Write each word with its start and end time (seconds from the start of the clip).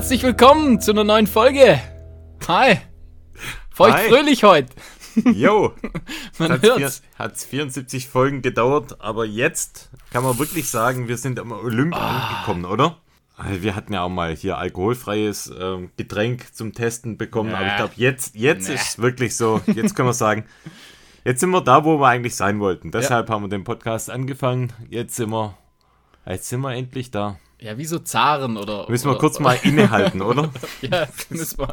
Herzlich 0.00 0.22
willkommen 0.22 0.80
zu 0.80 0.92
einer 0.92 1.04
neuen 1.04 1.26
Folge. 1.26 1.78
Hi. 2.48 2.78
Feucht 3.70 3.98
Hi. 3.98 4.08
fröhlich 4.08 4.42
heute. 4.44 4.70
Jo, 5.34 5.74
Man 6.38 6.52
hat 6.52 6.62
hört's. 6.62 7.02
es 7.18 7.44
74 7.44 8.08
Folgen 8.08 8.40
gedauert, 8.40 8.98
aber 9.02 9.26
jetzt 9.26 9.90
kann 10.10 10.24
man 10.24 10.38
wirklich 10.38 10.70
sagen, 10.70 11.06
wir 11.06 11.18
sind 11.18 11.38
am 11.38 11.52
Olymp 11.52 11.94
Ah. 11.94 12.28
angekommen, 12.28 12.64
oder? 12.64 12.96
Wir 13.50 13.76
hatten 13.76 13.92
ja 13.92 14.02
auch 14.02 14.08
mal 14.08 14.34
hier 14.34 14.56
alkoholfreies 14.56 15.52
ähm, 15.60 15.90
Getränk 15.98 16.54
zum 16.54 16.72
Testen 16.72 17.18
bekommen, 17.18 17.54
aber 17.54 17.66
ich 17.66 17.76
glaube, 17.76 17.92
jetzt, 17.96 18.34
jetzt 18.36 18.68
Nee. 18.68 18.76
ist 18.76 18.88
es 18.92 18.98
wirklich 19.00 19.36
so, 19.36 19.60
jetzt 19.66 19.94
können 19.94 20.08
wir 20.08 20.14
sagen, 20.14 20.46
jetzt 21.26 21.40
sind 21.40 21.50
wir 21.50 21.60
da, 21.60 21.84
wo 21.84 21.98
wir 22.00 22.06
eigentlich 22.08 22.36
sein 22.36 22.58
wollten. 22.58 22.90
Deshalb 22.90 23.28
haben 23.28 23.44
wir 23.44 23.48
den 23.50 23.64
Podcast 23.64 24.08
angefangen, 24.08 24.72
jetzt 24.88 25.16
sind 25.16 25.28
wir, 25.28 25.58
jetzt 26.24 26.48
sind 26.48 26.62
wir 26.62 26.72
endlich 26.72 27.10
da. 27.10 27.38
Ja, 27.60 27.76
wie 27.76 27.84
so 27.84 27.98
Zaren 27.98 28.56
oder. 28.56 28.86
Müssen 28.88 29.06
wir 29.06 29.10
oder, 29.12 29.20
kurz 29.20 29.38
mal 29.38 29.58
innehalten, 29.62 30.22
oder? 30.22 30.50
Ja, 30.80 31.06
müssen 31.28 31.58
wir. 31.58 31.72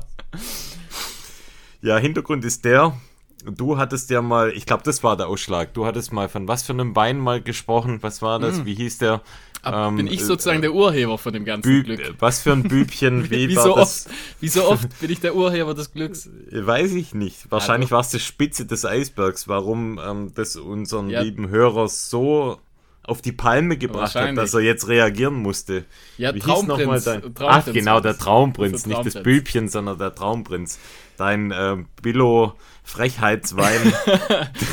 Ja, 1.82 1.98
Hintergrund 1.98 2.44
ist 2.44 2.66
der, 2.66 2.98
du 3.46 3.77
hattest 3.77 4.10
ja 4.10 4.22
mal, 4.22 4.52
ich 4.52 4.66
glaube, 4.66 4.84
das 4.84 5.04
war 5.04 5.16
der 5.16 5.27
Ausschlag. 5.27 5.73
Du 5.73 5.86
hattest 5.86 6.12
mal 6.12 6.27
von 6.27 6.48
was 6.48 6.63
für 6.63 6.73
einem 6.73 6.96
Wein 6.96 7.20
mal 7.20 7.41
gesprochen. 7.41 8.00
Was 8.02 8.22
war 8.22 8.40
das? 8.40 8.66
Wie 8.66 8.73
hieß 8.76 8.98
der? 8.98 9.22
Ähm, 9.63 9.96
bin 9.98 10.08
ich 10.08 10.22
äh, 10.22 10.23
sozusagen 10.23 10.62
der 10.62 10.73
Urheber 10.73 11.18
von 11.18 11.34
dem 11.34 11.44
ganzen 11.46 11.68
Bü 11.70 11.84
Glück. 11.84 12.16
was 12.20 12.41
für 12.41 12.52
ein 12.54 12.63
Bübchen? 12.63 13.30
Wie, 13.32 13.49
Wie 13.49 13.55
so, 13.55 13.76
oft, 13.76 14.08
wie 14.40 14.48
so 14.49 14.66
oft 14.70 14.88
bin 14.99 15.10
ich 15.12 15.20
der 15.20 15.35
Urheber 15.35 15.74
des 15.74 15.91
Glücks. 15.94 16.29
Weiß 16.51 16.94
ich 16.94 17.13
nicht. 17.13 17.49
Wahrscheinlich 17.51 17.88
Also- 17.88 17.96
war 17.96 18.01
es 18.01 18.10
die 18.10 18.20
Spitze 18.20 18.66
des 18.66 18.85
Eisbergs, 18.85 19.48
warum 19.48 19.99
ähm, 20.04 20.32
das 20.35 20.55
unseren 20.57 21.10
Ja. 21.10 21.22
lieben 21.22 21.49
Hörer 21.49 21.88
so 21.88 22.60
auf 23.08 23.22
die 23.22 23.32
Palme 23.32 23.77
gebracht 23.77 24.16
hat, 24.16 24.38
dass 24.38 24.54
er 24.54 24.60
jetzt 24.62 24.88
reagieren 24.88 25.36
musste. 25.36 25.86
Ja, 26.18 26.36
Wie 26.36 26.40
Traumprinz. 26.40 27.05
dein... 27.05 27.22
Traumprinz 27.22 27.50
Ach, 27.68 27.74
genau, 27.74 28.00
der 28.00 28.13
das. 28.13 28.22
Traumprinz. 28.22 28.72
Das 28.74 28.82
ist 28.82 28.88
Nicht 28.88 29.16
das. 29.16 29.24
Bübchen, 29.24 29.70
sondern 29.70 29.98
der 29.98 30.13
Traumprinz. 30.13 30.77
Dein 31.16 31.52
äh, 31.52 31.78
Billo-Frechheitswein. 32.02 33.94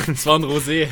Das 0.07 0.25
war 0.25 0.37
ein 0.37 0.43
Rosé. 0.43 0.87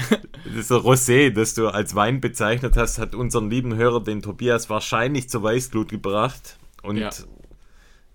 Dieser 0.46 0.78
Rosé, 0.78 1.30
das 1.30 1.54
du 1.54 1.68
als 1.68 1.94
Wein 1.96 2.22
bezeichnet 2.22 2.76
hast, 2.78 2.98
hat 2.98 3.14
unseren 3.14 3.50
lieben 3.50 3.76
Hörer, 3.76 4.04
den 4.04 4.22
Tobias, 4.22 4.70
wahrscheinlich 4.70 5.30
zur 5.30 5.44
Weißglut 5.44 5.90
gebracht. 5.90 6.58
Und 6.82 6.98
Ja. 6.98 7.10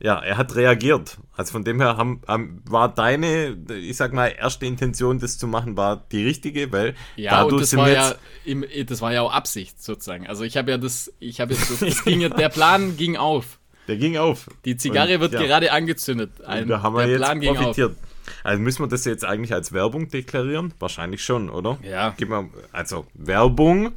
Ja, 0.01 0.19
er 0.21 0.37
hat 0.37 0.55
reagiert. 0.55 1.19
Also 1.37 1.53
von 1.53 1.65
dem 1.65 1.81
her 1.81 1.97
haben, 1.97 2.21
haben, 2.27 2.63
war 2.69 2.89
deine, 2.93 3.57
ich 3.69 3.97
sag 3.97 4.13
mal, 4.13 4.29
erste 4.29 4.67
Intention, 4.67 5.19
das 5.19 5.39
zu 5.39 5.47
machen, 5.47 5.77
war 5.77 6.05
die 6.13 6.25
richtige, 6.25 6.71
weil 6.71 6.95
Ja, 7.17 7.43
dadurch 7.43 7.63
das 7.63 7.71
sind 7.71 7.81
war 7.81 7.87
wir 7.87 7.95
ja, 7.95 8.09
jetzt. 8.09 8.19
im, 8.45 8.65
das 8.87 9.01
war 9.01 9.13
ja 9.13 9.23
auch 9.23 9.33
Absicht 9.33 9.83
sozusagen. 9.83 10.27
Also 10.27 10.45
ich 10.45 10.57
habe 10.57 10.71
ja 10.71 10.79
das, 10.79 11.13
ich 11.19 11.41
habe 11.41 11.55
jetzt, 11.55 11.83
das 11.83 12.05
ging 12.05 12.21
ja, 12.21 12.29
der 12.29 12.49
Plan 12.49 12.97
ging 12.97 13.17
auf. 13.17 13.59
Der 13.89 13.97
ging 13.97 14.17
auf. 14.19 14.49
Die 14.65 14.77
Zigarre 14.77 15.15
Und, 15.15 15.21
wird 15.21 15.33
ja, 15.33 15.43
gerade 15.43 15.73
angezündet. 15.73 16.43
Ein, 16.45 16.69
da 16.69 16.83
haben 16.83 16.95
wir 16.95 17.03
der 17.03 17.11
jetzt 17.11 17.23
Plan 17.23 17.41
profitiert. 17.41 17.97
Also 18.45 18.63
müssen 18.63 18.83
wir 18.83 18.89
das 18.89 19.05
jetzt 19.05 19.25
eigentlich 19.25 19.55
als 19.55 19.73
Werbung 19.73 20.09
deklarieren? 20.09 20.75
Wahrscheinlich 20.79 21.25
schon, 21.25 21.49
oder? 21.49 21.79
Ja. 21.83 22.15
Gib 22.17 22.29
mal, 22.29 22.51
also 22.73 23.07
Werbung, 23.15 23.93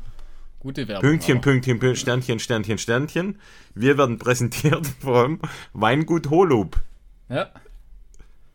Gute 0.61 0.87
Werbung. 0.87 1.01
Pünktchen, 1.09 1.37
aber- 1.37 1.41
Pünktchen, 1.41 1.79
Pünktchen, 1.79 1.95
Sternchen, 2.01 2.39
Sternchen, 2.39 2.77
Sternchen. 2.77 3.39
Wir 3.73 3.97
werden 3.97 4.19
präsentiert 4.19 4.85
vom 5.01 5.39
Weingut 5.73 6.29
Holub. 6.29 6.79
Ja. 7.29 7.49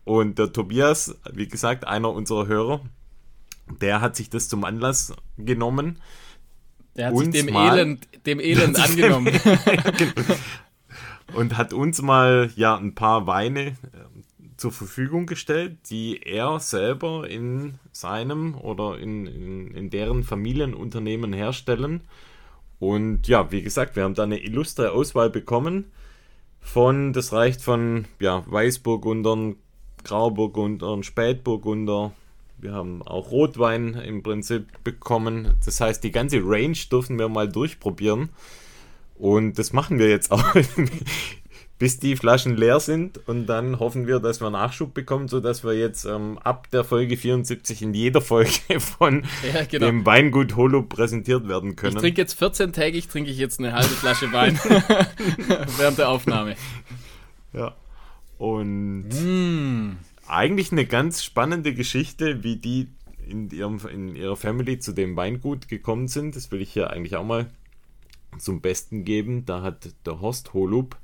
Und 0.05 0.39
der 0.39 0.53
Tobias, 0.53 1.17
wie 1.33 1.49
gesagt, 1.49 1.85
einer 1.87 2.13
unserer 2.13 2.47
Hörer, 2.47 2.81
der 3.81 4.01
hat 4.01 4.15
sich 4.15 4.31
das 4.31 4.49
zum 4.49 4.63
Anlass 4.65 5.13
genommen. 5.37 5.99
Der 6.95 7.09
hat 7.09 7.15
Uns 7.15 7.35
sich 7.35 7.45
dem 7.45 7.57
Elend, 7.57 8.07
dem 8.25 8.39
Elend 8.39 8.79
angenommen. 8.89 9.33
und 11.35 11.57
hat 11.57 11.73
uns 11.73 12.01
mal 12.03 12.51
ja 12.55 12.77
ein 12.77 12.95
paar 12.95 13.27
Weine 13.27 13.77
zur 14.57 14.73
Verfügung 14.73 15.27
gestellt, 15.27 15.79
die 15.91 16.23
er 16.23 16.61
selber 16.61 17.29
in 17.29 17.75
seinem 17.93 18.55
oder 18.55 18.99
in, 18.99 19.27
in, 19.27 19.71
in 19.73 19.91
deren 19.91 20.25
Familienunternehmen 20.25 21.33
herstellen. 21.33 22.03
Und 22.79 23.29
ja, 23.29 23.51
wie 23.53 23.63
gesagt, 23.63 23.97
wir 23.97 24.05
haben 24.05 24.15
da 24.15 24.25
eine 24.25 24.39
illustre 24.39 24.93
Auswahl 24.93 25.31
bekommen 25.31 25.91
von, 26.61 27.13
das 27.13 27.33
reicht 27.33 27.63
von 27.63 28.07
ja, 28.19 28.43
Weißburgundern, 28.47 29.57
Grauburgundern, 30.05 31.03
Spätburgunder. 31.03 32.13
Wir 32.59 32.73
haben 32.73 33.03
auch 33.03 33.31
Rotwein 33.31 33.95
im 33.95 34.23
Prinzip 34.23 34.67
bekommen. 34.83 35.55
Das 35.65 35.81
heißt, 35.81 36.03
die 36.03 36.13
ganze 36.13 36.41
Range 36.43 36.77
dürfen 36.91 37.19
wir 37.19 37.29
mal 37.29 37.49
durchprobieren. 37.49 38.31
Und 39.15 39.59
das 39.59 39.73
machen 39.73 39.99
wir 39.99 40.09
jetzt 40.09 40.31
auch, 40.33 40.45
bis 41.79 41.99
die 41.99 42.17
Flaschen 42.17 42.57
leer 42.57 42.81
sind. 42.81 43.21
Und 43.29 43.47
dann 43.47 43.79
hoffen 43.79 44.07
wir, 44.07 44.19
dass 44.21 44.41
wir 44.41 44.51
Nachschub 44.51 44.95
bekommen, 44.95 45.29
sodass 45.29 45.63
wir 45.65 45.75
jetzt 45.75 46.05
ähm, 46.07 46.39
ab 46.39 46.71
der 46.71 46.85
Folge 46.85 47.17
74 47.17 47.83
in 47.83 47.93
jeder 47.95 48.21
Folge 48.23 48.51
von 48.81 49.25
Ja, 49.53 49.65
genau. 49.65 49.87
dem 49.87 50.07
Weingut 50.07 50.57
Holo 50.57 50.83
präsentiert 50.83 51.49
werden 51.49 51.71
Ich 51.71 51.77
können. 51.77 51.97
trinke 51.97 52.21
jetzt 52.21 52.41
14-tägig, 52.43 53.09
trinke 53.11 53.31
ich 53.31 53.39
jetzt 53.39 53.59
eine 53.59 53.73
halbe 53.75 53.89
Flasche 53.91 54.33
Wein 54.33 54.59
während 55.79 55.99
der 55.99 56.09
Aufnahme. 56.09 56.57
Ja. 57.53 57.75
Und 58.39 59.09
Mm. 59.23 59.97
eigentlich 60.27 60.73
eine 60.73 60.85
ganz 60.87 61.23
spannende 61.25 61.73
Geschichte, 61.75 62.43
wie 62.43 62.57
die 62.57 62.89
in, 63.29 63.51
ihrem, 63.51 63.81
in 63.93 64.15
ihrer 64.15 64.37
Family 64.37 64.79
zu 64.79 64.93
dem 64.93 65.17
Weingut 65.17 65.69
gekommen 65.69 66.09
sind. 66.09 66.37
Das 66.37 66.51
will 66.53 66.61
ich 66.61 66.73
hier 66.73 66.91
eigentlich 66.91 67.17
auch 67.17 67.25
mal 67.25 67.47
zum 68.39 68.61
Besten 68.61 69.05
geben. 69.05 69.45
Da 69.47 69.63
hat 69.63 69.89
der 70.05 70.21
Horst 70.21 70.53
Holub, 70.55 70.97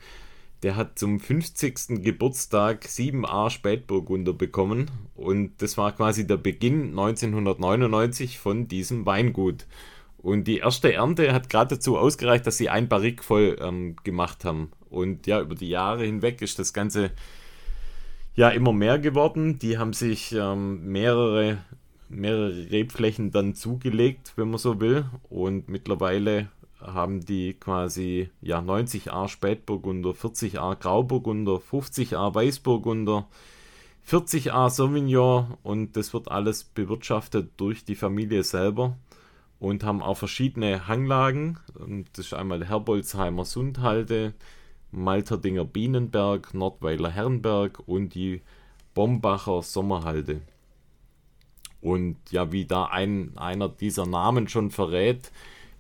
der 0.63 0.77
hat 0.77 0.99
zum 0.99 1.19
50. 1.19 2.03
Geburtstag 2.03 2.85
7a 2.87 3.51
Spätburgunder 3.51 4.33
bekommen. 4.33 4.91
Und 5.17 5.61
das 5.61 5.77
war 5.77 5.93
quasi 5.93 6.27
der 6.27 6.37
Beginn 6.37 6.91
1999 6.91 8.39
von 8.39 8.69
diesem 8.69 9.05
Weingut. 9.05 9.67
Und 10.19 10.47
die 10.47 10.59
erste 10.59 10.93
Ernte 10.93 11.33
hat 11.33 11.51
gerade 11.51 11.75
dazu 11.75 11.99
ausgereicht, 11.99 12.47
dass 12.47 12.57
sie 12.57 12.69
ein 12.69 12.89
Barrik 12.89 13.25
voll 13.25 13.57
ähm, 13.61 13.97
gemacht 14.05 14.45
haben. 14.45 14.71
Und 14.89 15.27
ja, 15.27 15.41
über 15.41 15.57
die 15.57 15.69
Jahre 15.69 16.05
hinweg 16.05 16.41
ist 16.43 16.61
das 16.61 16.73
Ganze 16.73 17.11
ja 18.37 18.49
immer 18.51 18.73
mehr 18.73 19.01
geworden. 19.01 19.59
Die 19.59 19.79
haben 19.79 19.93
sich 19.93 20.33
ähm, 20.33 20.87
mehrere, 20.87 21.59
mehrere 22.09 22.71
Rebflächen 22.71 23.33
dann 23.33 23.57
zugelegt, 23.57 24.35
wenn 24.37 24.51
man 24.51 24.59
so 24.59 24.81
will. 24.81 25.07
Und 25.29 25.69
mittlerweile 25.69 26.51
haben 26.85 27.25
die 27.25 27.55
quasi 27.55 28.31
ja 28.41 28.59
90a 28.61 29.29
Spätburgunder, 29.29 30.11
40a 30.11 30.77
Grauburgunder, 30.77 31.57
50a 31.57 32.35
Weißburgunder, 32.35 33.27
40a 34.09 34.71
Sauvignon 34.71 35.57
und 35.63 35.97
das 35.97 36.13
wird 36.13 36.31
alles 36.31 36.65
bewirtschaftet 36.65 37.51
durch 37.57 37.85
die 37.85 37.95
Familie 37.95 38.43
selber 38.43 38.97
und 39.63 39.85
haben 39.85 40.03
auch 40.03 40.17
verschiedene 40.17 40.89
Hanglagen. 40.89 41.59
Und 41.75 42.07
das 42.15 42.27
ist 42.27 42.35
einmal 42.35 42.67
Herbolzheimer 42.67 43.45
Sundhalde, 43.45 44.35
Malterdinger 44.91 45.65
Bienenberg, 45.65 46.53
Nordweiler 46.53 47.11
Herrenberg 47.11 47.81
und 47.87 48.15
die 48.15 48.43
Bombacher 48.95 49.63
Sommerhalde. 49.63 50.41
Und 51.81 52.17
ja, 52.31 52.51
wie 52.51 52.65
da 52.65 52.87
ein, 52.87 53.37
einer 53.37 53.69
dieser 53.69 54.07
Namen 54.07 54.49
schon 54.49 54.71
verrät, 54.71 55.31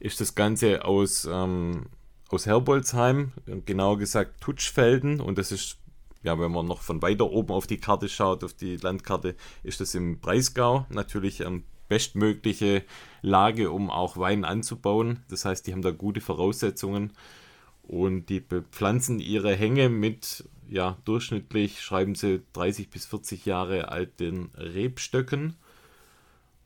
ist 0.03 0.21
das 0.21 0.35
Ganze 0.35 0.85
aus, 0.85 1.29
ähm, 1.31 1.87
aus 2.29 2.47
Herbolzheim, 2.47 3.31
genauer 3.67 3.99
gesagt 3.99 4.41
Tutschfelden. 4.41 5.21
Und 5.21 5.39
das 5.39 5.53
ist, 5.53 5.79
ja, 6.25 6.39
wenn 6.41 6.51
man 6.51 6.67
noch 6.67 6.83
von 6.83 7.01
weiter 7.03 7.31
oben 7.31 7.53
auf 7.53 7.69
die 7.69 7.79
Karte 7.79 8.09
schaut, 8.09 8.43
auf 8.43 8.53
die 8.53 8.77
Landkarte, 8.77 9.37
ist 9.63 9.81
das 9.81 9.95
im 9.95 10.19
Breisgau 10.19 10.87
natürlich 10.91 11.41
ähm, 11.41 11.63
bestmögliche 11.89 12.83
Lage, 13.21 13.71
um 13.71 13.91
auch 13.91 14.17
Wein 14.17 14.45
anzubauen. 14.45 15.21
Das 15.29 15.45
heißt, 15.45 15.69
die 15.69 15.73
haben 15.73 15.83
da 15.83 15.93
gute 15.93 16.21
Voraussetzungen 16.21 17.13
und 17.85 18.27
die 18.27 18.41
bepflanzen 18.41 19.21
ihre 19.21 19.55
Hänge 19.55 19.89
mit, 19.89 20.49
ja, 20.69 20.97
durchschnittlich 21.05 21.81
schreiben 21.81 22.17
sie 22.17 22.43
30 22.55 22.91
bis 22.91 23.07
40 23.07 23.47
Jahre 23.47 23.89
alten 23.89 24.51
Rebstöcken. 24.57 25.55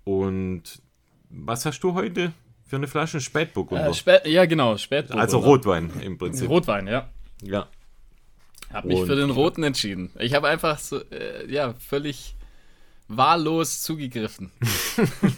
Und 0.05 0.81
was 1.29 1.67
hast 1.67 1.81
du 1.81 1.93
heute 1.93 2.33
für 2.67 2.77
eine 2.77 2.89
Flasche 2.89 3.21
Spätburgunder? 3.21 3.89
Äh, 3.89 3.95
Spät, 3.95 4.27
ja, 4.27 4.45
genau, 4.47 4.77
Spätburgunder. 4.77 5.23
also 5.23 5.39
Rotwein 5.39 5.91
im 6.03 6.19
Prinzip. 6.19 6.49
Rotwein, 6.49 6.87
ja. 6.87 7.09
Ja. 7.43 7.69
Hab 8.73 8.85
mich 8.85 8.99
Und- 8.99 9.07
für 9.07 9.17
den 9.17 9.31
roten 9.31 9.63
entschieden. 9.63 10.11
Ich 10.19 10.35
habe 10.35 10.49
einfach 10.49 10.79
so, 10.79 11.01
äh, 11.11 11.51
ja, 11.51 11.75
völlig 11.75 12.35
wahllos 13.09 13.83
zugegriffen. 13.83 14.51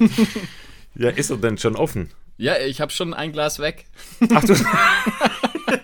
ja, 0.95 1.11
ist 1.11 1.31
er 1.31 1.37
denn 1.37 1.59
schon 1.59 1.77
offen? 1.77 2.11
Ja, 2.39 2.57
ich 2.59 2.81
habe 2.81 2.93
schon 2.93 3.15
ein 3.15 3.33
Glas 3.33 3.59
weg. 3.59 3.87
Ach 4.33 4.45
du. 4.45 4.55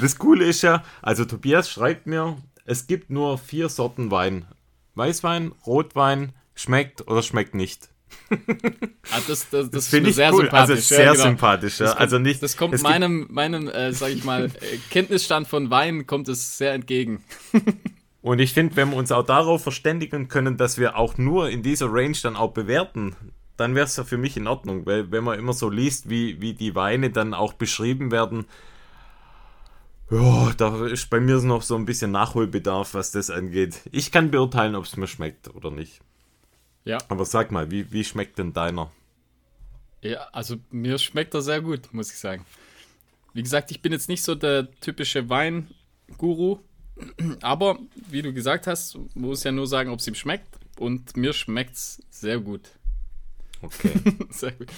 das 0.00 0.18
Coole 0.18 0.44
ist 0.46 0.62
ja, 0.62 0.82
also 1.02 1.24
Tobias 1.24 1.70
schreibt 1.70 2.06
mir, 2.06 2.36
es 2.64 2.86
gibt 2.86 3.10
nur 3.10 3.38
vier 3.38 3.68
Sorten 3.68 4.10
Wein. 4.10 4.46
Weißwein, 4.94 5.52
Rotwein, 5.66 6.32
schmeckt 6.54 7.06
oder 7.06 7.22
schmeckt 7.22 7.54
nicht. 7.54 7.88
Ah, 9.10 9.20
das, 9.26 9.48
das, 9.48 9.70
das, 9.70 9.88
finde 9.88 10.10
ich 10.10 10.16
sehr 10.16 10.32
cool. 10.32 10.42
sympathisch. 10.42 10.76
Also 10.76 10.94
sehr 10.94 11.04
ja, 11.04 11.12
genau. 11.12 11.24
sympathisch. 11.24 11.80
Ja. 11.80 11.86
Das 11.86 11.92
kommt, 11.92 12.00
also 12.00 12.18
nicht, 12.18 12.42
das 12.42 12.56
kommt 12.56 12.82
meinem, 12.82 13.26
meinem 13.30 13.68
äh, 13.68 13.92
sag 13.92 14.10
ich 14.10 14.24
mal, 14.24 14.46
äh, 14.46 14.50
Kenntnisstand 14.90 15.48
von 15.48 15.70
Wein 15.70 16.06
kommt 16.06 16.28
es 16.28 16.58
sehr 16.58 16.74
entgegen. 16.74 17.22
Und 18.20 18.40
ich 18.40 18.52
finde, 18.52 18.76
wenn 18.76 18.90
wir 18.90 18.96
uns 18.96 19.12
auch 19.12 19.24
darauf 19.24 19.62
verständigen 19.62 20.28
können, 20.28 20.56
dass 20.56 20.76
wir 20.76 20.96
auch 20.96 21.16
nur 21.16 21.48
in 21.48 21.62
dieser 21.62 21.86
Range 21.90 22.16
dann 22.22 22.36
auch 22.36 22.52
bewerten, 22.52 23.16
dann 23.56 23.74
wäre 23.74 23.86
es 23.86 23.96
ja 23.96 24.04
für 24.04 24.18
mich 24.18 24.36
in 24.36 24.46
Ordnung. 24.46 24.84
Weil 24.86 25.10
wenn 25.10 25.24
man 25.24 25.38
immer 25.38 25.52
so 25.52 25.70
liest, 25.70 26.10
wie, 26.10 26.40
wie 26.40 26.52
die 26.52 26.74
Weine 26.74 27.10
dann 27.10 27.32
auch 27.32 27.54
beschrieben 27.54 28.10
werden, 28.10 28.46
ja, 30.10 30.52
da 30.56 30.86
ist 30.86 31.10
bei 31.10 31.20
mir 31.20 31.36
noch 31.38 31.62
so 31.62 31.76
ein 31.76 31.84
bisschen 31.84 32.10
Nachholbedarf, 32.10 32.94
was 32.94 33.10
das 33.12 33.30
angeht. 33.30 33.80
Ich 33.92 34.10
kann 34.10 34.30
beurteilen, 34.30 34.74
ob 34.74 34.84
es 34.84 34.96
mir 34.96 35.06
schmeckt 35.06 35.54
oder 35.54 35.70
nicht. 35.70 36.00
Ja. 36.88 36.96
Aber 37.08 37.26
sag 37.26 37.52
mal, 37.52 37.70
wie, 37.70 37.92
wie 37.92 38.02
schmeckt 38.02 38.38
denn 38.38 38.54
deiner? 38.54 38.90
Ja, 40.00 40.26
also 40.32 40.56
mir 40.70 40.96
schmeckt 40.96 41.34
er 41.34 41.42
sehr 41.42 41.60
gut, 41.60 41.92
muss 41.92 42.10
ich 42.10 42.18
sagen. 42.18 42.46
Wie 43.34 43.42
gesagt, 43.42 43.70
ich 43.70 43.82
bin 43.82 43.92
jetzt 43.92 44.08
nicht 44.08 44.22
so 44.22 44.34
der 44.34 44.70
typische 44.80 45.28
Weinguru, 45.28 46.60
aber 47.42 47.78
wie 48.08 48.22
du 48.22 48.32
gesagt 48.32 48.66
hast, 48.66 48.98
muss 49.14 49.44
ja 49.44 49.52
nur 49.52 49.66
sagen, 49.66 49.90
ob 49.90 49.98
es 49.98 50.06
ihm 50.06 50.14
schmeckt. 50.14 50.48
Und 50.78 51.14
mir 51.14 51.34
schmeckt 51.34 51.74
es 51.74 52.02
sehr 52.08 52.38
gut. 52.40 52.70
Okay. 53.60 53.92
Sehr 54.30 54.52
gut. 54.52 54.68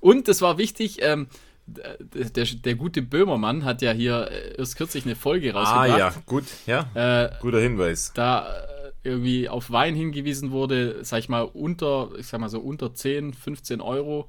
Und 0.00 0.26
es 0.26 0.40
war 0.40 0.56
wichtig, 0.56 1.02
ähm, 1.02 1.26
der, 1.66 1.98
der, 1.98 2.46
der 2.46 2.74
gute 2.74 3.02
Böhmermann 3.02 3.66
hat 3.66 3.82
ja 3.82 3.92
hier 3.92 4.30
erst 4.56 4.76
kürzlich 4.76 5.04
eine 5.04 5.14
Folge 5.14 5.54
ah 5.54 5.58
rausgebracht. 5.58 5.98
ja, 5.98 6.22
gut, 6.24 6.44
ja. 6.66 6.90
Äh, 6.94 7.32
Guter 7.42 7.60
Hinweis. 7.60 8.12
da 8.14 8.66
irgendwie 9.02 9.48
auf 9.48 9.70
Wein 9.70 9.94
hingewiesen 9.94 10.50
wurde, 10.50 11.04
sag 11.04 11.20
ich 11.20 11.28
mal, 11.28 11.42
unter, 11.42 12.10
ich 12.18 12.26
sag 12.26 12.40
mal 12.40 12.48
so 12.48 12.60
unter 12.60 12.94
10, 12.94 13.32
15 13.32 13.80
Euro 13.80 14.28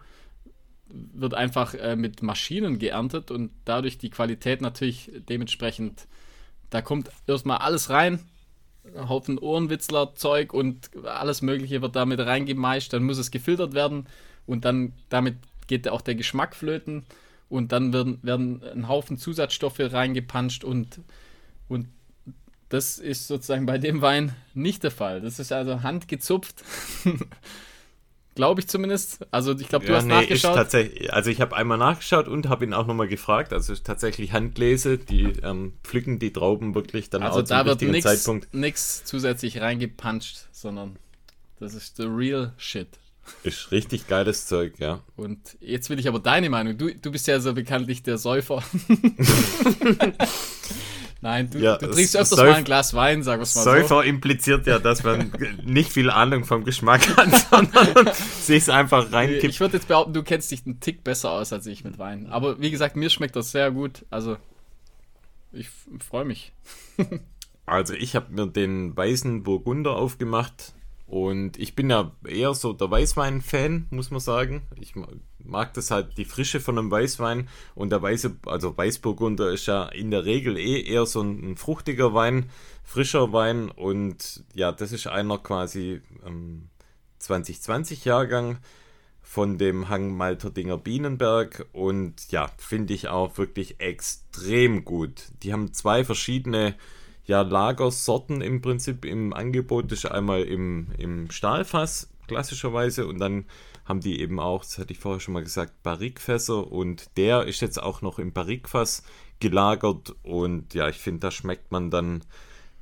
wird 0.93 1.33
einfach 1.33 1.73
äh, 1.73 1.95
mit 1.95 2.21
Maschinen 2.21 2.79
geerntet 2.79 3.31
und 3.31 3.51
dadurch 3.65 3.97
die 3.97 4.09
Qualität 4.09 4.61
natürlich 4.61 5.11
dementsprechend, 5.29 6.07
da 6.69 6.81
kommt 6.81 7.09
erstmal 7.27 7.57
alles 7.57 7.89
rein, 7.89 8.19
ein 8.95 9.09
Haufen 9.09 9.37
Ohrenwitzler 9.37 10.15
Zeug 10.15 10.53
und 10.53 10.89
alles 11.05 11.41
mögliche 11.41 11.81
wird 11.81 11.95
damit 11.95 12.19
reingemeischt, 12.19 12.93
dann 12.93 13.03
muss 13.03 13.17
es 13.17 13.31
gefiltert 13.31 13.73
werden 13.73 14.07
und 14.45 14.65
dann 14.65 14.93
damit 15.09 15.35
geht 15.67 15.87
auch 15.87 16.01
der 16.01 16.15
Geschmack 16.15 16.55
flöten 16.55 17.05
und 17.49 17.71
dann 17.71 17.93
werden, 17.93 18.19
werden 18.23 18.63
ein 18.63 18.87
Haufen 18.87 19.17
Zusatzstoffe 19.17 19.79
reingepanscht 19.79 20.63
und, 20.63 21.01
und 21.67 21.87
das 22.71 22.99
ist 22.99 23.27
sozusagen 23.27 23.65
bei 23.65 23.77
dem 23.77 24.01
Wein 24.01 24.33
nicht 24.53 24.83
der 24.83 24.91
Fall. 24.91 25.19
Das 25.19 25.39
ist 25.39 25.51
also 25.51 25.83
handgezupft. 25.83 26.63
Glaube 28.35 28.61
ich 28.61 28.69
zumindest. 28.69 29.27
Also 29.29 29.51
ich 29.59 29.67
glaube, 29.67 29.85
du 29.85 29.93
hast 29.93 30.03
ist 30.03 30.07
nachgeschaut. 30.09 30.55
tatsächlich, 30.55 31.11
also 31.11 31.29
ich 31.29 31.41
habe 31.41 31.53
einmal 31.57 31.77
nachgeschaut 31.77 32.29
und 32.29 32.47
habe 32.47 32.63
ihn 32.63 32.73
auch 32.73 32.87
nochmal 32.87 33.09
gefragt. 33.09 33.51
Also 33.51 33.73
es 33.73 33.79
ist 33.79 33.85
tatsächlich 33.85 34.31
Handlese, 34.31 34.97
die 34.97 35.33
ähm, 35.43 35.73
pflücken 35.83 36.17
die 36.17 36.31
Trauben 36.31 36.73
wirklich 36.73 37.09
dann 37.09 37.23
Also 37.23 37.39
auch 37.39 37.43
zum 37.43 37.49
da 37.49 37.65
wird 37.65 37.73
richtigen 37.73 37.91
nichts 37.91 38.09
Zeitpunkt. 38.09 38.53
nix 38.53 39.03
zusätzlich 39.03 39.59
reingepanscht, 39.59 40.45
sondern 40.53 40.95
das 41.59 41.73
ist 41.73 41.97
the 41.97 42.03
real 42.03 42.53
shit. 42.57 42.87
Ist 43.43 43.71
richtig 43.71 44.07
geiles 44.07 44.45
Zeug, 44.45 44.79
ja. 44.79 45.01
Und 45.17 45.57
jetzt 45.59 45.89
will 45.89 45.99
ich 45.99 46.07
aber 46.07 46.19
deine 46.19 46.49
Meinung. 46.49 46.77
Du, 46.77 46.95
du 46.95 47.11
bist 47.11 47.27
ja 47.27 47.41
so 47.41 47.53
bekanntlich 47.53 48.01
der 48.01 48.17
Säufer. 48.17 48.63
Nein, 51.21 51.49
du, 51.51 51.59
Ja, 51.59 51.77
du 51.77 51.87
trinkst 51.91 52.15
öfters 52.15 52.39
Säuf- 52.39 52.49
mal 52.49 52.55
ein 52.55 52.63
Glas 52.63 52.93
Wein, 52.95 53.21
sag 53.21 53.39
es 53.41 53.53
mal 53.55 53.63
so. 53.63 53.69
Säufer 53.69 54.03
impliziert 54.03 54.65
ja, 54.65 54.79
dass 54.79 55.03
man 55.03 55.31
nicht 55.63 55.91
viel 55.91 56.09
Ahnung 56.09 56.45
vom 56.45 56.63
Geschmack 56.63 57.15
hat, 57.15 57.29
sondern 57.51 58.09
sich 58.15 58.71
einfach 58.71 59.11
reinkippt. 59.11 59.43
Ich 59.43 59.59
würde 59.59 59.77
jetzt 59.77 59.87
behaupten, 59.87 60.13
du 60.13 60.23
kennst 60.23 60.49
dich 60.51 60.65
einen 60.65 60.79
Tick 60.79 61.03
besser 61.03 61.29
aus 61.31 61.53
als 61.53 61.67
ich 61.67 61.83
mit 61.83 61.99
Wein. 61.99 62.27
Aber 62.31 62.59
wie 62.59 62.71
gesagt, 62.71 62.95
mir 62.95 63.09
schmeckt 63.11 63.35
das 63.35 63.51
sehr 63.51 63.69
gut. 63.71 64.03
Also, 64.09 64.37
ich 65.51 65.69
freue 66.07 66.25
mich. 66.25 66.53
Also 67.67 67.93
ich 67.93 68.15
habe 68.15 68.33
mir 68.33 68.47
den 68.47 68.97
weißen 68.97 69.43
Burgunder 69.43 69.91
aufgemacht 69.95 70.73
und 71.05 71.57
ich 71.57 71.73
bin 71.75 71.89
ja 71.89 72.11
eher 72.27 72.53
so 72.53 72.73
der 72.73 72.89
Weißwein-Fan, 72.91 73.85
muss 73.91 74.11
man 74.11 74.19
sagen. 74.19 74.63
Ich 74.77 74.93
mag 75.45 75.73
das 75.73 75.91
halt, 75.91 76.17
die 76.17 76.25
Frische 76.25 76.59
von 76.59 76.77
einem 76.77 76.91
Weißwein 76.91 77.47
und 77.75 77.91
der 77.91 78.01
weiße, 78.01 78.37
also 78.45 78.77
Weißburgunder 78.77 79.51
ist 79.51 79.65
ja 79.65 79.85
in 79.85 80.11
der 80.11 80.25
Regel 80.25 80.57
eh 80.57 80.81
eher 80.81 81.05
so 81.05 81.21
ein, 81.21 81.51
ein 81.51 81.57
fruchtiger 81.57 82.13
Wein, 82.13 82.49
frischer 82.83 83.33
Wein 83.33 83.69
und 83.69 84.43
ja, 84.53 84.71
das 84.71 84.91
ist 84.91 85.07
einer 85.07 85.37
quasi 85.37 86.01
ähm, 86.25 86.69
2020 87.19 88.05
Jahrgang 88.05 88.57
von 89.21 89.57
dem 89.57 89.87
Hang 89.87 90.15
Malterdinger 90.17 90.77
Bienenberg 90.77 91.65
und 91.71 92.31
ja, 92.31 92.49
finde 92.57 92.93
ich 92.93 93.07
auch 93.07 93.37
wirklich 93.37 93.79
extrem 93.79 94.83
gut. 94.83 95.29
Die 95.43 95.53
haben 95.53 95.73
zwei 95.73 96.03
verschiedene 96.03 96.75
ja, 97.25 97.41
Lagersorten 97.41 98.41
im 98.41 98.61
Prinzip 98.61 99.05
im 99.05 99.33
Angebot. 99.33 99.91
Das 99.91 99.99
ist 99.99 100.11
einmal 100.11 100.43
im, 100.43 100.87
im 100.97 101.31
Stahlfass 101.31 102.09
klassischerweise 102.27 103.07
und 103.07 103.19
dann 103.19 103.45
haben 103.85 104.01
die 104.01 104.19
eben 104.19 104.39
auch, 104.39 104.63
das 104.63 104.77
hatte 104.77 104.93
ich 104.93 104.99
vorher 104.99 105.19
schon 105.19 105.33
mal 105.33 105.43
gesagt, 105.43 105.83
Barrikfässer 105.83 106.71
und 106.71 107.17
der 107.17 107.45
ist 107.45 107.61
jetzt 107.61 107.81
auch 107.81 108.01
noch 108.01 108.19
im 108.19 108.33
Barrikfass 108.33 109.03
gelagert 109.39 110.15
und 110.23 110.73
ja, 110.73 110.87
ich 110.89 110.97
finde, 110.97 111.21
da 111.21 111.31
schmeckt 111.31 111.71
man 111.71 111.89
dann, 111.89 112.23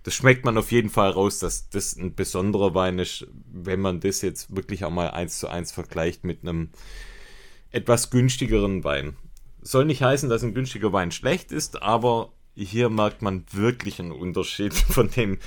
das 0.03 0.13
schmeckt 0.13 0.45
man 0.45 0.57
auf 0.57 0.71
jeden 0.71 0.89
Fall 0.89 1.11
raus, 1.11 1.39
dass 1.39 1.69
das 1.69 1.95
ein 1.95 2.15
besonderer 2.15 2.75
Wein 2.75 2.99
ist, 2.99 3.27
wenn 3.51 3.79
man 3.79 3.99
das 3.99 4.21
jetzt 4.21 4.55
wirklich 4.55 4.85
auch 4.85 4.91
mal 4.91 5.11
eins 5.11 5.39
zu 5.39 5.47
eins 5.47 5.71
vergleicht 5.71 6.23
mit 6.23 6.41
einem 6.43 6.69
etwas 7.71 8.09
günstigeren 8.09 8.83
Wein. 8.83 9.15
Soll 9.61 9.85
nicht 9.85 10.01
heißen, 10.01 10.29
dass 10.29 10.43
ein 10.43 10.53
günstiger 10.53 10.93
Wein 10.93 11.11
schlecht 11.11 11.51
ist, 11.51 11.81
aber 11.81 12.31
hier 12.55 12.89
merkt 12.89 13.21
man 13.21 13.45
wirklich 13.51 13.99
einen 13.99 14.11
Unterschied 14.11 14.73
von 14.73 15.09
dem, 15.09 15.37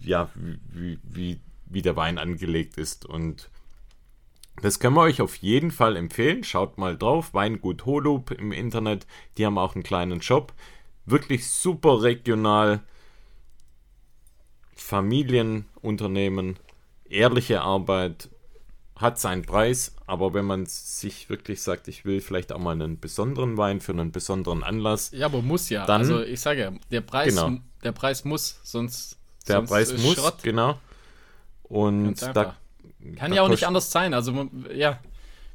ja, 0.00 0.30
wie, 0.34 0.98
wie, 1.02 1.40
wie 1.66 1.82
der 1.82 1.96
Wein 1.96 2.18
angelegt 2.18 2.76
ist. 2.76 3.06
Und 3.06 3.50
das 4.62 4.78
können 4.78 4.94
wir 4.96 5.02
euch 5.02 5.20
auf 5.20 5.36
jeden 5.36 5.70
Fall 5.70 5.96
empfehlen. 5.96 6.44
Schaut 6.44 6.78
mal 6.78 6.96
drauf. 6.96 7.34
Weingut 7.34 7.86
Holub 7.86 8.30
im 8.30 8.52
Internet. 8.52 9.06
Die 9.36 9.46
haben 9.46 9.58
auch 9.58 9.74
einen 9.74 9.84
kleinen 9.84 10.22
Shop. 10.22 10.52
Wirklich 11.06 11.48
super 11.48 12.02
regional. 12.02 12.80
Familienunternehmen. 14.74 16.58
Ehrliche 17.08 17.62
Arbeit. 17.62 18.28
Hat 18.96 19.18
seinen 19.18 19.42
Preis. 19.42 19.94
Aber 20.06 20.34
wenn 20.34 20.44
man 20.44 20.66
sich 20.66 21.30
wirklich 21.30 21.62
sagt, 21.62 21.88
ich 21.88 22.04
will 22.04 22.20
vielleicht 22.20 22.52
auch 22.52 22.58
mal 22.58 22.72
einen 22.72 23.00
besonderen 23.00 23.56
Wein 23.56 23.80
für 23.80 23.92
einen 23.92 24.12
besonderen 24.12 24.62
Anlass. 24.62 25.10
Ja, 25.12 25.26
aber 25.26 25.40
muss 25.42 25.70
ja. 25.70 25.86
Dann- 25.86 26.02
also 26.02 26.20
ich 26.22 26.40
sage 26.40 26.60
ja, 26.60 26.72
der 26.90 27.00
Preis, 27.00 27.34
Genau. 27.34 27.58
der 27.82 27.92
Preis 27.92 28.24
muss, 28.24 28.60
sonst. 28.62 29.16
Der 29.48 29.56
sonst 29.56 29.70
Preis 29.70 29.92
muss, 29.96 30.14
Schrott. 30.16 30.42
genau. 30.42 30.78
Und 31.64 32.20
da. 32.34 32.56
Kann 33.16 33.32
ja 33.32 33.42
auch 33.42 33.48
nicht 33.48 33.66
anders 33.66 33.90
sein. 33.90 34.14
Also 34.14 34.48
ja, 34.74 35.00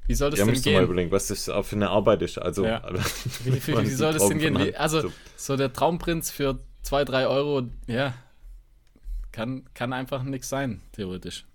wie 0.08 0.14
soll 0.16 0.32
das 0.32 0.40
Ja, 0.40 0.46
denn 0.46 0.54
müsst 0.54 0.66
ihr 0.66 0.74
mal 0.74 0.80
gehen? 0.80 0.86
überlegen, 0.86 1.12
was 1.12 1.28
das 1.28 1.46
für 1.46 1.76
eine 1.76 1.90
Arbeit 1.90 2.22
ist. 2.22 2.38
Also, 2.38 2.66
Ja. 2.66 2.84
Wie, 3.44 3.54
wie, 3.54 3.68
wie 3.68 3.84
die 3.84 3.90
soll 3.90 4.14
das 4.14 4.28
denn 4.28 4.40
gehen? 4.40 4.58
Wie, 4.58 4.76
also 4.76 5.12
so 5.36 5.58
der 5.58 5.74
Traumprinz 5.74 6.32
für 6.32 6.60
2, 6.84 7.06
3 7.06 7.28
Euro, 7.28 7.64
ja, 7.88 8.14
kann, 9.32 9.66
kann 9.74 9.94
einfach 9.94 10.24
nichts 10.24 10.50
sein, 10.50 10.82
theoretisch. 10.94 11.46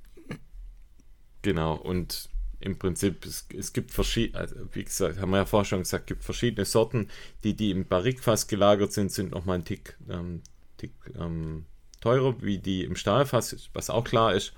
Genau, 1.43 1.75
und 1.75 2.29
im 2.61 2.79
Prinzip, 2.79 3.25
es, 3.25 3.47
es 3.57 3.73
gibt 3.73 3.91
verschiedene, 3.91 4.39
also 4.41 4.57
wie 4.73 4.85
gesagt, 4.85 5.19
haben 5.19 5.31
wir 5.31 5.39
ja 5.39 5.47
vorher 5.47 5.65
schon 5.65 5.79
gesagt, 5.79 6.07
gibt 6.07 6.23
verschiedene 6.25 6.67
Sorten, 6.67 7.09
die, 7.43 7.55
die 7.57 7.71
im 7.71 7.87
Barrikfass 7.87 8.49
gelagert 8.49 8.93
sind, 8.93 9.11
sind 9.11 9.31
nochmal 9.31 9.59
ein 9.59 9.65
Tick, 9.65 9.97
ähm, 10.11 10.43
Tick 10.77 10.93
ähm, 11.19 11.65
teurer, 12.03 12.35
wie 12.43 12.59
die 12.59 12.85
im 12.85 12.97
Stahlfass, 12.97 13.71
was 13.73 13.89
auch 13.89 14.05
klar 14.05 14.35
ist. 14.35 14.53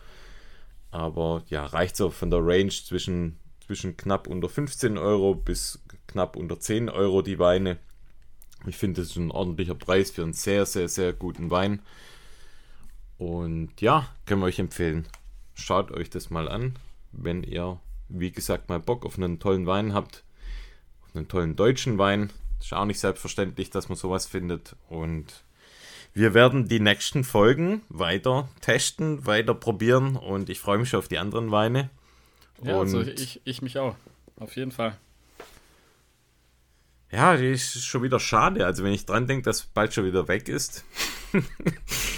Aber 0.93 1.43
ja, 1.49 1.65
reicht 1.65 1.97
so 1.97 2.11
von 2.11 2.31
der 2.31 2.47
Range 2.47 2.69
zwischen, 2.69 3.39
zwischen 3.67 3.97
knapp 3.97 4.29
unter 4.29 4.49
15 4.49 4.99
Euro 4.99 5.35
bis 5.35 5.83
knapp 6.07 6.37
unter 6.37 6.61
10 6.61 6.91
Euro 6.91 7.23
die 7.23 7.39
Weine. 7.39 7.79
Ich 8.67 8.77
finde, 8.77 9.01
das 9.01 9.11
ist 9.11 9.17
ein 9.17 9.31
ordentlicher 9.31 9.75
Preis 9.75 10.11
für 10.11 10.23
einen 10.23 10.35
sehr, 10.35 10.67
sehr, 10.67 10.89
sehr 10.89 11.15
guten 11.15 11.51
Wein. 11.51 11.81
Und 13.17 13.81
ja, 13.81 14.07
können 14.27 14.43
wir 14.43 14.47
euch 14.47 14.59
empfehlen. 14.59 15.09
Schaut 15.55 15.91
euch 15.91 16.11
das 16.11 16.31
mal 16.31 16.49
an, 16.49 16.79
wenn 17.11 17.43
ihr, 17.43 17.81
wie 18.09 18.31
gesagt, 18.31 18.69
mal 18.69 18.79
Bock 18.79 19.07
auf 19.07 19.17
einen 19.17 19.41
tollen 19.41 19.67
Wein 19.67 19.95
habt. 19.95 20.25
Auf 21.07 21.17
einen 21.17 21.29
tollen 21.29 21.57
deutschen 21.57 21.99
Wein. 21.99 22.31
Ist 22.61 22.75
auch 22.75 22.85
nicht 22.85 23.01
selbstverständlich, 23.01 23.71
dass 23.71 23.89
man 23.89 23.97
sowas 23.97 24.27
findet. 24.27 24.77
Und 24.89 25.43
wir 26.15 26.35
werden 26.35 26.69
die 26.69 26.81
nächsten 26.81 27.25
Folgen 27.25 27.83
weiter 27.89 28.49
testen, 28.61 29.27
weiter 29.27 29.55
probieren. 29.55 30.17
Und 30.17 30.51
ich 30.51 30.61
freue 30.61 30.79
mich 30.79 30.91
schon 30.91 30.99
auf 30.99 31.09
die 31.09 31.19
anderen 31.19 31.51
Weine. 31.51 31.91
Ja, 32.63 32.75
und 32.77 32.81
also 32.81 33.01
ich, 33.01 33.41
ich 33.45 33.63
mich 33.63 33.79
auch. 33.79 33.97
Auf 34.37 34.57
jeden 34.57 34.73
Fall. 34.73 34.97
ja, 37.11 37.37
die 37.37 37.53
ist 37.53 37.85
schon 37.85 38.03
wieder 38.03 38.21
schade. 38.21 38.67
Also 38.67 38.85
wenn 38.85 38.93
ich 38.93 39.07
dran 39.07 39.27
denke, 39.27 39.45
dass 39.45 39.63
bald 39.63 39.95
schon 39.95 40.05
wieder 40.05 40.29
weg 40.29 40.49
ist. 40.49 40.85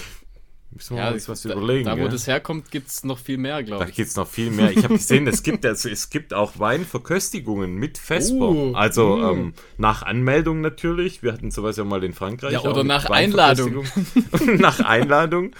Müssen 0.75 0.97
wir 0.97 1.05
Ja, 1.05 1.11
uns 1.13 1.29
was 1.29 1.43
da, 1.43 1.53
überlegen. 1.53 1.85
da 1.85 1.93
wo 1.93 2.03
gell? 2.03 2.09
das 2.09 2.27
herkommt, 2.27 2.71
gibt 2.73 2.89
es 2.89 3.05
noch 3.05 3.19
viel 3.19 3.39
mehr, 3.39 3.57
Da 3.57 3.63
glaube 3.63 3.89
ich. 3.89 3.95
gibt 3.95 4.09
es 4.09 4.17
noch 4.17 4.27
viel 4.27 4.51
mehr. 4.51 4.73
Ich 4.73 4.83
habe 4.83 4.95
gesehen, 4.95 5.29
es 5.29 5.45
gibt, 5.45 5.65
also, 5.65 5.89
es 5.89 6.11
gibt 6.11 6.35
auch 6.35 6.59
Weinverköstigungen 6.59 7.77
mit 7.77 7.97
Vesper. 7.97 8.49
Uh, 8.49 8.75
also 8.75 9.17
mm. 9.17 9.25
ähm, 9.25 9.55
nach 9.79 10.03
Anmeldung 10.03 10.61
natürlich. 10.61 11.23
Wir 11.23 11.33
hatten 11.33 11.53
sowas 11.53 11.77
ja 11.77 11.85
mal 11.85 12.03
in 12.03 12.13
Frankreich. 12.13 12.53
Ja, 12.53 12.63
oder 12.63 12.83
nach 12.83 13.05
Einladung. 13.07 13.85
Nach 14.59 14.81
Einladung. 14.81 15.53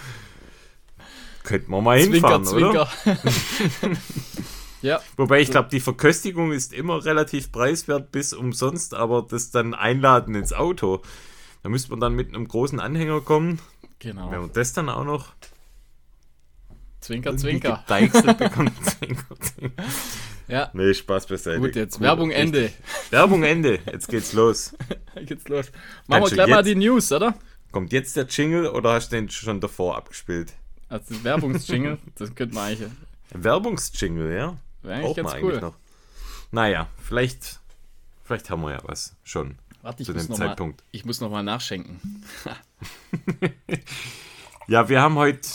Könnten 1.43 1.71
wir 1.71 1.81
mal 1.81 2.01
Zwinker, 2.01 2.39
hinfahren, 2.39 2.47
oder? 2.47 2.89
Zwinker. 3.03 3.17
ja, 4.81 4.99
Wobei 5.15 5.41
ich 5.41 5.51
glaube, 5.51 5.69
die 5.71 5.79
Verköstigung 5.79 6.51
ist 6.51 6.73
immer 6.73 7.05
relativ 7.05 7.51
preiswert 7.51 8.11
bis 8.11 8.33
umsonst, 8.33 8.93
aber 8.93 9.25
das 9.29 9.51
dann 9.51 9.73
Einladen 9.73 10.35
ins 10.35 10.51
Auto. 10.53 11.01
Da 11.63 11.69
müsste 11.69 11.89
man 11.91 11.99
dann 11.99 12.13
mit 12.13 12.29
einem 12.29 12.47
großen 12.47 12.79
Anhänger 12.79 13.21
kommen. 13.21 13.59
Genau. 14.05 14.31
Wenn 14.31 14.41
man 14.41 14.53
das 14.53 14.73
dann 14.73 14.89
auch 14.89 15.03
noch 15.03 15.33
Zwinker, 17.01 17.37
Zwinker. 17.37 17.83
bekommt. 17.87 18.71
Zwinker, 18.85 19.35
zwinker. 19.39 19.83
Ja, 20.47 20.69
Nee, 20.73 20.93
Spaß 20.93 21.27
beiseite. 21.27 21.59
gut, 21.59 21.75
jetzt 21.75 21.93
Gut, 21.95 22.01
Werbung 22.01 22.29
richtig. 22.29 22.45
Ende. 22.45 22.71
Werbung 23.11 23.43
Ende. 23.43 23.79
Jetzt 23.91 24.07
geht's 24.07 24.33
los. 24.33 24.73
Geht's 25.25 25.47
los. 25.47 25.71
Machen 26.07 26.23
wir 26.23 26.29
du 26.29 26.35
gleich 26.35 26.47
mal 26.49 26.63
die 26.63 26.75
News, 26.75 27.11
oder? 27.11 27.35
Kommt 27.71 27.91
jetzt 27.93 28.15
der 28.15 28.25
Jingle 28.25 28.67
oder 28.67 28.93
hast 28.93 29.11
du 29.11 29.15
den 29.17 29.29
schon 29.29 29.59
davor 29.59 29.97
abgespielt? 29.97 30.53
Also 30.89 31.23
Werbungsjingle, 31.23 31.97
das 32.17 32.33
könnte 32.35 32.55
man 32.55 32.65
eigentlich. 32.69 32.91
Werbungsjingle, 33.31 34.35
ja? 34.35 34.57
Wäre 34.83 34.99
eigentlich 34.99 35.15
ganz 35.15 35.29
cool. 35.29 35.35
eigentlich 35.35 35.61
noch. 35.61 35.75
Naja, 36.51 36.87
vielleicht, 37.03 37.59
vielleicht 38.23 38.49
haben 38.49 38.61
wir 38.61 38.71
ja 38.71 38.79
was 38.83 39.15
schon 39.23 39.55
Warte, 39.81 40.03
ich 40.03 40.07
zu 40.07 40.13
muss 40.13 40.23
dem 40.23 40.31
noch 40.31 40.37
mal, 40.39 40.47
Zeitpunkt. 40.47 40.83
ich 40.91 41.05
muss 41.05 41.21
noch 41.21 41.29
mal 41.29 41.43
nachschenken. 41.43 42.23
Ja, 44.67 44.89
wir 44.89 44.99
haben 44.99 45.15
heute 45.15 45.47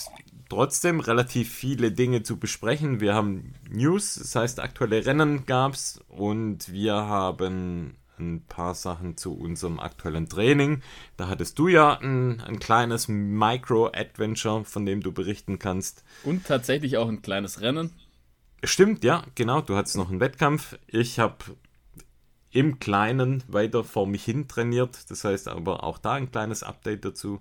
trotzdem 0.49 1.01
relativ 1.01 1.53
viele 1.53 1.91
Dinge 1.91 2.23
zu 2.23 2.39
besprechen. 2.39 3.01
Wir 3.01 3.13
haben 3.13 3.55
News, 3.69 4.15
das 4.15 4.37
heißt 4.37 4.61
aktuelle 4.61 5.05
Rennen 5.05 5.47
gab's 5.47 6.01
und 6.09 6.71
wir 6.71 6.95
haben 6.95 7.97
ein 8.21 8.45
paar 8.47 8.75
Sachen 8.75 9.17
zu 9.17 9.35
unserem 9.35 9.81
aktuellen 9.81 10.29
Training. 10.29 10.83
Da 11.17 11.27
hattest 11.29 11.59
du 11.59 11.67
ja 11.67 11.99
ein, 11.99 12.41
ein 12.41 12.61
kleines 12.61 13.09
Micro-Adventure, 13.09 14.65
von 14.65 14.87
dem 14.87 15.01
du 15.01 15.11
berichten 15.11 15.59
kannst. 15.59 16.05
Und 16.23 16.47
tatsächlich 16.47 16.99
auch 16.99 17.09
ein 17.09 17.23
kleines 17.23 17.63
Rennen. 17.63 17.91
Stimmt, 18.63 19.03
ja, 19.03 19.25
genau. 19.35 19.61
Du 19.61 19.75
hattest 19.75 19.97
noch 19.97 20.11
einen 20.11 20.21
Wettkampf. 20.21 20.79
Ich 20.87 21.19
habe 21.19 21.37
im 22.52 22.78
Kleinen 22.78 23.42
weiter 23.49 23.85
vor 23.85 24.07
mich 24.07 24.25
hin 24.25 24.49
trainiert. 24.49 25.11
Das 25.11 25.25
heißt 25.25 25.49
aber 25.49 25.85
auch 25.85 25.99
da 25.99 26.14
ein 26.14 26.30
kleines 26.30 26.62
Update 26.62 27.04
dazu. 27.04 27.40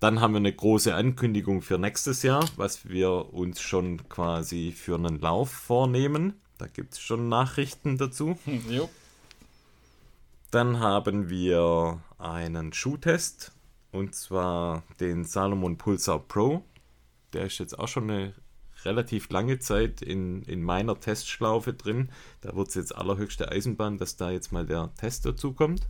Dann 0.00 0.20
haben 0.20 0.32
wir 0.32 0.38
eine 0.38 0.52
große 0.52 0.94
Ankündigung 0.94 1.60
für 1.60 1.78
nächstes 1.78 2.22
Jahr, 2.22 2.48
was 2.56 2.88
wir 2.88 3.34
uns 3.34 3.60
schon 3.60 4.08
quasi 4.08 4.72
für 4.72 4.94
einen 4.94 5.20
Lauf 5.20 5.50
vornehmen. 5.50 6.40
Da 6.56 6.66
gibt 6.66 6.94
es 6.94 7.00
schon 7.00 7.28
Nachrichten 7.28 7.98
dazu. 7.98 8.38
Jo. 8.68 8.88
Dann 10.50 10.80
haben 10.80 11.30
wir 11.30 12.00
einen 12.18 12.72
Schuhtest 12.72 13.52
und 13.92 14.16
zwar 14.16 14.82
den 14.98 15.24
Salomon 15.24 15.78
Pulsar 15.78 16.18
Pro. 16.18 16.64
Der 17.32 17.44
ist 17.44 17.58
jetzt 17.58 17.78
auch 17.78 17.86
schon 17.86 18.10
eine 18.10 18.34
relativ 18.84 19.30
lange 19.30 19.58
Zeit 19.58 20.02
in, 20.02 20.42
in 20.42 20.62
meiner 20.62 20.98
Testschlaufe 20.98 21.72
drin. 21.72 22.10
Da 22.40 22.54
wird 22.54 22.68
es 22.68 22.74
jetzt 22.74 22.94
allerhöchste 22.94 23.50
Eisenbahn, 23.50 23.98
dass 23.98 24.16
da 24.16 24.30
jetzt 24.30 24.52
mal 24.52 24.66
der 24.66 24.90
Test 24.96 25.26
dazu 25.26 25.52
kommt. 25.52 25.88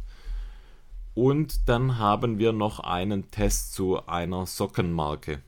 Und 1.15 1.69
dann 1.69 1.99
haben 1.99 2.39
wir 2.39 2.53
noch 2.53 2.81
einen 2.81 3.31
Test 3.31 3.75
zu 3.75 4.07
einer 4.07 4.47
Sockenmarke, 4.47 5.43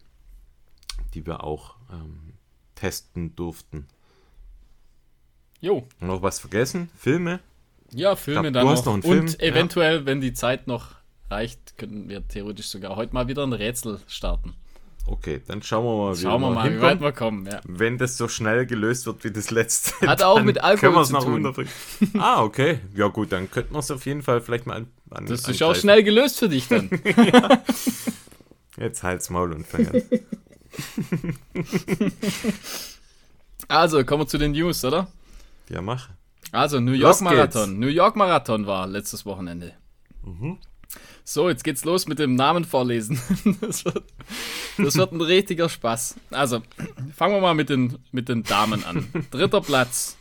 die 1.14 1.25
wir 1.26 1.44
auch 1.44 1.76
ähm, 1.90 2.34
testen 2.75 3.37
durften. 3.37 3.87
Jo. 5.61 5.87
Noch 6.00 6.22
was 6.22 6.40
vergessen? 6.40 6.90
Filme? 6.96 7.40
Ja, 7.92 8.16
Filme 8.16 8.50
glaub, 8.50 8.54
dann 8.54 8.62
du 8.64 8.70
noch. 8.70 8.76
hast 8.76 8.87
noch 8.87 8.94
einen 8.94 9.02
Film, 9.02 9.20
Und 9.20 9.40
eventuell, 9.40 10.06
wenn 10.06 10.20
die 10.20 10.32
Zeit 10.32 10.66
noch 10.66 10.96
reicht, 11.30 11.78
könnten 11.78 12.08
wir 12.08 12.26
theoretisch 12.26 12.66
sogar 12.66 12.96
heute 12.96 13.14
mal 13.14 13.28
wieder 13.28 13.44
ein 13.46 13.52
Rätsel 13.52 14.00
starten. 14.08 14.54
Okay, 15.04 15.42
dann 15.47 15.62
schauen 15.62 15.85
wir 15.85 15.97
mal, 15.97 16.16
Schauen 16.16 16.40
wir 16.40 16.50
mal, 16.50 16.73
wie 16.73 16.80
weit 16.80 17.00
wir 17.00 17.12
kommen. 17.12 17.44
Ja. 17.47 17.61
Wenn 17.64 17.99
das 17.99 18.16
so 18.16 18.28
schnell 18.28 18.66
gelöst 18.66 19.06
wird 19.06 19.25
wie 19.25 19.32
das 19.32 19.50
letzte. 19.50 20.06
Hat 20.06 20.23
auch 20.23 20.42
mit 20.42 20.62
Alkohol 20.62 20.80
können 20.80 20.94
wir 20.94 21.00
es 21.02 21.09
zu 21.09 21.14
nach 21.14 21.54
tun. 21.54 21.68
Ah, 22.21 22.42
okay. 22.42 22.80
Ja 22.94 23.09
gut, 23.09 23.32
dann 23.32 23.50
könnten 23.50 23.75
wir 23.75 23.80
es 23.80 23.90
auf 23.90 24.06
jeden 24.06 24.23
Fall 24.23 24.40
vielleicht 24.40 24.66
mal 24.66 24.76
an, 24.76 24.87
an 25.11 25.26
Das 25.26 25.49
ist 25.49 25.62
auch 25.62 25.75
schnell 25.75 26.04
gelöst 26.04 26.38
für 26.38 26.49
dich 26.49 26.68
dann. 26.68 26.88
Jetzt 28.78 29.02
halt's 29.02 29.28
Maul 29.28 29.52
und 29.52 29.66
fang 29.66 29.88
an. 29.88 30.02
Also, 33.68 34.04
kommen 34.04 34.23
wir 34.23 34.26
zu 34.26 34.38
den 34.38 34.52
News, 34.52 34.85
oder? 34.85 35.09
Ja, 35.71 35.80
mach. 35.80 36.11
Also, 36.50 36.80
New 36.80 36.92
York. 36.92 37.21
Marathon. 37.23 37.78
New 37.78 37.87
York 37.87 38.16
Marathon 38.16 38.66
war 38.66 38.87
letztes 38.87 39.25
Wochenende. 39.25 39.73
So, 41.25 41.49
jetzt 41.49 41.64
geht's 41.64 41.85
los 41.85 42.09
mit 42.09 42.19
dem 42.19 42.35
Namen 42.35 42.64
vorlesen. 42.64 43.21
Das 43.61 43.85
wird, 43.85 44.05
das 44.79 44.97
wird 44.97 45.12
ein 45.12 45.21
richtiger 45.21 45.69
Spaß. 45.69 46.17
Also, 46.31 46.62
fangen 47.14 47.35
wir 47.35 47.41
mal 47.41 47.55
mit 47.55 47.69
den, 47.69 47.99
mit 48.11 48.29
den 48.29 48.43
Damen 48.43 48.85
an. 48.85 49.09
Dritter 49.31 49.61
Platz. 49.61 50.17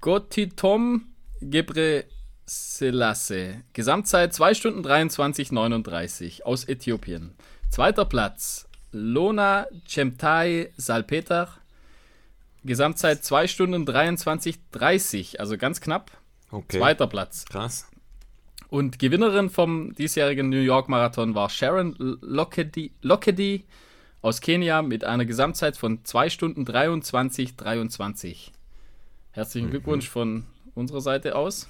Gotitom 0.00 1.06
Gebre 1.40 2.04
Selassie. 2.46 3.62
Gesamtzeit 3.72 4.34
2 4.34 4.54
Stunden 4.54 4.82
23, 4.82 5.52
39 5.52 6.46
aus 6.46 6.64
Äthiopien. 6.64 7.34
Zweiter 7.70 8.04
Platz. 8.04 8.68
Lona 8.92 9.66
Chemtai 9.86 10.72
Salpeter. 10.76 11.48
Gesamtzeit 12.64 13.24
2 13.24 13.46
Stunden 13.46 13.86
23, 13.86 14.58
30, 14.72 15.40
also 15.40 15.56
ganz 15.56 15.80
knapp. 15.80 16.10
Okay. 16.50 16.78
Zweiter 16.78 17.06
Platz. 17.06 17.44
Krass. 17.46 17.86
Und 18.70 19.00
Gewinnerin 19.00 19.50
vom 19.50 19.94
diesjährigen 19.96 20.48
New 20.48 20.60
York 20.60 20.88
Marathon 20.88 21.34
war 21.34 21.50
Sharon 21.50 21.96
Lockedy, 21.98 22.92
Lockedy 23.02 23.64
aus 24.22 24.40
Kenia 24.40 24.80
mit 24.82 25.02
einer 25.02 25.24
Gesamtzeit 25.24 25.76
von 25.76 26.04
2 26.04 26.30
Stunden 26.30 26.64
23, 26.64 27.56
23. 27.56 28.52
Herzlichen 29.32 29.66
Mhm. 29.66 29.70
Glückwunsch 29.72 30.08
von 30.08 30.46
unserer 30.76 31.00
Seite 31.00 31.34
aus. 31.34 31.68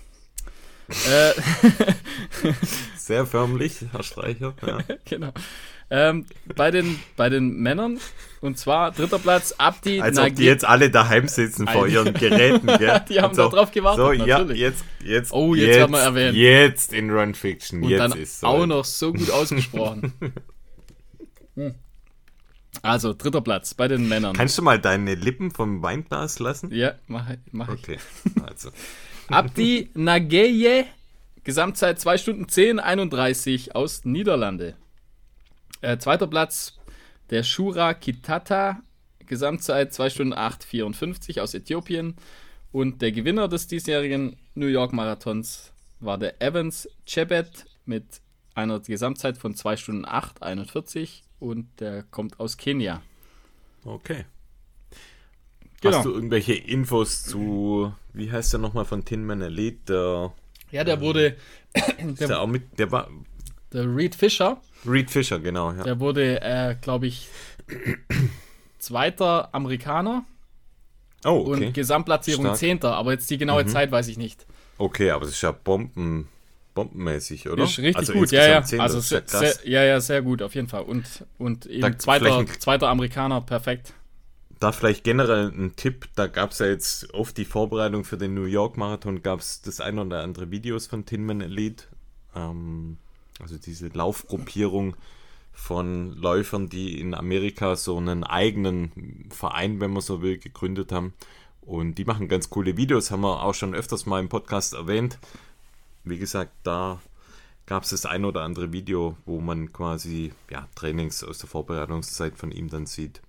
Äh, 0.91 2.53
Sehr 2.97 3.27
förmlich, 3.27 3.85
Herr 3.93 4.03
Streicher. 4.03 4.55
Ja. 4.67 4.79
genau. 5.05 5.33
Ähm, 5.93 6.27
bei, 6.55 6.71
den, 6.71 7.01
bei 7.17 7.29
den 7.29 7.57
Männern, 7.57 7.99
und 8.41 8.59
zwar 8.59 8.93
dritter 8.93 9.19
Platz, 9.19 9.53
Abdi 9.59 10.01
Als 10.01 10.19
ob 10.19 10.35
die 10.37 10.45
jetzt 10.45 10.65
alle 10.65 10.89
daheim 10.91 11.27
sitzen 11.27 11.67
vor 11.67 11.89
ihren 11.89 12.15
Geräten, 12.15 12.67
gell? 12.79 13.05
Die 13.09 13.21
haben 13.21 13.35
so, 13.35 13.45
da 13.45 13.57
drauf 13.57 13.73
gewartet, 13.73 14.05
So, 14.05 14.13
ja, 14.13 14.39
natürlich. 14.39 14.61
jetzt, 14.61 14.85
jetzt. 15.03 15.33
Oh, 15.33 15.55
jetzt 15.55 15.77
werden 15.77 15.93
wir 15.93 16.01
erwähnt. 16.01 16.37
Jetzt 16.37 16.93
in 16.93 17.11
Run 17.11 17.35
Fiction. 17.35 17.83
Und 17.83 17.89
jetzt 17.89 17.99
dann 17.99 18.13
ist 18.13 18.41
so. 18.41 18.47
auch 18.47 18.67
noch 18.67 18.85
so 18.85 19.13
gut 19.13 19.31
ausgesprochen. 19.31 20.13
Hm. 21.57 21.75
Also, 22.83 23.13
dritter 23.13 23.41
Platz 23.41 23.75
bei 23.75 23.89
den 23.89 24.09
Männern. 24.09 24.37
Kannst 24.37 24.57
du 24.57 24.63
mal 24.63 24.79
deine 24.79 25.17
Lippen 25.17 25.51
vom 25.51 25.83
Weinglas 25.83 26.39
lassen? 26.39 26.73
ja, 26.73 26.95
mache 27.09 27.39
mach 27.51 27.75
ich. 27.75 27.81
Okay, 27.81 27.99
also. 28.47 28.71
Abdi 29.31 29.91
Nageye, 29.95 30.87
Gesamtzeit 31.45 32.01
2 32.01 32.19
Stunden 32.19 32.49
10, 32.49 32.81
31 32.81 33.77
aus 33.77 34.05
Niederlande. 34.05 34.75
Äh, 35.83 35.99
zweiter 35.99 36.27
Platz 36.27 36.79
der 37.31 37.45
Shura 37.45 37.95
Kitata, 37.95 38.83
Gesamtzeit 39.27 39.95
2 39.95 40.11
Stunden 40.11 40.33
8, 40.33 40.65
54 40.65 41.41
aus 41.41 41.55
Äthiopien. 41.55 42.17
Und 42.73 43.03
der 43.03 43.13
Gewinner 43.13 43.47
des 43.47 43.69
diesjährigen 43.69 44.37
New 44.55 44.67
York 44.67 44.93
Marathons 44.93 45.73
war 46.01 46.19
der 46.19 46.43
Evans 46.43 46.89
Chebet 47.07 47.67
mit 47.87 48.05
einer 48.55 48.81
Gesamtzeit 48.81 49.39
von 49.39 49.55
2 49.55 49.77
Stunden 49.77 50.05
8, 50.07 50.43
41 50.43 51.23
und 51.39 51.69
der 51.79 52.03
kommt 52.03 52.41
aus 52.41 52.57
Kenia. 52.57 53.01
Okay. 53.85 54.25
Genau. 55.81 55.97
Hast 55.97 56.05
du 56.05 56.13
irgendwelche 56.13 56.55
Infos 56.55 57.25
zu, 57.25 57.93
wie 58.13 58.31
heißt 58.31 58.53
der 58.53 58.61
nochmal 58.61 58.85
von 58.85 59.05
Tinman 59.05 59.41
Elite? 59.41 59.79
Der, 59.89 60.33
Ja, 60.71 60.85
der 60.85 61.01
wurde, 61.01 61.37
ist 61.99 62.21
der 62.21 62.41
auch 62.41 62.47
mit, 62.47 62.79
der 62.79 62.93
war, 62.93 63.09
der 63.73 63.85
Reed 63.85 64.15
Fisher, 64.15 64.61
Reed 64.87 65.11
Fisher, 65.11 65.39
genau, 65.39 65.73
ja. 65.73 65.83
Der 65.85 66.01
wurde, 66.01 66.41
äh, 66.43 66.75
glaube 66.81 67.07
ich, 67.07 67.29
zweiter 68.79 69.55
Amerikaner 69.55 70.25
Oh, 71.25 71.41
und 71.41 71.59
okay. 71.59 71.73
Gesamtplatzierung 71.73 72.47
Stark. 72.47 72.57
Mhm. 72.57 72.61
zehnter, 72.61 72.95
aber 72.95 73.13
jetzt 73.13 73.29
die 73.31 73.37
genaue 73.37 73.67
Zeit 73.67 73.91
weiß 73.93 74.09
ich 74.09 74.17
nicht. 74.17 74.47
Okay, 74.79 75.11
aber 75.11 75.27
das 75.27 75.35
ist 75.35 75.43
ja 75.43 75.53
Bomben, 75.53 76.29
bombenmäßig, 76.75 77.49
oder? 77.51 77.65
Ist 77.65 77.79
richtig 77.79 77.97
also 77.97 78.13
gut, 78.15 78.31
ja, 78.33 78.47
ja. 78.47 78.59
insgesamt 78.59 78.69
zehn, 78.69 78.81
Also 78.81 78.97
das 78.97 79.05
ist 79.05 79.11
ja 79.11 79.39
sehr, 79.41 79.53
sehr, 79.53 79.69
ja, 79.69 79.85
ja, 79.85 80.01
sehr 80.01 80.23
gut, 80.23 80.41
auf 80.41 80.55
jeden 80.55 80.69
Fall. 80.69 80.83
Und, 80.83 81.27
und 81.37 81.67
eben 81.67 81.99
zweiter, 81.99 82.47
zweiter 82.59 82.89
Amerikaner, 82.89 83.43
perfekt. 83.43 83.93
Da 84.61 84.73
vielleicht 84.73 85.05
generell 85.05 85.49
ein 85.49 85.75
Tipp, 85.75 86.11
da 86.17 86.27
gab 86.27 86.51
es 86.51 86.59
ja 86.59 86.67
jetzt 86.67 87.15
auf 87.15 87.33
die 87.33 87.47
Vorbereitung 87.47 88.05
für 88.05 88.19
den 88.19 88.35
New 88.35 88.45
York 88.45 88.77
Marathon 88.77 89.23
gab 89.23 89.41
es 89.41 89.63
das 89.63 89.81
ein 89.81 89.99
oder 89.99 90.23
andere 90.23 90.51
Videos 90.51 90.87
von 90.87 91.07
Tinman 91.07 91.41
Elite. 91.41 91.85
Ähm, 92.37 92.99
also 93.41 93.57
diese 93.57 93.89
Laufgruppierung 93.89 94.97
von 95.51 96.15
Läufern, 96.15 96.69
die 96.69 97.01
in 97.01 97.15
Amerika 97.15 97.75
so 97.75 97.97
einen 97.97 98.23
eigenen 98.23 99.29
Verein, 99.31 99.81
wenn 99.81 99.93
man 99.93 100.03
so 100.03 100.21
will, 100.21 100.37
gegründet 100.37 100.93
haben. 100.93 101.15
Und 101.63 101.95
die 101.95 102.05
machen 102.05 102.29
ganz 102.29 102.51
coole 102.51 102.77
Videos, 102.77 103.11
haben 103.11 103.23
wir 103.23 103.43
auch 103.43 103.55
schon 103.55 103.75
öfters 103.75 104.05
mal 104.05 104.21
im 104.21 104.29
Podcast 104.29 104.75
erwähnt. 104.75 105.19
Wie 106.05 106.19
gesagt, 106.19 106.53
da 106.65 107.01
gab 107.65 107.85
es 107.85 107.91
das 107.91 108.05
ein 108.05 108.27
oder 108.27 108.43
andere 108.43 108.73
Video, 108.73 109.17
wo 109.25 109.41
man 109.41 109.73
quasi 109.73 110.33
ja, 110.51 110.69
Trainings 110.75 111.25
aus 111.25 111.39
der 111.39 111.49
Vorbereitungszeit 111.49 112.37
von 112.37 112.53
ihm 112.53 112.69
dann 112.69 112.85
sieht. 112.85 113.23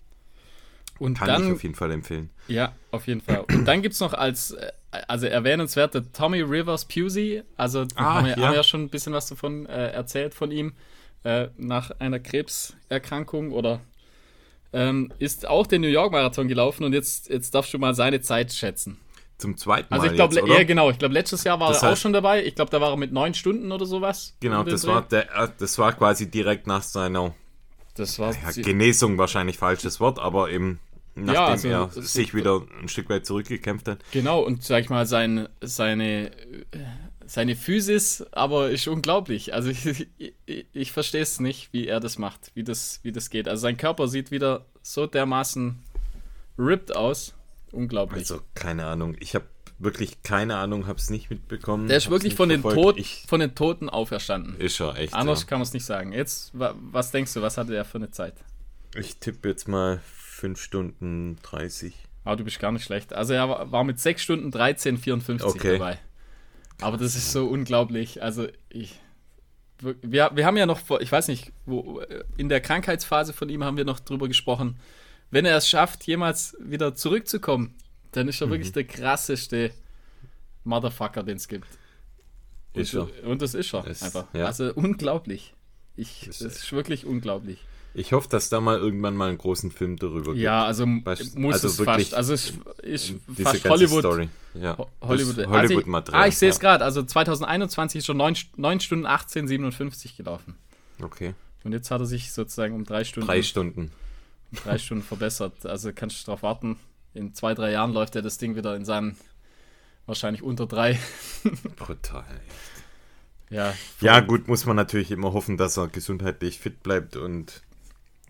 Und 1.02 1.18
Kann 1.18 1.28
dann, 1.30 1.48
ich 1.48 1.54
auf 1.54 1.64
jeden 1.64 1.74
Fall 1.74 1.90
empfehlen. 1.92 2.30
Ja, 2.48 2.74
auf 2.92 3.08
jeden 3.08 3.22
Fall. 3.22 3.40
Und 3.52 3.66
dann 3.66 3.82
gibt 3.82 3.96
es 3.96 4.00
noch 4.02 4.14
als, 4.14 4.52
äh, 4.52 4.72
also 5.08 5.26
erwähnenswerte 5.26 6.12
Tommy 6.12 6.42
Rivers 6.42 6.86
Pusey. 6.86 7.42
Also 7.58 7.86
Ah, 7.96 8.16
haben, 8.16 8.28
wir, 8.28 8.38
ja. 8.38 8.48
haben 8.50 8.54
ja 8.54 8.62
schon 8.64 8.84
ein 8.84 8.90
bisschen 8.90 9.12
was 9.12 9.26
davon 9.26 9.66
äh, 9.66 9.88
erzählt 9.92 10.36
von 10.36 10.52
ihm. 10.52 10.74
Äh, 11.24 11.48
nach 11.58 11.90
einer 12.00 12.20
Krebserkrankung 12.20 13.52
oder 13.52 13.82
ähm, 14.74 15.12
ist 15.20 15.48
auch 15.48 15.66
den 15.68 15.82
New 15.82 15.88
York 15.88 16.12
Marathon 16.12 16.48
gelaufen 16.48 16.84
und 16.84 16.94
jetzt, 16.94 17.30
jetzt 17.30 17.54
darfst 17.56 17.74
du 17.74 17.80
mal 17.80 17.94
seine 17.96 18.22
Zeit 18.22 18.52
schätzen. 18.54 18.98
Zum 19.38 19.58
zweiten 19.58 19.88
Mal. 19.90 20.00
Also 20.00 20.12
ich 20.12 20.16
glaube, 20.16 20.48
ja 20.54 20.64
genau, 20.64 20.92
ich 20.92 21.00
glaube 21.00 21.14
letztes 21.16 21.44
Jahr 21.44 21.60
war 21.60 21.70
Das 21.70 21.82
er 21.82 21.90
auch 21.90 21.94
heißt- 21.94 22.00
schon 22.02 22.14
dabei. 22.14 22.44
Ich 22.46 22.54
glaube, 22.56 22.70
da 22.70 22.80
war 22.80 22.92
er 22.92 22.98
mit 22.98 23.12
neun 23.12 23.34
Stunden 23.34 23.72
oder 23.72 23.86
sowas. 23.88 24.36
Genau, 24.40 24.64
das 24.64 24.84
Dreh. 24.84 24.88
war, 24.90 25.02
der, 25.02 25.36
äh, 25.36 25.48
das 25.58 25.78
war 25.80 25.94
quasi 25.94 26.30
direkt 26.30 26.68
nach 26.68 26.84
seiner 26.84 27.34
das 27.96 28.20
war 28.20 28.34
ja, 28.34 28.52
Genesung, 28.64 29.18
wahrscheinlich 29.18 29.58
falsches 29.58 30.00
Wort, 30.00 30.18
aber 30.20 30.50
eben 30.52 30.80
nachdem 31.16 31.74
also, 31.74 32.00
er 32.00 32.04
sich 32.04 32.34
wieder 32.34 32.62
ein 32.82 32.88
Stück 32.88 33.10
weit 33.10 33.26
zurückgekämpft 33.26 33.88
hat. 33.88 34.00
Genau, 34.12 34.42
und 34.42 34.64
sag 34.64 34.84
ich 34.84 34.90
mal, 34.90 35.06
sein, 35.06 35.48
seine, 35.62 36.32
seine 37.26 37.56
Physis, 37.56 38.26
aber 38.32 38.70
ist 38.70 38.88
unglaublich. 38.88 39.54
Also 39.54 39.70
ich, 39.70 40.08
ich, 40.46 40.66
ich 40.74 40.92
verstehe 40.92 41.22
es 41.22 41.40
nicht, 41.40 41.74
wie 41.74 41.88
er 41.88 42.00
das 42.00 42.18
macht, 42.18 42.52
wie 42.56 42.64
das, 42.64 43.00
wie 43.04 43.12
das 43.12 43.30
geht. 43.30 43.48
Also 43.48 43.62
sein 43.62 43.78
Körper 43.78 44.08
sieht 44.08 44.32
wieder 44.32 44.66
so 44.82 45.08
dermaßen 45.08 45.80
ripped 46.58 46.96
aus. 46.96 47.34
Unglaublich. 47.72 48.20
Also 48.20 48.42
keine 48.54 48.86
Ahnung, 48.86 49.16
ich 49.20 49.34
habe 49.36 49.46
wirklich 49.80 50.24
keine 50.24 50.58
Ahnung, 50.58 50.88
habe 50.88 51.00
es 51.00 51.10
nicht 51.10 51.30
mitbekommen. 51.30 51.88
Der 51.88 51.98
ist 51.98 52.10
wirklich 52.10 52.36
von 52.36 52.50
den. 52.50 52.62
Tod, 52.62 52.98
Ich, 52.98 53.26
von 53.28 53.40
den 53.40 53.56
Toten 53.56 53.90
auferstanden. 53.90 54.56
ist 54.60 54.80
er 54.80 54.98
echt. 54.98 55.14
Anders 55.14 55.42
Ja. 55.42 55.48
kann 55.48 55.60
man 55.60 55.64
es 55.64 55.74
nicht 55.74 55.86
sagen. 55.86 56.12
Jetzt, 56.12 56.52
wa, 56.58 56.76
was 56.92 57.12
denkst 57.12 57.34
du, 57.34 57.42
was 57.42 57.58
hatte 57.58 57.76
er 57.76 57.86
für 57.86 57.98
eine 57.98 58.12
Zeit? 58.12 58.36
Ich 58.96 59.18
tippe 59.18 59.50
jetzt 59.50 59.68
mal 59.68 60.02
5 60.42 60.60
Stunden 60.62 61.38
30. 61.44 61.94
Aber 62.24 62.36
du 62.36 62.44
bist 62.44 62.60
gar 62.60 62.72
nicht 62.72 62.84
schlecht. 62.84 63.14
Also 63.14 63.34
er 63.34 63.72
war, 63.72 63.84
mit 63.84 64.00
6 64.00 64.22
Stunden 64.24 64.50
13,54 64.52 65.44
Okay. 65.44 65.74
dabei. 65.78 66.00
Aber 66.82 66.98
das 66.98 67.16
ist 67.16 67.32
so 67.32 67.46
unglaublich. 67.48 68.22
Also 68.24 68.48
ich. 68.70 69.00
Wir, 70.02 70.32
wir 70.36 70.46
haben 70.46 70.58
ja 70.58 70.66
noch, 70.68 70.80
vor, 70.80 71.02
ich 71.02 71.12
weiß 71.12 71.28
nicht, 71.28 71.52
wo, 71.66 72.02
in 72.38 72.50
der 72.50 72.62
Krankheitsphase 72.62 73.34
von 73.34 73.50
ihm 73.50 73.64
haben 73.64 73.78
wir 73.78 73.86
noch 73.86 74.00
drüber 74.00 74.28
gesprochen. 74.28 74.80
Wenn 75.32 75.46
er 75.46 75.58
es 75.58 75.68
schafft, 75.70 76.04
jemals 76.06 76.56
wieder 76.60 76.94
zurückzukommen, 76.96 77.76
dann 78.12 78.28
ist 78.28 78.42
er 78.42 78.48
Mhm. 78.48 78.52
wirklich 78.52 78.72
der 78.74 78.84
krasseste 78.84 79.72
Motherfucker, 80.64 81.24
den 81.24 81.38
es 81.38 81.48
gibt. 81.48 81.68
Und, 82.74 82.82
Ist 82.82 82.94
er. 82.94 83.08
und 83.26 83.42
das 83.42 83.54
ist 83.56 83.74
er 83.74 83.86
Es- 83.88 84.04
einfach. 84.04 84.26
ja. 84.34 84.46
Also 84.46 84.72
unglaublich. 84.74 85.54
Ich, 85.96 86.24
Das 86.28 86.40
das 86.40 86.54
ist- 86.54 86.64
ist 86.64 86.72
wirklich 86.74 87.06
unglaublich. 87.06 87.60
Ich 87.94 88.14
hoffe, 88.14 88.30
dass 88.30 88.48
da 88.50 88.62
mal 88.62 88.78
irgendwann 88.78 89.16
mal 89.18 89.28
einen 89.30 89.38
großen 89.38 89.70
Film 89.72 89.98
darüber 89.98 90.32
gibt. 90.34 90.38
Ja, 90.44 90.64
also 90.66 90.86
Weißt- 90.86 91.38
muss 91.38 91.56
also 91.56 91.68
es 91.68 91.80
wirklich 91.80 92.10
fast. 92.10 92.14
Also 92.16 92.34
es 92.34 92.54
ist 92.84 93.14
fast 93.44 93.68
Hollywood. 93.68 94.00
Story. 94.00 94.30
Ja. 94.54 94.78
Ho- 94.78 94.90
Hollywood, 95.02 95.38
Das 95.38 95.48
also 95.48 95.80
ich-. 95.80 96.14
Ah, 96.14 96.28
ich 96.28 96.38
sehe 96.38 96.50
es 96.50 96.56
ja. 96.58 96.62
gerade. 96.62 96.86
Also 96.86 97.04
2021 97.04 98.00
ist 98.00 98.06
schon 98.06 98.18
9, 98.18 98.36
9 98.56 98.80
Stunden 98.80 99.06
18, 99.06 99.48
57 99.48 100.16
gelaufen. 100.16 100.56
Okay. 101.02 101.34
Und 101.64 101.74
jetzt 101.74 101.92
hat 101.92 102.00
er 102.02 102.06
sich 102.06 102.32
sozusagen 102.32 102.74
um 102.76 102.86
drei 102.86 103.04
Stunden, 103.04 103.28
Drei 103.28 103.44
Stunden. 103.44 103.92
um 104.52 104.58
drei 104.64 104.78
Stunden 104.78 105.04
verbessert. 105.04 105.66
Also 105.66 105.92
kannst 105.94 106.22
du 106.22 106.26
darauf 106.28 106.44
warten. 106.44 106.78
In 107.14 107.34
zwei, 107.34 107.54
drei 107.54 107.72
Jahren 107.72 107.92
läuft 107.92 108.16
er 108.16 108.22
das 108.22 108.38
Ding 108.38 108.56
wieder 108.56 108.76
in 108.78 108.86
seinen 108.86 109.18
wahrscheinlich 110.06 110.44
unter 110.44 110.66
drei. 110.66 110.98
Brutal. 111.76 112.24
Ja, 113.50 113.74
Ja, 114.00 114.22
gut, 114.22 114.48
muss 114.48 114.66
man 114.66 114.78
natürlich 114.78 115.12
immer 115.12 115.34
hoffen, 115.34 115.58
dass 115.58 115.76
er 115.78 115.90
gesundheitlich 115.90 116.58
fit 116.60 116.84
bleibt 116.84 117.18
und 117.18 117.62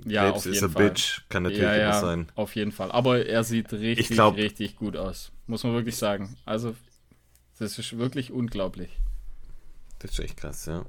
ja 0.05 0.31
Krebs 0.31 0.45
ist 0.45 0.63
a 0.63 0.69
Fall. 0.69 0.89
bitch. 0.89 1.21
Kann 1.29 1.43
natürlich 1.43 1.61
ja, 1.63 1.75
ja, 1.75 1.99
sein. 1.99 2.31
auf 2.35 2.55
jeden 2.55 2.71
Fall. 2.71 2.91
Aber 2.91 3.25
er 3.25 3.43
sieht 3.43 3.71
richtig, 3.73 4.09
Ich 4.09 4.15
glaub- 4.15 4.35
richtig 4.35 4.75
gut 4.77 4.95
aus. 4.97 5.31
Muss 5.47 5.63
man 5.63 5.73
wirklich 5.73 5.97
sagen. 5.97 6.37
Also, 6.45 6.75
das 7.59 7.77
ist 7.77 7.97
wirklich 7.97 8.31
unglaublich. 8.31 8.89
Das 9.99 10.11
ist 10.11 10.19
echt 10.19 10.37
krass, 10.37 10.65
ja. 10.65 10.85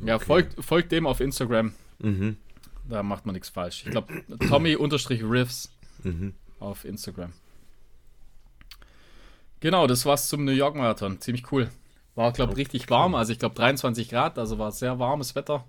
Ja, 0.00 0.18
folgt, 0.18 0.62
folgt 0.64 0.92
dem 0.92 1.06
auf 1.06 1.20
Instagram. 1.20 1.74
Mhm. 1.98 2.36
Da 2.88 3.02
macht 3.02 3.26
man 3.26 3.34
nichts 3.34 3.48
falsch. 3.48 3.84
Ich 3.84 3.90
glaube, 3.90 4.12
Tommy-Riffs 4.48 5.70
Mhm. 6.02 6.34
auf 6.58 6.84
Instagram. 6.84 7.32
Genau, 9.60 9.86
das 9.86 10.04
war's 10.06 10.28
zum 10.28 10.44
New 10.44 10.52
York 10.52 10.74
Marathon. 10.74 11.20
Ziemlich 11.20 11.50
cool. 11.52 11.70
War, 12.14 12.32
glaube 12.32 12.52
ich, 12.52 12.58
richtig 12.58 12.90
warm. 12.90 13.14
Also, 13.14 13.32
ich 13.32 13.38
glaube, 13.38 13.54
23 13.54 14.08
Grad. 14.08 14.38
Also, 14.38 14.58
war 14.58 14.72
sehr 14.72 14.98
warmes 14.98 15.34
Wetter. 15.34 15.64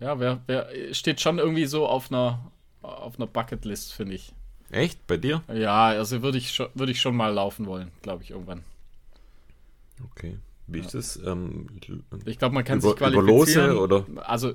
Ja, 0.00 0.18
wer, 0.18 0.40
wer 0.46 0.68
steht 0.92 1.20
schon 1.20 1.38
irgendwie 1.38 1.66
so 1.66 1.86
auf 1.86 2.10
einer, 2.10 2.50
auf 2.82 3.16
einer 3.18 3.26
Bucketlist, 3.26 3.92
finde 3.92 4.14
ich. 4.14 4.32
Echt? 4.70 5.06
Bei 5.06 5.16
dir? 5.16 5.42
Ja, 5.52 5.86
also 5.88 6.22
würde 6.22 6.38
ich, 6.38 6.52
schon- 6.52 6.68
würde 6.74 6.92
ich 6.92 7.00
schon 7.00 7.14
mal 7.16 7.32
laufen 7.32 7.66
wollen, 7.66 7.90
glaube 8.02 8.22
ich, 8.22 8.30
irgendwann. 8.30 8.64
Okay. 10.12 10.38
Wie 10.66 10.80
ist 10.80 10.94
das? 10.94 11.16
Ähm, 11.24 11.66
Ich 12.24 12.38
glaube, 12.38 12.54
man 12.54 12.64
kann 12.64 12.78
Über- 12.78 12.88
sich 12.88 12.96
qualifizieren. 12.96 13.26
Lose 13.70 13.78
oder? 13.78 14.06
Also, 14.26 14.54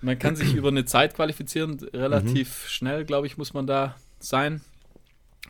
man 0.00 0.18
kann 0.18 0.34
sich 0.34 0.54
über 0.54 0.68
eine 0.68 0.84
Zeit 0.86 1.14
qualifizieren. 1.14 1.78
Relativ 1.92 2.48
Mhm. 2.64 2.68
schnell, 2.68 3.04
glaube 3.04 3.26
ich, 3.26 3.36
muss 3.38 3.52
man 3.54 3.66
da 3.66 3.94
sein. 4.18 4.62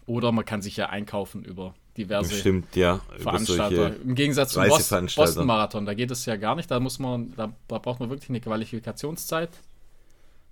Oder 0.06 0.32
man 0.32 0.44
kann 0.44 0.60
sich 0.60 0.76
ja 0.76 0.88
einkaufen 0.88 1.44
über 1.44 1.74
diverse 1.96 2.34
stimmt, 2.34 2.74
ja. 2.76 3.00
Veranstalter. 3.18 3.94
Im 4.02 4.14
Gegensatz 4.14 4.52
zum 4.52 4.64
Bos- 4.64 4.76
Reiseveranstalter. 4.78 5.28
Boston 5.30 5.46
Marathon, 5.46 5.86
da 5.86 5.94
geht 5.94 6.10
es 6.10 6.24
ja 6.26 6.36
gar 6.36 6.54
nicht. 6.56 6.70
Da 6.70 6.80
muss 6.80 6.98
man, 6.98 7.34
da, 7.36 7.52
da 7.68 7.78
braucht 7.78 8.00
man 8.00 8.10
wirklich 8.10 8.30
eine 8.30 8.40
Qualifikationszeit. 8.40 9.50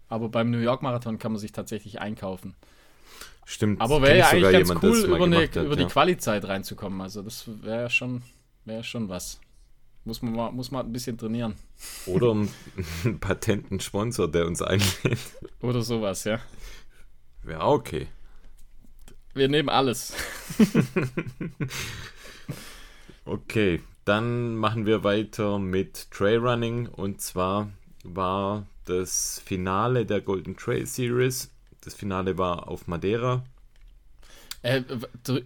Aber 0.09 0.29
beim 0.29 0.51
New 0.51 0.59
York 0.59 0.83
Marathon 0.83 1.19
kann 1.19 1.33
man 1.33 1.39
sich 1.41 1.53
tatsächlich 1.53 2.01
einkaufen. 2.01 2.55
stimmt. 3.45 3.81
Aber 3.81 4.03
wäre 4.03 4.19
ja 4.19 4.29
eigentlich 4.29 4.53
ganz 4.53 4.69
jemand, 4.69 4.85
cool, 4.85 4.99
über, 4.99 5.25
eine, 5.25 5.43
hat, 5.43 5.57
über 5.57 5.71
ja. 5.71 5.77
die 5.77 5.87
Quali-Zeit 5.87 6.47
reinzukommen. 6.49 7.01
Also 7.01 7.23
das 7.23 7.45
wäre 7.63 7.83
ja 7.83 7.91
schon, 7.91 8.23
wäre 8.65 8.83
schon 8.85 9.09
was. 9.09 9.41
Muss 10.05 10.23
man 10.23 10.33
mal, 10.33 10.51
muss 10.51 10.71
man 10.71 10.87
ein 10.87 10.93
bisschen 10.93 11.17
trainieren. 11.17 11.55
Oder 12.07 12.33
einen 13.05 13.21
patenten 13.21 13.81
Sponsor, 13.81 14.29
der 14.31 14.47
uns 14.47 14.63
einlädt. 14.63 15.19
Oder 15.61 15.83
sowas, 15.83 16.25
ja. 16.25 16.41
Wäre 17.43 17.63
okay. 17.67 18.09
Wir 19.35 19.49
nehmen 19.49 19.69
alles. 19.69 20.13
Okay, 23.31 23.81
dann 24.05 24.57
machen 24.57 24.87
wir 24.87 25.05
weiter 25.05 25.61
mit 25.61 26.11
Trailrunning 26.11 26.89
und 26.89 27.21
zwar 27.21 27.71
war 28.03 28.67
das 28.87 29.41
Finale 29.45 30.05
der 30.05 30.21
Golden 30.21 30.57
Trail 30.57 30.85
Series. 30.85 31.51
Das 31.83 31.95
Finale 31.95 32.39
war 32.39 32.67
auf 32.69 32.89
Madeira. 32.89 33.45
Äh, 34.63 34.83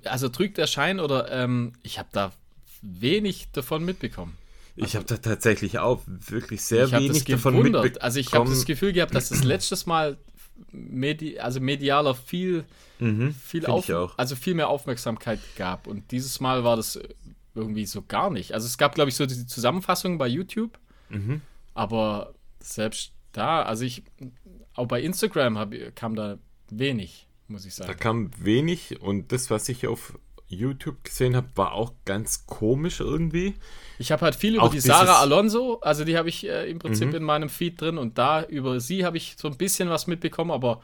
also 0.05 0.31
trügt 0.31 0.57
der 0.57 0.67
Schein 0.67 0.99
oder 0.99 1.31
ähm, 1.31 1.75
ich 1.83 1.99
habe 1.99 2.09
da 2.13 2.33
wenig 2.81 3.49
davon 3.53 3.85
mitbekommen. 3.85 4.37
Ich 4.77 4.97
habe 4.97 5.05
da 5.05 5.19
tatsächlich 5.19 5.79
auch 5.79 6.01
wirklich 6.07 6.63
sehr 6.63 6.91
wenig 6.91 7.25
davon 7.25 7.55
mitbekommen. 7.61 7.99
Also 8.01 8.19
ich 8.19 8.33
habe 8.33 8.49
das 8.49 8.65
Gefühl 8.65 8.93
gehabt, 8.95 9.15
dass 9.15 9.29
das 9.29 9.45
letztes 9.45 9.85
Mal 9.87 10.17
medi 10.73 11.39
also 11.39 11.61
medialer 11.61 12.15
viel, 12.15 12.65
Mhm, 13.01 13.35
viel, 13.35 13.67
auf, 13.67 13.91
also 14.17 14.37
viel 14.37 14.55
mehr 14.55 14.69
Aufmerksamkeit 14.69 15.41
gab. 15.57 15.87
Und 15.87 16.11
dieses 16.13 16.41
Mal 16.41 16.63
war 16.65 16.77
das 16.77 16.99
irgendwie 17.55 17.87
so 17.87 18.03
gar 18.03 18.31
nicht. 18.31 18.53
Also 18.53 18.67
es 18.67 18.79
gab, 18.79 18.95
glaube 18.95 19.11
ich, 19.11 19.17
so 19.17 19.27
die 19.27 19.47
Zusammenfassung 19.47 20.17
bei 20.19 20.29
YouTube, 20.29 20.79
Mhm. 21.11 21.41
aber 21.75 22.35
selbst 22.61 23.13
da, 23.33 23.63
also 23.63 23.85
ich, 23.85 24.03
auch 24.75 24.87
bei 24.87 25.03
Instagram 25.03 25.59
hab, 25.59 25.73
kam 25.97 26.15
da 26.17 26.39
wenig, 26.71 27.27
muss 27.49 27.65
ich 27.67 27.75
Da 27.75 27.87
sagen. 27.87 27.99
kam 27.99 28.31
wenig 28.39 29.01
und 29.01 29.33
das, 29.33 29.51
was 29.51 29.69
ich 29.69 29.87
auf 29.87 30.19
YouTube 30.55 31.05
gesehen 31.05 31.37
habe, 31.37 31.49
war 31.55 31.73
auch 31.73 31.93
ganz 32.05 32.47
komisch 32.47 33.01
irgendwie. 33.01 33.55
Ich 33.99 34.11
habe 34.13 34.23
halt 34.23 34.35
viel 34.35 34.55
über 34.55 34.65
Auch 34.65 34.71
die 34.71 34.81
Sarah 34.81 35.21
Alonso, 35.21 35.81
also 35.81 36.05
die 36.05 36.17
habe 36.17 36.29
ich 36.29 36.47
äh, 36.49 36.69
im 36.71 36.79
Prinzip 36.79 37.09
Mhm. 37.11 37.15
in 37.17 37.23
meinem 37.23 37.49
Feed 37.49 37.81
drin 37.81 37.99
und 37.99 38.19
da 38.19 38.43
über 38.45 38.81
sie 38.81 39.05
habe 39.05 39.17
ich 39.17 39.37
so 39.39 39.49
ein 39.49 39.57
bisschen 39.57 39.89
was 39.89 40.07
mitbekommen, 40.07 40.51
aber, 40.51 40.81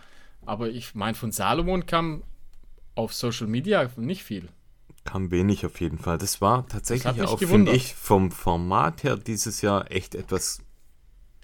aber 0.47 0.69
ich 0.71 0.95
meine, 0.95 1.15
von 1.15 1.33
Salomon 1.33 1.87
kam 1.87 2.23
auf 2.95 3.13
Social 3.15 3.47
Media 3.47 3.91
nicht 3.97 4.23
viel. 4.23 4.49
Kam 5.05 5.31
wenig 5.31 5.65
auf 5.65 5.81
jeden 5.81 5.99
Fall. 5.99 6.19
Das 6.19 6.41
war 6.41 6.69
tatsächlich 6.69 7.17
mich 7.17 7.27
auch, 7.27 7.39
finde 7.39 7.73
ich, 7.73 7.95
vom 7.95 8.31
Format 8.31 9.03
her 9.03 9.17
dieses 9.17 9.63
Jahr 9.63 9.91
echt 9.91 10.15
etwas. 10.15 10.61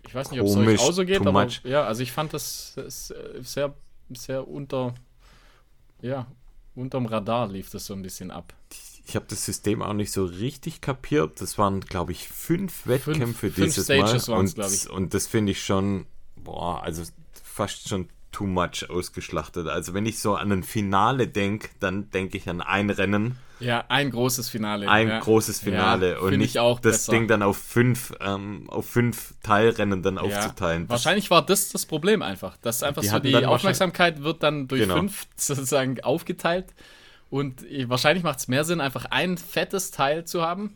Ich 0.06 0.14
weiß 0.14 0.30
nicht, 0.30 0.40
ob 0.40 0.46
es 0.46 0.56
euch 0.56 0.78
auch 0.80 0.92
so 0.92 1.04
geht, 1.04 1.20
aber 1.20 1.44
much. 1.44 1.62
ja, 1.64 1.84
also 1.84 2.02
ich 2.02 2.12
fand 2.12 2.32
das, 2.32 2.74
das 2.76 3.10
äh, 3.10 3.40
sehr, 3.42 3.74
sehr 4.10 4.46
unter, 4.46 4.94
ja, 6.02 6.26
unterm 6.76 7.06
Radar 7.06 7.48
lief 7.48 7.70
das 7.70 7.86
so 7.86 7.94
ein 7.94 8.02
bisschen 8.02 8.30
ab. 8.30 8.54
ich 9.06 9.16
habe 9.16 9.26
das 9.28 9.44
System 9.44 9.82
auch 9.82 9.92
nicht 9.92 10.12
so 10.12 10.24
richtig 10.24 10.80
kapiert. 10.80 11.40
Das 11.40 11.58
waren, 11.58 11.80
glaube 11.80 12.12
ich, 12.12 12.28
fünf 12.28 12.86
Wettkämpfe 12.86 13.50
fünf 13.50 13.54
dieses 13.54 13.84
Stages 13.84 14.28
Mal. 14.28 14.38
Und, 14.38 14.58
ich. 14.58 14.90
und 14.90 15.14
das 15.14 15.26
finde 15.26 15.52
ich 15.52 15.64
schon, 15.64 16.06
boah, 16.36 16.82
also 16.82 17.02
fast 17.42 17.88
schon 17.88 18.08
too 18.32 18.46
much 18.46 18.90
ausgeschlachtet. 18.90 19.66
Also 19.66 19.94
wenn 19.94 20.06
ich 20.06 20.18
so 20.18 20.34
an 20.34 20.52
ein 20.52 20.62
Finale 20.62 21.26
denke, 21.26 21.70
dann 21.80 22.10
denke 22.10 22.36
ich 22.36 22.48
an 22.48 22.60
ein 22.60 22.90
Rennen, 22.90 23.38
Ja, 23.60 23.84
ein 23.88 24.10
großes 24.10 24.48
Finale. 24.50 24.88
ein 24.88 25.08
ja. 25.08 25.18
großes 25.20 25.60
Finale 25.60 26.12
Ja, 26.12 26.18
und 26.20 26.36
nicht 26.36 26.50
ich 26.56 26.60
auch 26.60 26.78
das 26.80 26.92
besser. 27.06 27.12
Ding 27.12 27.26
dann 27.28 27.42
auf 27.42 27.56
fünf, 27.56 28.12
ähm, 28.20 28.68
auf 28.68 28.86
fünf 28.88 29.34
Teilrennen 29.42 30.02
dann 30.02 30.16
Ja. 30.16 30.22
aufzuteilen. 30.22 30.88
Wahrscheinlich 30.88 31.30
war 31.30 31.44
das 31.44 31.70
das 31.70 31.86
Problem 31.86 32.20
einfach. 32.22 32.56
Dass 32.58 32.82
einfach 32.82 33.02
Die 33.02 33.08
so 33.08 33.18
die 33.18 33.46
Aufmerksamkeit 33.46 34.22
wird 34.22 34.42
dann 34.42 34.68
durch 34.68 34.82
Genau. 34.82 34.96
fünf 34.96 35.26
sozusagen 35.36 36.00
aufgeteilt. 36.02 36.66
Und 37.30 37.64
wahrscheinlich 37.88 38.22
macht 38.24 38.38
es 38.40 38.48
mehr 38.48 38.64
Sinn, 38.64 38.80
einfach 38.80 39.06
ein 39.06 39.36
fettes 39.38 39.90
Teil 39.90 40.24
zu 40.26 40.42
haben 40.42 40.74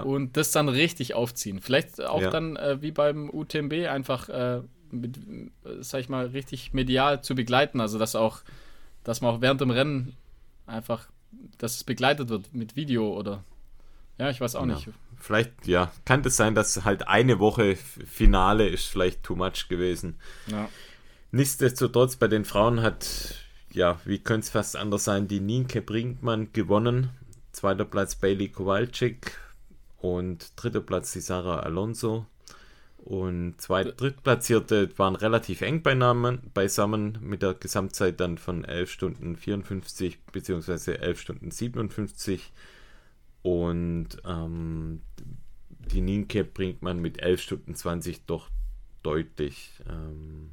und 0.00 0.36
das 0.36 0.50
dann 0.50 0.68
richtig 0.68 1.14
aufziehen. 1.14 1.60
Vielleicht 1.60 2.02
auch 2.02 2.20
dann 2.30 2.56
äh, 2.56 2.82
wie 2.82 2.90
beim 2.90 3.30
UTMB 3.30 3.86
einfach, 3.88 4.28
äh, 4.28 4.62
mit, 4.90 5.16
äh, 5.18 5.20
sag 5.80 6.00
ich 6.00 6.08
mal, 6.08 6.26
richtig 6.26 6.72
medial 6.72 7.22
zu 7.22 7.34
begleiten. 7.36 7.80
Also 7.80 7.98
dass 7.98 8.16
auch, 8.16 8.40
dass 9.04 9.20
man 9.20 9.34
auch 9.34 9.40
während 9.40 9.60
dem 9.60 9.70
Rennen 9.70 10.16
einfach, 10.66 11.06
dass 11.58 11.76
es 11.76 11.84
begleitet 11.84 12.28
wird 12.28 12.52
mit 12.54 12.76
Video 12.76 13.16
oder 13.16 13.44
ja, 14.18 14.30
ich 14.30 14.40
weiß 14.40 14.54
auch 14.56 14.66
Ja. 14.66 14.74
nicht. 14.74 14.88
Vielleicht, 15.18 15.66
ja, 15.66 15.90
kann 16.04 16.22
das 16.22 16.36
sein, 16.36 16.54
dass 16.54 16.84
halt 16.84 17.08
eine 17.08 17.38
Woche 17.38 17.76
Finale 17.76 18.68
ist 18.68 18.86
vielleicht 18.86 19.22
too 19.22 19.34
much 19.34 19.68
gewesen. 19.68 20.16
Ja. 20.46 20.68
Nichtsdestotrotz, 21.30 22.16
bei 22.16 22.28
den 22.28 22.44
Frauen 22.44 22.82
hat, 22.82 23.34
ja, 23.72 23.98
wie 24.04 24.18
könnte 24.18 24.44
es 24.44 24.50
fast 24.50 24.76
anders 24.76 25.04
sein, 25.04 25.26
die 25.28 25.40
Nienke 25.40 25.82
Brinkmann 25.82 26.52
gewonnen. 26.52 27.10
Zweiter 27.52 27.84
Platz 27.86 28.14
Bailey 28.16 28.48
Kowalczyk 28.48 29.38
und 29.98 30.52
dritter 30.56 30.80
Platz 30.82 31.12
die 31.12 31.20
Sarah 31.20 31.60
Alonso. 31.60 32.26
Und 33.06 33.60
zwei 33.60 33.84
Drittplatzierte 33.84 34.90
waren 34.98 35.14
relativ 35.14 35.60
eng 35.60 35.80
beisammen 35.80 37.18
mit 37.20 37.40
der 37.40 37.54
Gesamtzeit 37.54 38.18
dann 38.18 38.36
von 38.36 38.64
11 38.64 38.90
Stunden 38.90 39.36
54 39.36 40.18
bzw. 40.32 40.94
11 40.94 41.20
Stunden 41.20 41.50
57. 41.52 42.52
Und 43.42 44.08
ähm, 44.26 45.02
die 45.92 46.00
Nienke 46.00 46.42
bringt 46.42 46.82
man 46.82 46.98
mit 46.98 47.22
11 47.22 47.42
Stunden 47.42 47.76
20 47.76 48.26
doch 48.26 48.50
deutlich, 49.04 49.70
ähm, 49.88 50.50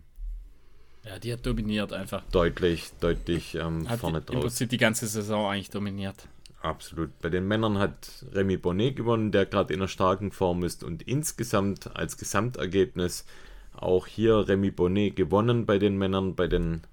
ja, 1.06 1.18
die 1.18 1.34
hat 1.34 1.44
dominiert 1.44 1.92
einfach. 1.92 2.24
deutlich, 2.32 2.92
deutlich 3.00 3.56
ähm, 3.56 3.90
Hat 3.90 4.00
vorne 4.00 4.20
im 4.20 4.26
draus. 4.26 4.42
Prinzip 4.42 4.70
die 4.70 4.78
ganze 4.78 5.08
Saison 5.08 5.50
eigentlich 5.50 5.72
dominiert. 5.72 6.28
Absolut. 6.64 7.20
Bei 7.20 7.30
den 7.30 7.46
Männern 7.46 7.78
hat 7.78 8.26
Remy 8.32 8.56
Bonnet 8.56 8.96
gewonnen, 8.96 9.34
der 9.34 9.46
gerade 9.46 9.74
in 9.74 9.82
einer 9.82 9.90
starken 9.90 10.32
Form 10.32 10.64
ist 10.64 10.86
und 10.86 11.04
insgesamt 11.04 11.94
als 11.94 12.16
Gesamtergebnis 12.18 13.26
auch 13.74 14.08
hier 14.08 14.48
Remy 14.48 14.72
Bonnet 14.72 15.18
gewonnen 15.18 15.66
bei 15.66 15.78
den 15.78 15.98
Männern, 15.98 16.36
bei 16.36 16.48
den 16.48 16.84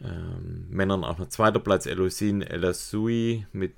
ähm, 0.00 0.68
Männern 0.70 1.02
auch 1.02 1.18
noch 1.18 1.30
zweiter 1.30 1.58
Platz 1.58 1.86
Elusine 1.86 2.48
Elasui 2.48 3.44
mit 3.52 3.74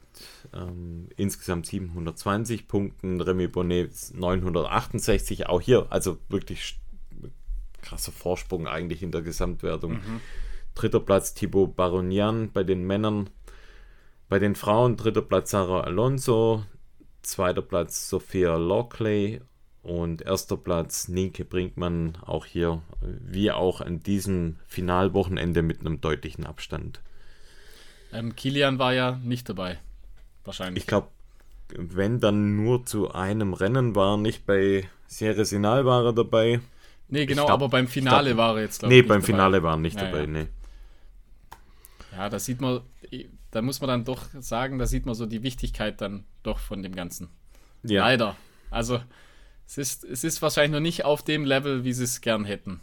ähm, 0.52 1.08
insgesamt 1.16 1.64
720 1.64 2.68
Punkten, 2.68 3.22
Remy 3.22 3.48
Bonnet 3.48 3.92
968, 4.12 5.46
auch 5.46 5.62
hier 5.62 5.86
also 5.88 6.18
wirklich 6.28 6.78
krasser 7.80 8.12
Vorsprung 8.12 8.66
eigentlich 8.66 9.02
in 9.02 9.10
der 9.10 9.22
Gesamtwertung. 9.22 10.00
Dritter 10.74 11.00
Platz 11.00 11.32
Thibaut 11.32 11.76
Baronian 11.76 12.50
bei 12.52 12.62
den 12.62 12.86
Männern. 12.86 13.30
Bei 14.28 14.38
den 14.38 14.54
Frauen 14.56 14.96
dritter 14.96 15.22
Platz 15.22 15.50
Sarah 15.52 15.82
Alonso, 15.82 16.64
zweiter 17.22 17.62
Platz 17.62 18.08
Sophia 18.08 18.56
Lockley 18.56 19.40
und 19.82 20.22
erster 20.22 20.56
Platz 20.56 21.06
Nienke 21.08 21.44
Brinkmann, 21.44 22.18
auch 22.24 22.44
hier, 22.44 22.82
wie 23.00 23.52
auch 23.52 23.80
an 23.80 24.00
diesem 24.02 24.56
Finalwochenende 24.66 25.62
mit 25.62 25.80
einem 25.80 26.00
deutlichen 26.00 26.44
Abstand. 26.44 27.00
Ähm, 28.12 28.34
Kilian 28.34 28.78
war 28.78 28.94
ja 28.94 29.20
nicht 29.22 29.48
dabei. 29.48 29.78
Wahrscheinlich. 30.44 30.82
Ich 30.82 30.86
glaube, 30.88 31.08
wenn 31.68 32.18
dann 32.20 32.56
nur 32.56 32.84
zu 32.84 33.12
einem 33.12 33.52
Rennen 33.52 33.94
war, 33.94 34.16
nicht 34.16 34.44
bei 34.46 34.88
Sierra 35.06 35.44
Sinal 35.44 35.84
war 35.84 36.04
er 36.04 36.12
dabei. 36.12 36.60
nee, 37.08 37.26
genau, 37.26 37.46
glaub- 37.46 37.54
aber 37.54 37.68
beim 37.68 37.86
Finale 37.86 38.30
glaub- 38.30 38.38
war 38.38 38.56
er 38.56 38.62
jetzt, 38.62 38.80
glaube 38.80 38.92
nee, 38.92 38.98
ich. 39.00 39.02
nicht 39.04 39.08
beim 39.08 39.20
dabei. 39.20 39.26
Finale 39.26 39.62
war 39.62 39.74
er 39.74 39.78
nicht 39.78 39.96
Ja, 40.00 40.04
dabei, 40.06 40.20
ja. 40.22 40.26
nee. 40.26 40.46
Ja, 42.12 42.28
da 42.28 42.38
sieht 42.38 42.60
man, 42.60 42.80
da 43.50 43.62
muss 43.62 43.80
man 43.80 43.88
dann 43.88 44.04
doch 44.04 44.24
sagen, 44.40 44.78
da 44.78 44.86
sieht 44.86 45.06
man 45.06 45.14
so 45.14 45.26
die 45.26 45.42
Wichtigkeit 45.42 46.00
dann 46.00 46.24
doch 46.42 46.58
von 46.58 46.82
dem 46.82 46.94
Ganzen. 46.94 47.28
Ja, 47.82 48.02
Leider. 48.02 48.36
Also, 48.70 49.00
es 49.66 49.78
ist, 49.78 50.04
es 50.04 50.24
ist 50.24 50.42
wahrscheinlich 50.42 50.72
noch 50.72 50.80
nicht 50.80 51.04
auf 51.04 51.22
dem 51.22 51.44
Level, 51.44 51.84
wie 51.84 51.92
sie 51.92 52.04
es 52.04 52.20
gern 52.20 52.44
hätten. 52.44 52.80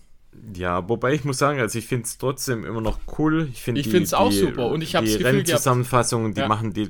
Ja, 0.55 0.89
wobei 0.89 1.13
ich 1.13 1.25
muss 1.25 1.37
sagen, 1.37 1.59
also 1.59 1.77
ich 1.77 1.85
finde 1.85 2.05
es 2.05 2.17
trotzdem 2.17 2.65
immer 2.65 2.81
noch 2.81 2.97
cool. 3.19 3.49
Ich 3.51 3.61
finde 3.61 3.83
find's 3.83 4.15
auch 4.15 4.31
super 4.31 4.67
und 4.69 4.81
ich 4.81 4.95
hab's 4.95 5.15
die 5.15 5.21
Rennzusammenfassungen, 5.21 6.33
die 6.33 6.41
Ja. 6.41 6.47
machen 6.47 6.73
die, 6.73 6.89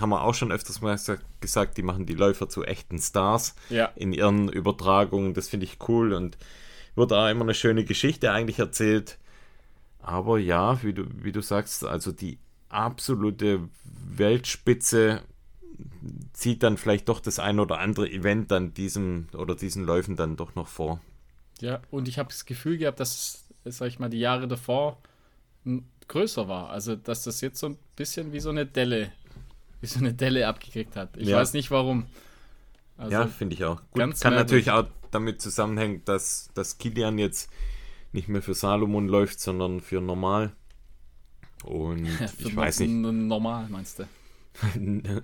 haben 0.00 0.10
wir 0.10 0.22
auch 0.22 0.34
schon 0.34 0.52
öfters 0.52 0.80
mal 0.80 0.92
gesagt- 0.92 1.24
gesagt, 1.40 1.76
die 1.76 1.82
machen 1.82 2.06
die 2.06 2.14
Läufer 2.14 2.48
zu 2.48 2.62
echten 2.62 3.00
Stars 3.00 3.56
Ja. 3.68 3.86
in 3.96 4.12
ihren 4.12 4.48
Übertragungen. 4.48 5.34
Das 5.34 5.48
finde 5.48 5.64
ich 5.66 5.78
cool 5.88 6.12
und 6.12 6.38
wird 6.94 7.12
auch 7.12 7.28
immer 7.28 7.42
eine 7.42 7.54
schöne 7.54 7.84
Geschichte 7.84 8.30
eigentlich 8.30 8.60
erzählt. 8.60 9.18
Aber 9.98 10.38
ja, 10.38 10.80
wie 10.84 10.92
du, 10.92 11.04
wie 11.22 11.32
du 11.32 11.40
sagst, 11.42 11.84
also 11.84 12.12
die 12.12 12.38
absolute 12.72 13.68
Weltspitze 14.16 15.22
zieht 16.32 16.62
dann 16.62 16.76
vielleicht 16.76 17.08
doch 17.08 17.20
das 17.20 17.38
ein 17.38 17.60
oder 17.60 17.78
andere 17.78 18.08
Event 18.10 18.50
dann 18.50 18.74
diesem 18.74 19.28
oder 19.34 19.54
diesen 19.54 19.84
Läufen 19.84 20.16
dann 20.16 20.36
doch 20.36 20.54
noch 20.54 20.68
vor. 20.68 21.00
Ja, 21.60 21.80
und 21.90 22.08
ich 22.08 22.18
habe 22.18 22.28
das 22.28 22.44
Gefühl 22.44 22.78
gehabt, 22.78 22.98
dass, 23.00 23.44
es, 23.64 23.78
sag 23.78 23.88
ich 23.88 23.98
mal, 23.98 24.08
die 24.10 24.18
Jahre 24.18 24.48
davor 24.48 24.98
größer 26.08 26.48
war. 26.48 26.70
Also, 26.70 26.96
dass 26.96 27.22
das 27.24 27.40
jetzt 27.40 27.58
so 27.60 27.68
ein 27.68 27.78
bisschen 27.96 28.32
wie 28.32 28.40
so 28.40 28.50
eine 28.50 28.66
Delle, 28.66 29.12
wie 29.80 29.86
so 29.86 30.00
eine 30.00 30.12
Delle 30.12 30.48
abgekriegt 30.48 30.96
hat. 30.96 31.16
Ich 31.16 31.28
Ja. 31.28 31.38
weiß 31.38 31.52
nicht 31.52 31.70
warum. 31.70 32.06
Also, 32.98 33.12
ja, 33.12 33.26
finde 33.26 33.54
ich 33.54 33.64
auch. 33.64 33.80
Gut, 33.92 34.00
kann 34.00 34.08
merkwürdig. 34.10 34.66
natürlich 34.66 34.70
auch 34.72 34.86
damit 35.10 35.40
zusammenhängen, 35.40 36.02
dass, 36.04 36.50
dass 36.54 36.78
Kilian 36.78 37.18
jetzt 37.18 37.50
nicht 38.12 38.28
mehr 38.28 38.42
für 38.42 38.54
Salomon 38.54 39.08
läuft, 39.08 39.40
sondern 39.40 39.80
für 39.80 40.00
normal. 40.00 40.52
Und 41.64 42.08
ich 42.38 42.54
weiß 42.56 42.80
nicht, 42.80 42.90
Normal, 42.90 43.68
meinst 43.68 43.98
du? 43.98 44.04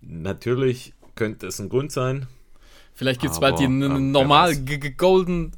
natürlich 0.00 0.94
könnte 1.14 1.46
es 1.46 1.60
ein 1.60 1.68
Grund 1.68 1.92
sein. 1.92 2.26
Vielleicht 2.94 3.20
gibt 3.20 3.32
es 3.32 3.36
Aber, 3.38 3.50
bald 3.50 3.60
die 3.60 3.64
ähm, 3.64 4.10
normal 4.10 4.56
Golden 4.56 5.52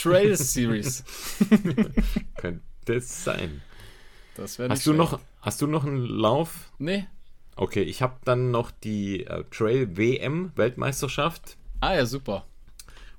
Trail 0.00 0.36
Series. 0.36 1.02
Könnte 2.36 2.62
es 2.94 3.24
sein. 3.24 3.60
Das 4.36 4.58
wäre 4.58 4.68
nicht 4.68 4.78
Hast 4.78 4.86
du, 4.86 4.92
noch, 4.92 5.18
hast 5.40 5.60
du 5.60 5.66
noch 5.66 5.84
einen 5.84 6.06
Lauf? 6.06 6.70
Nee. 6.78 7.06
Okay, 7.56 7.82
ich 7.82 8.02
habe 8.02 8.18
dann 8.24 8.52
noch 8.52 8.70
die 8.70 9.24
äh, 9.24 9.42
Trail 9.50 9.96
WM 9.96 10.52
Weltmeisterschaft. 10.54 11.56
Ah 11.80 11.94
ja, 11.94 12.06
super. 12.06 12.46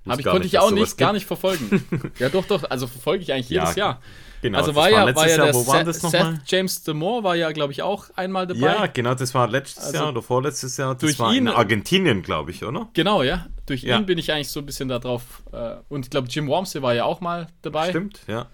Hab 0.08 0.20
ich, 0.20 0.26
konnte 0.26 0.44
nicht, 0.44 0.54
ich 0.54 0.60
auch 0.60 0.72
nicht, 0.72 0.98
gar 0.98 1.10
gibt. 1.10 1.16
nicht 1.16 1.28
verfolgen. 1.28 1.84
ja, 2.20 2.30
doch, 2.30 2.46
doch. 2.46 2.64
Also 2.70 2.88
verfolge 2.88 3.24
ich 3.24 3.34
eigentlich 3.34 3.50
jedes 3.50 3.76
Ja, 3.76 3.88
Jahr. 3.88 4.02
Genau, 4.42 4.60
also 4.60 4.72
das 4.72 4.76
war 4.76 4.90
ja, 4.92 4.98
war 4.98 5.06
letztes 5.06 5.32
ja 5.32 5.38
Jahr, 5.38 5.46
der 5.48 5.56
wo 5.56 5.68
war 5.68 5.78
Seth, 5.78 5.88
das 5.88 6.00
Seth 6.02 6.14
nochmal? 6.14 6.42
James 6.46 6.84
Demore 6.84 7.24
war 7.24 7.36
ja, 7.36 7.52
glaube 7.52 7.74
ich, 7.74 7.82
auch 7.82 8.06
einmal 8.16 8.46
dabei. 8.46 8.60
Ja, 8.60 8.86
genau, 8.86 9.16
das 9.16 9.34
war 9.34 9.48
letztes 9.48 9.86
Also, 9.86 9.98
Jahr 9.98 10.10
oder 10.10 10.22
vorletztes 10.22 10.78
Jahr. 10.78 10.94
Das 10.94 11.02
durch 11.02 11.18
war 11.20 11.32
ihn- 11.34 11.48
in 11.48 11.54
Argentinien, 11.54 12.22
glaube 12.22 12.52
ich, 12.52 12.64
oder? 12.64 12.88
Genau, 12.94 13.24
ja. 13.24 13.48
Durch 13.66 13.82
Ja. 13.82 13.98
ihn 13.98 14.06
bin 14.06 14.18
ich 14.20 14.32
eigentlich 14.32 14.50
so 14.50 14.60
ein 14.60 14.66
bisschen 14.68 14.90
da 14.90 15.00
drauf. 15.00 15.42
Äh, 15.52 15.78
und 15.90 16.06
ich 16.06 16.10
glaube, 16.12 16.28
Jim 16.30 16.48
Wormsley 16.48 16.82
war 16.84 16.94
ja 16.94 17.06
auch 17.06 17.20
mal 17.20 17.48
dabei. 17.64 17.90
Stimmt, 17.90 18.22
ja. 18.28 18.46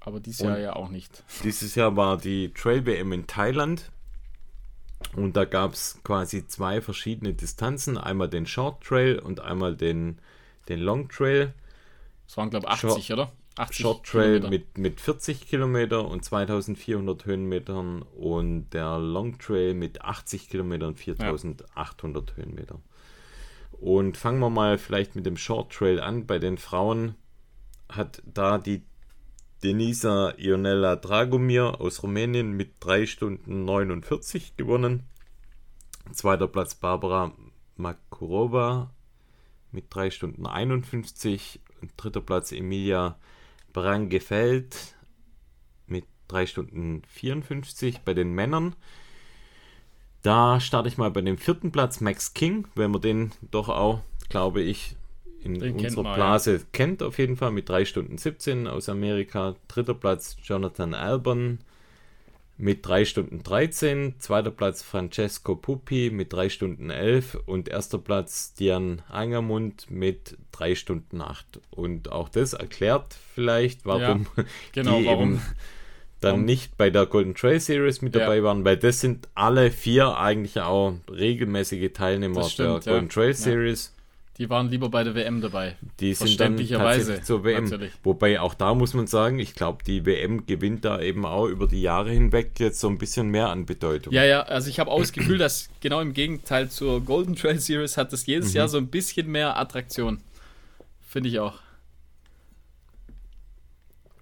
Aber 0.00 0.20
dieses 0.20 0.40
Jahr 0.40 0.56
Und- 0.56 0.62
ja 0.62 0.76
auch 0.76 0.88
nicht. 0.90 1.22
Dieses 1.44 1.74
Jahr 1.74 1.96
war 1.96 2.16
die 2.18 2.52
Trail 2.52 2.84
WM 2.86 3.12
in 3.12 3.26
Thailand. 3.26 3.90
Und 5.16 5.36
da 5.36 5.46
gab 5.46 5.72
es 5.72 5.98
quasi 6.04 6.46
zwei 6.46 6.80
verschiedene 6.82 7.32
Distanzen. 7.32 7.96
Einmal 7.96 8.28
den 8.28 8.46
Short 8.46 8.82
Trail 8.84 9.18
und 9.18 9.40
einmal 9.40 9.74
den, 9.74 10.18
den 10.68 10.80
Long 10.80 11.08
Trail. 11.08 11.54
Das 12.26 12.36
waren, 12.36 12.50
glaube 12.50 12.66
ich, 12.66 12.72
80, 12.72 13.12
oder? 13.12 13.32
80 13.60 13.76
Short 13.76 14.06
Trail 14.06 14.40
Kilometer. 14.40 14.50
mit, 14.50 14.78
mit 14.78 15.00
40 15.00 15.48
Kilometer 15.48 16.06
und 16.06 16.24
2400 16.24 17.26
Höhenmetern 17.26 18.02
und 18.02 18.70
der 18.70 18.98
Long 18.98 19.38
Trail 19.38 19.74
mit 19.74 20.02
80 20.02 20.48
Kilometern 20.48 20.88
und 20.90 20.98
4800 20.98 22.36
Höhenmetern. 22.36 22.82
Und 23.72 24.16
fangen 24.16 24.40
wir 24.40 24.50
mal 24.50 24.78
vielleicht 24.78 25.16
mit 25.16 25.26
dem 25.26 25.36
Short 25.36 25.72
Trail 25.72 26.00
an. 26.00 26.26
Bei 26.26 26.38
den 26.38 26.58
Frauen 26.58 27.14
hat 27.88 28.22
da 28.24 28.58
die 28.58 28.82
Denisa 29.62 30.34
Ionella 30.38 30.96
Dragomir 30.96 31.80
aus 31.80 32.02
Rumänien 32.02 32.52
mit 32.52 32.72
3 32.80 33.06
Stunden 33.06 33.64
49 33.64 34.56
gewonnen. 34.56 35.04
Zweiter 36.12 36.48
Platz 36.48 36.74
Barbara 36.74 37.32
Makurova 37.76 38.90
mit 39.70 39.86
3 39.94 40.10
Stunden 40.10 40.46
51. 40.46 41.60
Und 41.82 41.92
dritter 41.96 42.20
Platz 42.20 42.52
Emilia 42.52 43.18
Brangefeld 43.72 44.96
mit 45.86 46.04
3 46.28 46.46
Stunden 46.46 47.02
54. 47.08 48.00
Bei 48.00 48.14
den 48.14 48.32
Männern 48.32 48.74
Da 50.22 50.60
starte 50.60 50.88
ich 50.88 50.98
mal 50.98 51.10
bei 51.10 51.22
dem 51.22 51.38
vierten 51.38 51.72
Platz, 51.72 52.00
Max 52.00 52.34
King, 52.34 52.66
wenn 52.74 52.90
man 52.90 53.00
den 53.00 53.32
doch 53.50 53.68
auch, 53.68 54.02
glaube 54.28 54.60
ich, 54.60 54.96
in 55.42 55.58
den 55.58 55.76
unserer 55.76 56.02
man, 56.02 56.14
Blase 56.14 56.56
ja. 56.56 56.62
kennt, 56.72 57.02
auf 57.02 57.18
jeden 57.18 57.36
Fall 57.36 57.50
mit 57.50 57.68
3 57.68 57.84
Stunden 57.84 58.18
17 58.18 58.66
aus 58.66 58.88
Amerika. 58.88 59.56
Dritter 59.68 59.94
Platz, 59.94 60.36
Jonathan 60.42 60.94
Albon 60.94 61.60
mit 62.60 62.86
3 62.86 63.04
Stunden 63.04 63.42
13. 63.42 64.16
Zweiter 64.18 64.50
Platz, 64.50 64.82
Francesco 64.82 65.56
Puppi 65.56 66.10
mit 66.10 66.32
3 66.32 66.50
Stunden 66.50 66.90
11. 66.90 67.38
Und 67.46 67.68
erster 67.68 67.98
Platz, 67.98 68.54
Dian 68.54 69.02
Angermund 69.08 69.90
mit 69.90 70.36
3 70.52 70.74
Stunden 70.74 71.20
8. 71.20 71.60
Und 71.70 72.12
auch 72.12 72.28
das 72.28 72.52
erklärt 72.52 73.16
vielleicht, 73.34 73.86
warum 73.86 74.26
ja, 74.36 74.44
genau, 74.72 74.98
die 74.98 75.06
warum. 75.06 75.32
eben 75.32 75.42
dann 76.20 76.34
um, 76.34 76.44
nicht 76.44 76.76
bei 76.76 76.90
der 76.90 77.06
Golden 77.06 77.34
Trail 77.34 77.60
Series 77.60 78.02
mit 78.02 78.14
dabei 78.14 78.36
ja. 78.36 78.42
waren, 78.42 78.64
weil 78.64 78.76
das 78.76 79.00
sind 79.00 79.28
alle 79.34 79.70
vier 79.70 80.18
eigentlich 80.18 80.60
auch 80.60 80.94
regelmäßige 81.10 81.92
Teilnehmer 81.94 82.44
stimmt, 82.44 82.84
der 82.84 82.92
Golden 82.92 83.08
ja. 83.08 83.12
Trail 83.12 83.34
Series. 83.34 83.94
Die 84.40 84.48
waren 84.48 84.70
lieber 84.70 84.88
bei 84.88 85.04
der 85.04 85.14
WM 85.14 85.42
dabei. 85.42 85.76
Die 86.00 86.14
sind 86.14 86.40
dann 86.40 86.56
tatsächlich 86.56 87.24
zur 87.24 87.44
WM. 87.44 87.64
Natürlich. 87.64 87.92
Wobei 88.02 88.40
auch 88.40 88.54
da 88.54 88.74
muss 88.74 88.94
man 88.94 89.06
sagen, 89.06 89.38
ich 89.38 89.54
glaube, 89.54 89.84
die 89.84 90.06
WM 90.06 90.46
gewinnt 90.46 90.86
da 90.86 90.98
eben 90.98 91.26
auch 91.26 91.44
über 91.44 91.66
die 91.66 91.82
Jahre 91.82 92.10
hinweg 92.10 92.58
jetzt 92.58 92.80
so 92.80 92.88
ein 92.88 92.96
bisschen 92.96 93.28
mehr 93.28 93.50
an 93.50 93.66
Bedeutung. 93.66 94.14
Ja, 94.14 94.24
ja, 94.24 94.40
also 94.40 94.70
ich 94.70 94.80
habe 94.80 94.90
auch 94.90 95.00
das 95.00 95.12
Gefühl, 95.12 95.36
dass 95.36 95.68
genau 95.80 96.00
im 96.00 96.14
Gegenteil 96.14 96.70
zur 96.70 97.04
Golden 97.04 97.36
Trail 97.36 97.60
Series 97.60 97.98
hat 97.98 98.14
das 98.14 98.24
jedes 98.24 98.52
mhm. 98.52 98.56
Jahr 98.56 98.68
so 98.68 98.78
ein 98.78 98.86
bisschen 98.86 99.30
mehr 99.30 99.58
Attraktion. 99.58 100.22
Finde 101.06 101.28
ich 101.28 101.38
auch. 101.38 101.58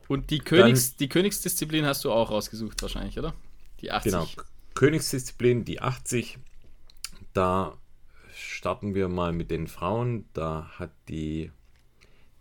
Und 0.08 0.30
die, 0.30 0.40
Königs, 0.40 0.96
Dann, 0.96 0.98
die 0.98 1.08
Königsdisziplin 1.10 1.86
hast 1.86 2.04
du 2.04 2.10
auch 2.10 2.32
rausgesucht 2.32 2.82
wahrscheinlich, 2.82 3.16
oder? 3.20 3.34
Die 3.82 3.92
80. 3.92 4.10
Genau, 4.10 4.26
Königsdisziplin, 4.74 5.64
die 5.64 5.80
80. 5.80 6.38
Da 7.34 7.78
starten 8.58 8.96
wir 8.96 9.08
mal 9.08 9.32
mit 9.32 9.52
den 9.52 9.68
Frauen. 9.68 10.24
Da 10.32 10.68
hat 10.80 10.90
die 11.08 11.52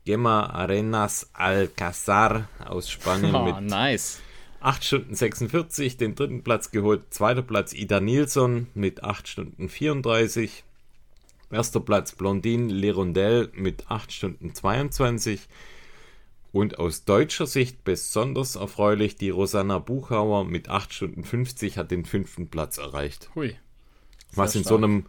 Gemma 0.04 0.48
Arenas 0.48 1.30
Alcazar 1.34 2.50
aus 2.66 2.90
Spanien 2.90 3.36
oh, 3.36 3.46
mit 3.46 3.62
nice. 3.62 4.20
8 4.60 4.84
Stunden 4.84 5.14
46 5.14 5.98
den 5.98 6.16
dritten 6.16 6.44
Platz 6.44 6.72
geholt. 6.72 7.14
Zweiter 7.14 7.44
Platz 7.44 7.72
Ida 7.72 8.00
Nilsson 8.00 8.66
mit 8.74 9.04
8 9.04 9.28
Stunden 9.28 9.70
34. 9.70 10.64
Erster 11.52 11.82
Platz 11.82 12.14
Blondine 12.14 12.74
Lerondelle 12.74 13.52
mit 13.54 13.92
8 13.92 14.12
Stunden 14.12 14.56
22. 14.56 15.48
Und 16.52 16.80
aus 16.80 17.06
deutscher 17.06 17.46
Sicht 17.46 17.84
besonders 17.84 18.56
erfreulich, 18.56 19.18
die 19.18 19.30
Rosanna 19.30 19.78
Buchauer 19.78 20.46
mit 20.46 20.68
8 20.68 20.92
Stunden 20.92 21.24
50 21.24 21.78
hat 21.78 21.92
den 21.92 22.06
fünften 22.06 22.48
Platz 22.50 22.80
erreicht. 22.80 23.30
Hui. 23.36 23.56
Was 24.34 24.56
in 24.56 24.62
stark. 24.62 24.70
so 24.70 24.84
einem 24.84 25.06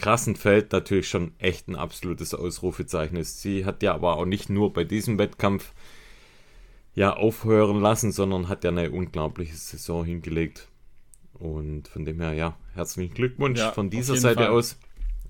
krassen 0.00 0.34
Feld 0.34 0.72
natürlich 0.72 1.08
schon 1.10 1.32
echt 1.38 1.68
ein 1.68 1.76
absolutes 1.76 2.32
Ausrufezeichen 2.32 3.16
ist. 3.16 3.42
Sie 3.42 3.66
hat 3.66 3.82
ja 3.82 3.94
aber 3.94 4.16
auch 4.16 4.24
nicht 4.24 4.48
nur 4.48 4.72
bei 4.72 4.82
diesem 4.82 5.18
Wettkampf 5.18 5.74
ja 6.94 7.14
aufhören 7.14 7.80
lassen, 7.80 8.10
sondern 8.10 8.48
hat 8.48 8.64
ja 8.64 8.70
eine 8.70 8.90
unglaubliche 8.90 9.54
Saison 9.54 10.04
hingelegt. 10.04 10.68
Und 11.34 11.88
von 11.88 12.06
dem 12.06 12.18
her, 12.18 12.32
ja, 12.32 12.56
herzlichen 12.74 13.12
Glückwunsch 13.12 13.60
ja, 13.60 13.72
von 13.72 13.90
dieser 13.90 14.16
Seite 14.16 14.44
Fall. 14.44 14.48
aus. 14.48 14.78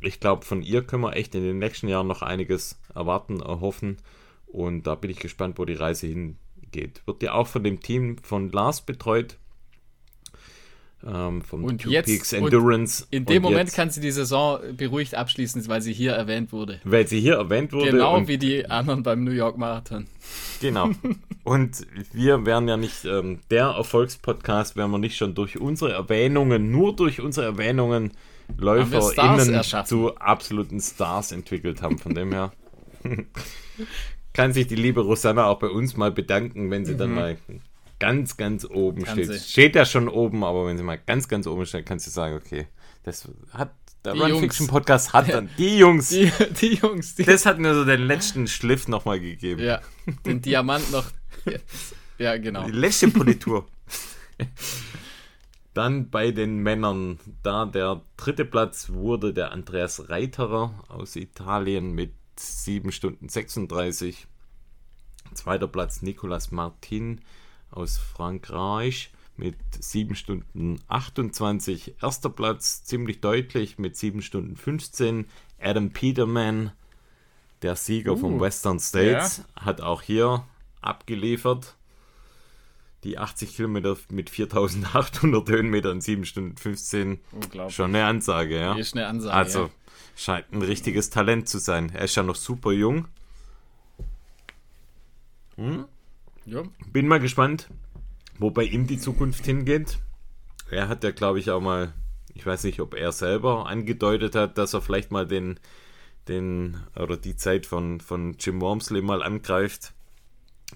Ich 0.00 0.20
glaube, 0.20 0.44
von 0.44 0.62
ihr 0.62 0.82
können 0.82 1.02
wir 1.02 1.16
echt 1.16 1.34
in 1.34 1.42
den 1.42 1.58
nächsten 1.58 1.88
Jahren 1.88 2.06
noch 2.06 2.22
einiges 2.22 2.80
erwarten, 2.94 3.40
erhoffen. 3.40 3.96
Und 4.46 4.84
da 4.86 4.94
bin 4.94 5.10
ich 5.10 5.18
gespannt, 5.18 5.58
wo 5.58 5.64
die 5.64 5.74
Reise 5.74 6.06
hingeht. 6.06 7.02
Wird 7.06 7.24
ja 7.24 7.32
auch 7.32 7.48
von 7.48 7.64
dem 7.64 7.80
Team 7.80 8.18
von 8.18 8.50
Lars 8.50 8.82
betreut. 8.82 9.36
Ähm, 11.06 11.40
vom 11.40 11.64
und 11.64 11.80
Two 11.80 11.90
jetzt, 11.90 12.06
Peaks 12.06 12.32
Endurance. 12.34 13.06
in 13.10 13.24
dem 13.24 13.38
und 13.38 13.52
Moment 13.52 13.68
jetzt, 13.68 13.76
kann 13.76 13.88
sie 13.88 14.02
die 14.02 14.10
Saison 14.10 14.60
beruhigt 14.76 15.14
abschließen, 15.14 15.66
weil 15.66 15.80
sie 15.80 15.94
hier 15.94 16.12
erwähnt 16.12 16.52
wurde. 16.52 16.80
Weil 16.84 17.06
sie 17.06 17.20
hier 17.20 17.36
erwähnt 17.36 17.72
wurde. 17.72 17.90
Genau 17.90 18.28
wie 18.28 18.36
die 18.36 18.68
anderen 18.68 19.02
beim 19.02 19.24
New 19.24 19.30
York 19.30 19.56
Marathon. 19.56 20.06
Genau. 20.60 20.90
und 21.44 21.86
wir 22.12 22.44
wären 22.44 22.68
ja 22.68 22.76
nicht 22.76 23.06
ähm, 23.06 23.38
der 23.50 23.68
Erfolgspodcast, 23.68 24.76
wenn 24.76 24.90
wir 24.90 24.98
nicht 24.98 25.16
schon 25.16 25.34
durch 25.34 25.58
unsere 25.58 25.92
Erwähnungen, 25.92 26.70
nur 26.70 26.94
durch 26.94 27.20
unsere 27.20 27.46
Erwähnungen 27.46 28.12
LäuferInnen 28.58 29.62
zu 29.86 30.16
absoluten 30.16 30.80
Stars 30.80 31.32
entwickelt 31.32 31.80
haben. 31.80 31.98
Von 31.98 32.14
dem 32.14 32.32
her 32.32 32.52
kann 34.34 34.52
sich 34.52 34.66
die 34.66 34.76
liebe 34.76 35.00
Rosanna 35.00 35.46
auch 35.46 35.58
bei 35.58 35.68
uns 35.68 35.96
mal 35.96 36.10
bedanken, 36.10 36.70
wenn 36.70 36.84
sie 36.84 36.94
mhm. 36.94 36.98
dann 36.98 37.14
mal 37.14 37.36
ganz, 38.00 38.36
ganz 38.36 38.64
oben 38.64 39.04
kann 39.04 39.14
steht. 39.14 39.28
Sie. 39.28 39.38
Steht 39.38 39.76
ja 39.76 39.84
schon 39.84 40.08
oben, 40.08 40.42
aber 40.42 40.66
wenn 40.66 40.76
sie 40.76 40.82
mal 40.82 40.98
ganz, 40.98 41.28
ganz 41.28 41.46
oben 41.46 41.64
steht, 41.66 41.86
kannst 41.86 42.06
du 42.08 42.10
sagen, 42.10 42.34
okay, 42.34 42.66
das 43.04 43.28
hat 43.52 43.72
der 44.04 44.14
die 44.14 44.18
Run 44.20 44.30
Jungs. 44.30 44.40
Fiction 44.40 44.66
Podcast 44.66 45.12
hat 45.12 45.28
dann 45.28 45.50
die 45.58 45.78
Jungs, 45.78 46.08
die, 46.08 46.32
die 46.60 46.74
Jungs, 46.74 47.14
die 47.14 47.24
das 47.24 47.46
hat 47.46 47.58
mir 47.58 47.74
so 47.74 47.84
den 47.84 48.00
letzten 48.00 48.48
Schliff 48.48 48.88
nochmal 48.88 49.20
gegeben. 49.20 49.62
Ja, 49.62 49.80
den 50.26 50.42
Diamant 50.42 50.90
noch. 50.90 51.06
Ja, 52.18 52.36
genau. 52.36 52.66
Die 52.66 52.72
letzte 52.72 53.08
Politur. 53.08 53.66
Dann 55.72 56.10
bei 56.10 56.32
den 56.32 56.58
Männern, 56.58 57.18
da 57.42 57.64
der 57.64 58.02
dritte 58.18 58.44
Platz 58.44 58.90
wurde 58.90 59.32
der 59.32 59.52
Andreas 59.52 60.10
Reiterer 60.10 60.74
aus 60.88 61.16
Italien 61.16 61.94
mit 61.94 62.12
7 62.36 62.92
Stunden 62.92 63.30
36. 63.30 64.26
Zweiter 65.32 65.66
Platz 65.66 66.02
Nicolas 66.02 66.50
Martin 66.50 67.22
aus 67.70 67.98
Frankreich 67.98 69.10
mit 69.36 69.56
7 69.78 70.14
Stunden 70.14 70.80
28. 70.88 71.94
Erster 72.02 72.28
Platz 72.28 72.84
ziemlich 72.84 73.20
deutlich 73.20 73.78
mit 73.78 73.96
7 73.96 74.22
Stunden 74.22 74.56
15. 74.56 75.26
Adam 75.58 75.90
Peterman, 75.90 76.72
der 77.62 77.76
Sieger 77.76 78.12
uh, 78.12 78.16
vom 78.16 78.40
Western 78.40 78.78
States, 78.78 79.38
ja. 79.38 79.64
hat 79.64 79.80
auch 79.80 80.02
hier 80.02 80.44
abgeliefert. 80.80 81.76
Die 83.02 83.16
80 83.16 83.56
Kilometer 83.56 83.96
mit 84.10 84.28
4800 84.28 85.48
Höhenmetern 85.48 85.96
in 85.96 86.00
7 86.02 86.24
Stunden 86.26 86.56
15. 86.56 87.18
Schon 87.68 87.94
eine 87.94 88.04
Ansage, 88.04 88.60
ja. 88.60 88.74
Ist 88.76 88.94
eine 88.94 89.06
Ansage. 89.06 89.34
Also, 89.34 89.60
ja. 89.64 89.70
Scheint 90.16 90.52
ein 90.52 90.60
richtiges 90.60 91.08
Talent 91.08 91.48
zu 91.48 91.58
sein. 91.58 91.90
Er 91.94 92.04
ist 92.04 92.14
ja 92.14 92.22
noch 92.22 92.36
super 92.36 92.72
jung. 92.72 93.08
Hm? 95.56 95.86
Ja. 96.46 96.62
Bin 96.92 97.06
mal 97.06 97.20
gespannt, 97.20 97.68
wo 98.38 98.50
bei 98.50 98.64
ihm 98.64 98.86
die 98.86 98.98
Zukunft 98.98 99.44
hingeht. 99.44 99.98
Er 100.70 100.88
hat 100.88 101.04
ja, 101.04 101.10
glaube 101.10 101.38
ich, 101.38 101.50
auch 101.50 101.60
mal, 101.60 101.92
ich 102.34 102.46
weiß 102.46 102.64
nicht, 102.64 102.80
ob 102.80 102.94
er 102.94 103.12
selber 103.12 103.66
angedeutet 103.66 104.34
hat, 104.34 104.58
dass 104.58 104.74
er 104.74 104.80
vielleicht 104.80 105.10
mal 105.10 105.26
den, 105.26 105.58
den 106.28 106.76
oder 106.96 107.16
die 107.16 107.36
Zeit 107.36 107.66
von, 107.66 108.00
von 108.00 108.36
Jim 108.38 108.60
Wormsley 108.60 109.02
mal 109.02 109.22
angreift 109.22 109.92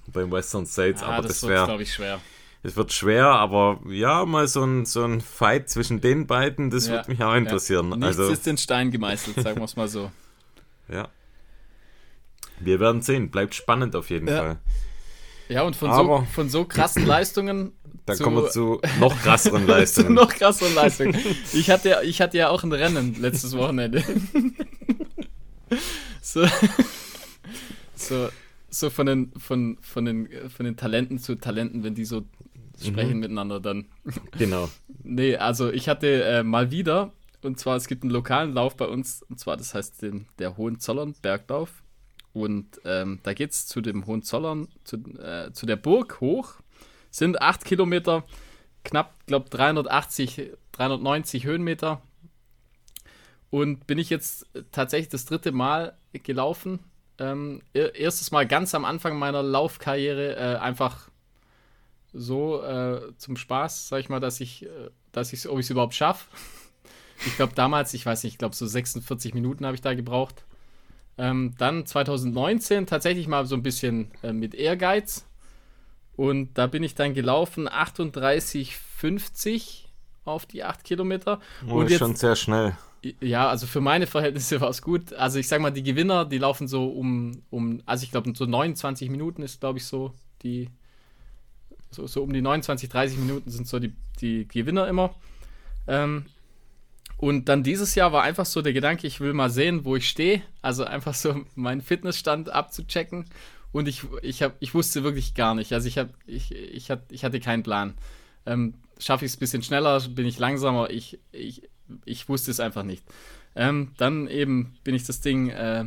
beim 0.07 0.31
Western 0.31 0.67
States. 0.67 1.01
Ja, 1.01 1.09
aber 1.09 1.29
das, 1.29 1.41
das 1.41 1.49
wäre, 1.49 1.65
glaube 1.67 1.83
ich, 1.83 1.93
schwer. 1.93 2.21
Es 2.63 2.77
wird 2.77 2.95
schwer, 2.95 3.27
aber 3.27 3.81
ja, 3.89 4.25
mal 4.25 4.49
so 4.49 4.65
ein, 4.65 4.87
so 4.87 5.05
ein 5.05 5.21
Fight 5.21 5.69
zwischen 5.69 6.01
den 6.01 6.27
beiden, 6.27 6.71
das 6.71 6.87
ja, 6.87 6.95
würde 6.95 7.11
mich 7.11 7.23
auch 7.23 7.35
interessieren. 7.35 7.91
Ja. 7.91 7.97
Nichts 7.97 8.19
also, 8.19 8.33
ist 8.33 8.47
in 8.47 8.57
Stein 8.57 8.91
gemeißelt, 8.91 9.37
sagen 9.43 9.59
wir 9.59 9.65
es 9.65 9.77
mal 9.77 9.89
so. 9.89 10.11
Ja. 10.87 11.09
Wir 12.61 12.79
werden 12.79 13.01
sehen. 13.01 13.31
Bleibt 13.31 13.55
spannend 13.55 13.97
auf 13.97 14.11
jeden 14.11 14.29
ja. 14.29 14.37
Fall. 14.37 14.59
Ja, 15.49 15.63
und 15.63 15.77
von, 15.77 15.93
so, 15.93 16.27
von 16.33 16.49
so 16.49 16.65
krassen 16.65 17.07
Leistungen. 17.07 17.73
Dann 18.07 18.19
kommen 18.19 18.37
wir 18.37 18.51
zu 18.51 18.81
noch 19.01 19.17
krasseren 19.17 19.67
Leistungen. 19.67 20.09
zu 20.09 20.13
noch 20.13 20.29
krasseren 20.29 20.75
Leistungen. 20.75 21.17
Ich 21.53 21.71
hatte, 21.71 22.01
ich 22.05 22.21
hatte 22.21 22.37
ja 22.37 22.51
auch 22.51 22.63
ein 22.63 22.73
Rennen 22.73 23.17
letztes 23.19 23.57
Wochenende. 23.57 24.03
so, 26.21 26.47
so, 27.95 28.29
so 28.69 28.91
von 28.91 29.07
den, 29.07 29.33
von, 29.39 29.79
von, 29.81 30.05
den, 30.05 30.29
von 30.55 30.67
den 30.67 30.77
Talenten 30.77 31.19
zu 31.19 31.37
Talenten, 31.37 31.83
wenn 31.83 31.95
die 31.95 32.05
so 32.05 32.25
sprechen 32.83 33.15
mhm. 33.15 33.21
miteinander 33.21 33.61
dann. 33.61 33.87
Genau. 34.37 34.69
nee, 35.03 35.37
also 35.37 35.71
ich 35.71 35.89
hatte 35.89 36.25
äh, 36.25 36.43
mal 36.43 36.71
wieder, 36.71 37.13
und 37.43 37.59
zwar 37.59 37.77
es 37.77 37.87
gibt 37.87 38.03
einen 38.03 38.13
lokalen 38.13 38.53
Lauf 38.53 38.77
bei 38.77 38.87
uns, 38.87 39.23
und 39.23 39.39
zwar 39.39 39.57
das 39.57 39.75
heißt 39.75 40.03
den, 40.03 40.27
der 40.39 40.57
Hohenzollern 40.57 41.15
Berglauf. 41.23 41.84
Und 42.35 42.81
ähm, 42.85 43.21
da 43.23 43.33
geht 43.33 43.53
es 43.53 43.67
zu 43.67 43.81
dem 43.81 44.07
Hohenzollern, 44.07 44.69
zu, 44.83 44.97
äh, 44.97 45.53
zu 45.53 45.67
der 45.67 45.77
Burg 45.77 46.21
hoch. 46.21 46.55
Sind 47.11 47.41
acht 47.41 47.65
Kilometer, 47.65 48.25
knapp, 48.83 49.15
glaube 49.27 49.49
380, 49.51 50.51
390 50.73 51.45
Höhenmeter. 51.45 52.03
Und 53.51 53.87
bin 53.87 53.99
ich 53.99 54.11
jetzt 54.11 54.47
tatsächlich 54.73 55.11
das 55.11 55.27
dritte 55.27 55.53
Mal 55.53 55.97
gelaufen. 56.13 56.81
Ähm, 57.19 57.63
erstes 57.73 58.33
Mal 58.33 58.49
ganz 58.49 58.75
am 58.75 58.85
Anfang 58.85 59.17
meiner 59.17 59.45
Laufkarriere 59.45 60.35
äh, 60.35 60.57
einfach 60.59 61.09
so 62.13 62.63
äh, 62.63 63.17
zum 63.17 63.37
Spaß, 63.37 63.89
sag 63.89 64.01
ich 64.01 64.09
mal, 64.09 64.19
dass 64.19 64.41
ich, 64.41 64.65
äh, 64.65 64.91
dass 65.13 65.33
ich, 65.33 65.49
ob 65.49 65.61
ich 65.61 65.67
es 65.67 65.71
überhaupt 65.71 65.95
schaffe. 65.95 66.27
Ich 67.27 67.37
glaube 67.37 67.55
damals, 67.55 67.95
ich 67.95 68.05
weiß 68.05 68.25
nicht, 68.25 68.35
ich 68.35 68.39
glaube 68.39 68.57
so 68.57 68.67
46 68.67 69.35
Minuten 69.35 69.65
habe 69.65 69.77
ich 69.77 69.81
da 69.81 69.95
gebraucht. 69.95 70.45
Ähm, 71.17 71.55
dann 71.59 71.87
2019 71.87 72.87
tatsächlich 72.87 73.29
mal 73.29 73.47
so 73.47 73.55
ein 73.55 73.63
bisschen 73.63 74.11
äh, 74.23 74.33
mit 74.33 74.55
Ehrgeiz. 74.55 75.27
Und 76.17 76.59
da 76.59 76.67
bin 76.67 76.83
ich 76.83 76.95
dann 76.95 77.15
gelaufen 77.15 77.69
38,50 77.69 79.85
auf 80.25 80.47
die 80.47 80.65
8 80.65 80.85
Kilometer. 80.85 81.41
Oh, 81.69 81.75
und 81.75 81.91
jetzt, 81.91 81.99
schon 81.99 82.17
sehr 82.17 82.37
schnell. 82.37 82.77
Ja, 83.21 83.49
also 83.49 83.67
für 83.67 83.81
meine 83.81 84.07
Verhältnisse 84.07 84.61
war 84.61 84.71
es 84.71 84.81
gut. 84.81 85.13
Also 85.13 85.39
ich 85.39 85.49
sag 85.49 85.61
mal, 85.61 85.71
die 85.71 85.83
Gewinner, 85.83 86.25
die 86.25 86.39
laufen 86.39 86.69
so 86.69 86.87
um, 86.87 87.43
um 87.51 87.83
also 87.85 88.05
ich 88.05 88.11
glaube, 88.11 88.33
so 88.35 88.47
29 88.47 89.11
Minuten 89.11 89.43
ist, 89.43 89.61
glaube 89.61 89.79
ich, 89.79 89.85
so 89.85 90.15
die, 90.43 90.71
so, 91.91 92.07
so 92.07 92.23
um 92.23 92.33
die 92.33 92.41
29, 92.41 92.89
30 92.89 93.19
Minuten 93.19 93.51
sind 93.51 93.69
so 93.69 93.79
die, 93.79 93.93
die 94.21 94.49
Gewinner 94.49 94.89
immer. 94.89 95.15
Ähm, 95.87 96.27
und 97.17 97.49
dann 97.49 97.63
dieses 97.63 97.95
Jahr 97.95 98.13
war 98.13 98.23
einfach 98.23 98.47
so 98.47 98.61
der 98.63 98.73
Gedanke, 98.73 99.07
ich 99.07 99.21
will 99.21 99.33
mal 99.33 99.51
sehen, 99.51 99.85
wo 99.85 99.97
ich 99.97 100.09
stehe. 100.09 100.43
Also 100.63 100.85
einfach 100.85 101.15
so 101.15 101.45
meinen 101.55 101.81
Fitnessstand 101.81 102.51
abzuchecken. 102.51 103.27
Und 103.73 103.89
ich, 103.89 104.03
ich, 104.23 104.43
hab, 104.43 104.57
ich 104.61 104.75
wusste 104.75 105.03
wirklich 105.03 105.35
gar 105.35 105.55
nicht. 105.55 105.73
Also 105.73 105.89
ich, 105.89 105.99
hab, 105.99 106.11
ich, 106.27 106.53
ich, 106.53 106.91
hat, 106.91 107.11
ich 107.11 107.25
hatte 107.25 107.41
keinen 107.41 107.63
Plan. 107.63 107.95
Ähm, 108.47 108.75
Schaffe 108.99 109.25
ich 109.25 109.33
es 109.33 109.37
ein 109.37 109.41
bisschen 109.41 109.63
schneller, 109.63 110.01
bin 110.01 110.27
ich 110.27 110.39
langsamer? 110.39 110.91
Ich, 110.91 111.19
ich, 111.33 111.63
ich 112.05 112.29
wusste 112.29 112.51
es 112.51 112.61
einfach 112.61 112.85
nicht. 112.85 113.05
Ähm, 113.57 113.93
dann 113.97 114.29
eben 114.29 114.77
bin 114.85 114.95
ich 114.95 115.05
das 115.05 115.21
Ding 115.21 115.49
äh, 115.49 115.85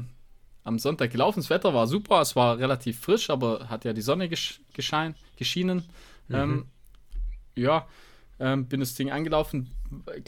am 0.63 0.79
Sonntag 0.79 1.11
gelaufen. 1.11 1.39
Das 1.39 1.49
Wetter 1.49 1.73
war 1.73 1.87
super, 1.87 2.21
es 2.21 2.35
war 2.35 2.57
relativ 2.57 2.99
frisch, 2.99 3.29
aber 3.29 3.69
hat 3.69 3.85
ja 3.85 3.93
die 3.93 4.01
Sonne 4.01 4.27
gesch 4.27 4.59
geschein, 4.73 5.15
geschienen. 5.37 5.83
Mhm. 6.27 6.35
Ähm, 6.35 6.65
ja, 7.55 7.87
ähm, 8.39 8.65
bin 8.65 8.80
das 8.80 8.95
Ding 8.95 9.12
angelaufen, 9.12 9.71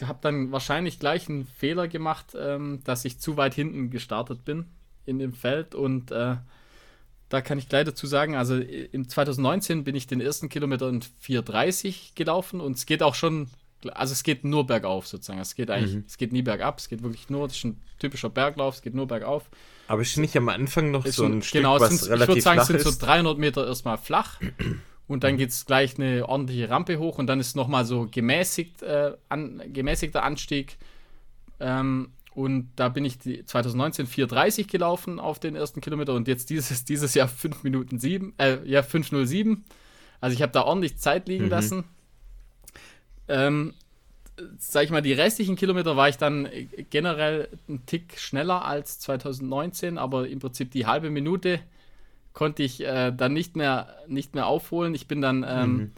habe 0.02 0.20
dann 0.22 0.52
wahrscheinlich 0.52 1.00
gleich 1.00 1.30
einen 1.30 1.46
Fehler 1.46 1.88
gemacht, 1.88 2.36
ähm, 2.38 2.82
dass 2.84 3.06
ich 3.06 3.20
zu 3.20 3.38
weit 3.38 3.54
hinten 3.54 3.90
gestartet 3.90 4.46
bin 4.46 4.66
in 5.06 5.20
dem 5.20 5.34
Feld 5.34 5.76
und 5.76 6.12
äh, 6.12 6.38
da 7.30 7.42
kann 7.42 7.60
ich 7.60 7.70
gleich 7.70 7.86
dazu 7.86 8.08
sagen, 8.08 8.36
also 8.36 8.58
im 8.58 9.08
2019 9.08 9.84
bin 9.84 9.96
ich 9.96 10.08
den 10.08 10.20
ersten 10.20 10.50
Kilometer 10.50 10.90
in 10.90 11.02
4,30 11.02 12.16
gelaufen 12.16 12.60
und 12.60 12.76
es 12.76 12.88
geht 12.88 13.04
auch 13.04 13.14
schon, 13.14 13.50
also 13.92 14.14
es 14.14 14.24
geht 14.24 14.44
nur 14.44 14.66
bergauf 14.66 15.08
sozusagen. 15.08 15.40
Es 15.40 15.54
geht 15.54 15.70
eigentlich, 15.70 15.96
mhm. 15.96 16.06
es 16.08 16.18
geht 16.18 16.34
nie 16.34 16.42
bergab, 16.42 16.80
es 16.80 16.90
geht 16.90 17.04
wirklich 17.04 17.30
nur, 17.30 17.48
das 17.48 17.58
ist 17.58 17.66
ein 17.66 17.82
typischer 18.00 18.30
Berglauf, 18.30 18.76
es 18.76 18.82
geht 18.82 18.96
nur 18.96 19.08
bergauf. 19.08 19.50
Aber 19.88 20.02
ist 20.02 20.18
nicht 20.18 20.36
am 20.38 20.50
Anfang 20.50 20.90
noch 20.90 21.06
so 21.06 21.26
ein, 21.26 21.38
ein 21.38 21.42
Stück, 21.44 21.62
genau, 21.62 21.80
was 21.80 21.90
sind, 21.90 22.10
relativ 22.10 22.22
ich 22.22 22.28
würde 22.30 22.42
sagen, 22.42 22.60
es 22.62 22.68
sind 22.68 22.82
so 22.82 23.06
300 23.06 23.38
Meter 23.38 23.68
erstmal 23.68 24.00
flach 24.00 24.40
und 25.10 25.24
dann 25.24 25.38
geht 25.38 25.50
es 25.50 25.66
gleich 25.66 25.98
eine 25.98 26.30
ordentliche 26.30 26.70
Rampe 26.70 27.00
hoch 27.00 27.18
und 27.18 27.26
dann 27.26 27.40
ist 27.40 27.56
nochmal 27.56 27.84
so 27.84 28.08
gemäßigt, 28.10 28.84
äh, 28.84 29.14
an, 29.28 29.62
gemäßigter 29.74 30.24
Anstieg. 30.24 30.78
Ähm, 31.60 32.12
und 32.36 32.70
da 32.76 32.90
bin 32.90 33.04
ich 33.04 33.20
2019 33.20 34.06
4,30 34.06 34.70
gelaufen 34.70 35.20
auf 35.20 35.40
den 35.40 35.56
ersten 35.56 35.82
Kilometer 35.82 36.14
und 36.14 36.28
jetzt 36.28 36.52
dieses, 36.52 36.86
dieses 36.86 37.16
Jahr 37.16 37.28
5 37.28 37.64
Minuten 37.64 37.98
7, 37.98 38.36
äh, 38.38 38.60
ja, 38.66 38.82
5,07. 38.82 39.58
Also 40.22 40.36
ich 40.36 40.44
habe 40.44 40.52
da 40.52 40.62
ordentlich 40.62 41.00
Zeit 41.00 41.28
liegen 41.28 41.46
mhm. 41.46 41.50
lassen. 41.50 41.84
Ähm, 43.28 43.74
sag 44.60 44.84
ich 44.84 44.92
mal, 44.92 45.02
die 45.02 45.14
restlichen 45.14 45.56
Kilometer 45.56 45.98
war 45.98 46.08
ich 46.08 46.18
dann 46.18 46.48
generell 46.92 47.50
einen 47.68 47.84
Tick 47.88 48.20
schneller 48.20 48.64
als 48.64 49.00
2019, 49.00 49.98
aber 49.98 50.28
im 50.28 50.38
Prinzip 50.38 50.70
die 50.70 50.86
halbe 50.86 51.10
Minute 51.10 51.62
konnte 52.34 52.64
ich 52.64 52.84
äh, 52.86 53.12
dann 53.12 53.34
nicht 53.34 53.56
mehr, 53.56 53.96
nicht 54.08 54.36
mehr 54.36 54.48
aufholen. 54.48 54.96
Ich 54.96 55.08
bin 55.08 55.22
dann 55.22 55.46
ähm, 55.48 55.94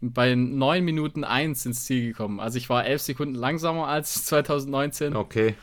mhm. 0.00 0.12
bei 0.12 0.34
9 0.34 0.84
Minuten 0.84 1.24
1 1.24 1.66
ins 1.66 1.84
Ziel 1.84 2.08
gekommen. 2.08 2.40
Also 2.40 2.58
ich 2.58 2.68
war 2.68 2.84
11 2.84 3.02
Sekunden 3.02 3.34
langsamer 3.34 3.86
als 3.86 4.24
2019. 4.26 5.16
Okay. 5.16 5.54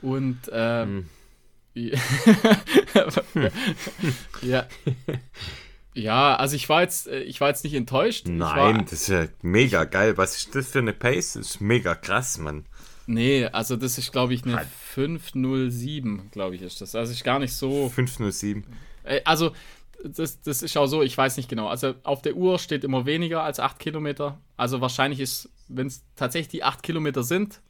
Und 0.00 0.38
ähm, 0.52 1.08
mhm. 1.74 1.92
ja. 4.42 4.66
Ja, 5.94 6.36
also 6.36 6.56
ich 6.56 6.68
war 6.68 6.82
jetzt, 6.82 7.06
äh, 7.06 7.20
ich 7.20 7.40
war 7.40 7.48
jetzt 7.48 7.64
nicht 7.64 7.74
enttäuscht. 7.74 8.26
Nein, 8.26 8.76
war, 8.76 8.82
das 8.82 8.92
ist 8.92 9.08
ja 9.08 9.26
mega 9.42 9.84
geil. 9.84 10.16
Was 10.16 10.36
ist 10.36 10.54
das 10.54 10.68
für 10.68 10.78
eine 10.78 10.92
Pace? 10.92 11.34
Das 11.34 11.50
ist 11.50 11.60
mega 11.60 11.94
krass, 11.94 12.38
Mann. 12.38 12.64
Nee, 13.06 13.46
also 13.46 13.76
das 13.76 13.98
ist, 13.98 14.12
glaube 14.12 14.32
ich, 14.32 14.44
eine 14.44 14.64
507, 14.94 16.30
glaube 16.30 16.54
ich, 16.56 16.62
ist 16.62 16.80
das. 16.80 16.94
Also 16.94 17.12
ist 17.12 17.24
gar 17.24 17.38
nicht 17.38 17.52
so. 17.52 17.88
507. 17.88 18.64
Äh, 19.04 19.20
also, 19.24 19.52
das, 20.04 20.40
das 20.42 20.62
ist 20.62 20.76
auch 20.76 20.86
so, 20.86 21.02
ich 21.02 21.16
weiß 21.16 21.36
nicht 21.36 21.48
genau. 21.48 21.68
Also 21.68 21.94
auf 22.02 22.22
der 22.22 22.34
Uhr 22.34 22.58
steht 22.58 22.84
immer 22.84 23.06
weniger 23.06 23.42
als 23.42 23.60
8 23.60 23.78
Kilometer. 23.78 24.38
Also 24.56 24.80
wahrscheinlich 24.80 25.20
ist, 25.20 25.48
wenn 25.68 25.86
es 25.86 26.02
tatsächlich 26.16 26.48
die 26.48 26.64
8 26.64 26.82
Kilometer 26.82 27.22
sind, 27.22 27.60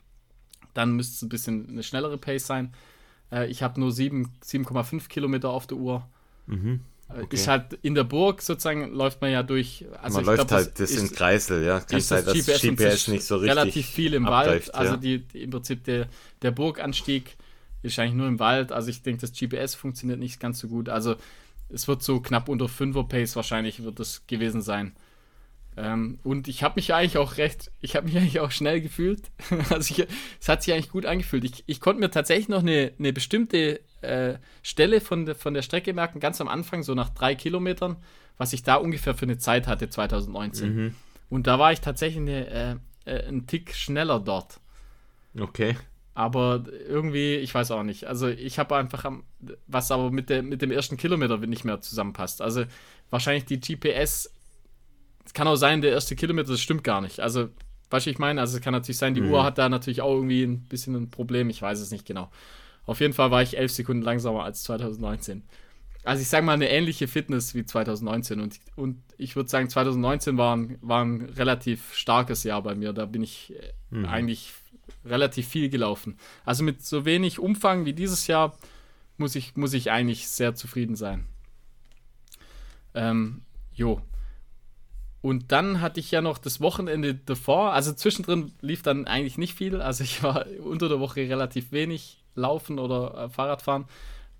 dann 0.74 0.92
müsste 0.92 1.16
es 1.16 1.22
ein 1.22 1.28
bisschen 1.28 1.68
eine 1.68 1.82
schnellere 1.82 2.18
Pace 2.18 2.46
sein. 2.46 2.72
Äh, 3.30 3.50
ich 3.50 3.62
habe 3.62 3.78
nur 3.80 3.90
7,5 3.90 5.08
Kilometer 5.08 5.50
auf 5.50 5.66
der 5.66 5.78
Uhr. 5.78 6.06
Mhm. 6.46 6.80
Äh, 7.08 7.22
okay. 7.22 7.36
Ist 7.36 7.48
halt 7.48 7.74
in 7.82 7.94
der 7.94 8.04
Burg 8.04 8.42
sozusagen, 8.42 8.92
läuft 8.94 9.20
man 9.20 9.30
ja 9.30 9.42
durch. 9.42 9.84
Also 10.00 10.18
man 10.18 10.26
läuft 10.26 10.48
glaub, 10.48 10.50
halt 10.52 10.80
das, 10.80 10.90
das 10.92 11.02
in 11.02 11.12
Kreisel, 11.12 11.64
ja. 11.64 11.80
Kann 11.80 12.00
sein, 12.00 12.24
dass 12.24 12.34
GPS, 12.34 12.62
GPS 12.62 13.08
nicht 13.08 13.24
so 13.24 13.36
richtig. 13.36 13.50
Relativ 13.56 13.86
viel 13.86 14.14
im 14.14 14.26
abläuft, 14.26 14.68
Wald. 14.68 14.74
Also 14.74 14.94
ja. 14.94 15.00
die, 15.00 15.18
die, 15.18 15.42
im 15.42 15.50
Prinzip 15.50 15.84
der, 15.84 16.08
der 16.40 16.50
Burganstieg 16.50 17.36
ist 17.82 17.98
eigentlich 17.98 18.14
nur 18.14 18.28
im 18.28 18.38
Wald. 18.38 18.72
Also 18.72 18.90
ich 18.90 19.02
denke, 19.02 19.20
das 19.20 19.32
GPS 19.32 19.74
funktioniert 19.74 20.18
nicht 20.18 20.40
ganz 20.40 20.58
so 20.58 20.68
gut. 20.68 20.88
Also 20.88 21.16
es 21.68 21.88
wird 21.88 22.02
so 22.02 22.20
knapp 22.20 22.48
unter 22.48 22.66
5er 22.66 23.08
Pace 23.08 23.36
wahrscheinlich 23.36 23.82
wird 23.82 23.98
es 24.00 24.26
gewesen 24.26 24.62
sein. 24.62 24.94
Ähm, 25.76 26.18
und 26.22 26.48
ich 26.48 26.62
habe 26.62 26.74
mich 26.76 26.92
eigentlich 26.92 27.16
auch 27.16 27.38
recht, 27.38 27.70
ich 27.80 27.96
habe 27.96 28.06
mich 28.06 28.16
eigentlich 28.18 28.40
auch 28.40 28.50
schnell 28.50 28.80
gefühlt. 28.80 29.30
also 29.70 29.94
ich, 29.94 30.06
es 30.40 30.48
hat 30.48 30.62
sich 30.62 30.74
eigentlich 30.74 30.90
gut 30.90 31.06
angefühlt. 31.06 31.44
Ich, 31.44 31.64
ich 31.66 31.80
konnte 31.80 32.00
mir 32.00 32.10
tatsächlich 32.10 32.48
noch 32.48 32.60
eine, 32.60 32.92
eine 32.98 33.12
bestimmte 33.12 33.80
äh, 34.02 34.34
Stelle 34.62 35.00
von, 35.00 35.26
de, 35.26 35.34
von 35.34 35.54
der 35.54 35.62
Strecke 35.62 35.92
merken, 35.94 36.20
ganz 36.20 36.40
am 36.40 36.48
Anfang, 36.48 36.82
so 36.82 36.94
nach 36.94 37.08
drei 37.08 37.34
Kilometern, 37.34 37.96
was 38.36 38.52
ich 38.52 38.62
da 38.62 38.76
ungefähr 38.76 39.14
für 39.14 39.26
eine 39.26 39.38
Zeit 39.38 39.66
hatte 39.66 39.88
2019. 39.88 40.74
Mhm. 40.74 40.94
Und 41.30 41.46
da 41.46 41.58
war 41.58 41.72
ich 41.72 41.80
tatsächlich 41.80 42.20
eine, 42.20 42.46
äh, 42.48 42.76
äh, 43.06 43.26
einen 43.26 43.46
Tick 43.46 43.74
schneller 43.74 44.20
dort. 44.20 44.60
Okay. 45.38 45.76
Aber 46.14 46.64
irgendwie, 46.88 47.36
ich 47.36 47.54
weiß 47.54 47.70
auch 47.70 47.82
nicht. 47.82 48.04
Also 48.04 48.28
ich 48.28 48.58
habe 48.58 48.76
einfach, 48.76 49.04
am, 49.04 49.24
was 49.66 49.90
aber 49.90 50.10
mit, 50.10 50.28
der, 50.28 50.42
mit 50.42 50.60
dem 50.60 50.70
ersten 50.70 50.96
Kilometer 50.96 51.38
nicht 51.38 51.64
mehr 51.64 51.80
zusammenpasst. 51.80 52.42
Also 52.42 52.64
wahrscheinlich 53.10 53.46
die 53.46 53.60
GPS, 53.60 54.30
es 55.24 55.32
kann 55.32 55.48
auch 55.48 55.56
sein, 55.56 55.80
der 55.80 55.92
erste 55.92 56.14
Kilometer, 56.14 56.50
das 56.50 56.60
stimmt 56.60 56.84
gar 56.84 57.00
nicht. 57.00 57.20
Also, 57.20 57.48
was 57.88 58.06
ich 58.06 58.18
meine, 58.18 58.40
also 58.40 58.56
es 58.56 58.62
kann 58.62 58.72
natürlich 58.72 58.98
sein, 58.98 59.14
die 59.14 59.22
mhm. 59.22 59.32
Uhr 59.32 59.44
hat 59.44 59.58
da 59.58 59.68
natürlich 59.68 60.02
auch 60.02 60.14
irgendwie 60.14 60.42
ein 60.42 60.66
bisschen 60.66 60.94
ein 60.94 61.10
Problem, 61.10 61.48
ich 61.48 61.62
weiß 61.62 61.80
es 61.80 61.90
nicht 61.90 62.06
genau. 62.06 62.30
Auf 62.84 63.00
jeden 63.00 63.12
Fall 63.12 63.30
war 63.30 63.42
ich 63.42 63.56
elf 63.56 63.70
Sekunden 63.70 64.02
langsamer 64.02 64.44
als 64.44 64.64
2019. 64.64 65.42
Also 66.04 66.20
ich 66.20 66.28
sage 66.28 66.44
mal 66.44 66.54
eine 66.54 66.68
ähnliche 66.68 67.06
Fitness 67.06 67.54
wie 67.54 67.64
2019 67.64 68.40
und, 68.40 68.58
und 68.74 69.02
ich 69.18 69.36
würde 69.36 69.48
sagen, 69.48 69.68
2019 69.68 70.36
war 70.36 70.56
ein, 70.56 70.78
war 70.80 71.04
ein 71.04 71.22
relativ 71.22 71.94
starkes 71.94 72.42
Jahr 72.42 72.62
bei 72.62 72.74
mir. 72.74 72.92
Da 72.92 73.06
bin 73.06 73.22
ich 73.22 73.54
äh, 73.54 73.72
mhm. 73.96 74.06
eigentlich 74.06 74.52
relativ 75.04 75.48
viel 75.48 75.68
gelaufen. 75.68 76.16
Also 76.44 76.62
mit 76.64 76.84
so 76.84 77.04
wenig 77.04 77.38
Umfang 77.38 77.84
wie 77.84 77.92
dieses 77.92 78.26
Jahr 78.26 78.56
muss 79.16 79.34
ich, 79.34 79.56
muss 79.56 79.72
ich 79.72 79.90
eigentlich 79.90 80.28
sehr 80.28 80.54
zufrieden 80.54 80.96
sein. 80.96 81.26
Ähm, 82.94 83.42
jo. 83.72 84.00
Und 85.20 85.52
dann 85.52 85.80
hatte 85.80 86.00
ich 86.00 86.10
ja 86.10 86.20
noch 86.20 86.38
das 86.38 86.60
Wochenende 86.60 87.14
davor, 87.14 87.72
also 87.72 87.92
zwischendrin 87.92 88.52
lief 88.60 88.82
dann 88.82 89.06
eigentlich 89.06 89.38
nicht 89.38 89.54
viel. 89.54 89.80
Also 89.80 90.02
ich 90.02 90.22
war 90.22 90.46
unter 90.64 90.88
der 90.88 91.00
Woche 91.00 91.20
relativ 91.20 91.72
wenig 91.72 92.22
laufen 92.34 92.78
oder 92.78 93.24
äh, 93.24 93.28
Fahrradfahren. 93.28 93.84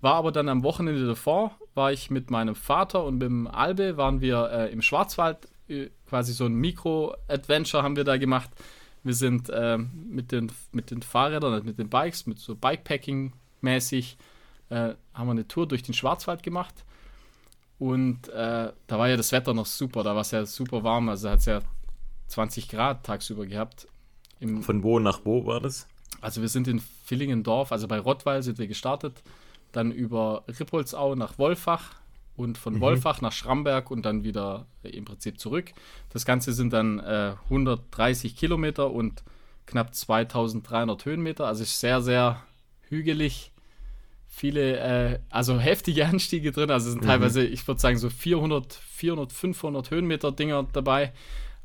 War 0.01 0.15
aber 0.15 0.33
dann 0.33 0.49
am 0.49 0.63
Wochenende 0.63 1.05
davor, 1.05 1.51
war 1.75 1.93
ich 1.93 2.11
mit 2.11 2.29
meinem 2.29 2.55
Vater 2.55 3.05
und 3.05 3.15
mit 3.15 3.23
dem 3.23 3.47
Albe, 3.47 3.95
waren 3.95 4.19
wir 4.19 4.49
äh, 4.51 4.71
im 4.73 4.81
Schwarzwald, 4.81 5.47
quasi 6.07 6.33
so 6.33 6.45
ein 6.45 6.55
Mikro-Adventure 6.55 7.83
haben 7.83 7.95
wir 7.95 8.03
da 8.03 8.17
gemacht. 8.17 8.49
Wir 9.03 9.13
sind 9.13 9.49
äh, 9.49 9.77
mit, 9.77 10.31
den, 10.31 10.51
mit 10.71 10.91
den 10.91 11.01
Fahrrädern, 11.01 11.53
also 11.53 11.65
mit 11.65 11.77
den 11.77 11.89
Bikes, 11.89 12.25
mit 12.25 12.39
so 12.39 12.55
Bikepacking-mäßig, 12.55 14.17
äh, 14.69 14.93
haben 15.13 15.27
wir 15.27 15.31
eine 15.31 15.47
Tour 15.47 15.67
durch 15.67 15.83
den 15.83 15.93
Schwarzwald 15.93 16.41
gemacht. 16.43 16.85
Und 17.79 18.29
äh, 18.29 18.71
da 18.87 18.99
war 18.99 19.09
ja 19.09 19.17
das 19.17 19.31
Wetter 19.31 19.53
noch 19.53 19.65
super, 19.65 20.03
da 20.03 20.13
war 20.13 20.21
es 20.21 20.31
ja 20.31 20.45
super 20.45 20.83
warm, 20.83 21.09
also 21.09 21.29
hat 21.29 21.39
es 21.39 21.45
ja 21.45 21.61
20 22.27 22.69
Grad 22.69 23.05
tagsüber 23.05 23.45
gehabt. 23.45 23.87
Von 24.61 24.83
wo 24.83 24.99
nach 24.99 25.21
wo 25.25 25.45
war 25.45 25.59
das? 25.59 25.87
Also 26.21 26.41
wir 26.41 26.49
sind 26.49 26.67
in 26.67 26.81
Villingendorf, 27.05 27.71
also 27.71 27.87
bei 27.87 27.99
Rottweil 27.99 28.43
sind 28.43 28.57
wir 28.57 28.67
gestartet, 28.67 29.21
dann 29.71 29.91
über 29.91 30.43
Rippoldsau 30.47 31.15
nach 31.15 31.37
Wolfach, 31.37 31.95
und 32.35 32.57
von 32.57 32.75
mhm. 32.75 32.81
Wolfach 32.81 33.21
nach 33.21 33.31
Schramberg 33.31 33.91
und 33.91 34.05
dann 34.05 34.23
wieder 34.23 34.65
äh, 34.83 34.89
im 34.89 35.05
Prinzip 35.05 35.39
zurück. 35.39 35.71
Das 36.09 36.25
Ganze 36.25 36.53
sind 36.53 36.73
dann 36.73 36.99
äh, 36.99 37.35
130 37.45 38.35
Kilometer 38.35 38.91
und 38.91 39.23
knapp 39.65 39.93
2300 39.93 41.05
Höhenmeter. 41.05 41.47
Also 41.47 41.63
ist 41.63 41.79
sehr, 41.79 42.01
sehr 42.01 42.43
hügelig. 42.89 43.51
Viele, 44.27 44.79
äh, 44.79 45.19
also 45.29 45.59
heftige 45.59 46.05
Anstiege 46.07 46.51
drin. 46.51 46.71
Also 46.71 46.89
sind 46.89 47.03
mhm. 47.03 47.07
teilweise, 47.07 47.43
ich 47.43 47.67
würde 47.67 47.81
sagen, 47.81 47.97
so 47.97 48.09
400, 48.09 48.73
400, 48.73 49.31
500 49.31 49.91
Höhenmeter 49.91 50.31
Dinger 50.31 50.67
dabei. 50.73 51.13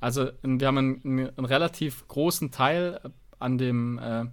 Also 0.01 0.31
wir 0.43 0.67
haben 0.67 0.79
einen, 0.79 1.31
einen 1.37 1.45
relativ 1.45 2.07
großen 2.07 2.51
Teil 2.51 3.01
an 3.39 3.59
dem 3.59 3.99
äh, 3.99 4.27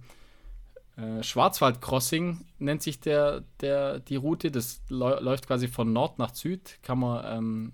äh, 0.96 1.22
Schwarzwald-Crossing 1.22 2.44
nennt 2.58 2.82
sich 2.82 3.00
der, 3.00 3.44
der, 3.60 4.00
die 4.00 4.16
Route. 4.16 4.50
Das 4.50 4.82
läuft 4.88 5.46
quasi 5.46 5.68
von 5.68 5.92
Nord 5.92 6.18
nach 6.18 6.34
Süd. 6.34 6.78
Kann 6.82 6.98
man, 6.98 7.24
ähm, 7.26 7.72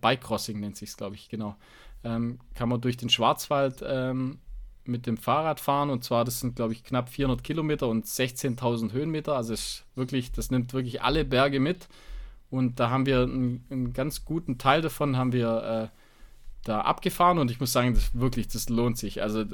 Bike 0.00 0.22
Crossing 0.22 0.58
nennt 0.60 0.76
sich 0.76 0.90
es, 0.90 0.96
glaube 0.96 1.16
ich, 1.16 1.28
genau. 1.28 1.56
Ähm, 2.04 2.38
kann 2.54 2.68
man 2.68 2.80
durch 2.80 2.96
den 2.96 3.10
Schwarzwald 3.10 3.84
ähm, 3.86 4.38
mit 4.84 5.06
dem 5.06 5.16
Fahrrad 5.16 5.60
fahren 5.60 5.90
und 5.90 6.02
zwar, 6.02 6.24
das 6.24 6.40
sind 6.40 6.56
glaube 6.56 6.72
ich 6.72 6.82
knapp 6.82 7.08
400 7.08 7.44
Kilometer 7.44 7.88
und 7.88 8.06
16.000 8.06 8.92
Höhenmeter. 8.92 9.36
Also 9.36 9.52
ist 9.52 9.84
wirklich, 9.94 10.32
das 10.32 10.50
nimmt 10.50 10.72
wirklich 10.72 11.02
alle 11.02 11.24
Berge 11.24 11.60
mit. 11.60 11.88
Und 12.50 12.80
da 12.80 12.90
haben 12.90 13.06
wir 13.06 13.22
einen, 13.22 13.64
einen 13.70 13.92
ganz 13.92 14.24
guten 14.24 14.58
Teil 14.58 14.82
davon 14.82 15.16
haben 15.16 15.32
wir 15.32 15.90
äh, 15.92 15.96
da 16.64 16.82
abgefahren 16.82 17.38
und 17.38 17.50
ich 17.50 17.60
muss 17.60 17.72
sagen, 17.72 17.94
das 17.94 18.18
wirklich, 18.18 18.48
das 18.48 18.68
lohnt 18.68 18.98
sich. 18.98 19.22
Also 19.22 19.44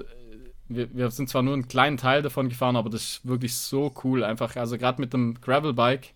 wir, 0.69 0.95
wir, 0.95 1.11
sind 1.11 1.29
zwar 1.29 1.43
nur 1.43 1.55
einen 1.55 1.69
kleinen 1.69 1.97
Teil 1.97 2.23
davon 2.23 2.49
gefahren, 2.49 2.77
aber 2.77 2.91
das 2.91 3.03
ist 3.03 3.27
wirklich 3.27 3.55
so 3.55 3.93
cool. 4.05 4.25
Einfach, 4.25 4.57
also 4.57 4.79
gerade 4.79 5.01
mit 5.01 5.13
dem 5.13 5.41
Gravelbike 5.41 6.15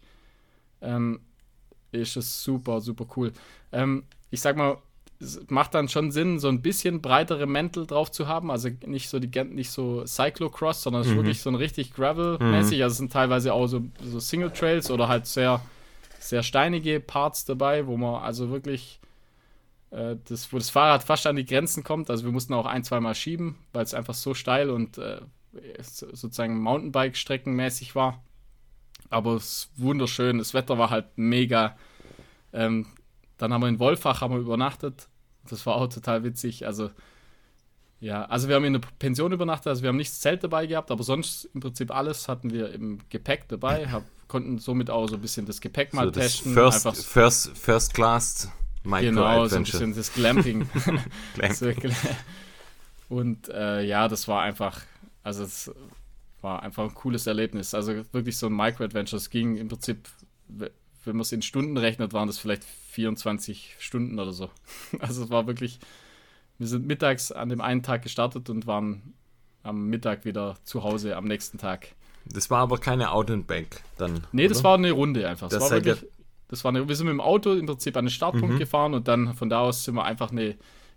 ähm, 0.81 1.21
ist 1.93 2.17
es 2.17 2.43
super, 2.43 2.81
super 2.81 3.07
cool. 3.17 3.33
Ähm, 3.73 4.05
ich 4.31 4.41
sag 4.41 4.57
mal, 4.57 4.79
es 5.21 5.41
macht 5.49 5.75
dann 5.75 5.89
schon 5.89 6.11
Sinn, 6.11 6.39
so 6.39 6.49
ein 6.49 6.63
bisschen 6.63 7.01
breitere 7.01 7.47
Mäntel 7.47 7.87
drauf 7.87 8.11
zu 8.11 8.27
haben. 8.27 8.51
Also 8.51 8.71
nicht 8.87 9.09
so 9.09 9.19
die 9.19 9.45
nicht 9.45 9.71
so 9.71 10.05
Cyclocross, 10.05 10.83
sondern 10.83 11.03
es 11.03 11.09
ist 11.09 11.15
mhm. 11.15 11.19
wirklich 11.19 11.41
so 11.41 11.51
ein 11.51 11.55
richtig 11.55 11.95
Gravel-mäßig. 11.95 12.79
Mhm. 12.79 12.83
Also 12.83 12.93
es 12.93 12.99
sind 12.99 13.13
teilweise 13.13 13.55
auch 13.55 13.67
so, 13.67 13.83
so 14.03 14.21
Single 14.21 14.51
Trails 14.51 14.91
oder 14.91 15.09
halt 15.09 15.27
sehr, 15.27 15.61
sehr 16.19 16.43
steinige 16.43 16.99
Parts 17.01 17.45
dabei, 17.45 17.87
wo 17.87 17.97
man 17.97 18.23
also 18.23 18.51
wirklich 18.51 19.01
äh, 19.93 20.17
das, 20.25 20.53
wo 20.53 20.59
das 20.59 20.71
Fahrrad 20.71 21.05
fast 21.05 21.27
an 21.27 21.37
die 21.37 21.45
Grenzen 21.45 21.85
kommt. 21.85 22.11
Also 22.11 22.25
wir 22.25 22.33
mussten 22.33 22.55
auch 22.55 22.67
ein, 22.67 22.83
zweimal 22.83 23.15
schieben, 23.15 23.57
weil 23.73 23.85
es 23.85 23.95
einfach 23.95 24.15
so 24.15 24.35
steil 24.35 24.71
und 24.71 24.99
äh, 24.99 25.21
sozusagen 25.79 26.59
Mountainbike-streckenmäßig 26.61 27.95
war. 27.95 28.23
Aber 29.11 29.35
es 29.35 29.45
ist 29.45 29.71
wunderschön. 29.77 30.39
Das 30.39 30.55
Wetter 30.55 30.79
war 30.79 30.89
halt 30.89 31.07
mega. 31.17 31.77
Ähm, 32.55 32.87
dann 33.37 33.53
haben 33.53 33.61
wir 33.61 33.69
in 33.69 33.79
Wolfach 33.79 34.23
haben 34.23 34.33
wir 34.33 34.41
übernachtet. 34.41 35.09
Das 35.49 35.67
war 35.67 35.77
auch 35.77 35.89
total 35.89 36.25
witzig. 36.25 36.67
Also, 36.67 36.91
ja, 38.01 38.25
also 38.25 38.49
wir 38.49 38.57
haben 38.57 38.65
in 38.65 38.75
der 38.75 38.81
Pension 38.99 39.33
übernachtet, 39.33 39.69
also 39.69 39.83
wir 39.83 39.89
haben 39.89 39.97
nicht 39.97 40.11
das 40.11 40.21
Zelt 40.21 40.43
dabei 40.43 40.67
gehabt, 40.67 40.91
aber 40.91 41.03
sonst 41.03 41.45
im 41.53 41.61
Prinzip 41.61 41.95
alles 41.95 42.29
hatten 42.29 42.51
wir 42.51 42.73
im 42.73 42.99
Gepäck 43.11 43.49
dabei, 43.49 43.89
hab, 43.89 44.05
konnten 44.29 44.59
somit 44.59 44.91
auch 44.91 45.07
so 45.09 45.17
ein 45.17 45.21
bisschen 45.21 45.47
das 45.47 45.61
Gepäck 45.61 45.93
mal 45.93 46.07
so 46.07 46.13
testen. 46.13 46.55
First, 46.55 46.87
einfach 46.87 47.01
first, 47.01 47.59
first 47.59 47.95
Class 47.95 48.51
Micro 48.85 49.01
Genau, 49.01 49.47
so 49.47 49.57
ein 49.57 49.65
bisschen 49.65 49.95
das 49.95 50.13
Glamping. 50.13 50.69
Glamping. 51.35 51.93
Und 53.09 53.49
äh, 53.49 53.83
ja, 53.85 54.09
das 54.09 54.27
war 54.29 54.43
einfach, 54.43 54.83
also 55.23 55.45
es 55.45 55.71
war 56.41 56.63
einfach 56.63 56.85
ein 56.85 56.95
cooles 56.95 57.27
Erlebnis. 57.27 57.75
Also 57.75 58.03
wirklich 58.13 58.37
so 58.37 58.47
ein 58.47 58.57
Micro-Adventure. 58.57 59.19
Es 59.19 59.31
ging 59.31 59.57
im 59.57 59.69
Prinzip, 59.69 60.09
wenn 60.49 60.71
man 61.05 61.21
es 61.21 61.33
in 61.33 61.43
Stunden 61.43 61.77
rechnet, 61.77 62.13
waren 62.13 62.27
das 62.27 62.39
vielleicht 62.39 62.65
24 62.65 63.77
Stunden 63.79 64.19
oder 64.19 64.33
so. 64.33 64.51
Also 64.99 65.25
es 65.25 65.31
war 65.31 65.47
wirklich, 65.47 65.79
wir 66.59 66.67
sind 66.67 66.87
mittags 66.87 67.33
an 67.33 67.49
dem 67.49 67.61
einen 67.61 67.83
Tag 67.83 68.03
gestartet 68.03 68.51
und 68.51 68.67
waren 68.67 69.15
am 69.63 69.87
Mittag 69.89 70.25
wieder 70.25 70.57
zu 70.65 70.83
Hause 70.83 71.17
am 71.17 71.25
nächsten 71.25 71.59
Tag. 71.59 71.89
Das 72.25 72.51
war 72.51 72.61
aber 72.61 72.79
keine 72.79 73.11
Out 73.11 73.31
and 73.31 73.47
Back 73.47 73.83
dann. 73.99 74.27
Nee, 74.33 74.45
oder? 74.45 74.55
das 74.55 74.65
war 74.65 74.75
eine 74.75 74.93
Runde 74.93 75.29
einfach. 75.29 75.49
Das, 75.49 75.61
das 75.61 75.71
war 75.71 75.85
wirklich, 75.85 76.11
das 76.53 76.65
war 76.65 76.69
eine, 76.69 76.87
wir 76.87 76.95
sind 76.95 77.07
mit 77.07 77.15
dem 77.15 77.21
Auto 77.23 77.55
im 77.55 77.65
Prinzip 77.65 77.97
an 77.97 78.05
den 78.05 78.11
Startpunkt 78.11 78.57
mhm. 78.57 78.59
gefahren 78.59 78.93
und 78.93 79.09
dann 79.09 79.33
von 79.35 79.49
da 79.49 79.61
aus 79.61 79.85
sind 79.85 79.95
wir 79.95 80.05
einfach 80.05 80.31
eine, 80.31 80.51
im 80.51 80.57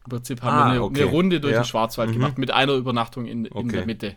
Prinzip 0.10 0.42
haben 0.42 0.54
ah, 0.54 0.66
wir 0.66 0.72
eine, 0.72 0.84
okay. 0.84 1.04
eine, 1.04 1.12
Runde 1.12 1.40
durch 1.40 1.54
ja. 1.54 1.62
den 1.62 1.66
Schwarzwald 1.66 2.10
mhm. 2.10 2.14
gemacht 2.16 2.38
mit 2.38 2.52
einer 2.52 2.74
Übernachtung 2.74 3.26
in, 3.26 3.48
okay. 3.48 3.60
in 3.62 3.70
der 3.70 3.86
Mitte. 3.86 4.16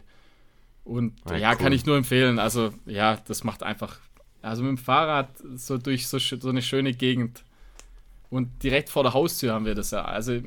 Und 0.82 1.14
ja, 1.30 1.36
ja 1.36 1.50
cool. 1.52 1.58
kann 1.58 1.72
ich 1.72 1.86
nur 1.86 1.96
empfehlen. 1.96 2.40
Also 2.40 2.72
ja, 2.86 3.18
das 3.28 3.44
macht 3.44 3.62
einfach, 3.62 4.00
also 4.42 4.62
mit 4.62 4.70
dem 4.70 4.78
Fahrrad 4.78 5.28
so 5.54 5.78
durch 5.78 6.08
so, 6.08 6.18
so 6.18 6.48
eine 6.48 6.60
schöne 6.60 6.92
Gegend 6.92 7.44
und 8.30 8.64
direkt 8.64 8.90
vor 8.90 9.04
der 9.04 9.14
Haustür 9.14 9.52
haben 9.52 9.64
wir 9.64 9.76
das 9.76 9.92
ja. 9.92 10.04
Also 10.04 10.40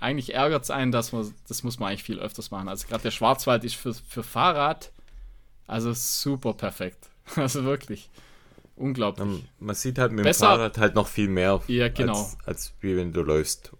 eigentlich 0.00 0.34
ärgert 0.34 0.64
es 0.64 0.70
einen, 0.70 0.92
dass 0.92 1.12
man, 1.12 1.30
das 1.46 1.62
muss 1.62 1.78
man 1.78 1.90
eigentlich 1.90 2.04
viel 2.04 2.18
öfters 2.18 2.50
machen. 2.50 2.68
Also 2.68 2.88
gerade 2.88 3.02
der 3.02 3.10
Schwarzwald 3.10 3.64
ist 3.64 3.74
für, 3.74 3.92
für 3.92 4.22
Fahrrad 4.22 4.92
also 5.66 5.92
super 5.92 6.54
perfekt. 6.54 7.08
Also 7.36 7.64
wirklich 7.64 8.10
unglaublich. 8.76 9.26
Um, 9.26 9.44
man 9.58 9.74
sieht 9.74 9.98
halt 9.98 10.12
mit 10.12 10.24
Besser, 10.24 10.46
dem 10.46 10.50
Fahrrad 10.50 10.78
halt 10.78 10.94
noch 10.94 11.06
viel 11.06 11.28
mehr, 11.28 11.60
ja, 11.66 11.88
genau. 11.88 12.12
als, 12.12 12.36
als 12.44 12.74
wie 12.80 12.96
wenn 12.96 13.12
du 13.12 13.22
läufst. 13.22 13.72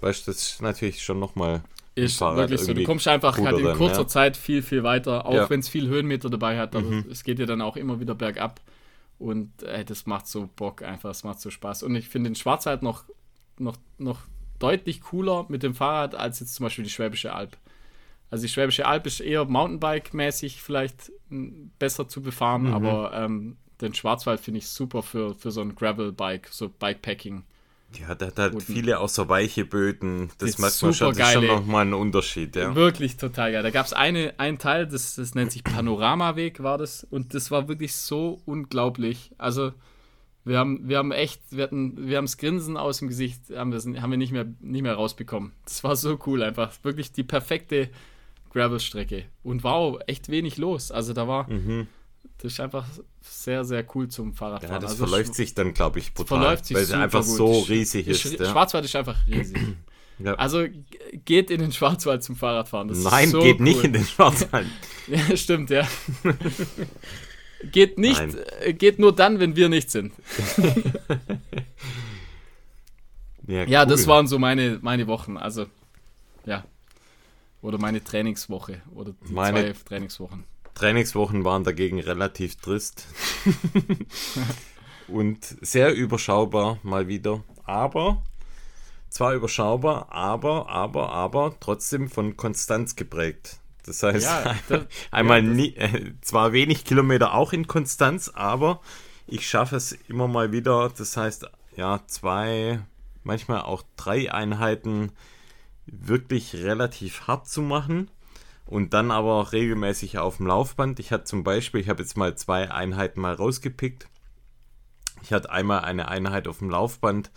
Weißt 0.00 0.26
du, 0.26 0.30
das 0.30 0.42
ist 0.42 0.62
natürlich 0.62 1.02
schon 1.02 1.18
nochmal. 1.18 1.62
Ist 1.94 2.20
wirklich 2.20 2.60
so. 2.60 2.72
Du 2.72 2.84
kommst 2.84 3.06
einfach 3.08 3.36
halt 3.38 3.58
in 3.58 3.72
kurzer 3.74 4.02
ja. 4.02 4.06
Zeit 4.06 4.36
viel, 4.36 4.62
viel 4.62 4.82
weiter, 4.82 5.26
auch 5.26 5.34
ja. 5.34 5.50
wenn 5.50 5.60
es 5.60 5.68
viel 5.68 5.88
Höhenmeter 5.88 6.30
dabei 6.30 6.58
hat. 6.58 6.74
Aber 6.74 6.86
mhm. 6.86 7.06
es 7.10 7.24
geht 7.24 7.38
ja 7.38 7.46
dann 7.46 7.60
auch 7.60 7.76
immer 7.76 8.00
wieder 8.00 8.14
bergab. 8.14 8.60
Und 9.18 9.62
ey, 9.64 9.84
das 9.84 10.06
macht 10.06 10.26
so 10.26 10.48
Bock 10.56 10.82
einfach, 10.82 11.10
es 11.10 11.24
macht 11.24 11.40
so 11.40 11.50
Spaß. 11.50 11.82
Und 11.82 11.94
ich 11.94 12.08
finde 12.08 12.30
den 12.30 12.36
Schwarzwald 12.36 12.82
noch, 12.82 13.04
noch, 13.58 13.76
noch 13.98 14.20
deutlich 14.58 15.02
cooler 15.02 15.44
mit 15.48 15.62
dem 15.62 15.74
Fahrrad 15.74 16.14
als 16.14 16.40
jetzt 16.40 16.54
zum 16.54 16.64
Beispiel 16.64 16.84
die 16.84 16.90
Schwäbische 16.90 17.34
Alb. 17.34 17.58
Also 18.30 18.42
die 18.42 18.48
Schwäbische 18.48 18.86
Alb 18.86 19.06
ist 19.06 19.20
eher 19.20 19.44
Mountainbike-mäßig 19.44 20.62
vielleicht 20.62 21.12
besser 21.78 22.08
zu 22.08 22.22
befahren, 22.22 22.68
mhm. 22.68 22.74
aber 22.74 23.12
ähm, 23.12 23.56
den 23.80 23.94
Schwarzwald 23.94 24.40
finde 24.40 24.58
ich 24.58 24.68
super 24.68 25.02
für, 25.02 25.34
für 25.34 25.50
so 25.50 25.60
ein 25.60 25.74
Gravel-Bike, 25.74 26.48
so 26.50 26.68
Bikepacking. 26.68 27.44
Ja, 27.98 28.14
der 28.14 28.28
hat 28.28 28.38
halt 28.38 28.62
viele 28.62 29.00
außer 29.00 29.28
weiche 29.28 29.64
Böden. 29.64 30.30
Das 30.38 30.58
macht 30.58 30.80
man 30.82 30.94
schon, 30.94 31.16
das 31.16 31.32
schon 31.32 31.46
nochmal 31.46 31.86
ein 31.86 31.94
Unterschied, 31.94 32.54
ja. 32.54 32.74
Wirklich 32.74 33.16
total 33.16 33.52
geil. 33.52 33.62
Da 33.64 33.70
gab 33.70 33.84
es 33.84 33.92
eine, 33.92 34.34
einen 34.38 34.58
Teil, 34.58 34.86
das, 34.86 35.16
das 35.16 35.34
nennt 35.34 35.50
sich 35.50 35.64
Panoramaweg, 35.64 36.62
war 36.62 36.78
das. 36.78 37.04
Und 37.10 37.34
das 37.34 37.50
war 37.50 37.68
wirklich 37.68 37.96
so 37.96 38.40
unglaublich. 38.44 39.32
Also, 39.38 39.72
wir 40.44 40.58
haben, 40.58 40.88
wir 40.88 40.98
haben 40.98 41.10
echt, 41.10 41.40
wir 41.50 41.64
hatten, 41.64 42.08
wir 42.08 42.16
haben 42.16 42.26
das 42.26 42.38
Grinsen 42.38 42.76
aus 42.76 42.98
dem 42.98 43.08
Gesicht, 43.08 43.40
haben 43.54 43.72
wir, 43.72 44.00
haben 44.00 44.10
wir 44.10 44.18
nicht, 44.18 44.32
mehr, 44.32 44.46
nicht 44.60 44.82
mehr 44.82 44.94
rausbekommen. 44.94 45.52
Das 45.64 45.82
war 45.82 45.96
so 45.96 46.16
cool 46.26 46.44
einfach. 46.44 46.72
Wirklich 46.84 47.10
die 47.10 47.24
perfekte 47.24 47.88
Gravel-Strecke. 48.52 49.24
Und 49.42 49.64
wow, 49.64 49.98
echt 50.06 50.28
wenig 50.28 50.58
los. 50.58 50.92
Also 50.92 51.12
da 51.12 51.26
war. 51.26 51.50
Mhm 51.50 51.88
das 52.38 52.52
ist 52.52 52.60
einfach 52.60 52.86
sehr, 53.20 53.64
sehr 53.64 53.84
cool 53.94 54.08
zum 54.08 54.32
Fahrradfahren. 54.32 54.76
Ja, 54.76 54.80
das 54.80 54.92
also 54.92 55.06
verläuft 55.06 55.34
sich 55.34 55.54
dann, 55.54 55.74
glaube 55.74 55.98
ich, 55.98 56.14
brutal. 56.14 56.38
Verläuft 56.38 56.64
sich 56.66 56.76
weil 56.76 56.84
es 56.84 56.92
einfach 56.92 57.24
gut. 57.24 57.36
so 57.36 57.60
riesig 57.60 58.06
ist. 58.06 58.20
Sch 58.22 58.38
ja. 58.38 58.50
Schwarzwald 58.50 58.84
ist 58.84 58.96
einfach 58.96 59.26
riesig. 59.26 59.58
Ja. 60.22 60.34
Also 60.34 60.66
geht 61.24 61.50
in 61.50 61.60
den 61.60 61.72
Schwarzwald 61.72 62.22
zum 62.22 62.36
Fahrradfahren. 62.36 62.88
Das 62.88 62.98
Nein, 62.98 63.30
so 63.30 63.40
geht 63.40 63.58
cool. 63.58 63.64
nicht 63.64 63.82
in 63.84 63.94
den 63.94 64.04
Schwarzwald. 64.04 64.66
ja, 65.06 65.34
stimmt, 65.34 65.70
ja. 65.70 65.88
geht 67.72 67.96
nicht, 67.96 68.20
äh, 68.60 68.74
geht 68.74 68.98
nur 68.98 69.14
dann, 69.16 69.40
wenn 69.40 69.56
wir 69.56 69.70
nicht 69.70 69.90
sind. 69.90 70.12
ja, 73.46 73.64
ja 73.64 73.86
das 73.86 74.06
waren 74.06 74.26
so 74.26 74.38
meine, 74.38 74.78
meine 74.82 75.06
Wochen. 75.06 75.38
Also, 75.38 75.64
ja. 76.44 76.66
Oder 77.62 77.78
meine 77.78 78.04
Trainingswoche. 78.04 78.82
Oder 78.94 79.14
meine, 79.30 79.72
zwei 79.72 79.88
Trainingswochen. 79.88 80.44
Trainingswochen 80.74 81.44
waren 81.44 81.64
dagegen 81.64 82.00
relativ 82.00 82.56
trist. 82.56 83.06
und 85.08 85.44
sehr 85.60 85.94
überschaubar 85.94 86.78
mal 86.82 87.08
wieder. 87.08 87.42
Aber, 87.64 88.22
zwar 89.08 89.34
überschaubar, 89.34 90.10
aber, 90.10 90.68
aber, 90.68 91.12
aber 91.12 91.54
trotzdem 91.60 92.08
von 92.08 92.36
Konstanz 92.36 92.96
geprägt. 92.96 93.58
Das 93.84 94.02
heißt, 94.02 94.26
ja, 94.26 94.56
das, 94.68 94.86
einmal 95.10 95.44
ja, 95.44 95.50
nie, 95.50 95.74
äh, 95.76 96.12
zwar 96.20 96.52
wenig 96.52 96.84
Kilometer 96.84 97.34
auch 97.34 97.52
in 97.52 97.66
Konstanz, 97.66 98.30
aber 98.32 98.80
ich 99.26 99.48
schaffe 99.48 99.76
es 99.76 99.92
immer 100.08 100.28
mal 100.28 100.52
wieder. 100.52 100.92
Das 100.96 101.16
heißt, 101.16 101.46
ja, 101.76 102.00
zwei, 102.06 102.80
manchmal 103.22 103.62
auch 103.62 103.82
drei 103.96 104.32
Einheiten 104.32 105.12
wirklich 105.86 106.54
relativ 106.54 107.26
hart 107.26 107.48
zu 107.48 107.62
machen 107.62 108.10
und 108.70 108.94
dann 108.94 109.10
aber 109.10 109.34
auch 109.34 109.52
regelmäßig 109.52 110.18
auf 110.18 110.38
dem 110.38 110.46
Laufband. 110.46 111.00
Ich 111.00 111.10
hatte 111.12 111.24
zum 111.24 111.44
Beispiel, 111.44 111.80
ich 111.80 111.88
habe 111.88 112.02
jetzt 112.02 112.16
mal 112.16 112.36
zwei 112.36 112.70
Einheiten 112.70 113.20
mal 113.20 113.34
rausgepickt. 113.34 114.08
Ich 115.22 115.32
hatte 115.32 115.50
einmal 115.50 115.80
eine 115.80 116.08
Einheit 116.08 116.48
auf 116.48 116.58
dem 116.58 116.70
Laufband, 116.70 117.30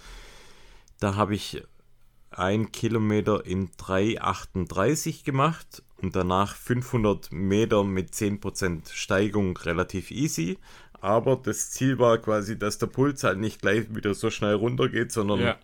da 0.99 1.15
habe 1.15 1.35
ich 1.35 1.61
ein 2.31 2.71
Kilometer 2.71 3.45
in 3.45 3.69
3,38 3.71 5.25
gemacht 5.25 5.83
und 5.97 6.15
danach 6.15 6.55
500 6.55 7.31
Meter 7.31 7.83
mit 7.83 8.13
10% 8.13 8.93
Steigung 8.93 9.57
relativ 9.57 10.11
easy. 10.11 10.57
Aber 11.01 11.35
das 11.35 11.71
Ziel 11.71 11.99
war 11.99 12.17
quasi, 12.19 12.57
dass 12.57 12.77
der 12.77 12.87
Puls 12.87 13.23
halt 13.25 13.37
nicht 13.37 13.61
gleich 13.61 13.93
wieder 13.93 14.13
so 14.13 14.31
schnell 14.31 14.53
runtergeht, 14.53 15.11
sondern 15.11 15.39
ja, 15.41 15.57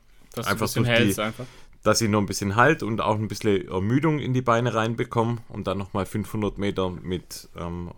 einfach 0.46 0.72
durch 0.74 0.88
die, 0.88 1.22
einfach 1.22 1.46
dass 1.90 2.02
ich 2.02 2.10
noch 2.10 2.20
ein 2.20 2.28
bisschen 2.28 2.56
Halt 2.56 2.84
und 2.84 3.02
auch 3.02 3.16
ein 3.16 3.28
bisschen 3.28 3.68
Ermüdung 3.68 4.20
in 4.20 4.34
die 4.34 4.44
Beine 4.44 4.76
reinbekomme 4.76 5.38
und 5.50 5.66
dann 5.66 5.80
nochmal 5.80 6.06
500 6.06 6.60
Meter 6.60 6.92
mit 6.92 7.50
ähm, 7.58 7.90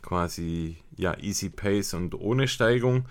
quasi 0.00 0.76
ja, 0.96 1.16
Easy 1.18 1.50
Pace 1.50 1.92
und 1.94 2.14
ohne 2.14 2.48
Steigung. 2.48 3.04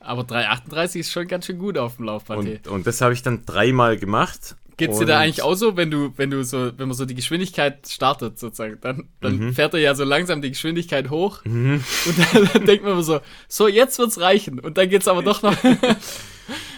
Aber 0.00 0.22
3,38 0.22 1.00
ist 1.00 1.12
schon 1.12 1.26
ganz 1.26 1.46
schön 1.46 1.58
gut 1.58 1.78
auf 1.78 1.96
dem 1.96 2.04
Laufband. 2.04 2.66
Und, 2.66 2.68
und 2.68 2.86
das 2.86 3.00
habe 3.00 3.14
ich 3.14 3.22
dann 3.22 3.46
dreimal 3.46 3.96
gemacht. 3.96 4.56
Geht 4.78 4.92
es 4.92 4.98
dir 4.98 5.06
da 5.06 5.18
eigentlich 5.18 5.42
auch 5.42 5.54
so, 5.54 5.76
wenn 5.76 5.90
du, 5.90 6.12
wenn 6.16 6.30
du 6.30 6.42
so, 6.44 6.70
wenn 6.78 6.88
man 6.88 6.96
so 6.96 7.04
die 7.04 7.16
Geschwindigkeit 7.16 7.86
startet, 7.88 8.38
sozusagen, 8.38 8.78
dann, 8.80 9.08
dann 9.20 9.38
mhm. 9.38 9.52
fährt 9.52 9.74
er 9.74 9.80
ja 9.80 9.94
so 9.96 10.04
langsam 10.04 10.40
die 10.40 10.50
Geschwindigkeit 10.50 11.10
hoch 11.10 11.44
mhm. 11.44 11.82
und 12.06 12.18
dann, 12.18 12.50
dann 12.52 12.64
denkt 12.64 12.84
man 12.84 13.02
so, 13.02 13.20
so, 13.48 13.66
jetzt 13.68 13.98
wird's 13.98 14.20
reichen. 14.20 14.60
Und 14.60 14.78
dann 14.78 14.88
geht 14.88 15.02
es 15.02 15.08
aber 15.08 15.22
doch 15.22 15.42
noch. 15.42 15.56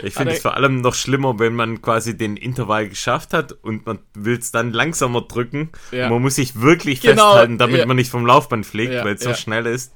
Ich 0.03 0.15
finde 0.15 0.33
es 0.33 0.43
vor 0.43 0.57
allem 0.57 0.81
noch 0.81 0.95
schlimmer, 0.95 1.39
wenn 1.39 1.55
man 1.55 1.81
quasi 1.81 2.17
den 2.17 2.37
Intervall 2.37 2.89
geschafft 2.89 3.33
hat 3.33 3.53
und 3.53 3.87
man 3.87 4.01
will 4.15 4.37
es 4.37 4.51
dann 4.51 4.73
langsamer 4.73 5.21
drücken. 5.23 5.71
Ja. 5.93 6.09
Man 6.09 6.23
muss 6.23 6.35
sich 6.35 6.61
wirklich 6.61 7.01
genau, 7.01 7.31
festhalten, 7.31 7.59
damit 7.59 7.79
ja. 7.79 7.87
man 7.87 7.97
nicht 7.97 8.11
vom 8.11 8.27
Laufband 8.27 8.67
fliegt, 8.67 8.95
ja, 8.95 9.05
weil 9.05 9.15
es 9.15 9.23
so 9.23 9.33
schnell 9.35 9.67
ist. 9.67 9.93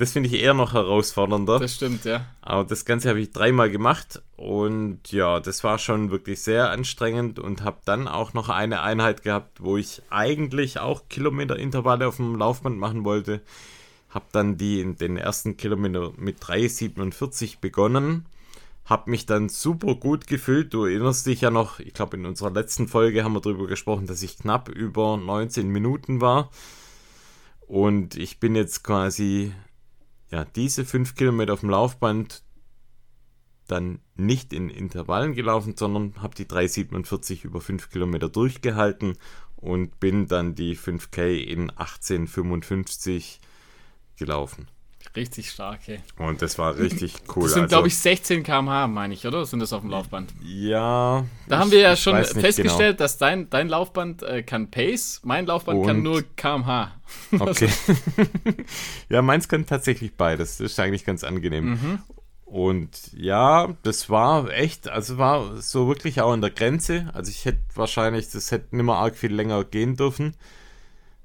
Das 0.00 0.12
finde 0.12 0.30
ich 0.30 0.40
eher 0.40 0.54
noch 0.54 0.72
herausfordernder. 0.72 1.58
Das 1.58 1.74
stimmt, 1.74 2.06
ja. 2.06 2.24
Aber 2.40 2.64
das 2.64 2.86
Ganze 2.86 3.10
habe 3.10 3.20
ich 3.20 3.32
dreimal 3.32 3.70
gemacht 3.70 4.22
und 4.34 5.12
ja, 5.12 5.40
das 5.40 5.62
war 5.62 5.76
schon 5.76 6.10
wirklich 6.10 6.40
sehr 6.40 6.70
anstrengend 6.70 7.38
und 7.38 7.64
habe 7.64 7.80
dann 7.84 8.08
auch 8.08 8.32
noch 8.32 8.48
eine 8.48 8.80
Einheit 8.80 9.22
gehabt, 9.22 9.62
wo 9.62 9.76
ich 9.76 10.00
eigentlich 10.08 10.80
auch 10.80 11.02
Kilometerintervalle 11.10 12.08
auf 12.08 12.16
dem 12.16 12.34
Laufband 12.34 12.78
machen 12.78 13.04
wollte. 13.04 13.42
Habe 14.08 14.24
dann 14.32 14.56
die 14.56 14.80
in 14.80 14.96
den 14.96 15.18
ersten 15.18 15.58
Kilometer 15.58 16.12
mit 16.16 16.42
3,47 16.42 17.60
begonnen. 17.60 18.24
Habe 18.86 19.10
mich 19.10 19.26
dann 19.26 19.50
super 19.50 19.96
gut 19.96 20.26
gefühlt. 20.26 20.72
Du 20.72 20.86
erinnerst 20.86 21.26
dich 21.26 21.42
ja 21.42 21.50
noch, 21.50 21.78
ich 21.78 21.92
glaube 21.92 22.16
in 22.16 22.24
unserer 22.24 22.52
letzten 22.52 22.88
Folge 22.88 23.22
haben 23.22 23.34
wir 23.34 23.42
darüber 23.42 23.66
gesprochen, 23.66 24.06
dass 24.06 24.22
ich 24.22 24.38
knapp 24.38 24.70
über 24.70 25.18
19 25.18 25.68
Minuten 25.68 26.22
war. 26.22 26.48
Und 27.66 28.16
ich 28.16 28.40
bin 28.40 28.56
jetzt 28.56 28.82
quasi 28.82 29.52
ja, 30.30 30.44
diese 30.44 30.84
fünf 30.84 31.14
Kilometer 31.14 31.52
auf 31.54 31.60
dem 31.60 31.70
Laufband 31.70 32.42
dann 33.70 34.00
nicht 34.16 34.52
in 34.52 34.68
Intervallen 34.68 35.34
gelaufen, 35.34 35.76
sondern 35.76 36.20
habe 36.20 36.34
die 36.34 36.46
3,47 36.46 37.44
über 37.44 37.60
5 37.60 37.90
Kilometer 37.90 38.28
durchgehalten 38.28 39.16
und 39.56 40.00
bin 40.00 40.26
dann 40.26 40.54
die 40.54 40.76
5K 40.76 41.36
in 41.36 41.70
18,55 41.70 43.38
gelaufen. 44.16 44.68
Richtig 45.16 45.50
stark. 45.50 45.80
Und 46.18 46.40
das 46.40 46.56
war 46.58 46.78
richtig 46.78 47.14
cool. 47.34 47.42
Das 47.42 47.54
sind, 47.54 47.62
also, 47.62 47.74
glaube 47.74 47.88
ich, 47.88 47.98
16 47.98 48.44
km/h, 48.44 48.86
meine 48.86 49.12
ich, 49.12 49.26
oder? 49.26 49.44
Sind 49.44 49.58
das 49.58 49.72
auf 49.72 49.80
dem 49.80 49.90
Laufband? 49.90 50.32
Ja. 50.40 51.24
Da 51.48 51.58
haben 51.58 51.72
wir 51.72 51.80
ja 51.80 51.96
schon 51.96 52.24
festgestellt, 52.24 52.96
genau. 52.96 52.98
dass 52.98 53.18
dein, 53.18 53.50
dein 53.50 53.68
Laufband 53.68 54.22
äh, 54.22 54.44
kann 54.44 54.70
Pace, 54.70 55.20
mein 55.24 55.46
Laufband 55.46 55.80
Und 55.80 55.86
kann 55.86 56.02
nur 56.02 56.22
km/h. 56.36 56.92
Okay. 57.40 57.68
ja, 59.08 59.20
meins 59.20 59.48
kann 59.48 59.66
tatsächlich 59.66 60.14
beides. 60.14 60.58
Das 60.58 60.72
ist 60.72 60.78
eigentlich 60.78 61.04
ganz 61.04 61.24
angenehm. 61.24 61.70
Mhm. 61.70 61.98
Und 62.44 63.12
ja, 63.12 63.76
das 63.82 64.10
war 64.10 64.50
echt, 64.50 64.88
also 64.88 65.18
war 65.18 65.56
so 65.60 65.88
wirklich 65.88 66.20
auch 66.20 66.32
an 66.32 66.40
der 66.40 66.50
Grenze. 66.50 67.10
Also 67.14 67.30
ich 67.30 67.44
hätte 67.44 67.60
wahrscheinlich, 67.74 68.30
das 68.30 68.50
hätte 68.52 68.76
nicht 68.76 68.84
mehr 68.84 68.96
arg 68.96 69.16
viel 69.16 69.32
länger 69.32 69.64
gehen 69.64 69.96
dürfen. 69.96 70.34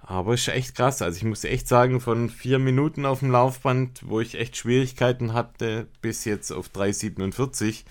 Aber 0.08 0.36
ist 0.36 0.48
echt 0.48 0.76
krass. 0.76 1.02
Also 1.02 1.18
ich 1.18 1.24
muss 1.24 1.44
echt 1.44 1.68
sagen, 1.68 2.00
von 2.00 2.30
vier 2.30 2.60
Minuten 2.60 3.08
auf 3.08 3.20
dem 3.20 3.32
Laufband, 3.32 4.02
wo 4.06 4.20
ich 4.20 4.36
echt 4.36 4.56
Schwierigkeiten 4.56 5.34
hatte, 5.34 5.88
bis 6.02 6.26
jetzt 6.26 6.52
auf 6.52 6.70
3,47 6.70 7.84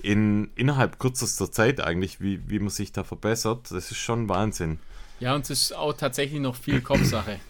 in 0.00 0.48
innerhalb 0.54 1.00
kürzester 1.00 1.50
Zeit 1.50 1.80
eigentlich, 1.80 2.20
wie, 2.20 2.40
wie 2.48 2.60
man 2.60 2.68
sich 2.68 2.92
da 2.92 3.02
verbessert, 3.02 3.72
das 3.72 3.90
ist 3.90 3.96
schon 3.96 4.28
Wahnsinn. 4.28 4.78
Ja, 5.18 5.34
und 5.34 5.50
es 5.50 5.62
ist 5.62 5.72
auch 5.74 5.94
tatsächlich 5.94 6.40
noch 6.40 6.54
viel 6.54 6.80
Kopfsache. 6.80 7.40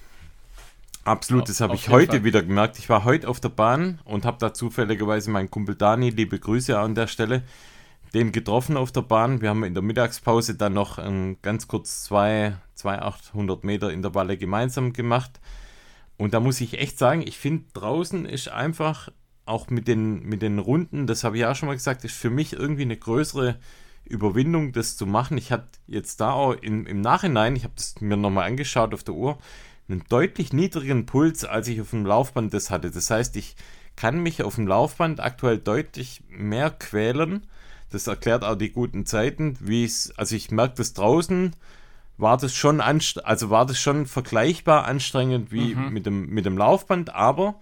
Absolut, 1.04 1.48
das 1.50 1.60
habe 1.60 1.74
ich 1.74 1.90
heute 1.90 2.12
Fall. 2.12 2.24
wieder 2.24 2.42
gemerkt. 2.42 2.78
Ich 2.78 2.88
war 2.88 3.04
heute 3.04 3.28
auf 3.28 3.38
der 3.38 3.50
Bahn 3.50 4.00
und 4.04 4.24
habe 4.24 4.38
da 4.40 4.54
zufälligerweise 4.54 5.30
meinen 5.30 5.50
Kumpel 5.50 5.74
Dani, 5.74 6.08
liebe 6.08 6.38
Grüße 6.38 6.76
an 6.78 6.94
der 6.94 7.06
Stelle, 7.06 7.42
den 8.16 8.32
getroffen 8.32 8.78
auf 8.78 8.92
der 8.92 9.02
Bahn. 9.02 9.42
Wir 9.42 9.50
haben 9.50 9.62
in 9.62 9.74
der 9.74 9.82
Mittagspause 9.82 10.54
dann 10.54 10.72
noch 10.72 10.98
ähm, 10.98 11.36
ganz 11.42 11.68
kurz 11.68 12.02
zwei, 12.04 12.56
zwei 12.74 12.98
800 12.98 13.62
Meter 13.62 13.92
Intervalle 13.92 14.38
gemeinsam 14.38 14.94
gemacht. 14.94 15.38
Und 16.16 16.32
da 16.32 16.40
muss 16.40 16.62
ich 16.62 16.78
echt 16.78 16.98
sagen, 16.98 17.20
ich 17.20 17.36
finde 17.36 17.66
draußen 17.74 18.24
ist 18.24 18.48
einfach 18.48 19.10
auch 19.44 19.68
mit 19.68 19.86
den, 19.86 20.22
mit 20.22 20.40
den 20.40 20.58
Runden, 20.58 21.06
das 21.06 21.24
habe 21.24 21.36
ich 21.36 21.44
auch 21.44 21.54
schon 21.54 21.66
mal 21.66 21.74
gesagt, 21.74 22.04
ist 22.04 22.16
für 22.16 22.30
mich 22.30 22.54
irgendwie 22.54 22.82
eine 22.82 22.96
größere 22.96 23.58
Überwindung, 24.06 24.72
das 24.72 24.96
zu 24.96 25.04
machen. 25.04 25.36
Ich 25.36 25.52
hatte 25.52 25.68
jetzt 25.86 26.20
da 26.22 26.32
auch 26.32 26.54
in, 26.54 26.86
im 26.86 27.02
Nachhinein, 27.02 27.54
ich 27.54 27.64
habe 27.64 27.74
es 27.76 28.00
mir 28.00 28.16
nochmal 28.16 28.48
angeschaut 28.48 28.94
auf 28.94 29.04
der 29.04 29.14
Uhr, 29.14 29.36
einen 29.90 30.04
deutlich 30.08 30.54
niedrigeren 30.54 31.04
Puls, 31.04 31.44
als 31.44 31.68
ich 31.68 31.82
auf 31.82 31.90
dem 31.90 32.06
Laufband 32.06 32.54
das 32.54 32.70
hatte. 32.70 32.90
Das 32.90 33.10
heißt, 33.10 33.36
ich 33.36 33.56
kann 33.94 34.22
mich 34.22 34.42
auf 34.42 34.54
dem 34.54 34.66
Laufband 34.66 35.20
aktuell 35.20 35.58
deutlich 35.58 36.22
mehr 36.28 36.70
quälen 36.70 37.46
das 37.90 38.06
erklärt 38.06 38.44
auch 38.44 38.56
die 38.56 38.70
guten 38.70 39.06
Zeiten, 39.06 39.56
wie 39.60 39.84
es, 39.84 40.12
also 40.16 40.34
ich 40.34 40.50
merke 40.50 40.74
das 40.76 40.92
draußen, 40.92 41.54
war 42.18 42.36
das 42.36 42.54
schon 42.54 42.80
also 42.80 43.50
war 43.50 43.66
das 43.66 43.78
schon 43.78 44.06
vergleichbar 44.06 44.86
anstrengend 44.86 45.52
wie 45.52 45.74
mhm. 45.74 45.92
mit, 45.92 46.06
dem, 46.06 46.28
mit 46.30 46.46
dem 46.46 46.56
Laufband, 46.56 47.14
aber 47.14 47.60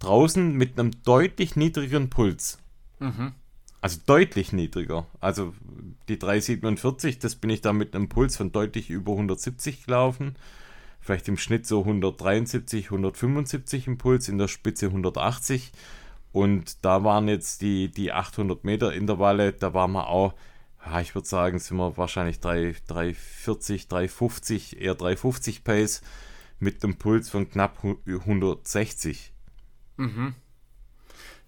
draußen 0.00 0.52
mit 0.54 0.78
einem 0.78 0.90
deutlich 1.02 1.56
niedrigeren 1.56 2.10
Puls. 2.10 2.58
Mhm. 2.98 3.32
Also 3.80 3.98
deutlich 4.04 4.52
niedriger. 4.52 5.06
Also 5.20 5.54
die 6.08 6.18
347, 6.18 7.18
das 7.18 7.36
bin 7.36 7.48
ich 7.48 7.62
da 7.62 7.72
mit 7.72 7.94
einem 7.94 8.08
Puls 8.08 8.36
von 8.36 8.52
deutlich 8.52 8.90
über 8.90 9.12
170 9.12 9.86
gelaufen. 9.86 10.36
Vielleicht 11.00 11.28
im 11.28 11.38
Schnitt 11.38 11.66
so 11.66 11.80
173, 11.80 12.86
175 12.86 13.86
im 13.86 13.96
Puls, 13.96 14.28
in 14.28 14.36
der 14.36 14.48
Spitze 14.48 14.86
180. 14.86 15.72
Und 16.32 16.84
da 16.84 17.02
waren 17.02 17.28
jetzt 17.28 17.62
die, 17.62 17.90
die 17.90 18.12
800 18.12 18.64
Meter 18.64 18.92
Intervalle, 18.92 19.52
da 19.52 19.74
waren 19.74 19.92
wir 19.92 20.08
auch, 20.08 20.34
ja, 20.86 21.00
ich 21.00 21.14
würde 21.14 21.28
sagen, 21.28 21.58
sind 21.58 21.76
wir 21.76 21.96
wahrscheinlich 21.96 22.40
3, 22.40 22.74
340, 22.86 23.88
350, 23.88 24.80
eher 24.80 24.94
350 24.94 25.64
Pace 25.64 26.02
mit 26.58 26.84
einem 26.84 26.96
Puls 26.96 27.30
von 27.30 27.50
knapp 27.50 27.84
160. 28.06 29.32
Mhm. 29.96 30.34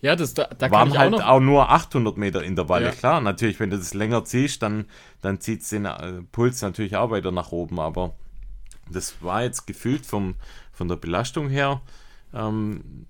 Ja, 0.01 0.17
das 0.17 0.35
da, 0.35 0.47
da 0.47 0.69
waren 0.73 0.99
halt 0.99 1.15
auch, 1.15 1.21
auch, 1.21 1.41
nur 1.41 1.71
800 1.71 2.17
Meter 2.17 2.43
Intervalle. 2.43 2.87
Ja. 2.87 2.93
Klar, 2.93 3.21
natürlich, 3.21 3.61
wenn 3.61 3.71
du 3.71 3.79
das 3.79 3.95
länger 3.95 4.25
ziehst, 4.25 4.61
dann, 4.61 4.87
dann 5.21 5.41
zieht 5.41 5.63
es 5.63 5.69
den 5.69 5.85
äh, 5.85 6.23
Puls 6.33 6.61
natürlich 6.61 6.97
auch 6.97 7.11
weiter 7.11 7.31
nach 7.31 7.53
oben. 7.53 7.79
Aber 7.79 8.17
das 8.91 9.23
war 9.23 9.45
jetzt 9.45 9.69
gefühlt 9.69 10.05
vom, 10.05 10.35
von 10.73 10.89
der 10.89 10.97
Belastung 10.97 11.49
her 11.49 11.81
ähm, 12.35 13.07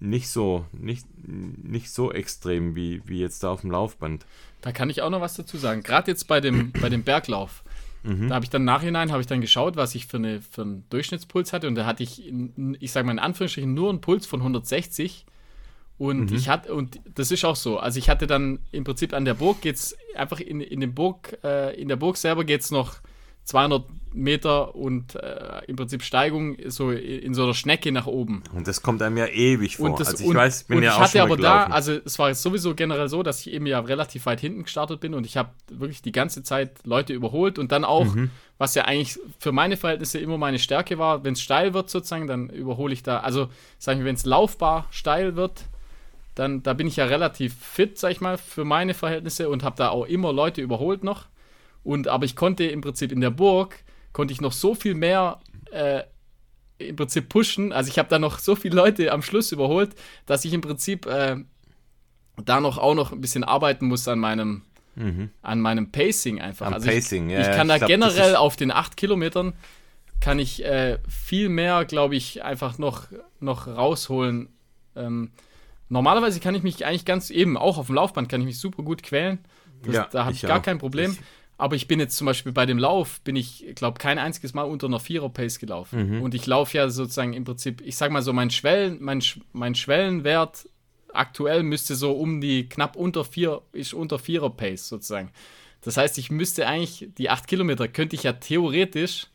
nicht 0.00 0.28
so, 0.28 0.64
nicht, 0.72 1.06
nicht 1.26 1.90
so 1.90 2.12
extrem 2.12 2.74
wie, 2.74 3.02
wie 3.06 3.20
jetzt 3.20 3.42
da 3.42 3.50
auf 3.50 3.62
dem 3.62 3.70
Laufband. 3.70 4.26
Da 4.60 4.72
kann 4.72 4.90
ich 4.90 5.02
auch 5.02 5.10
noch 5.10 5.20
was 5.20 5.34
dazu 5.34 5.58
sagen. 5.58 5.82
Gerade 5.82 6.10
jetzt 6.10 6.24
bei 6.24 6.40
dem, 6.40 6.72
bei 6.72 6.88
dem 6.88 7.02
Berglauf. 7.02 7.64
Mhm. 8.02 8.28
Da 8.28 8.36
habe 8.36 8.44
ich 8.44 8.50
dann 8.50 8.64
nachhinein 8.64 9.10
habe 9.10 9.20
ich 9.22 9.26
dann 9.26 9.40
geschaut, 9.40 9.76
was 9.76 9.94
ich 9.94 10.06
für, 10.06 10.18
eine, 10.18 10.42
für 10.42 10.62
einen 10.62 10.84
Durchschnittspuls 10.90 11.52
hatte 11.52 11.68
und 11.68 11.74
da 11.74 11.86
hatte 11.86 12.02
ich, 12.02 12.30
ich 12.78 12.92
sage 12.92 13.06
mal 13.06 13.12
in 13.12 13.18
Anführungsstrichen, 13.18 13.72
nur 13.72 13.88
einen 13.88 14.02
Puls 14.02 14.26
von 14.26 14.40
160 14.40 15.24
und 15.96 16.30
mhm. 16.30 16.36
ich 16.36 16.48
hatte, 16.48 16.74
und 16.74 17.00
das 17.14 17.30
ist 17.30 17.44
auch 17.44 17.56
so. 17.56 17.78
Also 17.78 17.98
ich 17.98 18.10
hatte 18.10 18.26
dann 18.26 18.58
im 18.72 18.84
Prinzip 18.84 19.14
an 19.14 19.24
der 19.24 19.34
Burg 19.34 19.60
geht's 19.62 19.96
einfach 20.16 20.40
in, 20.40 20.60
in 20.60 20.80
dem 20.80 20.94
Burg, 20.94 21.38
äh, 21.44 21.80
in 21.80 21.88
der 21.88 21.96
Burg 21.96 22.16
selber 22.16 22.44
geht 22.44 22.60
es 22.60 22.70
noch 22.70 22.96
200 23.44 23.84
Meter 24.14 24.74
und 24.74 25.16
äh, 25.16 25.62
im 25.66 25.76
Prinzip 25.76 26.02
Steigung 26.02 26.56
so 26.66 26.90
in 26.92 27.34
so 27.34 27.44
einer 27.44 27.54
Schnecke 27.54 27.90
nach 27.90 28.06
oben. 28.06 28.42
Und 28.54 28.68
das 28.68 28.80
kommt 28.80 29.02
einem 29.02 29.16
ja 29.16 29.26
ewig 29.26 29.76
vor. 29.76 29.90
Und 29.90 30.00
das, 30.00 30.08
also 30.08 30.22
ich 30.22 30.30
und, 30.30 30.36
weiß, 30.36 30.64
bin 30.64 30.78
und 30.78 30.82
ja 30.84 30.90
ich 30.90 30.96
auch 30.96 31.00
hatte 31.00 31.22
aber 31.22 31.36
gelaufen. 31.36 31.70
da, 31.70 31.74
also 31.74 31.92
es 32.04 32.18
war 32.18 32.32
sowieso 32.34 32.74
generell 32.74 33.08
so, 33.08 33.22
dass 33.22 33.40
ich 33.40 33.52
eben 33.52 33.66
ja 33.66 33.80
relativ 33.80 34.26
weit 34.26 34.40
hinten 34.40 34.62
gestartet 34.62 35.00
bin 35.00 35.14
und 35.14 35.26
ich 35.26 35.36
habe 35.36 35.50
wirklich 35.68 36.00
die 36.00 36.12
ganze 36.12 36.42
Zeit 36.42 36.78
Leute 36.84 37.12
überholt 37.12 37.58
und 37.58 37.72
dann 37.72 37.84
auch, 37.84 38.14
mhm. 38.14 38.30
was 38.56 38.74
ja 38.74 38.84
eigentlich 38.84 39.18
für 39.38 39.52
meine 39.52 39.76
Verhältnisse 39.76 40.18
immer 40.18 40.38
meine 40.38 40.58
Stärke 40.58 40.98
war, 40.98 41.24
wenn 41.24 41.32
es 41.32 41.40
steil 41.40 41.74
wird 41.74 41.90
sozusagen, 41.90 42.26
dann 42.26 42.48
überhole 42.48 42.92
ich 42.92 43.02
da, 43.02 43.18
also 43.18 43.48
sagen 43.78 44.00
wir, 44.00 44.06
wenn 44.06 44.14
es 44.14 44.24
laufbar 44.24 44.86
steil 44.90 45.34
wird, 45.34 45.64
dann 46.36 46.62
da 46.62 46.72
bin 46.72 46.86
ich 46.86 46.96
ja 46.96 47.04
relativ 47.04 47.54
fit, 47.60 47.98
sag 47.98 48.12
ich 48.12 48.20
mal, 48.20 48.38
für 48.38 48.64
meine 48.64 48.94
Verhältnisse 48.94 49.48
und 49.48 49.64
habe 49.64 49.76
da 49.76 49.88
auch 49.88 50.06
immer 50.06 50.32
Leute 50.32 50.62
überholt 50.62 51.02
noch. 51.04 51.26
Und 51.84 52.08
aber 52.08 52.24
ich 52.24 52.34
konnte 52.34 52.64
im 52.64 52.80
Prinzip 52.80 53.12
in 53.12 53.20
der 53.20 53.30
Burg 53.30 53.84
konnte 54.12 54.32
ich 54.32 54.40
noch 54.40 54.52
so 54.52 54.74
viel 54.74 54.94
mehr 54.94 55.40
äh, 55.70 56.02
im 56.78 56.96
Prinzip 56.96 57.28
pushen. 57.28 57.72
Also 57.72 57.90
ich 57.90 57.98
habe 57.98 58.08
da 58.08 58.18
noch 58.18 58.38
so 58.38 58.56
viele 58.56 58.76
Leute 58.76 59.12
am 59.12 59.22
Schluss 59.22 59.52
überholt, 59.52 59.94
dass 60.26 60.44
ich 60.44 60.52
im 60.52 60.60
Prinzip 60.60 61.06
äh, 61.06 61.36
da 62.42 62.60
noch 62.60 62.78
auch 62.78 62.94
noch 62.94 63.12
ein 63.12 63.20
bisschen 63.20 63.44
arbeiten 63.44 63.86
muss 63.86 64.08
an 64.08 64.18
meinem 64.18 64.62
mhm. 64.96 65.30
an 65.42 65.60
meinem 65.60 65.90
Pacing 65.90 66.40
einfach. 66.40 66.66
Am 66.66 66.74
also 66.74 66.88
Pacing, 66.88 67.28
ich, 67.28 67.34
ja. 67.34 67.40
Ich 67.42 67.56
kann 67.56 67.68
da 67.68 67.78
glaub, 67.78 67.88
generell 67.88 68.36
auf 68.36 68.56
den 68.56 68.70
acht 68.70 68.96
Kilometern 68.96 69.52
kann 70.20 70.38
ich 70.38 70.64
äh, 70.64 70.98
viel 71.08 71.48
mehr, 71.48 71.84
glaube 71.84 72.16
ich, 72.16 72.42
einfach 72.42 72.78
noch, 72.78 73.08
noch 73.40 73.66
rausholen. 73.66 74.48
Ähm, 74.96 75.32
normalerweise 75.88 76.40
kann 76.40 76.54
ich 76.54 76.62
mich 76.62 76.86
eigentlich 76.86 77.04
ganz 77.04 77.30
eben, 77.30 77.56
auch 77.56 77.78
auf 77.78 77.86
dem 77.86 77.96
Laufband 77.96 78.28
kann 78.28 78.40
ich 78.40 78.46
mich 78.46 78.58
super 78.58 78.82
gut 78.82 79.02
quälen. 79.02 79.38
Das, 79.82 79.94
ja, 79.94 80.08
da 80.10 80.24
habe 80.24 80.32
ich, 80.32 80.42
ich 80.42 80.48
gar 80.48 80.62
kein 80.62 80.78
Problem. 80.78 81.12
Ich, 81.12 81.18
aber 81.56 81.76
ich 81.76 81.86
bin 81.86 82.00
jetzt 82.00 82.16
zum 82.16 82.26
Beispiel 82.26 82.52
bei 82.52 82.66
dem 82.66 82.78
Lauf, 82.78 83.20
bin 83.20 83.36
ich, 83.36 83.64
glaube 83.74 83.98
kein 83.98 84.18
einziges 84.18 84.54
Mal 84.54 84.64
unter 84.64 84.88
einer 84.88 84.98
Vierer-Pace 84.98 85.58
gelaufen. 85.58 86.16
Mhm. 86.16 86.22
Und 86.22 86.34
ich 86.34 86.46
laufe 86.46 86.76
ja 86.76 86.88
sozusagen 86.88 87.32
im 87.32 87.44
Prinzip, 87.44 87.80
ich 87.80 87.96
sag 87.96 88.10
mal 88.10 88.22
so, 88.22 88.32
mein, 88.32 88.50
Schwellen, 88.50 88.98
mein, 89.00 89.22
mein 89.52 89.74
Schwellenwert 89.74 90.68
aktuell 91.12 91.62
müsste 91.62 91.94
so 91.94 92.12
um 92.12 92.40
die 92.40 92.68
knapp 92.68 92.96
unter 92.96 93.24
vier, 93.24 93.62
ist 93.72 93.94
unter 93.94 94.18
Vierer-Pace 94.18 94.88
sozusagen. 94.88 95.30
Das 95.80 95.96
heißt, 95.96 96.18
ich 96.18 96.30
müsste 96.30 96.66
eigentlich, 96.66 97.10
die 97.18 97.30
acht 97.30 97.46
Kilometer 97.46 97.86
könnte 97.88 98.16
ich 98.16 98.24
ja 98.24 98.32
theoretisch 98.32 99.28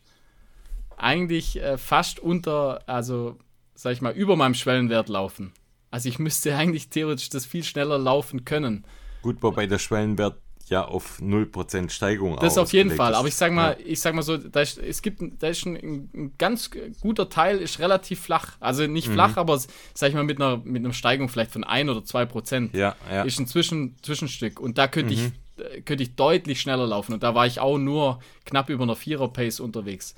eigentlich 0.98 1.62
äh, 1.62 1.78
fast 1.78 2.20
unter, 2.20 2.84
also 2.88 3.38
sag 3.76 3.94
ich 3.94 4.02
mal, 4.02 4.14
über 4.14 4.36
meinem 4.36 4.56
Schwellenwert 4.56 5.08
laufen. 5.08 5.54
Also 5.90 6.10
ich 6.10 6.20
müsste 6.20 6.56
eigentlich 6.58 6.90
theoretisch 6.90 7.30
das 7.30 7.46
viel 7.46 7.64
schneller 7.64 7.98
laufen 7.98 8.44
können. 8.44 8.84
Gut, 9.22 9.38
wobei 9.42 9.68
der 9.68 9.80
Schwellenwert 9.80 10.40
ja 10.70 10.86
auf 10.86 11.20
0% 11.20 11.90
Steigung 11.90 12.38
Das 12.40 12.58
auf 12.58 12.74
jeden 12.74 12.92
Fall. 12.92 13.16
Aber 13.16 13.28
ich 13.28 13.36
sag 13.36 13.52
mal, 13.52 13.78
ja. 13.80 13.86
ich 13.86 14.00
sag 14.00 14.14
mal 14.14 14.22
so, 14.22 14.38
da 14.38 14.62
ist, 14.62 14.78
es 14.78 15.02
gibt, 15.02 15.22
da 15.42 15.48
ist 15.48 15.66
ein, 15.66 16.10
ein, 16.14 16.34
ganz 16.38 16.70
guter 17.02 17.30
Teil 17.30 17.58
ist 17.58 17.80
relativ 17.80 18.20
flach. 18.22 18.54
Also 18.60 18.88
nicht 18.88 19.08
mhm. 19.08 19.14
flach, 19.14 19.38
aber 19.38 19.60
sag 19.94 20.10
ich 20.10 20.16
mal 20.16 20.24
mit 20.24 20.42
einer, 20.42 20.58
mit 20.58 20.84
einer 20.84 20.94
Steigung 20.94 21.30
vielleicht 21.30 21.52
von 21.52 21.64
1 21.64 21.90
oder 21.90 22.04
2 22.04 22.26
Prozent. 22.26 22.74
Ja, 22.74 22.96
ja. 23.12 23.24
Ist 23.24 23.40
ein 23.40 23.48
Zwischen, 23.48 23.96
Zwischenstück. 24.02 24.60
Und 24.60 24.78
da 24.78 24.88
könnte 24.88 25.14
mhm. 25.14 25.34
ich, 25.58 25.86
könnte 25.86 26.04
ich 26.04 26.16
deutlich 26.16 26.62
schneller 26.62 26.88
laufen. 26.88 27.14
Und 27.14 27.24
da 27.24 27.36
war 27.36 27.46
ich 27.46 27.60
auch 27.60 27.78
nur 27.78 28.20
knapp 28.46 28.70
über 28.70 28.84
einer 28.84 28.96
Vierer-Pace 28.96 29.60
unterwegs. 29.60 30.16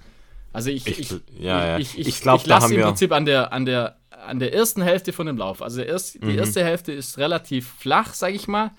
Also 0.54 0.70
ich, 0.70 0.86
ich, 0.86 0.99
ich, 0.99 1.12
ja, 1.39 1.66
ja. 1.66 1.78
ich, 1.80 1.97
ich, 1.97 2.08
ich, 2.08 2.22
glaub, 2.22 2.41
ich 2.41 2.47
lasse 2.47 2.74
im 2.74 2.82
Prinzip 2.82 3.12
an 3.12 3.26
der, 3.26 3.54
an 3.54 3.66
der, 3.66 3.97
an 4.10 4.39
der 4.39 4.54
ersten 4.54 4.82
Hälfte 4.82 5.14
von 5.14 5.26
dem 5.26 5.38
Lauf. 5.38 5.62
Also 5.62 5.82
erst, 5.82 6.22
mhm. 6.22 6.30
die 6.30 6.36
erste 6.36 6.64
Hälfte 6.64 6.91
ist 6.91 7.18
relativ 7.18 7.70
flach, 7.80 8.14
sag 8.14 8.34
ich 8.34 8.47
mal. 8.47 8.72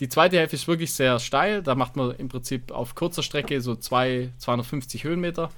Die 0.00 0.08
zweite 0.08 0.38
Hälfte 0.38 0.56
ist 0.56 0.68
wirklich 0.68 0.92
sehr 0.92 1.18
steil. 1.18 1.62
Da 1.62 1.74
macht 1.74 1.96
man 1.96 2.12
im 2.12 2.28
Prinzip 2.28 2.70
auf 2.70 2.94
kurzer 2.94 3.22
Strecke 3.22 3.60
so 3.60 3.74
zwei, 3.74 4.30
250 4.38 5.04
Höhenmeter. 5.04 5.50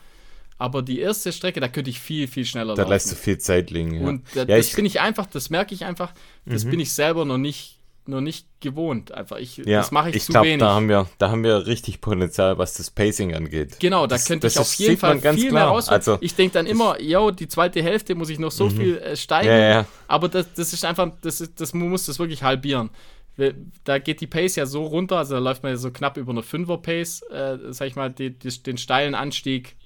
Aber 0.57 0.83
die 0.83 1.01
erste 1.01 1.33
Strecke, 1.33 1.61
da 1.61 1.69
könnte 1.69 1.91
ich 1.91 2.01
viel, 2.01 2.29
viel 2.29 2.45
schneller 2.45 2.75
da 2.75 2.83
laufen. 2.83 2.89
Da 2.91 2.95
lässt 2.95 3.11
du 3.11 3.17
viel 3.17 3.39
Zeit 3.39 3.71
liegen. 3.71 3.95
Ja. 3.95 4.07
Und 4.07 4.25
da, 4.35 4.41
ja, 4.41 4.57
das 4.57 4.75
bin 4.75 4.85
ich 4.85 5.01
einfach, 5.01 5.27
das 5.27 5.49
merke 5.49 5.75
ich 5.75 5.85
einfach, 5.85 6.13
das 6.45 6.65
mhm. 6.65 6.71
bin 6.71 6.81
ich 6.81 6.93
selber 6.93 7.25
noch 7.25 7.39
nicht, 7.39 7.79
noch 8.05 8.21
nicht 8.21 8.47
gewohnt. 8.61 9.11
Einfach, 9.13 9.39
ich, 9.39 9.57
ja, 9.57 9.79
das 9.79 9.91
mache 9.91 10.11
ich, 10.11 10.17
ich 10.17 10.25
zu 10.25 10.33
glaub, 10.33 10.45
wenig. 10.45 10.61
Da 10.61 10.75
haben, 10.75 10.91
wir, 10.91 11.09
da 11.17 11.31
haben 11.31 11.45
wir 11.45 11.67
richtig 11.67 12.03
Potenzial, 12.03 12.59
was 12.59 12.75
das 12.75 12.91
Pacing 12.91 13.35
angeht. 13.35 13.81
Genau, 13.81 14.03
da 14.03 14.17
das, 14.17 14.27
könnte 14.27 14.49
ich 14.49 14.59
auf 14.59 14.75
jeden 14.75 14.99
Fall 14.99 15.19
viel 15.19 15.49
klar. 15.49 15.53
mehr 15.53 15.65
raus. 15.65 15.89
Also, 15.89 16.19
ich 16.21 16.35
denke 16.35 16.53
dann 16.53 16.67
immer, 16.67 17.01
yo, 17.01 17.31
die 17.31 17.49
zweite 17.49 17.83
Hälfte 17.83 18.15
muss 18.15 18.29
ich 18.29 18.39
noch 18.39 18.53
so 18.53 18.67
mhm. 18.67 18.77
viel 18.77 18.99
äh, 18.99 19.17
steigen. 19.17 19.49
Ja. 19.49 19.87
Aber 20.09 20.29
das, 20.29 20.53
das 20.55 20.75
ist 20.75 20.85
einfach, 20.85 21.11
das, 21.23 21.41
ist, 21.41 21.59
das 21.59 21.73
muss 21.73 22.05
das 22.05 22.19
wirklich 22.19 22.43
halbieren 22.43 22.91
da 23.85 23.99
geht 23.99 24.21
die 24.21 24.27
Pace 24.27 24.57
ja 24.57 24.67
so 24.67 24.85
runter, 24.85 25.19
also 25.19 25.35
da 25.35 25.41
läuft 25.41 25.63
man 25.63 25.73
ja 25.73 25.77
so 25.77 25.91
knapp 25.91 26.17
über 26.17 26.33
eine 26.33 26.43
5er 26.43 26.79
Pace, 26.79 27.23
äh, 27.31 27.59
sag 27.71 27.89
ich 27.89 27.97
mal, 27.97 28.11
die, 28.11 28.31
die, 28.31 28.63
den 28.63 28.79
steilen 28.79 29.15
Anstieg. 29.15 29.77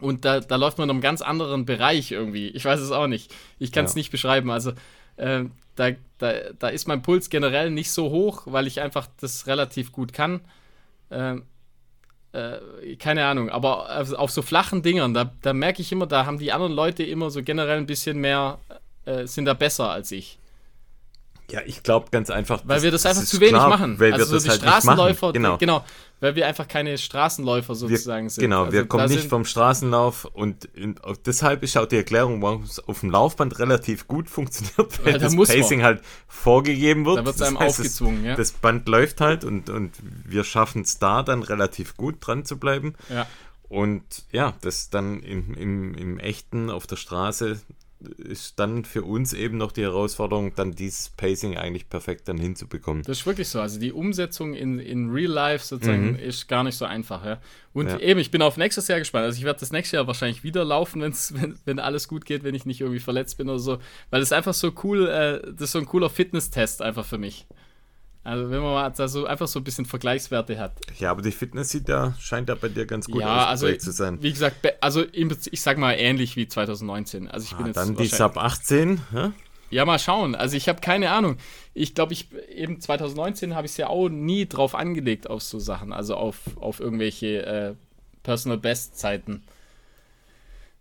Und 0.00 0.24
da, 0.24 0.40
da 0.40 0.56
läuft 0.56 0.78
man 0.78 0.88
in 0.88 0.90
einem 0.90 1.00
ganz 1.00 1.22
anderen 1.22 1.64
Bereich 1.64 2.10
irgendwie. 2.10 2.48
Ich 2.48 2.64
weiß 2.64 2.80
es 2.80 2.90
auch 2.90 3.06
nicht. 3.06 3.32
Ich 3.58 3.70
kann 3.70 3.84
es 3.84 3.94
ja. 3.94 3.98
nicht 3.98 4.10
beschreiben. 4.10 4.50
Also 4.50 4.72
äh, 5.16 5.44
da, 5.76 5.90
da, 6.18 6.32
da 6.58 6.68
ist 6.68 6.88
mein 6.88 7.02
Puls 7.02 7.30
generell 7.30 7.70
nicht 7.70 7.92
so 7.92 8.10
hoch, 8.10 8.42
weil 8.46 8.66
ich 8.66 8.80
einfach 8.80 9.06
das 9.20 9.46
relativ 9.46 9.92
gut 9.92 10.12
kann. 10.12 10.40
Äh, 11.10 11.36
äh, 12.32 12.96
keine 12.96 13.26
Ahnung, 13.26 13.50
aber 13.50 14.00
auf, 14.00 14.12
auf, 14.14 14.30
so 14.30 14.42
flachen 14.42 14.82
Dingern, 14.82 15.12
da, 15.12 15.32
da 15.42 15.52
merke 15.52 15.82
ich 15.82 15.92
immer, 15.92 16.06
da 16.06 16.24
haben 16.24 16.38
die 16.38 16.50
anderen 16.50 16.72
Leute 16.72 17.02
immer 17.02 17.30
so 17.30 17.42
generell 17.42 17.76
ein 17.76 17.86
bisschen 17.86 18.18
mehr, 18.18 18.58
äh, 19.04 19.26
sind 19.26 19.44
da 19.44 19.54
besser 19.54 19.90
als 19.90 20.10
ich. 20.12 20.38
Ja, 21.52 21.60
ich 21.66 21.82
glaube 21.82 22.06
ganz 22.10 22.30
einfach. 22.30 22.62
Weil 22.64 22.82
wir 22.82 22.90
das 22.90 23.04
einfach 23.04 23.24
zu 23.24 23.38
wenig 23.38 23.52
klar, 23.52 23.68
machen. 23.68 24.00
Weil 24.00 24.14
also 24.14 24.30
wir 24.30 24.34
das 24.36 24.44
die 24.44 24.48
halt 24.48 24.60
Straßenläufer, 24.62 25.32
genau. 25.34 25.58
genau. 25.58 25.84
Weil 26.20 26.34
wir 26.34 26.46
einfach 26.46 26.66
keine 26.66 26.96
Straßenläufer 26.96 27.74
sozusagen 27.74 28.26
wir, 28.26 28.30
sind. 28.30 28.42
Genau, 28.42 28.60
also 28.64 28.72
wir 28.72 28.86
kommen 28.86 29.08
nicht 29.10 29.28
vom 29.28 29.44
Straßenlauf 29.44 30.24
und 30.24 30.64
in, 30.74 30.94
deshalb 31.26 31.62
ist 31.62 31.76
auch 31.76 31.84
die 31.84 31.96
Erklärung, 31.96 32.40
warum 32.40 32.62
es 32.62 32.80
auf 32.80 33.00
dem 33.00 33.10
Laufband 33.10 33.58
relativ 33.58 34.08
gut 34.08 34.30
funktioniert, 34.30 35.04
weil, 35.04 35.14
weil 35.14 35.20
das 35.20 35.36
Pacing 35.36 35.80
man. 35.80 35.86
halt 35.86 36.00
vorgegeben 36.26 37.04
wird. 37.04 37.18
Da 37.18 37.26
wird 37.26 37.36
es 37.36 37.42
einem 37.42 37.58
heißt, 37.58 37.80
aufgezwungen, 37.80 38.24
ja. 38.24 38.34
Das 38.34 38.52
Band 38.52 38.88
läuft 38.88 39.20
halt 39.20 39.44
und, 39.44 39.68
und 39.68 39.92
wir 40.24 40.44
schaffen 40.44 40.82
es 40.82 40.98
da 40.98 41.22
dann 41.22 41.42
relativ 41.42 41.98
gut 41.98 42.16
dran 42.20 42.46
zu 42.46 42.56
bleiben. 42.58 42.94
Ja. 43.10 43.26
Und 43.68 44.04
ja, 44.30 44.54
das 44.62 44.88
dann 44.88 45.20
im, 45.20 45.52
im, 45.54 45.94
im 45.94 46.18
echten 46.18 46.70
auf 46.70 46.86
der 46.86 46.96
Straße 46.96 47.60
ist 48.18 48.58
dann 48.58 48.84
für 48.84 49.02
uns 49.02 49.32
eben 49.32 49.56
noch 49.56 49.72
die 49.72 49.82
Herausforderung, 49.82 50.54
dann 50.54 50.72
dieses 50.72 51.10
Pacing 51.10 51.56
eigentlich 51.56 51.88
perfekt 51.88 52.28
dann 52.28 52.38
hinzubekommen. 52.38 53.02
Das 53.02 53.20
ist 53.20 53.26
wirklich 53.26 53.48
so. 53.48 53.60
Also 53.60 53.78
die 53.78 53.92
Umsetzung 53.92 54.54
in, 54.54 54.78
in 54.78 55.10
Real 55.10 55.30
Life 55.30 55.64
sozusagen 55.64 56.12
mhm. 56.12 56.16
ist 56.16 56.48
gar 56.48 56.64
nicht 56.64 56.76
so 56.76 56.84
einfach. 56.84 57.24
Ja? 57.24 57.40
Und 57.72 57.88
ja. 57.88 57.98
eben, 57.98 58.20
ich 58.20 58.30
bin 58.30 58.42
auf 58.42 58.56
nächstes 58.56 58.88
Jahr 58.88 58.98
gespannt. 58.98 59.24
Also 59.24 59.38
ich 59.38 59.44
werde 59.44 59.60
das 59.60 59.72
nächste 59.72 59.96
Jahr 59.96 60.06
wahrscheinlich 60.06 60.44
wieder 60.44 60.64
laufen, 60.64 61.02
wenn's, 61.02 61.34
wenn, 61.40 61.58
wenn 61.64 61.78
alles 61.78 62.08
gut 62.08 62.24
geht, 62.24 62.44
wenn 62.44 62.54
ich 62.54 62.66
nicht 62.66 62.80
irgendwie 62.80 63.00
verletzt 63.00 63.38
bin 63.38 63.48
oder 63.48 63.58
so. 63.58 63.78
Weil 64.10 64.22
es 64.22 64.32
einfach 64.32 64.54
so 64.54 64.72
cool, 64.82 65.08
äh, 65.08 65.52
das 65.52 65.62
ist 65.62 65.72
so 65.72 65.78
ein 65.78 65.86
cooler 65.86 66.10
Fitness-Test 66.10 66.82
einfach 66.82 67.04
für 67.04 67.18
mich. 67.18 67.46
Also 68.24 68.50
wenn 68.50 68.60
man 68.60 68.72
mal 68.72 69.08
so 69.08 69.26
einfach 69.26 69.48
so 69.48 69.58
ein 69.58 69.64
bisschen 69.64 69.84
Vergleichswerte 69.84 70.58
hat. 70.58 70.72
Ja, 70.98 71.10
aber 71.10 71.22
die 71.22 71.32
Fitness 71.32 71.70
sieht 71.70 71.88
ja, 71.88 72.14
scheint 72.20 72.48
ja 72.48 72.54
bei 72.54 72.68
dir 72.68 72.86
ganz 72.86 73.06
gut 73.06 73.20
ja, 73.20 73.46
also, 73.46 73.72
zu 73.74 73.90
sein. 73.90 74.22
Wie 74.22 74.30
gesagt, 74.30 74.56
also 74.80 75.04
ich 75.12 75.60
sag 75.60 75.76
mal 75.76 75.94
ähnlich 75.94 76.36
wie 76.36 76.46
2019. 76.46 77.28
Also 77.28 77.46
ich 77.46 77.56
bin 77.56 77.64
ah, 77.64 77.68
jetzt 77.68 77.76
dann 77.76 77.96
die 77.96 78.06
Sub 78.06 78.36
18, 78.36 79.00
ja? 79.12 79.32
Ja, 79.70 79.86
mal 79.86 79.98
schauen. 79.98 80.34
Also 80.34 80.56
ich 80.56 80.68
habe 80.68 80.80
keine 80.80 81.10
Ahnung. 81.10 81.38
Ich 81.74 81.94
glaube, 81.94 82.12
ich 82.12 82.28
eben 82.54 82.80
2019 82.80 83.54
habe 83.56 83.66
ich 83.66 83.72
es 83.72 83.78
ja 83.78 83.88
auch 83.88 84.08
nie 84.08 84.46
drauf 84.46 84.74
angelegt 84.74 85.28
auf 85.28 85.42
so 85.42 85.58
Sachen, 85.58 85.92
also 85.92 86.14
auf, 86.14 86.38
auf 86.60 86.78
irgendwelche 86.78 87.46
äh, 87.46 87.74
Personal 88.22 88.58
Best 88.58 88.98
Zeiten. 88.98 89.42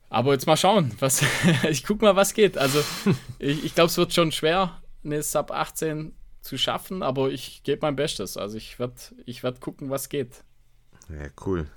Aber 0.09 0.33
jetzt 0.33 0.45
mal 0.45 0.57
schauen, 0.57 0.91
was 0.99 1.23
ich 1.69 1.85
guck 1.85 2.01
mal, 2.01 2.15
was 2.15 2.33
geht. 2.33 2.57
Also 2.57 2.83
ich, 3.39 3.63
ich 3.63 3.73
glaube, 3.73 3.87
es 3.87 3.97
wird 3.97 4.13
schon 4.13 4.31
schwer, 4.31 4.81
eine 5.03 5.23
Sub 5.23 5.49
18 5.49 6.13
zu 6.41 6.57
schaffen, 6.57 7.03
aber 7.03 7.31
ich 7.31 7.63
gebe 7.63 7.79
mein 7.81 7.95
Bestes. 7.95 8.37
Also 8.37 8.57
ich 8.57 8.79
werde 8.79 8.95
ich 9.25 9.43
werd 9.43 9.61
gucken, 9.61 9.89
was 9.89 10.09
geht. 10.09 10.43
Ja, 11.09 11.27
cool. 11.45 11.67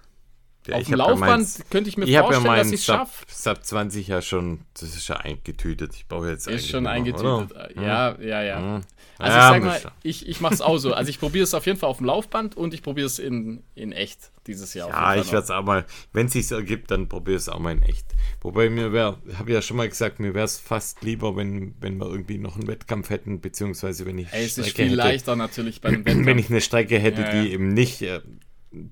Ja, 0.67 0.77
Auf 0.77 0.85
dem 0.85 0.95
Laufband 0.95 1.59
ja 1.59 1.65
könnte 1.69 1.91
ich 1.91 1.99
mir 1.99 2.07
ich 2.07 2.17
vorstellen, 2.17 2.47
ja 2.47 2.57
dass 2.57 2.69
ich 2.69 2.75
es 2.75 2.85
schaffe. 2.85 3.27
Sub 3.29 3.62
20 3.62 4.09
ja 4.09 4.23
schon, 4.23 4.65
das 4.73 4.97
ist 4.97 5.09
ja 5.09 5.17
eingetütet. 5.17 5.95
Ich 5.95 6.09
brauche 6.09 6.31
jetzt 6.31 6.47
Ist 6.47 6.69
schon 6.71 6.87
eingetütet. 6.87 7.53
Oder? 7.53 7.71
Ja, 7.79 8.19
ja, 8.19 8.43
ja. 8.43 8.81
Also 9.19 9.37
ja, 9.37 9.57
ich 9.57 9.62
sag 9.62 9.85
mal, 9.85 9.93
ich, 10.03 10.29
ich 10.29 10.41
mache 10.41 10.55
es 10.55 10.61
auch 10.61 10.79
so. 10.79 10.93
Also 10.93 11.09
ich 11.09 11.21
probiere 11.21 11.45
es 11.45 11.55
auf 11.55 11.67
jeden 11.67 11.79
Fall 11.79 11.89
auf 11.89 11.99
dem 11.99 12.07
Laufband 12.07 12.57
und 12.57 12.75
ich 12.75 12.83
probiere 12.83 13.07
es 13.07 13.19
in, 13.19 13.62
in 13.75 13.93
echt 13.93 14.31
dieses 14.47 14.75
Jahr. 14.75 14.89
Ja, 14.89 15.15
ich 15.17 15.31
werde 15.33 15.45
es 15.45 15.51
auch 15.51 15.62
mal, 15.62 15.85
wenn 16.12 16.27
es 16.27 16.33
sich 16.33 16.51
ergibt, 16.51 16.91
dann 16.91 17.09
probiere 17.09 17.37
es 17.37 17.49
auch 17.49 17.59
mal 17.59 17.73
in 17.73 17.83
echt. 17.83 18.07
Wobei 18.41 18.69
mir 18.71 18.93
wäre, 18.93 19.19
habe 19.39 19.53
ja 19.53 19.62
schon 19.62 19.77
mal 19.77 19.89
gesagt, 19.89 20.21
mir 20.21 20.35
wäre 20.35 20.45
es 20.45 20.59
fast 20.59 21.03
lieber, 21.03 21.37
wenn, 21.37 21.75
wenn 21.81 21.99
wir 21.99 22.07
irgendwie 22.07 22.39
noch 22.39 22.57
einen 22.57 22.67
Wettkampf 22.67 23.11
hätten, 23.11 23.41
beziehungsweise 23.41 24.05
wenn 24.07 24.19
ich. 24.19 24.33
Ey, 24.33 24.45
es 24.45 24.59
ist 24.59 24.73
viel 24.73 24.87
hätte, 24.87 24.95
leichter 24.97 25.37
natürlich 25.37 25.81
beim 25.81 26.05
Wettkampf. 26.05 26.27
Wenn 26.35 26.39
ich 26.39 26.51
eine 26.51 26.61
Strecke 26.61 26.99
hätte, 26.99 27.23
ja, 27.23 27.35
ja. 27.35 27.43
die 27.43 27.53
eben 27.53 27.69
nicht 27.69 28.03
äh, 28.03 28.21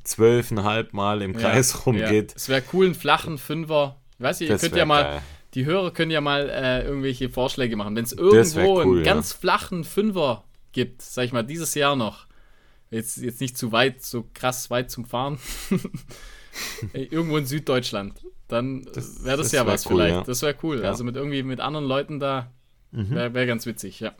zwölfeinhalb 0.04 0.92
Mal 0.92 1.22
im 1.22 1.36
Kreis 1.36 1.86
rumgeht. 1.86 2.34
Es 2.36 2.48
wäre 2.48 2.62
cool, 2.72 2.86
einen 2.86 2.94
flachen 2.94 3.38
Fünfer. 3.38 4.00
Ich 4.18 4.24
weiß 4.24 4.40
nicht, 4.40 4.50
ihr 4.50 4.58
könnt 4.58 4.76
ja 4.76 4.84
mal, 4.84 5.02
geil. 5.02 5.22
Die 5.54 5.64
Hörer 5.66 5.92
können 5.92 6.10
ja 6.10 6.20
mal 6.20 6.48
äh, 6.48 6.84
irgendwelche 6.84 7.28
Vorschläge 7.28 7.76
machen. 7.76 7.94
Wenn 7.94 8.04
es 8.04 8.12
irgendwo 8.12 8.80
cool, 8.80 8.96
einen 8.96 9.04
ganz 9.04 9.32
flachen 9.32 9.84
Fünfer 9.84 10.44
gibt, 10.72 11.02
sag 11.02 11.24
ich 11.24 11.32
mal, 11.32 11.42
dieses 11.42 11.74
Jahr 11.74 11.96
noch, 11.96 12.26
jetzt, 12.90 13.18
jetzt 13.18 13.40
nicht 13.40 13.58
zu 13.58 13.72
weit, 13.72 14.02
so 14.02 14.26
krass 14.34 14.70
weit 14.70 14.90
zum 14.90 15.04
Fahren, 15.04 15.38
irgendwo 16.92 17.36
in 17.36 17.46
Süddeutschland, 17.46 18.14
dann 18.48 18.84
wäre 18.84 18.94
das, 18.94 19.22
das, 19.22 19.52
ja 19.52 19.66
was 19.66 19.86
cool, 19.86 19.92
vielleicht. 19.92 20.14
Ja. 20.14 20.22
Das 20.22 20.42
wäre 20.42 20.56
cool. 20.62 20.84
Also 20.84 21.04
mit 21.04 21.16
irgendwie 21.16 21.42
mit 21.42 21.60
anderen 21.60 21.86
Leuten 21.86 22.18
da 22.18 22.50
wäre 22.90 23.30
mhm. 23.30 23.34
wär 23.34 23.46
ganz 23.46 23.66
witzig, 23.66 24.00
ja. 24.00 24.14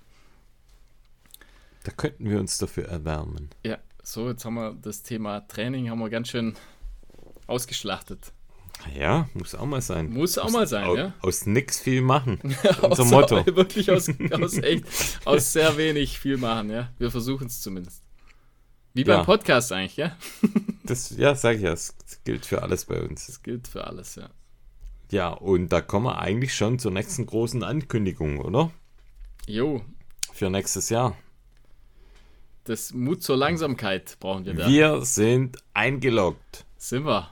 Da 1.85 1.93
könnten 1.93 2.29
wir 2.31 2.39
uns 2.39 2.59
dafür 2.59 2.87
erwärmen. 2.89 3.51
Ja, 3.65 3.79
so, 4.03 4.29
jetzt 4.29 4.45
haben 4.45 4.55
wir 4.55 4.75
das 4.81 5.03
Thema 5.03 5.41
Training 5.49 5.91
haben 5.91 5.99
wir 5.99 6.11
ganz 6.11 6.29
schön 6.29 6.55
ausgeschlachtet. 7.47 8.33
Ja, 8.95 9.29
muss 9.35 9.55
auch 9.55 9.67
mal 9.67 9.81
sein. 9.81 10.11
Muss 10.11 10.39
auch 10.39 10.51
mal 10.51 10.67
sein, 10.67 10.85
aus, 10.85 10.99
ja. 10.99 11.15
Aus 11.21 11.47
nix 11.47 11.81
viel 11.81 12.03
machen. 12.03 12.39
Unser 12.83 13.05
Motto. 13.05 13.45
Wirklich 13.57 13.91
aus, 13.91 14.09
aus 14.33 14.59
echt, 14.59 14.85
aus 15.25 15.53
sehr 15.53 15.77
wenig 15.77 16.19
viel 16.19 16.37
machen, 16.37 16.71
ja. 16.71 16.91
Wir 16.99 17.11
versuchen 17.11 17.47
es 17.47 17.61
zumindest. 17.61 18.03
Wie 18.95 19.05
beim 19.05 19.21
ja. 19.21 19.25
Podcast 19.25 19.73
eigentlich, 19.73 19.97
ja? 19.97 20.17
das, 20.85 21.17
ja, 21.17 21.35
sag 21.35 21.57
ich 21.57 21.63
ja, 21.63 21.73
es 21.73 21.95
gilt 22.25 22.45
für 22.45 22.63
alles 22.63 22.85
bei 22.85 23.01
uns. 23.01 23.29
Es 23.29 23.43
gilt 23.43 23.69
für 23.69 23.87
alles, 23.87 24.17
ja. 24.17 24.29
Ja, 25.11 25.29
und 25.29 25.69
da 25.69 25.81
kommen 25.81 26.07
wir 26.07 26.19
eigentlich 26.19 26.55
schon 26.55 26.79
zur 26.79 26.91
nächsten 26.91 27.27
großen 27.27 27.63
Ankündigung, 27.63 28.39
oder? 28.39 28.71
Jo. 29.47 29.83
Für 30.33 30.51
nächstes 30.51 30.89
Jahr. 30.89 31.17
Das 32.65 32.93
Mut 32.93 33.23
zur 33.23 33.37
Langsamkeit 33.37 34.17
brauchen 34.21 34.45
wir 34.45 34.55
da. 34.55 34.69
Wir 34.69 35.05
sind 35.05 35.59
eingeloggt. 35.75 36.65
Sind 36.77 37.05
wir. 37.05 37.32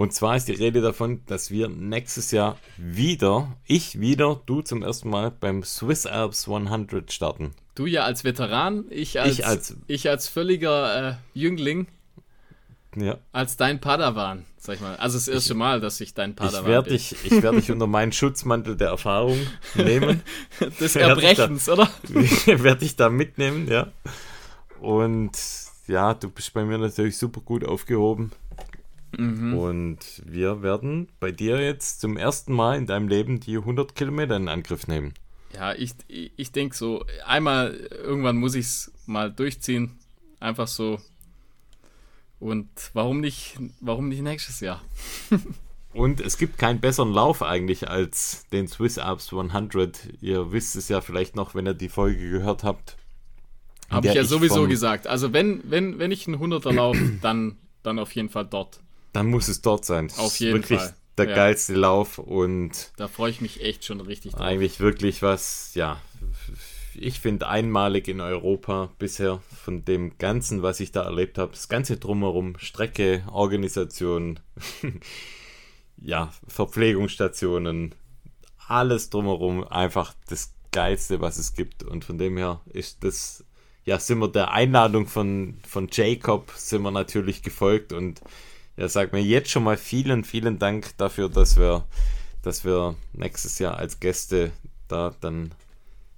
Und 0.00 0.14
zwar 0.14 0.34
ist 0.34 0.48
die 0.48 0.54
Rede 0.54 0.80
davon, 0.80 1.20
dass 1.26 1.50
wir 1.50 1.68
nächstes 1.68 2.30
Jahr 2.30 2.56
wieder, 2.78 3.54
ich 3.66 4.00
wieder, 4.00 4.40
du 4.46 4.62
zum 4.62 4.82
ersten 4.82 5.10
Mal 5.10 5.30
beim 5.30 5.62
Swiss 5.62 6.06
Alps 6.06 6.48
100 6.48 7.12
starten. 7.12 7.50
Du 7.74 7.84
ja 7.84 8.04
als 8.04 8.24
Veteran, 8.24 8.86
ich 8.88 9.20
als, 9.20 9.32
ich 9.38 9.46
als, 9.46 9.76
ich 9.88 10.08
als 10.08 10.26
völliger 10.26 11.10
äh, 11.10 11.14
Jüngling. 11.34 11.86
Ja. 12.96 13.18
Als 13.32 13.58
dein 13.58 13.78
Padawan, 13.82 14.46
sag 14.56 14.76
ich 14.76 14.80
mal. 14.80 14.96
Also 14.96 15.18
das 15.18 15.28
erste 15.28 15.52
Mal, 15.52 15.80
dass 15.80 16.00
ich 16.00 16.14
dein 16.14 16.34
Padawan 16.34 16.62
ich 16.64 16.68
werd 16.70 16.84
bin. 16.86 16.92
Dich, 16.94 17.16
ich 17.22 17.42
werde 17.42 17.60
dich 17.60 17.70
unter 17.70 17.86
meinen 17.86 18.12
Schutzmantel 18.12 18.78
der 18.78 18.88
Erfahrung 18.88 19.38
nehmen. 19.74 20.22
Des 20.80 20.96
Erbrechens, 20.96 21.66
da, 21.66 21.72
oder? 21.74 21.90
werde 22.46 22.86
ich 22.86 22.96
da 22.96 23.10
mitnehmen, 23.10 23.68
ja. 23.68 23.92
Und 24.80 25.32
ja, 25.88 26.14
du 26.14 26.30
bist 26.30 26.54
bei 26.54 26.64
mir 26.64 26.78
natürlich 26.78 27.18
super 27.18 27.42
gut 27.42 27.66
aufgehoben. 27.66 28.32
Mhm. 29.16 29.54
Und 29.54 30.22
wir 30.24 30.62
werden 30.62 31.08
bei 31.18 31.32
dir 31.32 31.60
jetzt 31.60 32.00
zum 32.00 32.16
ersten 32.16 32.52
Mal 32.52 32.76
in 32.76 32.86
deinem 32.86 33.08
Leben 33.08 33.40
die 33.40 33.56
100 33.56 33.94
Kilometer 33.94 34.36
in 34.36 34.48
Angriff 34.48 34.86
nehmen. 34.86 35.14
Ja, 35.54 35.74
ich, 35.74 35.92
ich, 36.06 36.32
ich 36.36 36.52
denke 36.52 36.76
so, 36.76 37.04
einmal, 37.26 37.74
irgendwann 37.74 38.36
muss 38.36 38.54
ich 38.54 38.66
es 38.66 38.92
mal 39.06 39.32
durchziehen. 39.32 39.98
Einfach 40.38 40.68
so. 40.68 41.00
Und 42.38 42.68
warum 42.94 43.20
nicht, 43.20 43.58
warum 43.80 44.08
nicht 44.08 44.22
nächstes 44.22 44.60
Jahr? 44.60 44.82
Und 45.92 46.20
es 46.20 46.38
gibt 46.38 46.56
keinen 46.56 46.80
besseren 46.80 47.12
Lauf 47.12 47.42
eigentlich 47.42 47.88
als 47.88 48.46
den 48.52 48.68
Swiss 48.68 48.96
Alps 48.96 49.32
100. 49.32 50.08
Ihr 50.20 50.52
wisst 50.52 50.76
es 50.76 50.88
ja 50.88 51.00
vielleicht 51.00 51.34
noch, 51.34 51.54
wenn 51.54 51.66
ihr 51.66 51.74
die 51.74 51.88
Folge 51.88 52.30
gehört 52.30 52.62
habt. 52.62 52.96
Habe 53.90 54.06
ich 54.06 54.14
ja 54.14 54.22
sowieso 54.22 54.68
gesagt. 54.68 55.08
Also 55.08 55.32
wenn, 55.32 55.62
wenn, 55.64 55.98
wenn 55.98 56.12
ich 56.12 56.28
einen 56.28 56.36
100er 56.36 56.72
laufe, 56.72 57.18
dann, 57.22 57.56
dann 57.82 57.98
auf 57.98 58.14
jeden 58.14 58.28
Fall 58.28 58.46
dort. 58.46 58.80
Dann 59.12 59.26
muss 59.28 59.48
es 59.48 59.60
dort 59.62 59.84
sein. 59.84 60.10
Auf 60.16 60.38
jeden 60.40 60.54
wirklich 60.54 60.80
Fall. 60.80 60.94
der 61.18 61.28
Ja. 61.28 61.34
geilste 61.34 61.74
Lauf 61.74 62.18
und 62.18 62.92
Da 62.96 63.08
freue 63.08 63.30
ich 63.30 63.40
mich 63.40 63.62
echt 63.62 63.84
schon 63.84 64.00
richtig 64.00 64.32
drauf. 64.32 64.40
eigentlich 64.40 64.80
wirklich 64.80 65.22
was, 65.22 65.74
ja, 65.74 66.00
ich 66.94 67.20
finde 67.20 67.48
einmalig 67.48 68.08
in 68.08 68.20
Europa 68.20 68.90
bisher 68.98 69.40
von 69.64 69.84
dem 69.84 70.18
Ganzen, 70.18 70.62
was 70.62 70.80
ich 70.80 70.92
da 70.92 71.02
erlebt 71.04 71.38
habe. 71.38 71.52
Das 71.52 71.68
Ganze 71.68 71.96
drumherum, 71.96 72.56
Strecke, 72.58 73.24
Organisation, 73.30 74.40
ja, 76.02 76.32
Verpflegungsstationen, 76.48 77.94
alles 78.68 79.10
drumherum 79.10 79.66
einfach 79.66 80.14
das 80.28 80.52
Geilste, 80.72 81.20
was 81.20 81.38
es 81.38 81.54
gibt. 81.54 81.82
Und 81.82 82.04
von 82.04 82.18
dem 82.18 82.36
her 82.36 82.60
ist 82.66 83.02
das, 83.04 83.44
ja, 83.84 83.98
sind 83.98 84.18
wir 84.18 84.28
der 84.28 84.52
Einladung 84.52 85.06
von, 85.06 85.58
von 85.66 85.88
Jacob, 85.90 86.52
sind 86.56 86.82
wir 86.82 86.90
natürlich 86.90 87.42
gefolgt 87.42 87.92
und 87.92 88.20
ja, 88.80 88.88
sag 88.88 89.12
mir 89.12 89.20
jetzt 89.20 89.50
schon 89.50 89.62
mal 89.62 89.76
vielen, 89.76 90.24
vielen 90.24 90.58
Dank 90.58 90.96
dafür, 90.96 91.28
dass 91.28 91.58
wir, 91.58 91.84
dass 92.42 92.64
wir 92.64 92.94
nächstes 93.12 93.58
Jahr 93.58 93.76
als 93.76 94.00
Gäste 94.00 94.52
da 94.88 95.14
dann 95.20 95.50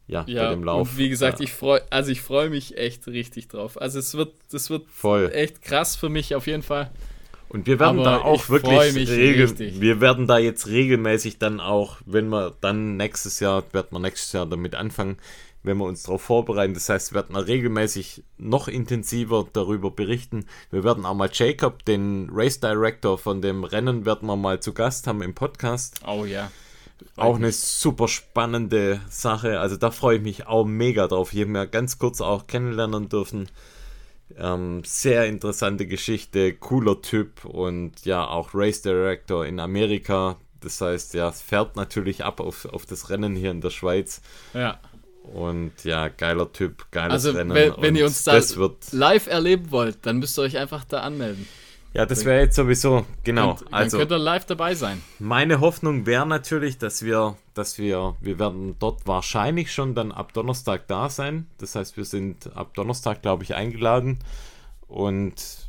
ja, 0.06 0.24
Ja, 0.28 0.44
bei 0.44 0.54
dem 0.54 0.62
Lauf. 0.62 0.90
und 0.90 0.96
wie 0.96 1.08
gesagt, 1.08 1.40
äh, 1.40 1.44
ich 1.44 1.52
freue, 1.52 1.82
also 1.90 2.12
ich 2.12 2.20
freue 2.20 2.50
mich 2.50 2.78
echt 2.78 3.08
richtig 3.08 3.48
drauf. 3.48 3.80
Also 3.80 3.98
es 3.98 4.14
wird, 4.14 4.32
das 4.52 4.70
wird 4.70 4.86
voll. 4.88 5.32
echt 5.34 5.60
krass 5.60 5.96
für 5.96 6.08
mich 6.08 6.36
auf 6.36 6.46
jeden 6.46 6.62
Fall. 6.62 6.92
Und 7.48 7.66
wir 7.66 7.80
werden 7.80 7.98
Aber 7.98 8.04
da 8.04 8.18
auch 8.18 8.48
wirklich 8.48 9.08
regel 9.08 9.80
wir 9.80 10.00
werden 10.00 10.28
da 10.28 10.38
jetzt 10.38 10.68
regelmäßig 10.68 11.38
dann 11.38 11.58
auch, 11.58 11.96
wenn 12.06 12.28
wir 12.28 12.54
dann 12.60 12.96
nächstes 12.96 13.40
Jahr, 13.40 13.64
werden 13.72 13.88
wir 13.90 13.98
nächstes 13.98 14.32
Jahr 14.32 14.46
damit 14.46 14.76
anfangen, 14.76 15.18
wenn 15.62 15.78
wir 15.78 15.84
uns 15.84 16.02
darauf 16.02 16.22
vorbereiten. 16.22 16.74
Das 16.74 16.88
heißt, 16.88 17.12
wir 17.12 17.16
werden 17.16 17.36
regelmäßig 17.36 18.24
noch 18.38 18.68
intensiver 18.68 19.46
darüber 19.52 19.90
berichten. 19.90 20.46
Wir 20.70 20.84
werden 20.84 21.06
auch 21.06 21.14
mal 21.14 21.30
Jacob, 21.32 21.84
den 21.84 22.28
Race 22.32 22.60
Director 22.60 23.18
von 23.18 23.42
dem 23.42 23.64
Rennen, 23.64 24.04
werden 24.04 24.28
wir 24.28 24.36
mal 24.36 24.60
zu 24.60 24.72
Gast 24.72 25.06
haben 25.06 25.22
im 25.22 25.34
Podcast. 25.34 26.00
Oh 26.06 26.24
ja. 26.24 26.50
Auch 27.16 27.36
eine 27.36 27.52
super 27.52 28.08
spannende 28.08 29.00
Sache. 29.08 29.60
Also 29.60 29.76
da 29.76 29.90
freue 29.90 30.16
ich 30.18 30.22
mich 30.22 30.46
auch 30.46 30.64
mega 30.64 31.08
drauf. 31.08 31.32
Ich 31.32 31.40
habe 31.40 31.50
mir 31.50 31.66
ganz 31.66 31.98
kurz 31.98 32.20
auch 32.20 32.46
kennenlernen 32.46 33.08
dürfen. 33.08 33.48
Ähm, 34.38 34.82
sehr 34.84 35.26
interessante 35.26 35.86
Geschichte, 35.86 36.54
cooler 36.54 37.02
Typ 37.02 37.44
und 37.44 38.04
ja, 38.04 38.26
auch 38.26 38.50
Race 38.54 38.82
Director 38.82 39.44
in 39.44 39.60
Amerika. 39.60 40.36
Das 40.60 40.80
heißt, 40.80 41.14
ja, 41.14 41.28
es 41.28 41.42
fährt 41.42 41.76
natürlich 41.76 42.24
ab 42.24 42.40
auf, 42.40 42.64
auf 42.66 42.86
das 42.86 43.10
Rennen 43.10 43.34
hier 43.34 43.50
in 43.50 43.60
der 43.60 43.70
Schweiz. 43.70 44.22
Ja. 44.54 44.78
Und 45.22 45.72
ja, 45.84 46.08
geiler 46.08 46.52
Typ, 46.52 46.90
geiles 46.90 47.12
Also 47.12 47.30
Rennen. 47.30 47.54
wenn, 47.54 47.72
wenn 47.78 47.96
ihr 47.96 48.04
uns 48.06 48.24
da 48.24 48.40
live 48.90 49.26
erleben 49.28 49.70
wollt, 49.70 49.98
dann 50.02 50.18
müsst 50.18 50.38
ihr 50.38 50.42
euch 50.42 50.58
einfach 50.58 50.84
da 50.84 51.00
anmelden. 51.00 51.46
ja, 51.94 52.04
das 52.06 52.24
wäre 52.24 52.40
jetzt 52.40 52.56
sowieso, 52.56 53.06
genau. 53.22 53.52
Und 53.52 53.72
also 53.72 53.98
dann 53.98 54.08
könnt 54.08 54.18
ihr 54.18 54.22
live 54.22 54.44
dabei 54.46 54.74
sein. 54.74 55.00
Meine 55.18 55.60
Hoffnung 55.60 56.06
wäre 56.06 56.26
natürlich, 56.26 56.78
dass 56.78 57.02
wir, 57.02 57.36
dass 57.54 57.78
wir, 57.78 58.16
wir 58.20 58.38
werden 58.38 58.76
dort 58.78 59.06
wahrscheinlich 59.06 59.72
schon 59.72 59.94
dann 59.94 60.10
ab 60.12 60.32
Donnerstag 60.32 60.86
da 60.88 61.08
sein. 61.08 61.46
Das 61.58 61.76
heißt, 61.76 61.96
wir 61.96 62.04
sind 62.04 62.54
ab 62.56 62.74
Donnerstag, 62.74 63.22
glaube 63.22 63.44
ich, 63.44 63.54
eingeladen. 63.54 64.18
Und 64.88 65.61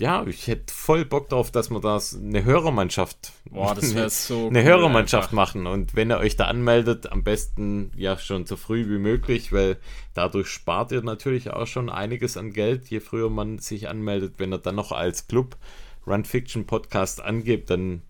ja, 0.00 0.26
ich 0.26 0.46
hätte 0.46 0.72
voll 0.72 1.04
Bock 1.04 1.28
drauf, 1.28 1.50
dass 1.50 1.68
wir 1.68 1.78
das 1.78 2.16
eine 2.16 2.42
Hörermannschaft, 2.42 3.32
Boah, 3.50 3.74
das 3.74 4.26
so 4.26 4.48
eine 4.48 4.60
cool 4.60 4.64
Hörermannschaft 4.64 5.24
einfach. 5.24 5.34
machen. 5.34 5.66
Und 5.66 5.94
wenn 5.94 6.10
ihr 6.10 6.16
euch 6.16 6.36
da 6.36 6.46
anmeldet, 6.46 7.12
am 7.12 7.22
besten 7.22 7.92
ja 7.94 8.16
schon 8.16 8.46
so 8.46 8.56
früh 8.56 8.88
wie 8.88 8.98
möglich, 8.98 9.52
weil 9.52 9.76
dadurch 10.14 10.48
spart 10.48 10.90
ihr 10.92 11.02
natürlich 11.02 11.50
auch 11.50 11.66
schon 11.66 11.90
einiges 11.90 12.38
an 12.38 12.54
Geld, 12.54 12.88
je 12.88 13.00
früher 13.00 13.28
man 13.28 13.58
sich 13.58 13.90
anmeldet. 13.90 14.36
Wenn 14.38 14.54
ihr 14.54 14.58
dann 14.58 14.76
noch 14.76 14.90
als 14.90 15.28
Club 15.28 15.58
Run 16.06 16.24
Fiction 16.24 16.66
Podcast 16.66 17.20
angebt, 17.20 17.68
dann 17.68 18.00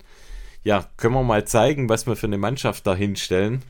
ja, 0.63 0.85
können 0.95 1.15
wir 1.15 1.23
mal 1.23 1.43
zeigen, 1.45 1.89
was 1.89 2.07
wir 2.07 2.15
für 2.15 2.27
eine 2.27 2.37
Mannschaft 2.37 2.87
da 2.87 2.95
hinstellen. 2.95 3.63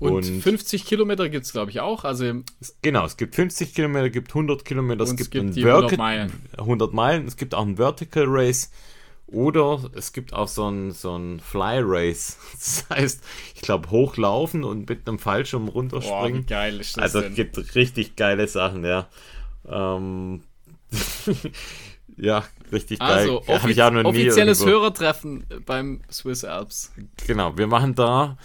Und, 0.00 0.12
Und- 0.14 0.40
50 0.42 0.86
Kilometer 0.86 1.28
gibt 1.28 1.44
es, 1.46 1.52
glaube 1.52 1.70
ich, 1.70 1.80
auch. 1.80 2.04
Also 2.04 2.42
Genau, 2.82 3.04
es 3.04 3.16
gibt 3.16 3.34
50 3.36 3.74
Kilometer, 3.74 4.06
es 4.06 4.12
gibt 4.12 4.30
100 4.34 4.64
Kilometer, 4.64 5.04
es 5.04 5.14
gibt, 5.14 5.30
gibt 5.30 5.44
einen 5.44 5.52
die 5.54 5.64
100 5.64 5.92
Verti- 5.92 5.96
Meilen. 5.98 6.32
100 6.56 6.92
Meilen, 6.94 7.26
es 7.28 7.36
gibt 7.36 7.54
auch 7.54 7.64
ein 7.66 7.76
Vertical 7.76 8.24
Race 8.26 8.70
oder 9.26 9.90
es 9.94 10.12
gibt 10.12 10.32
auch 10.32 10.48
so 10.48 10.68
ein, 10.68 10.90
so 10.92 11.16
ein 11.16 11.38
Fly 11.40 11.80
Race. 11.82 12.38
Das 12.54 12.86
heißt, 12.88 13.22
ich 13.54 13.60
glaube, 13.60 13.90
hochlaufen 13.90 14.64
und 14.64 14.88
mit 14.88 15.06
einem 15.06 15.18
Fallschirm 15.18 15.66
boah, 15.66 15.72
runterspringen. 15.72 16.46
geil 16.46 16.80
ist 16.80 16.96
das 16.96 17.02
also 17.14 17.20
es 17.20 17.34
gibt 17.34 17.74
richtig 17.74 18.16
geile 18.16 18.48
Sachen, 18.48 18.84
ja. 18.84 19.06
Ähm, 19.68 20.42
ja, 22.16 22.44
richtig 22.72 22.98
geil. 22.98 23.08
Also, 23.10 23.42
offiz 23.46 23.78
offizielles 23.78 24.64
Hörertreffen 24.64 25.44
beim 25.66 26.00
Swiss 26.10 26.44
Alps. 26.44 26.92
Genau, 27.26 27.56
wir 27.56 27.66
machen 27.66 27.94
da, 27.94 28.36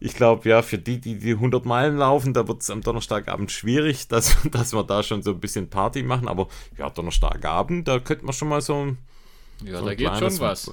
ich 0.00 0.14
glaube, 0.14 0.48
ja, 0.48 0.62
für 0.62 0.78
die, 0.78 1.00
die 1.00 1.18
die 1.18 1.32
100 1.32 1.64
Meilen 1.64 1.96
laufen, 1.96 2.32
da 2.34 2.46
wird 2.46 2.62
es 2.62 2.70
am 2.70 2.82
Donnerstagabend 2.82 3.50
schwierig, 3.50 4.08
dass, 4.08 4.36
dass 4.50 4.72
wir 4.72 4.84
da 4.84 5.02
schon 5.02 5.22
so 5.22 5.30
ein 5.32 5.40
bisschen 5.40 5.68
Party 5.70 6.02
machen. 6.02 6.28
Aber 6.28 6.48
ja, 6.76 6.88
Donnerstagabend, 6.90 7.88
da 7.88 7.98
könnten 7.98 8.26
wir 8.26 8.32
schon 8.32 8.48
mal 8.48 8.60
so 8.60 8.74
ein, 8.84 8.98
Ja, 9.64 9.78
so 9.78 9.84
da 9.84 9.90
ein 9.90 9.96
geht 9.96 10.16
schon 10.18 10.38
was. 10.40 10.70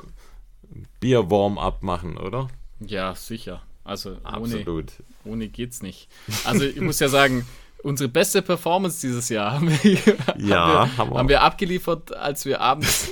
Bier-Warm-up 0.99 1.83
machen, 1.83 2.17
oder? 2.17 2.49
Ja, 2.79 3.15
sicher. 3.15 3.61
Also 3.83 4.11
ohne, 4.11 4.23
Absolut. 4.23 4.93
ohne 5.23 5.47
geht's 5.47 5.81
nicht. 5.83 6.09
Also 6.43 6.63
ich 6.65 6.81
muss 6.81 6.99
ja 6.99 7.07
sagen, 7.07 7.45
unsere 7.83 8.09
beste 8.09 8.41
Performance 8.41 8.99
dieses 9.05 9.29
Jahr 9.29 9.51
haben 9.53 9.69
wir, 9.69 9.99
Ja, 10.37 10.89
haben 10.97 11.11
wir. 11.11 11.17
haben 11.19 11.29
wir 11.29 11.41
abgeliefert, 11.43 12.11
als 12.13 12.45
wir 12.45 12.61
abends, 12.61 13.11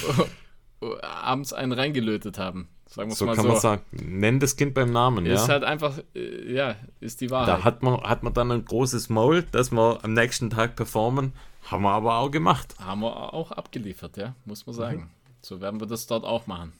abends 1.02 1.52
einen 1.52 1.72
reingelötet 1.72 2.38
haben. 2.38 2.68
Sagen 2.88 3.10
wir 3.10 3.14
So 3.14 3.26
mal 3.26 3.36
kann 3.36 3.44
so. 3.44 3.48
man 3.52 3.60
sagen. 3.60 3.82
Nenn 3.92 4.40
das 4.40 4.56
Kind 4.56 4.72
beim 4.74 4.90
Namen, 4.92 5.26
ja. 5.26 5.34
Ist 5.34 5.48
halt 5.48 5.62
einfach, 5.62 5.98
äh, 6.14 6.52
ja, 6.52 6.74
ist 7.00 7.20
die 7.20 7.30
Wahrheit. 7.30 7.48
da 7.48 7.64
hat 7.64 7.82
man, 7.82 8.00
hat 8.00 8.22
man 8.22 8.32
dann 8.32 8.50
ein 8.50 8.64
großes 8.64 9.10
Maul, 9.10 9.42
dass 9.52 9.70
wir 9.70 10.02
am 10.02 10.14
nächsten 10.14 10.50
Tag 10.50 10.74
performen. 10.74 11.32
Haben 11.70 11.82
wir 11.82 11.90
aber 11.90 12.16
auch 12.16 12.30
gemacht. 12.30 12.74
haben 12.80 13.00
wir 13.02 13.34
auch 13.34 13.52
abgeliefert, 13.52 14.16
ja, 14.16 14.34
muss 14.46 14.66
man 14.66 14.74
sagen. 14.74 14.98
Mhm. 15.00 15.10
So 15.42 15.60
werden 15.60 15.80
wir 15.80 15.86
das 15.86 16.06
dort 16.06 16.24
auch 16.24 16.46
machen. 16.46 16.72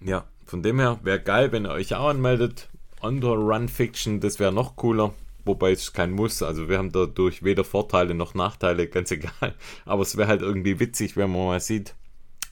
Ja, 0.00 0.24
von 0.44 0.62
dem 0.62 0.78
her 0.78 1.00
wäre 1.02 1.20
geil, 1.20 1.50
wenn 1.50 1.66
ihr 1.66 1.72
euch 1.72 1.94
auch 1.94 2.08
anmeldet. 2.08 2.68
Under 3.00 3.30
Run 3.30 3.68
Fiction, 3.68 4.20
das 4.20 4.38
wäre 4.38 4.52
noch 4.52 4.76
cooler. 4.76 5.12
Wobei 5.44 5.72
es 5.72 5.92
kein 5.92 6.12
Muss. 6.12 6.42
Also 6.42 6.68
wir 6.68 6.78
haben 6.78 6.92
dadurch 6.92 7.42
weder 7.42 7.64
Vorteile 7.64 8.14
noch 8.14 8.34
Nachteile, 8.34 8.86
ganz 8.88 9.10
egal. 9.10 9.54
Aber 9.84 10.02
es 10.02 10.16
wäre 10.16 10.28
halt 10.28 10.42
irgendwie 10.42 10.78
witzig, 10.78 11.16
wenn 11.16 11.32
man 11.32 11.46
mal 11.46 11.60
sieht, 11.60 11.94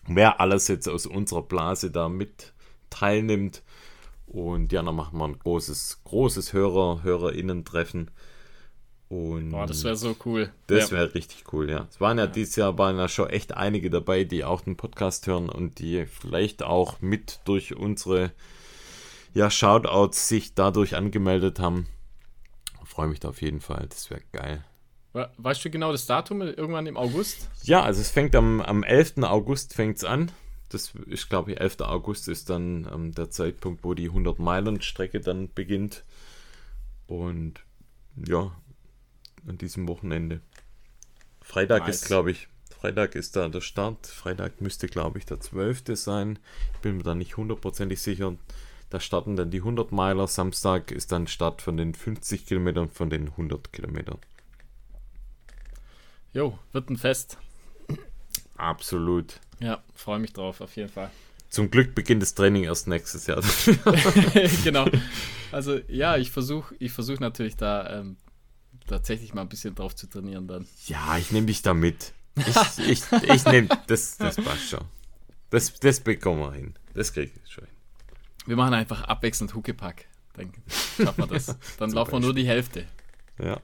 wer 0.08 0.40
alles 0.40 0.66
jetzt 0.68 0.88
aus 0.88 1.06
unserer 1.06 1.42
Blase 1.42 1.90
da 1.90 2.08
mit 2.08 2.53
teilnimmt. 2.94 3.62
Und 4.26 4.72
ja, 4.72 4.82
dann 4.82 4.94
machen 4.96 5.18
wir 5.18 5.24
ein 5.26 5.38
großes, 5.38 6.00
großes 6.04 6.52
Hörer, 6.52 7.02
HörerInnen-Treffen. 7.02 8.10
Und 9.08 9.50
Boah, 9.50 9.66
das 9.66 9.84
wäre 9.84 9.96
so 9.96 10.16
cool. 10.24 10.50
das 10.66 10.90
ja. 10.90 10.96
wäre 10.96 11.14
richtig 11.14 11.44
cool, 11.52 11.70
ja. 11.70 11.86
Es 11.90 12.00
waren 12.00 12.18
ja 12.18 12.26
dieses 12.26 12.56
Jahr 12.56 12.76
waren 12.78 12.96
ja 12.96 13.06
schon 13.08 13.28
echt 13.28 13.54
einige 13.54 13.90
dabei, 13.90 14.24
die 14.24 14.44
auch 14.44 14.62
den 14.62 14.76
Podcast 14.76 15.26
hören 15.26 15.48
und 15.48 15.78
die 15.78 16.06
vielleicht 16.06 16.62
auch 16.62 17.00
mit 17.00 17.40
durch 17.44 17.76
unsere 17.76 18.32
ja, 19.34 19.50
Shoutouts 19.50 20.28
sich 20.28 20.54
dadurch 20.54 20.96
angemeldet 20.96 21.60
haben. 21.60 21.86
Freue 22.84 23.08
mich 23.08 23.20
da 23.20 23.28
auf 23.28 23.42
jeden 23.42 23.60
Fall, 23.60 23.86
das 23.88 24.10
wäre 24.10 24.22
geil. 24.32 24.64
We- 25.12 25.30
Weißt 25.36 25.64
du 25.64 25.70
genau 25.70 25.92
das 25.92 26.06
Datum? 26.06 26.42
Irgendwann 26.42 26.86
im 26.86 26.96
August? 26.96 27.48
Ja, 27.62 27.82
also 27.82 28.00
es 28.00 28.10
fängt 28.10 28.34
am, 28.34 28.60
am 28.60 28.82
11. 28.82 29.18
August 29.22 29.74
fängt's 29.74 30.02
an. 30.04 30.30
Das 30.74 30.92
ist, 31.06 31.30
glaube 31.30 31.52
ich, 31.52 31.60
11. 31.60 31.80
August 31.80 32.26
ist 32.28 32.50
dann 32.50 32.88
ähm, 32.92 33.12
der 33.12 33.30
Zeitpunkt, 33.30 33.84
wo 33.84 33.94
die 33.94 34.10
100-Meilen-Strecke 34.10 35.20
dann 35.20 35.48
beginnt. 35.54 36.04
Und 37.06 37.64
ja, 38.16 38.50
an 39.46 39.58
diesem 39.58 39.86
Wochenende. 39.86 40.40
Freitag 41.40 41.86
Nice. 41.86 42.02
ist, 42.02 42.06
glaube 42.06 42.32
ich, 42.32 42.48
Freitag 42.70 43.14
ist 43.14 43.36
da 43.36 43.48
der 43.48 43.60
Start. 43.60 44.06
Freitag 44.06 44.60
müsste, 44.60 44.88
glaube 44.88 45.18
ich, 45.18 45.26
der 45.26 45.40
12. 45.40 45.82
sein. 45.94 46.38
Ich 46.74 46.80
bin 46.80 46.96
mir 46.96 47.02
da 47.02 47.14
nicht 47.14 47.36
hundertprozentig 47.36 48.02
sicher. 48.02 48.34
Da 48.90 49.00
starten 49.00 49.36
dann 49.36 49.50
die 49.50 49.58
100 49.58 49.92
Meiler. 49.92 50.26
Samstag 50.26 50.90
ist 50.90 51.12
dann 51.12 51.26
Start 51.26 51.62
von 51.62 51.76
den 51.76 51.94
50 51.94 52.46
Kilometern, 52.46 52.90
von 52.90 53.10
den 53.10 53.28
100 53.28 53.72
Kilometern. 53.72 54.18
Jo, 56.32 56.58
wird 56.72 56.90
ein 56.90 56.96
Fest. 56.96 57.38
Absolut. 58.56 59.40
Ja, 59.64 59.82
freue 59.94 60.18
mich 60.18 60.34
drauf, 60.34 60.60
auf 60.60 60.76
jeden 60.76 60.90
Fall. 60.90 61.10
Zum 61.48 61.70
Glück 61.70 61.94
beginnt 61.94 62.20
das 62.20 62.34
Training 62.34 62.64
erst 62.64 62.86
nächstes 62.86 63.26
Jahr. 63.26 63.42
genau. 64.64 64.86
Also 65.52 65.78
ja, 65.88 66.18
ich 66.18 66.30
versuche 66.30 66.74
ich 66.78 66.92
versuch 66.92 67.18
natürlich 67.18 67.56
da 67.56 68.00
ähm, 68.00 68.16
tatsächlich 68.86 69.32
mal 69.32 69.40
ein 69.40 69.48
bisschen 69.48 69.74
drauf 69.74 69.96
zu 69.96 70.06
trainieren 70.06 70.46
dann. 70.46 70.66
Ja, 70.86 71.16
ich 71.16 71.30
nehme 71.30 71.46
dich 71.46 71.62
da 71.62 71.72
mit. 71.72 72.12
Ich, 72.36 72.88
ich, 72.88 73.02
ich 73.22 73.44
nehme, 73.46 73.68
das, 73.86 74.18
das 74.18 74.36
passt 74.36 74.68
schon. 74.68 74.84
Das, 75.48 75.72
das 75.80 76.00
bekommen 76.00 76.40
wir 76.40 76.52
hin. 76.52 76.74
Das 76.92 77.14
kriege 77.14 77.32
ich 77.42 77.50
schon 77.50 77.64
hin. 77.64 77.74
Wir 78.44 78.56
machen 78.56 78.74
einfach 78.74 79.04
abwechselnd 79.04 79.54
Huckepack. 79.54 80.06
Dann 80.34 80.52
schaffen 80.96 81.22
wir 81.22 81.26
das. 81.28 81.56
Dann 81.78 81.90
laufen 81.92 82.12
wir 82.12 82.20
nur 82.20 82.34
die 82.34 82.46
Hälfte. 82.46 82.86
Ja. 83.38 83.60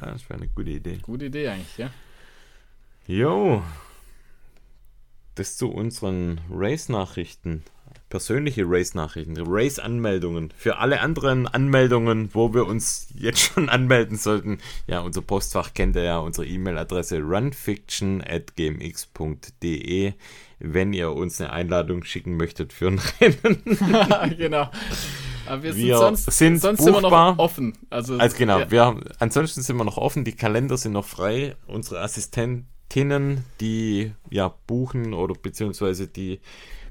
Ja, 0.00 0.10
das 0.10 0.28
wäre 0.28 0.40
eine 0.40 0.48
gute 0.48 0.70
Idee. 0.70 0.98
Gute 1.02 1.26
Idee 1.26 1.48
eigentlich, 1.48 1.76
ja. 1.76 1.90
Jo. 3.06 3.62
Das 5.34 5.56
zu 5.56 5.70
unseren 5.70 6.40
Race-Nachrichten. 6.50 7.62
Persönliche 8.10 8.64
Race-Nachrichten, 8.66 9.36
Race-Anmeldungen. 9.38 10.52
Für 10.56 10.76
alle 10.78 11.00
anderen 11.00 11.46
Anmeldungen, 11.48 12.28
wo 12.34 12.52
wir 12.52 12.66
uns 12.66 13.06
jetzt 13.14 13.40
schon 13.40 13.68
anmelden 13.70 14.18
sollten. 14.18 14.58
Ja, 14.86 15.00
unser 15.00 15.22
Postfach 15.22 15.72
kennt 15.72 15.96
ihr 15.96 16.02
ja, 16.02 16.18
unsere 16.18 16.46
E-Mail-Adresse 16.46 17.20
runfiction.gmx.de, 17.22 20.12
wenn 20.58 20.92
ihr 20.92 21.12
uns 21.12 21.40
eine 21.40 21.50
Einladung 21.52 22.04
schicken 22.04 22.36
möchtet 22.36 22.74
für 22.74 22.88
ein 22.88 23.00
Rennen. 23.20 23.62
genau. 24.36 24.68
Aber 25.46 25.62
wir 25.62 25.72
sind 25.72 25.86
Wir 25.86 25.96
sonst, 25.98 26.30
sind 26.30 26.58
sonst 26.60 26.82
sind 26.82 26.92
wir 26.94 27.00
buchbar. 27.00 27.32
noch 27.32 27.38
offen. 27.38 27.72
Also, 27.90 28.16
Also 28.18 28.36
genau, 28.36 28.58
ja, 28.60 28.70
wir 28.70 28.84
haben, 28.84 29.02
ansonsten 29.18 29.62
sind 29.62 29.76
wir 29.76 29.84
noch 29.84 29.96
offen, 29.96 30.24
die 30.24 30.36
Kalender 30.36 30.76
sind 30.76 30.92
noch 30.92 31.06
frei. 31.06 31.56
Unsere 31.66 32.00
Assistentinnen, 32.92 33.44
die 33.60 34.12
ja 34.30 34.54
buchen 34.66 35.14
oder 35.14 35.34
beziehungsweise 35.34 36.06
die 36.08 36.40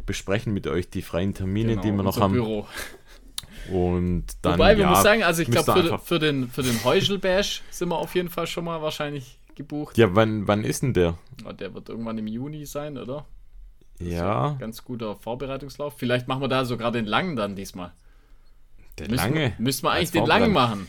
besprechen 0.06 0.54
mit 0.54 0.68
euch 0.68 0.90
die 0.90 1.02
freien 1.02 1.34
Termine, 1.34 1.72
genau, 1.72 1.82
die 1.82 1.92
wir 1.92 2.04
noch 2.04 2.20
haben. 2.20 2.34
Büro. 2.34 2.66
Und 3.72 4.26
dann 4.42 4.54
Wobei, 4.54 4.76
wir 4.76 4.86
ja, 4.86 4.90
muss 4.90 5.04
sagen, 5.04 5.24
also 5.24 5.44
ich 5.44 5.52
glaube, 5.52 5.72
für, 5.72 6.00
für 6.00 6.20
den, 6.20 6.50
für 6.50 6.64
den 6.64 6.84
Heuschel-Bash 6.84 7.62
sind 7.70 7.90
wir 7.90 7.98
auf 7.98 8.16
jeden 8.16 8.30
Fall 8.30 8.48
schon 8.48 8.66
mal 8.66 8.82
wahrscheinlich 8.82 9.40
gebucht. 9.56 9.98
Ja, 9.98 10.16
wann, 10.16 10.48
wann 10.48 10.64
ist 10.64 10.82
denn 10.82 10.94
der? 10.94 11.18
Ja, 11.46 11.54
Der 11.54 11.74
wird 11.74 11.88
irgendwann 11.90 12.18
im 12.18 12.28
Juni 12.28 12.66
sein, 12.66 12.98
oder? 12.98 13.26
Ja, 14.00 14.56
Ganz 14.60 14.84
guter 14.84 15.16
Vorbereitungslauf. 15.16 15.94
Vielleicht 15.96 16.28
machen 16.28 16.42
wir 16.42 16.48
da 16.48 16.66
sogar 16.66 16.92
den 16.92 17.06
langen 17.06 17.36
dann 17.36 17.56
diesmal. 17.56 17.92
der 18.98 19.10
Müssen, 19.10 19.24
lange. 19.24 19.54
Müssen 19.60 19.84
wir 19.84 19.92
eigentlich 19.92 20.12
den 20.12 20.26
langen 20.26 20.52
machen. 20.52 20.88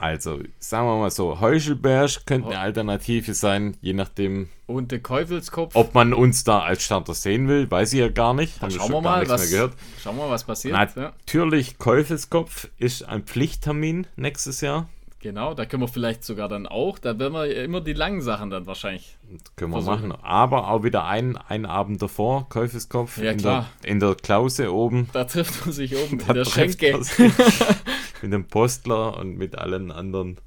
Also, 0.00 0.38
sagen 0.58 0.86
wir 0.86 0.96
mal 0.98 1.10
so, 1.10 1.40
Heuschelberg 1.40 2.24
könnte 2.26 2.48
eine 2.48 2.58
Alternative 2.58 3.34
sein, 3.34 3.76
je 3.82 3.92
nachdem, 3.92 4.48
Und 4.66 4.92
der 4.92 5.00
Käufelskopf. 5.00 5.76
ob 5.76 5.94
man 5.94 6.14
uns 6.14 6.42
da 6.42 6.60
als 6.60 6.82
Starter 6.84 7.12
sehen 7.14 7.48
will, 7.48 7.70
weiß 7.70 7.92
ich 7.92 8.00
ja 8.00 8.08
gar 8.08 8.32
nicht. 8.32 8.62
Haben 8.62 8.70
schauen 8.70 8.90
wir 8.92 9.00
mal, 9.02 9.28
was, 9.28 9.50
schauen 9.50 10.16
wir 10.16 10.24
mal, 10.24 10.30
was 10.30 10.44
passiert. 10.44 10.74
Natürlich, 10.96 11.76
Käufeskopf 11.78 12.68
ist 12.78 13.02
ein 13.06 13.24
Pflichttermin 13.24 14.06
nächstes 14.16 14.62
Jahr. 14.62 14.88
genau, 15.20 15.52
da 15.52 15.66
können 15.66 15.82
wir 15.82 15.88
vielleicht 15.88 16.24
sogar 16.24 16.48
dann 16.48 16.66
auch. 16.66 16.98
Da 16.98 17.18
werden 17.18 17.34
wir 17.34 17.44
ja 17.44 17.62
immer 17.62 17.82
die 17.82 17.92
langen 17.92 18.22
Sachen 18.22 18.48
dann 18.48 18.66
wahrscheinlich. 18.66 19.18
Das 19.30 19.54
können 19.56 19.72
wir 19.72 19.82
Versuchen. 19.82 20.08
machen. 20.08 20.24
Aber 20.24 20.70
auch 20.70 20.82
wieder 20.82 21.04
ein, 21.04 21.36
ein 21.36 21.66
Abend 21.66 22.00
davor, 22.00 22.48
Käufeskopf 22.48 23.18
Ja, 23.18 23.32
in, 23.32 23.36
klar. 23.38 23.66
Der, 23.82 23.90
in 23.90 24.00
der 24.00 24.14
Klause 24.14 24.72
oben. 24.72 25.10
Da 25.12 25.24
trifft 25.24 25.66
man 25.66 25.74
sich 25.74 25.94
oben 25.94 26.18
Da 26.26 26.28
in 26.28 26.34
der 26.34 26.44
sich 26.46 26.78
mit 28.22 28.32
dem 28.32 28.46
Postler 28.46 29.16
und 29.16 29.36
mit 29.36 29.56
allen 29.56 29.90
anderen. 29.90 30.38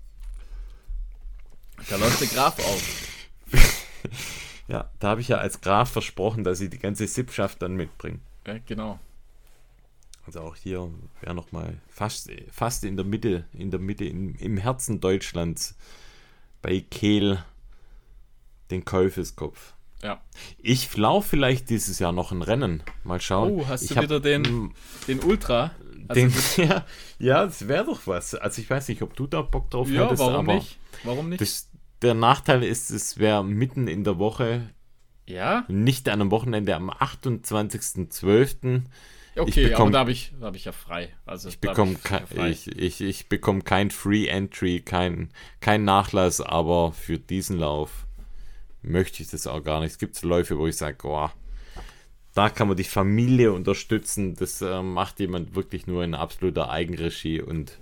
Da 1.89 1.97
läuft 1.97 2.21
der 2.21 2.27
Graf 2.27 2.59
auf. 2.59 3.09
Ja, 4.67 4.89
da 4.99 5.09
habe 5.09 5.21
ich 5.21 5.27
ja 5.27 5.37
als 5.37 5.61
Graf 5.61 5.91
versprochen, 5.91 6.43
dass 6.43 6.61
ich 6.61 6.69
die 6.69 6.79
ganze 6.79 7.05
Sippschaft 7.05 7.61
dann 7.61 7.75
mitbringe. 7.75 8.19
Ja, 8.47 8.57
genau. 8.65 8.99
Also 10.25 10.39
auch 10.39 10.55
hier 10.55 10.89
wäre 11.19 11.35
nochmal 11.35 11.81
fast, 11.89 12.31
fast 12.49 12.85
in 12.85 12.95
der 12.95 13.05
Mitte, 13.05 13.45
in 13.51 13.71
der 13.71 13.79
Mitte, 13.79 14.05
im, 14.05 14.35
im 14.35 14.57
Herzen 14.57 15.01
Deutschlands 15.01 15.75
bei 16.61 16.79
Kehl 16.79 17.43
den 18.71 18.85
Käufeskopf. 18.85 19.73
Ja. 20.01 20.21
Ich 20.57 20.95
laufe 20.95 21.29
vielleicht 21.29 21.69
dieses 21.69 21.99
Jahr 21.99 22.13
noch 22.13 22.31
ein 22.31 22.41
Rennen. 22.41 22.83
Mal 23.03 23.21
schauen. 23.21 23.51
Oh, 23.51 23.67
hast 23.67 23.83
ich 23.83 23.89
du 23.89 24.01
wieder 24.01 24.19
den, 24.19 24.73
den 25.07 25.19
Ultra? 25.21 25.71
Also 26.07 26.21
den, 26.21 26.33
ja, 26.69 26.85
ja, 27.19 27.45
das 27.45 27.67
wäre 27.67 27.85
doch 27.85 28.05
was. 28.05 28.35
Also 28.35 28.61
ich 28.61 28.69
weiß 28.69 28.87
nicht, 28.89 29.01
ob 29.01 29.15
du 29.15 29.27
da 29.27 29.41
Bock 29.41 29.69
drauf 29.69 29.89
ja, 29.89 30.05
hättest, 30.05 30.21
warum 30.21 30.35
aber 30.49 30.55
nicht? 30.55 30.77
Warum 31.03 31.29
nicht? 31.29 31.41
Das, 31.41 31.69
der 32.01 32.13
Nachteil 32.13 32.63
ist, 32.63 32.89
es 32.89 33.17
wäre 33.17 33.43
mitten 33.43 33.87
in 33.87 34.03
der 34.03 34.19
Woche, 34.19 34.69
ja? 35.25 35.65
nicht 35.67 36.09
an 36.09 36.21
einem 36.21 36.31
Wochenende 36.31 36.75
am 36.75 36.89
28.12. 36.89 38.81
Okay, 39.35 39.65
bekomm- 39.65 39.81
aber 39.81 39.91
da 39.91 39.99
habe 39.99 40.11
ich, 40.11 40.33
da 40.39 40.47
hab 40.47 40.55
ich 40.55 40.65
ja 40.65 40.71
frei. 40.71 41.09
Also 41.25 41.49
Ich 41.49 41.59
bekomme 41.59 41.93
ich 41.93 42.03
kein, 42.03 42.23
ja 42.35 42.47
ich, 42.47 42.67
ich, 42.67 43.01
ich 43.01 43.29
bekomm 43.29 43.63
kein 43.63 43.89
Free 43.89 44.27
Entry, 44.27 44.81
kein, 44.81 45.29
kein 45.59 45.85
Nachlass, 45.85 46.39
aber 46.39 46.91
für 46.91 47.17
diesen 47.17 47.57
Lauf 47.57 48.05
möchte 48.83 49.23
ich 49.23 49.29
das 49.29 49.47
auch 49.47 49.63
gar 49.63 49.79
nicht. 49.79 49.93
Es 49.93 49.97
gibt 49.97 50.21
Läufe, 50.21 50.57
wo 50.59 50.67
ich 50.67 50.77
sage, 50.77 50.97
oh, 51.07 51.29
da 52.33 52.49
kann 52.49 52.67
man 52.67 52.77
die 52.77 52.83
Familie 52.83 53.53
unterstützen. 53.53 54.35
Das 54.35 54.61
äh, 54.61 54.81
macht 54.81 55.19
jemand 55.19 55.55
wirklich 55.55 55.87
nur 55.87 56.03
in 56.03 56.15
absoluter 56.15 56.69
Eigenregie 56.69 57.41
und 57.41 57.77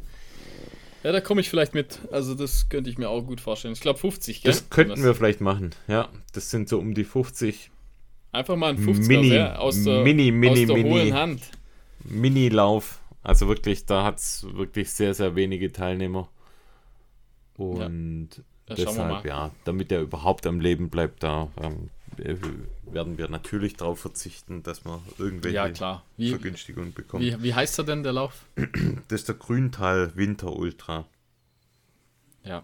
Ja, 1.03 1.11
da 1.11 1.21
komme 1.21 1.41
ich 1.41 1.49
vielleicht 1.49 1.73
mit. 1.73 1.99
Also 2.11 2.35
das 2.35 2.69
könnte 2.69 2.89
ich 2.89 2.97
mir 2.97 3.09
auch 3.09 3.21
gut 3.21 3.41
vorstellen. 3.41 3.73
Ich 3.73 3.81
glaube 3.81 3.99
50, 3.99 4.41
gell? 4.41 4.51
das 4.51 4.69
könnten 4.69 5.03
wir 5.03 5.15
vielleicht 5.15 5.41
machen. 5.41 5.71
Ja, 5.87 6.09
das 6.33 6.49
sind 6.51 6.69
so 6.69 6.79
um 6.79 6.93
die 6.93 7.03
50 7.05 7.71
Einfach 8.33 8.55
mal 8.55 8.69
ein 8.69 8.77
50er 8.77 9.07
Mini, 9.07 9.29
sehr, 9.29 9.61
aus 9.61 9.83
der, 9.83 10.03
Mini, 10.03 10.31
Mini, 10.31 10.61
aus 10.61 10.67
der 10.67 10.77
Mini. 10.77 10.89
hohlen 10.89 11.13
Hand. 11.13 11.51
Mini-Lauf. 12.05 13.01
Also 13.23 13.47
wirklich, 13.47 13.85
da 13.85 14.05
hat 14.05 14.17
es 14.19 14.47
wirklich 14.53 14.89
sehr, 14.91 15.13
sehr 15.13 15.35
wenige 15.35 15.71
Teilnehmer. 15.71 16.29
Und 17.57 18.29
Ja, 18.69 18.75
deshalb, 18.75 19.25
ja, 19.25 19.51
damit 19.65 19.91
er 19.91 20.01
überhaupt 20.01 20.47
am 20.47 20.61
Leben 20.61 20.89
bleibt, 20.89 21.23
da 21.23 21.49
ähm, 21.61 21.89
äh, 22.17 22.35
werden 22.93 23.17
wir 23.17 23.29
natürlich 23.29 23.75
darauf 23.75 23.99
verzichten, 23.99 24.63
dass 24.63 24.85
wir 24.85 25.01
irgendwelche 25.17 25.55
Ja, 25.55 25.69
klar. 25.69 26.03
Wie, 26.17 26.29
Vergünstigungen 26.29 26.93
bekommen. 26.93 27.23
wie, 27.23 27.41
wie 27.43 27.53
heißt 27.53 27.77
er 27.79 27.85
denn, 27.85 28.03
der 28.03 28.13
Lauf? 28.13 28.45
Das 29.07 29.21
ist 29.21 29.27
der 29.27 29.35
Grüntal 29.35 30.15
Winter 30.15 30.53
Ultra. 30.53 31.05
Ja. 32.43 32.63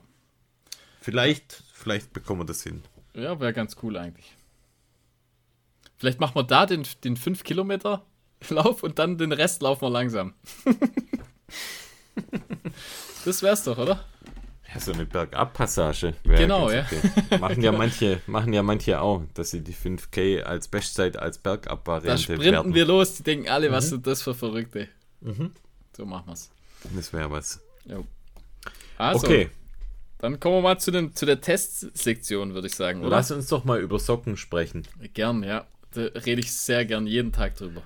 Vielleicht, 1.02 1.64
vielleicht 1.74 2.14
bekommen 2.14 2.42
wir 2.42 2.46
das 2.46 2.64
hin. 2.64 2.84
Ja, 3.14 3.40
wäre 3.40 3.54
ganz 3.54 3.78
cool 3.84 3.98
eigentlich. 3.98 4.36
Vielleicht 5.98 6.20
machen 6.20 6.36
wir 6.36 6.44
da 6.44 6.66
den, 6.66 6.86
den 7.04 7.18
5 7.18 7.44
Kilometer 7.44 8.06
Lauf 8.50 8.84
und 8.84 9.00
dann 9.00 9.18
den 9.18 9.32
Rest 9.32 9.62
laufen 9.62 9.82
wir 9.82 9.90
langsam. 9.90 10.34
das 13.26 13.42
wär's 13.42 13.64
doch, 13.64 13.78
oder? 13.78 14.04
Ja, 14.74 14.80
so 14.82 14.92
eine 14.92 15.06
Bergabpassage. 15.06 16.14
Genau, 16.24 16.68
ganz 16.68 16.92
okay. 16.92 17.38
machen 17.40 17.62
ja 17.62 17.72
manche, 17.72 18.22
machen 18.28 18.52
ja 18.54 18.64
manche 18.64 19.00
auch, 19.00 19.24
dass 19.34 19.52
sie 19.52 19.62
die 19.62 19.74
5K 19.74 20.42
als 20.42 20.68
Bestzeit 20.68 21.18
als 21.18 21.38
Da 21.38 21.52
Bergab-Variante 21.56 22.22
sprinten 22.24 22.44
werten. 22.52 22.74
wir 22.74 22.86
los. 22.86 23.16
Die 23.16 23.24
denken 23.24 23.48
alle, 23.50 23.72
was 23.72 23.86
Mhm. 23.86 23.90
sind 23.90 24.08
das 24.08 24.22
für 24.22 24.34
Verrückte. 24.36 24.90
So 25.96 26.06
machen 26.06 26.28
wir's. 26.28 26.52
Das 26.96 27.14
wäre 27.14 27.32
was. 27.32 27.62
Jo. 27.86 28.06
Also, 28.98 29.26
okay, 29.26 29.50
dann 30.20 30.40
kommen 30.40 30.56
wir 30.58 30.62
mal 30.62 30.80
zu, 30.80 30.92
den, 30.92 31.16
zu 31.16 31.26
der 31.26 31.40
Testsektion, 31.40 32.54
würde 32.54 32.68
ich 32.68 32.76
sagen, 32.76 33.02
oder? 33.02 33.10
lass 33.12 33.32
uns 33.32 33.48
doch 33.48 33.64
mal 33.64 33.80
über 33.80 34.00
Socken 34.00 34.36
sprechen. 34.38 34.88
Gern, 35.14 35.44
ja. 35.44 35.66
Da 35.94 36.02
rede 36.02 36.42
ich 36.42 36.52
sehr 36.52 36.86
gern 36.86 37.08
jeden 37.08 37.32
Tag 37.32 37.56
drüber. 37.56 37.82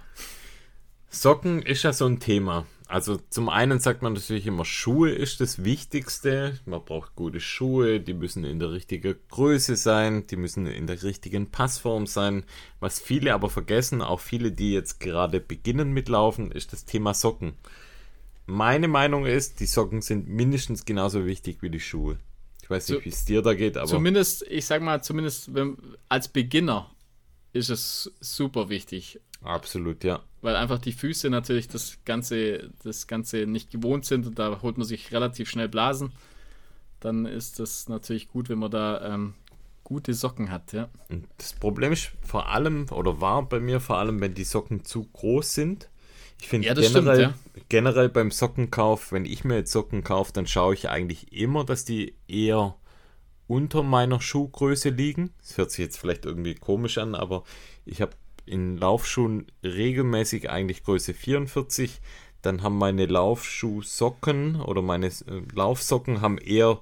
Socken 1.13 1.61
ist 1.61 1.83
ja 1.83 1.93
so 1.93 2.05
ein 2.05 2.19
Thema. 2.19 2.65
Also 2.87 3.17
zum 3.29 3.47
einen 3.47 3.79
sagt 3.79 4.01
man 4.01 4.13
natürlich 4.13 4.47
immer, 4.47 4.65
Schuhe 4.65 5.11
ist 5.11 5.39
das 5.39 5.63
Wichtigste. 5.63 6.59
Man 6.65 6.83
braucht 6.83 7.15
gute 7.15 7.39
Schuhe, 7.39 7.99
die 8.01 8.13
müssen 8.13 8.43
in 8.43 8.59
der 8.59 8.71
richtigen 8.71 9.15
Größe 9.29 9.75
sein, 9.77 10.25
die 10.27 10.35
müssen 10.35 10.65
in 10.65 10.87
der 10.87 11.01
richtigen 11.03 11.51
Passform 11.51 12.05
sein. 12.05 12.43
Was 12.81 12.99
viele 12.99 13.33
aber 13.33 13.49
vergessen, 13.49 14.01
auch 14.01 14.19
viele, 14.19 14.51
die 14.51 14.73
jetzt 14.73 14.99
gerade 14.99 15.39
beginnen 15.39 15.93
mit 15.93 16.09
Laufen, 16.09 16.51
ist 16.51 16.73
das 16.73 16.83
Thema 16.85 17.13
Socken. 17.13 17.53
Meine 18.45 18.89
Meinung 18.89 19.25
ist, 19.25 19.61
die 19.61 19.67
Socken 19.67 20.01
sind 20.01 20.27
mindestens 20.27 20.83
genauso 20.83 21.25
wichtig 21.25 21.61
wie 21.61 21.69
die 21.69 21.79
Schuhe. 21.79 22.17
Ich 22.63 22.69
weiß 22.69 22.89
nicht, 22.89 22.99
So- 22.99 23.05
wie 23.05 23.09
es 23.09 23.23
dir 23.25 23.41
da 23.41 23.53
geht, 23.53 23.77
aber 23.77 23.87
Zumindest, 23.87 24.45
ich 24.49 24.65
sag 24.65 24.81
mal, 24.81 25.01
zumindest 25.01 25.53
wenn, 25.53 25.77
als 26.09 26.27
Beginner 26.27 26.89
ist 27.53 27.69
es 27.69 28.11
super 28.19 28.67
wichtig, 28.69 29.19
absolut, 29.41 30.03
ja. 30.03 30.21
Weil 30.41 30.55
einfach 30.55 30.79
die 30.79 30.91
Füße 30.91 31.29
natürlich 31.29 31.67
das 31.67 31.99
Ganze, 32.05 32.71
das 32.83 33.07
Ganze 33.07 33.45
nicht 33.45 33.71
gewohnt 33.71 34.05
sind 34.05 34.25
und 34.27 34.39
da 34.39 34.61
holt 34.61 34.77
man 34.77 34.87
sich 34.87 35.11
relativ 35.11 35.49
schnell 35.49 35.69
Blasen. 35.69 36.11
Dann 36.99 37.25
ist 37.25 37.59
das 37.59 37.89
natürlich 37.89 38.27
gut, 38.27 38.49
wenn 38.49 38.59
man 38.59 38.71
da 38.71 39.13
ähm, 39.13 39.33
gute 39.83 40.13
Socken 40.13 40.51
hat, 40.51 40.73
ja. 40.73 40.89
Das 41.37 41.53
Problem 41.53 41.91
ist 41.91 42.11
vor 42.21 42.49
allem, 42.49 42.87
oder 42.91 43.21
war 43.21 43.43
bei 43.43 43.59
mir 43.59 43.79
vor 43.79 43.97
allem, 43.97 44.21
wenn 44.21 44.33
die 44.33 44.43
Socken 44.43 44.85
zu 44.85 45.05
groß 45.13 45.53
sind. 45.53 45.89
Ich 46.39 46.47
finde 46.47 46.67
Ja, 46.67 46.73
generell, 46.73 47.33
stimmt, 47.53 47.69
generell 47.69 48.09
beim 48.09 48.31
Sockenkauf, 48.31 49.11
wenn 49.11 49.25
ich 49.25 49.43
mir 49.43 49.57
jetzt 49.57 49.71
Socken 49.71 50.03
kaufe, 50.03 50.33
dann 50.33 50.47
schaue 50.47 50.73
ich 50.73 50.89
eigentlich 50.89 51.33
immer, 51.33 51.63
dass 51.65 51.85
die 51.85 52.15
eher 52.27 52.75
unter 53.47 53.83
meiner 53.83 54.21
Schuhgröße 54.21 54.89
liegen. 54.89 55.31
Das 55.39 55.57
hört 55.57 55.71
sich 55.71 55.79
jetzt 55.79 55.97
vielleicht 55.97 56.25
irgendwie 56.25 56.55
komisch 56.55 56.97
an, 56.97 57.13
aber 57.13 57.43
ich 57.85 58.01
habe 58.01 58.13
in 58.45 58.77
Laufschuhen 58.77 59.47
regelmäßig 59.63 60.49
eigentlich 60.49 60.83
Größe 60.83 61.13
44. 61.13 62.01
Dann 62.41 62.63
haben 62.63 62.77
meine 62.77 63.05
Laufschuhsocken 63.05 64.61
oder 64.61 64.81
meine 64.81 65.07
äh, 65.07 65.11
Laufsocken 65.53 66.21
haben 66.21 66.37
eher 66.37 66.79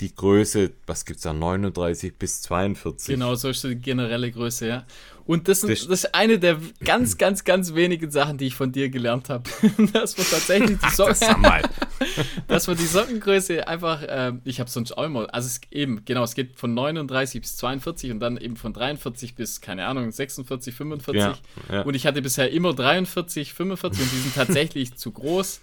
die 0.00 0.14
Größe, 0.14 0.72
was 0.86 1.04
gibt 1.04 1.18
es 1.18 1.22
da, 1.22 1.32
39 1.32 2.16
bis 2.16 2.42
42. 2.42 3.14
Genau, 3.14 3.34
so 3.34 3.50
ist 3.50 3.62
die 3.64 3.76
generelle 3.76 4.30
Größe, 4.30 4.66
ja. 4.66 4.86
Und 5.24 5.48
das, 5.48 5.60
sind, 5.60 5.70
das, 5.70 5.86
das 5.86 6.04
ist 6.04 6.14
eine 6.14 6.38
der 6.38 6.58
ganz, 6.84 7.16
ganz, 7.16 7.44
ganz 7.44 7.74
wenigen 7.74 8.10
Sachen, 8.10 8.38
die 8.38 8.46
ich 8.46 8.54
von 8.54 8.72
dir 8.72 8.90
gelernt 8.90 9.28
habe. 9.28 9.44
dass 9.92 10.16
man 10.16 10.26
tatsächlich 10.26 10.78
die 10.78 10.90
Socken. 10.90 11.46
dass 12.48 12.66
man 12.66 12.76
die 12.76 12.86
Sockengröße 12.86 13.68
einfach, 13.68 14.02
äh, 14.02 14.32
ich 14.44 14.60
habe 14.60 14.68
sonst 14.68 14.92
auch 14.92 15.04
immer, 15.04 15.32
also 15.32 15.46
es 15.46 15.60
eben, 15.70 16.04
genau, 16.04 16.24
es 16.24 16.34
geht 16.34 16.58
von 16.58 16.74
39 16.74 17.40
bis 17.40 17.56
42 17.56 18.10
und 18.10 18.20
dann 18.20 18.36
eben 18.36 18.56
von 18.56 18.72
43 18.72 19.34
bis, 19.34 19.60
keine 19.60 19.86
Ahnung, 19.86 20.10
46, 20.10 20.74
45. 20.74 21.20
Ja, 21.20 21.38
ja. 21.70 21.82
Und 21.82 21.94
ich 21.94 22.06
hatte 22.06 22.22
bisher 22.22 22.50
immer 22.50 22.74
43, 22.74 23.54
45 23.54 24.02
und 24.02 24.12
die 24.12 24.16
sind 24.16 24.34
tatsächlich 24.34 24.96
zu 24.96 25.12
groß. 25.12 25.60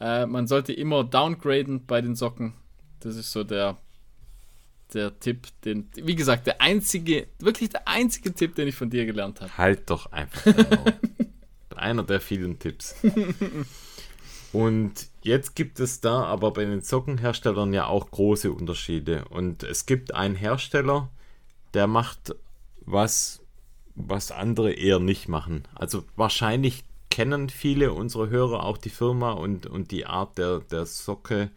Äh, 0.00 0.26
man 0.26 0.46
sollte 0.46 0.72
immer 0.72 1.04
downgraden 1.04 1.86
bei 1.86 2.00
den 2.00 2.16
Socken. 2.16 2.54
Das 3.00 3.16
ist 3.16 3.32
so 3.32 3.44
der, 3.44 3.78
der 4.94 5.18
Tipp, 5.20 5.48
den, 5.64 5.88
wie 5.94 6.14
gesagt, 6.14 6.46
der 6.46 6.60
einzige, 6.60 7.26
wirklich 7.38 7.70
der 7.70 7.86
einzige 7.86 8.32
Tipp, 8.34 8.54
den 8.54 8.68
ich 8.68 8.74
von 8.74 8.90
dir 8.90 9.06
gelernt 9.06 9.40
habe. 9.40 9.56
Halt 9.56 9.90
doch 9.90 10.12
einfach. 10.12 10.54
Einer 11.76 12.02
der 12.02 12.20
vielen 12.20 12.58
Tipps. 12.58 12.94
Und 14.52 15.08
jetzt 15.22 15.54
gibt 15.54 15.80
es 15.80 16.00
da 16.00 16.24
aber 16.24 16.52
bei 16.52 16.64
den 16.64 16.82
Sockenherstellern 16.82 17.72
ja 17.72 17.86
auch 17.86 18.10
große 18.10 18.52
Unterschiede. 18.52 19.24
Und 19.30 19.62
es 19.62 19.86
gibt 19.86 20.14
einen 20.14 20.34
Hersteller, 20.34 21.08
der 21.74 21.86
macht 21.86 22.34
was, 22.80 23.40
was 23.94 24.32
andere 24.32 24.72
eher 24.72 24.98
nicht 24.98 25.28
machen. 25.28 25.68
Also 25.74 26.04
wahrscheinlich 26.16 26.84
kennen 27.10 27.48
viele 27.48 27.92
unserer 27.92 28.28
Hörer 28.28 28.64
auch 28.64 28.78
die 28.78 28.90
Firma 28.90 29.32
und, 29.32 29.66
und 29.66 29.90
die 29.90 30.06
Art 30.06 30.38
der, 30.38 30.60
der 30.60 30.86
Socke 30.86 31.50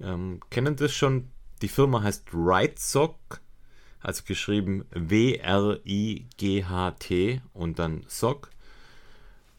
ähm, 0.00 0.40
kennen 0.50 0.76
das 0.76 0.92
schon. 0.92 1.28
Die 1.62 1.68
Firma 1.68 2.02
heißt 2.02 2.24
Right 2.34 2.78
Sock, 2.78 3.40
also 4.00 4.24
geschrieben 4.26 4.84
W-R-I-G-H-T 4.90 5.80
und 7.54 7.78
dann 7.78 8.04
Sock. 8.08 8.50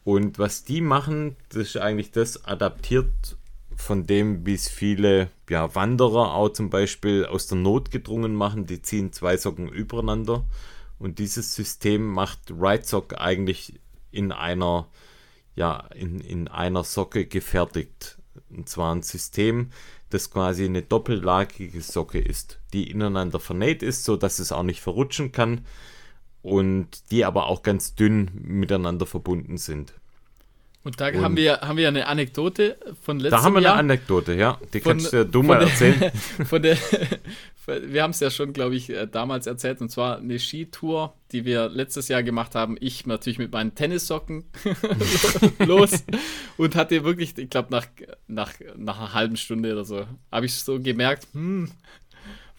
Und 0.04 0.38
was 0.38 0.64
die 0.64 0.82
machen, 0.82 1.36
das 1.48 1.68
ist 1.68 1.78
eigentlich 1.78 2.10
das 2.10 2.44
adaptiert 2.44 3.38
von 3.74 4.06
dem, 4.06 4.44
wie 4.44 4.52
es 4.52 4.68
viele 4.68 5.30
ja, 5.48 5.74
Wanderer 5.74 6.34
auch 6.34 6.50
zum 6.50 6.68
Beispiel 6.68 7.24
aus 7.24 7.46
der 7.46 7.56
Not 7.56 7.90
gedrungen 7.90 8.34
machen. 8.34 8.66
Die 8.66 8.82
ziehen 8.82 9.12
zwei 9.12 9.38
Socken 9.38 9.68
übereinander. 9.68 10.44
Und 10.98 11.18
dieses 11.18 11.54
System 11.54 12.04
macht 12.04 12.38
Right 12.50 12.86
Sock 12.86 13.18
eigentlich 13.18 13.80
in 14.10 14.30
einer, 14.30 14.88
ja, 15.56 15.88
in, 15.94 16.20
in 16.20 16.48
einer 16.48 16.84
Socke 16.84 17.24
gefertigt. 17.24 18.18
Und 18.50 18.68
zwar 18.68 18.94
ein 18.94 19.02
System, 19.02 19.70
das 20.10 20.30
quasi 20.30 20.64
eine 20.64 20.82
doppellagige 20.82 21.80
Socke 21.80 22.18
ist, 22.18 22.60
die 22.72 22.90
ineinander 22.90 23.40
vernäht 23.40 23.82
ist, 23.82 24.04
so 24.04 24.16
dass 24.16 24.38
es 24.38 24.52
auch 24.52 24.62
nicht 24.62 24.80
verrutschen 24.80 25.32
kann 25.32 25.66
und 26.42 27.10
die 27.10 27.24
aber 27.24 27.46
auch 27.46 27.62
ganz 27.62 27.94
dünn 27.94 28.30
miteinander 28.34 29.06
verbunden 29.06 29.56
sind. 29.56 29.94
Und 30.84 31.00
da 31.00 31.08
und 31.08 31.22
haben 31.22 31.36
wir 31.36 31.62
haben 31.62 31.78
wir 31.78 31.88
eine 31.88 32.06
Anekdote 32.06 32.76
von 33.00 33.18
letztem 33.18 33.32
Jahr. 33.32 33.40
Da 33.40 33.42
haben 33.42 33.54
wir 33.54 33.62
Jahr. 33.62 33.72
eine 33.72 33.92
Anekdote, 33.92 34.34
ja. 34.34 34.60
Die 34.74 34.80
von, 34.80 34.98
kannst 34.98 35.12
du 35.14 35.42
mal 35.42 35.58
der, 35.58 35.68
erzählen. 35.68 36.12
Von 36.46 36.60
der, 36.60 36.76
wir 37.66 38.02
haben 38.02 38.10
es 38.10 38.20
ja 38.20 38.28
schon, 38.28 38.52
glaube 38.52 38.76
ich, 38.76 38.90
äh, 38.90 39.06
damals 39.06 39.46
erzählt, 39.46 39.80
und 39.80 39.88
zwar 39.88 40.18
eine 40.18 40.38
Skitour, 40.38 41.14
die 41.32 41.46
wir 41.46 41.70
letztes 41.70 42.08
Jahr 42.08 42.22
gemacht 42.22 42.54
haben. 42.54 42.76
Ich 42.80 43.06
natürlich 43.06 43.38
mit 43.38 43.50
meinen 43.50 43.74
Tennissocken 43.74 44.44
los 45.60 46.04
und 46.58 46.76
hatte 46.76 47.02
wirklich, 47.02 47.38
ich 47.38 47.48
glaube, 47.48 47.68
nach, 47.70 47.86
nach, 48.26 48.52
nach 48.76 48.98
einer 48.98 49.14
halben 49.14 49.38
Stunde 49.38 49.72
oder 49.72 49.86
so, 49.86 50.04
habe 50.30 50.44
ich 50.44 50.54
so 50.54 50.78
gemerkt, 50.78 51.26
hm, 51.32 51.70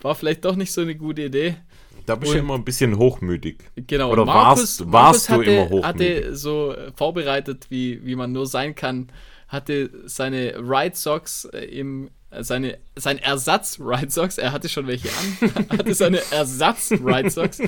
war 0.02 0.16
vielleicht 0.16 0.46
doch 0.46 0.56
nicht 0.56 0.72
so 0.72 0.82
eine 0.82 0.96
gute 0.96 1.24
Idee. 1.24 1.58
Da 2.06 2.16
bist 2.16 2.34
du 2.34 2.38
immer 2.38 2.56
ein 2.56 2.64
bisschen 2.64 2.98
hochmütig. 2.98 3.58
Genau, 3.76 4.12
oder 4.12 4.26
Markus, 4.26 4.80
warst, 4.80 4.92
warst 4.92 5.30
Markus 5.30 5.46
du 5.46 5.52
immer 5.52 5.70
hochmütig? 5.70 5.86
hatte 5.86 6.36
so 6.36 6.74
äh, 6.74 6.92
vorbereitet, 6.96 7.68
wie, 7.70 8.06
wie 8.06 8.16
man 8.16 8.32
nur 8.32 8.46
sein 8.46 8.76
kann, 8.76 9.08
hatte 9.48 9.90
seine 10.06 10.56
Ride 10.58 10.96
Socks 10.96 11.46
äh, 11.46 11.66
im 11.66 12.10
äh, 12.30 12.44
seine, 12.44 12.78
sein 12.96 13.18
Ersatz 13.18 13.80
Ride 13.80 14.12
Socks, 14.12 14.38
er 14.38 14.52
hatte 14.52 14.70
schon 14.70 14.88
welche 14.88 15.10
an, 15.10 15.70
hatte 15.78 15.94
seine 15.94 16.22
Ersatz 16.32 16.92
Ride 16.92 17.30
Socks 17.30 17.60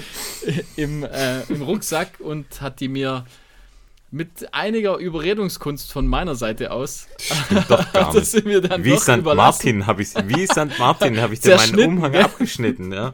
im, 0.75 1.03
äh, 1.03 1.41
im 1.49 1.61
Rucksack 1.63 2.19
und 2.19 2.61
hat 2.61 2.79
die 2.79 2.89
mir 2.89 3.25
mit 4.09 4.53
einiger 4.53 4.97
Überredungskunst 4.97 5.91
von 5.91 6.07
meiner 6.07 6.35
Seite 6.35 6.71
aus. 6.71 7.07
Stimmt 7.19 7.69
doch 7.69 7.91
gar 7.93 8.13
nicht. 8.13 8.45
wie 8.45 8.97
St. 8.97 9.23
Martin 9.23 9.85
habe 9.85 10.01
ich, 10.01 10.13
wie 10.27 10.45
St. 10.45 10.79
Martin 10.79 11.19
habe 11.19 11.33
ich 11.33 11.41
dir 11.41 11.57
meinen 11.57 11.79
Umhang 11.79 12.15
abgeschnitten, 12.15 12.93
ja 12.93 13.13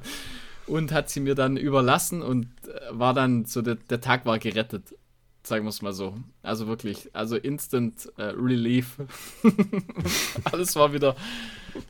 und 0.68 0.91
hat 0.91 1.09
sie 1.09 1.20
mir 1.20 1.36
dann 1.36 1.57
überlassen 1.57 2.22
und 2.22 2.47
äh, 2.68 2.80
war 2.91 3.14
dann 3.14 3.45
so, 3.45 3.61
der, 3.61 3.76
der 3.76 4.01
Tag 4.01 4.26
war 4.26 4.39
gerettet, 4.39 4.95
sagen 5.43 5.66
wir 5.66 5.70
es 5.70 5.82
mal 5.82 5.93
so. 5.93 6.16
Also 6.41 6.68
wirklich, 6.68 7.09
also 7.14 7.36
Instant 7.36 8.11
äh, 8.18 8.24
Relief. 8.24 8.97
Alles 10.45 10.76
war 10.76 10.93
wieder, 10.93 11.16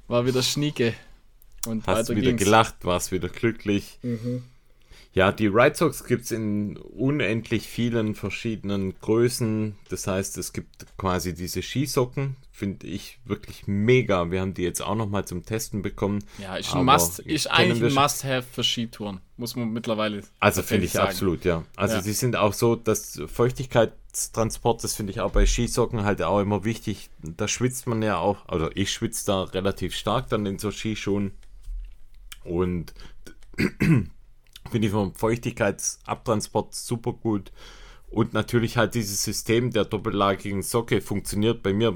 war 0.07 0.25
wieder 0.25 0.41
schnieke. 0.41 0.93
Und 1.65 1.87
Hast 1.87 2.09
wieder 2.09 2.21
ging's. 2.21 2.43
gelacht, 2.43 2.75
warst 2.83 3.11
wieder 3.11 3.29
glücklich. 3.29 3.99
Mhm. 4.01 4.43
Ja, 5.13 5.31
die 5.31 5.45
Ride 5.45 5.75
Socks 5.75 6.05
gibt 6.05 6.25
es 6.25 6.31
in 6.31 6.75
unendlich 6.77 7.67
vielen 7.67 8.15
verschiedenen 8.15 8.99
Größen. 8.99 9.75
Das 9.89 10.07
heißt, 10.07 10.39
es 10.39 10.53
gibt 10.53 10.87
quasi 10.97 11.35
diese 11.35 11.61
Skisocken, 11.61 12.35
finde 12.51 12.87
ich 12.87 13.19
wirklich 13.23 13.67
mega. 13.67 14.31
Wir 14.31 14.41
haben 14.41 14.55
die 14.55 14.63
jetzt 14.63 14.81
auch 14.81 14.95
nochmal 14.95 15.25
zum 15.25 15.45
Testen 15.45 15.83
bekommen. 15.83 16.23
Ja, 16.39 16.55
ist, 16.55 16.73
ein 16.73 16.83
Must, 16.83 17.19
ist 17.19 17.45
eigentlich 17.45 17.83
ein 17.83 17.93
Must-Have 17.93 18.47
für 18.51 18.63
Skitouren, 18.63 19.21
muss 19.37 19.55
man 19.55 19.71
mittlerweile 19.71 20.23
Also 20.39 20.63
finde 20.63 20.85
ich 20.85 20.93
sagen. 20.93 21.09
absolut, 21.09 21.45
ja. 21.45 21.63
Also 21.75 21.95
ja. 21.95 22.01
sie 22.01 22.13
sind 22.13 22.35
auch 22.35 22.53
so, 22.53 22.75
dass 22.75 23.21
Feuchtigkeitstransport, 23.27 24.83
das 24.83 24.95
finde 24.95 25.11
ich 25.11 25.21
auch 25.21 25.31
bei 25.31 25.45
Skisocken 25.45 26.05
halt 26.05 26.23
auch 26.23 26.39
immer 26.39 26.63
wichtig. 26.63 27.11
Da 27.21 27.47
schwitzt 27.47 27.85
man 27.85 28.01
ja 28.01 28.17
auch, 28.17 28.47
oder 28.51 28.71
ich 28.75 28.91
schwitze 28.91 29.27
da 29.27 29.43
relativ 29.43 29.93
stark 29.93 30.29
dann 30.29 30.47
in 30.47 30.57
so 30.57 30.71
Skischuhen. 30.71 31.33
Und 32.43 32.95
Finde 34.73 34.87
ich 34.87 34.91
vom 34.91 35.13
Feuchtigkeitsabtransport 35.13 36.73
super 36.73 37.13
gut. 37.13 37.51
Und 38.09 38.33
natürlich 38.33 38.75
halt 38.75 38.95
dieses 38.95 39.23
System 39.23 39.69
der 39.69 39.85
doppellagigen 39.85 40.63
Socke 40.63 40.99
funktioniert 40.99 41.61
bei 41.61 41.73
mir 41.73 41.93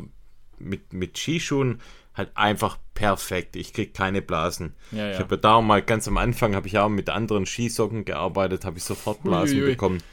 mit, 0.60 0.94
mit 0.94 1.18
Skischuhen 1.18 1.82
halt 2.14 2.30
einfach 2.36 2.78
perfekt. 2.94 3.56
Ich 3.56 3.74
kriege 3.74 3.94
keine 3.94 4.22
Blasen. 4.22 4.76
Ja, 4.92 5.08
ja. 5.08 5.12
Ich 5.14 5.18
habe 5.18 5.38
ja 5.38 5.42
da 5.42 5.60
mal 5.60 5.82
ganz 5.82 6.08
am 6.08 6.18
Anfang, 6.18 6.56
habe 6.56 6.68
ich 6.68 6.78
auch 6.78 6.88
mit 6.88 7.10
anderen 7.10 7.48
Skisocken 7.48 8.06
gearbeitet, 8.06 8.64
habe 8.64 8.78
ich 8.78 8.84
sofort 8.84 9.24
Blasen 9.24 9.58
Uiui. 9.58 9.72
bekommen. 9.72 10.04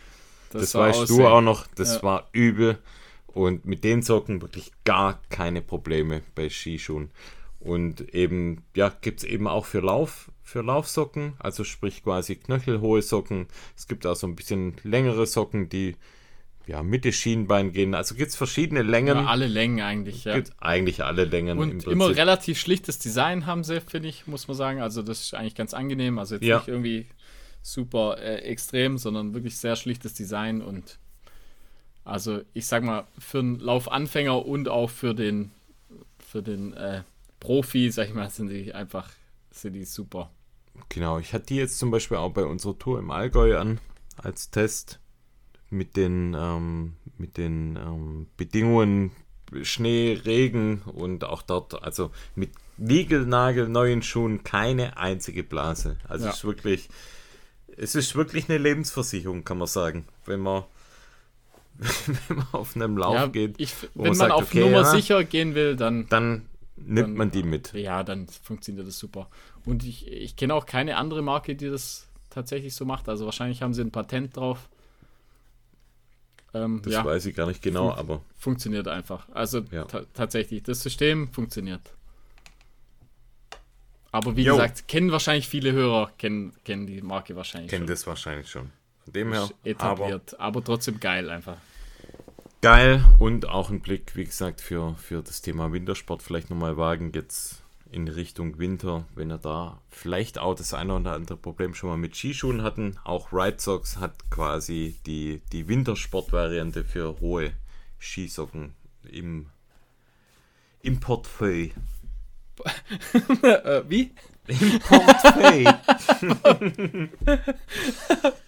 Das, 0.51 0.63
das 0.63 0.75
weißt 0.75 1.01
aussehen. 1.01 1.19
du 1.19 1.27
auch 1.27 1.43
noch. 1.43 1.67
Das 1.75 1.97
ja. 1.97 2.03
war 2.03 2.29
übel. 2.33 2.79
Und 3.27 3.67
mit 3.67 3.85
den 3.85 4.01
Socken 4.01 4.41
wirklich 4.41 4.73
gar 4.85 5.21
keine 5.29 5.61
Probleme 5.61 6.23
bei 6.35 6.49
Skischuhen. 6.49 7.11
Und 7.61 8.15
eben, 8.15 8.65
ja, 8.75 8.91
gibt 9.03 9.19
es 9.19 9.25
eben 9.25 9.49
auch 9.49 9.67
für 9.67 9.81
Lauf, 9.81 10.31
für 10.45 10.63
Laufsocken, 10.63 11.35
also 11.39 11.65
sprich 11.65 12.05
quasi 12.05 12.37
knöchelhohe 12.37 13.03
Socken. 13.03 13.47
Es 13.77 13.89
gibt 13.89 14.07
auch 14.07 14.15
so 14.15 14.27
ein 14.27 14.37
bisschen 14.37 14.77
längere 14.85 15.27
Socken, 15.27 15.69
die 15.69 15.97
ja 16.67 16.83
Mitte 16.83 17.13
Schienbein 17.13 17.73
gehen. 17.73 17.95
Also 17.95 18.15
gibt 18.15 18.31
es 18.31 18.37
verschiedene 18.37 18.83
Längen. 18.83 19.17
Ja, 19.17 19.27
alle 19.27 19.47
Längen 19.47 19.81
eigentlich, 19.81 20.25
ja. 20.25 20.35
Gibt 20.35 20.53
eigentlich 20.61 21.03
alle 21.03 21.25
Längen. 21.25 21.59
Und 21.59 21.85
immer 21.87 22.15
relativ 22.15 22.59
schlichtes 22.59 22.99
Design 22.99 23.47
haben 23.47 23.65
sie, 23.65 23.81
finde 23.81 24.09
ich, 24.09 24.27
muss 24.27 24.47
man 24.47 24.57
sagen. 24.57 24.81
Also 24.81 25.03
das 25.03 25.23
ist 25.23 25.35
eigentlich 25.35 25.55
ganz 25.55 25.75
angenehm. 25.75 26.19
Also 26.19 26.37
jetzt 26.37 26.45
ja. 26.45 26.59
nicht 26.59 26.69
irgendwie 26.69 27.07
super 27.63 28.19
äh, 28.19 28.37
extrem, 28.43 28.99
sondern 28.99 29.35
wirklich 29.35 29.57
sehr 29.57 29.77
schlichtes 29.77 30.15
Design 30.15 30.61
und 30.61 30.99
also 32.05 32.43
ich 32.53 32.67
sag 32.67 32.85
mal, 32.85 33.07
für 33.19 33.39
einen 33.39 33.59
Laufanfänger 33.59 34.45
und 34.45 34.69
auch 34.69 34.91
für 34.91 35.15
den 35.15 35.51
für 36.19 36.43
den 36.43 36.75
äh, 36.75 37.03
Profi, 37.41 37.91
sag 37.91 38.09
ich 38.09 38.15
mal, 38.15 38.29
sind 38.29 38.49
die 38.49 38.75
einfach, 38.75 39.09
sind 39.61 39.75
die 39.75 39.85
super. 39.85 40.31
Genau, 40.89 41.19
ich 41.19 41.33
hatte 41.33 41.47
die 41.47 41.57
jetzt 41.57 41.79
zum 41.79 41.91
Beispiel 41.91 42.17
auch 42.17 42.33
bei 42.33 42.45
unserer 42.45 42.79
Tour 42.79 42.99
im 42.99 43.11
Allgäu 43.11 43.59
an, 43.59 43.81
als 44.17 44.51
Test 44.51 45.01
mit 45.71 45.97
den, 45.97 46.37
ähm, 46.39 46.95
mit 47.19 47.37
den 47.37 47.77
ähm, 47.77 48.27
Bedingungen 48.37 49.13
Schnee, 49.63 50.21
Regen 50.25 50.83
und 50.83 51.25
auch 51.25 51.43
dort, 51.43 51.83
also 51.83 52.11
mit 52.35 52.51
Niegelnagel 52.77 53.69
neuen 53.69 54.03
Schuhen 54.03 54.43
keine 54.43 54.97
einzige 54.97 55.45
Blase. 55.45 55.97
Also 56.09 56.25
ja. 56.25 56.31
es 56.31 56.39
ist 56.39 56.45
wirklich, 56.45 56.89
es 57.77 57.95
ist 57.95 58.17
wirklich 58.17 58.49
eine 58.49 58.59
Lebensversicherung, 58.59 59.45
kann 59.45 59.59
man 59.59 59.69
sagen, 59.69 60.07
wenn 60.27 60.41
man 60.41 60.65
wenn 62.27 62.37
man 62.37 62.47
auf 62.53 62.77
einem 62.77 62.97
Lauf 62.97 63.15
ja, 63.15 63.27
geht. 63.27 63.57
Ich, 63.59 63.75
wenn 63.95 64.07
man, 64.07 64.15
sagt, 64.15 64.33
auf 64.33 64.45
okay, 64.45 64.61
Nummer 64.61 64.83
ja, 64.83 64.85
sicher 64.85 65.25
gehen 65.25 65.57
will, 65.57 65.75
dann, 65.75 66.09
dann 66.09 66.47
nimmt 66.77 66.99
dann, 67.09 67.15
man 67.15 67.31
die 67.31 67.43
mit. 67.43 67.73
Ja, 67.75 68.03
dann 68.03 68.27
funktioniert 68.29 68.87
das 68.87 68.99
super. 68.99 69.29
Und 69.65 69.85
ich, 69.85 70.07
ich 70.09 70.37
kenne 70.37 70.55
auch 70.55 70.67
keine 70.67 70.97
andere 70.97 71.23
Marke, 71.23 71.55
die 71.55 71.69
das 71.69 72.09
tatsächlich 72.31 72.75
so 72.75 72.85
macht. 72.85 73.09
Also 73.09 73.25
wahrscheinlich 73.25 73.63
haben 73.63 73.75
sie 73.75 73.83
ein 73.83 73.91
Patent 73.93 74.37
drauf. 74.37 74.69
Ähm, 76.53 76.83
Das 76.85 76.93
ja, 76.93 77.05
weiß 77.05 77.27
ich 77.27 77.35
gar 77.35 77.47
nicht 77.47 77.63
genau, 77.63 77.91
Fun- 77.91 77.99
aber 77.99 78.23
funktioniert 78.39 78.87
einfach. 78.89 79.29
Also 79.35 79.61
Ja. 79.71 79.85
ta 79.85 80.03
tatsächlich, 80.15 80.63
das 80.63 80.83
System 80.83 81.29
funktioniert. 81.33 81.81
Aber 84.13 84.37
wie 84.37 84.45
Jo. 84.45 84.53
gesagt, 84.55 84.87
kennen 84.87 85.11
wahrscheinlich 85.11 85.49
viele 85.49 85.73
Hörer, 85.73 86.13
kennen, 86.19 86.53
kennen 86.65 86.87
die 86.87 87.03
Marke 87.03 87.35
wahrscheinlich 87.35 87.71
kennt 87.71 87.81
schon. 87.83 87.87
das 87.89 88.07
wahrscheinlich 88.07 88.49
schon. 88.49 88.71
Von 89.03 89.13
dem 89.13 89.33
her, 89.33 89.43
Ist 89.43 89.53
aber 89.53 89.69
etabliert, 90.05 90.41
aber, 90.41 90.63
trotzdem 90.65 91.01
geil 91.01 91.29
einfach. 91.31 91.57
Geil 92.65 93.05
und 93.19 93.47
auch 93.47 93.69
ein 93.69 93.81
Blick, 93.81 94.17
wie 94.17 94.25
gesagt, 94.25 94.63
für, 94.63 94.95
für 94.95 95.23
das 95.23 95.43
Thema 95.43 95.71
Wintersport 95.75 96.23
vielleicht 96.23 96.49
nochmal 96.49 96.79
wagen, 96.79 97.13
jetzt 97.15 97.63
in 97.91 98.09
Richtung 98.09 98.59
Winter, 98.59 99.05
wenn 99.15 99.29
er 99.29 99.37
da 99.37 99.83
vielleicht 99.91 100.39
auch 100.39 100.55
das 100.55 100.73
eine 100.73 100.95
oder 100.95 101.13
andere 101.13 101.37
Problem 101.37 101.75
schon 101.75 101.91
mal 101.91 101.99
mit 101.99 102.17
Skischuhen 102.17 102.63
hatten. 102.63 102.97
Auch 103.05 103.35
Ride 103.35 103.61
Socks 103.61 103.99
hat 103.99 104.31
quasi 104.31 104.97
die, 105.05 105.43
die 105.53 105.69
Wintersportvariante 105.69 106.85
für 106.85 107.21
hohe 107.21 107.53
Skisocken 108.01 108.75
im, 109.13 109.51
im 110.81 111.01
Portfolio. 111.01 111.69
äh, 113.43 113.83
wie? 113.91 114.13
Im 114.47 114.79
Portfolio. 114.81 115.73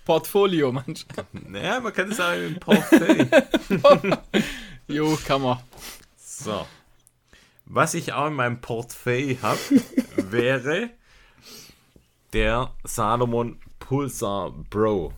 Portfolio, 0.04 0.72
manch. 0.72 1.06
naja, 1.32 1.80
man 1.80 1.92
kann 1.92 2.10
es 2.10 2.16
sagen, 2.18 2.46
im 2.46 2.60
Portfolio. 2.60 3.26
Jo, 4.88 5.18
kann 5.26 5.42
man. 5.42 5.58
So. 6.16 6.64
Was 7.64 7.94
ich 7.94 8.12
auch 8.12 8.28
in 8.28 8.34
meinem 8.34 8.60
Portfolio 8.60 9.36
habe, 9.42 9.58
wäre 10.16 10.90
der 12.32 12.72
Salomon 12.84 13.58
Pulsar 13.80 14.52
Bro. 14.70 15.12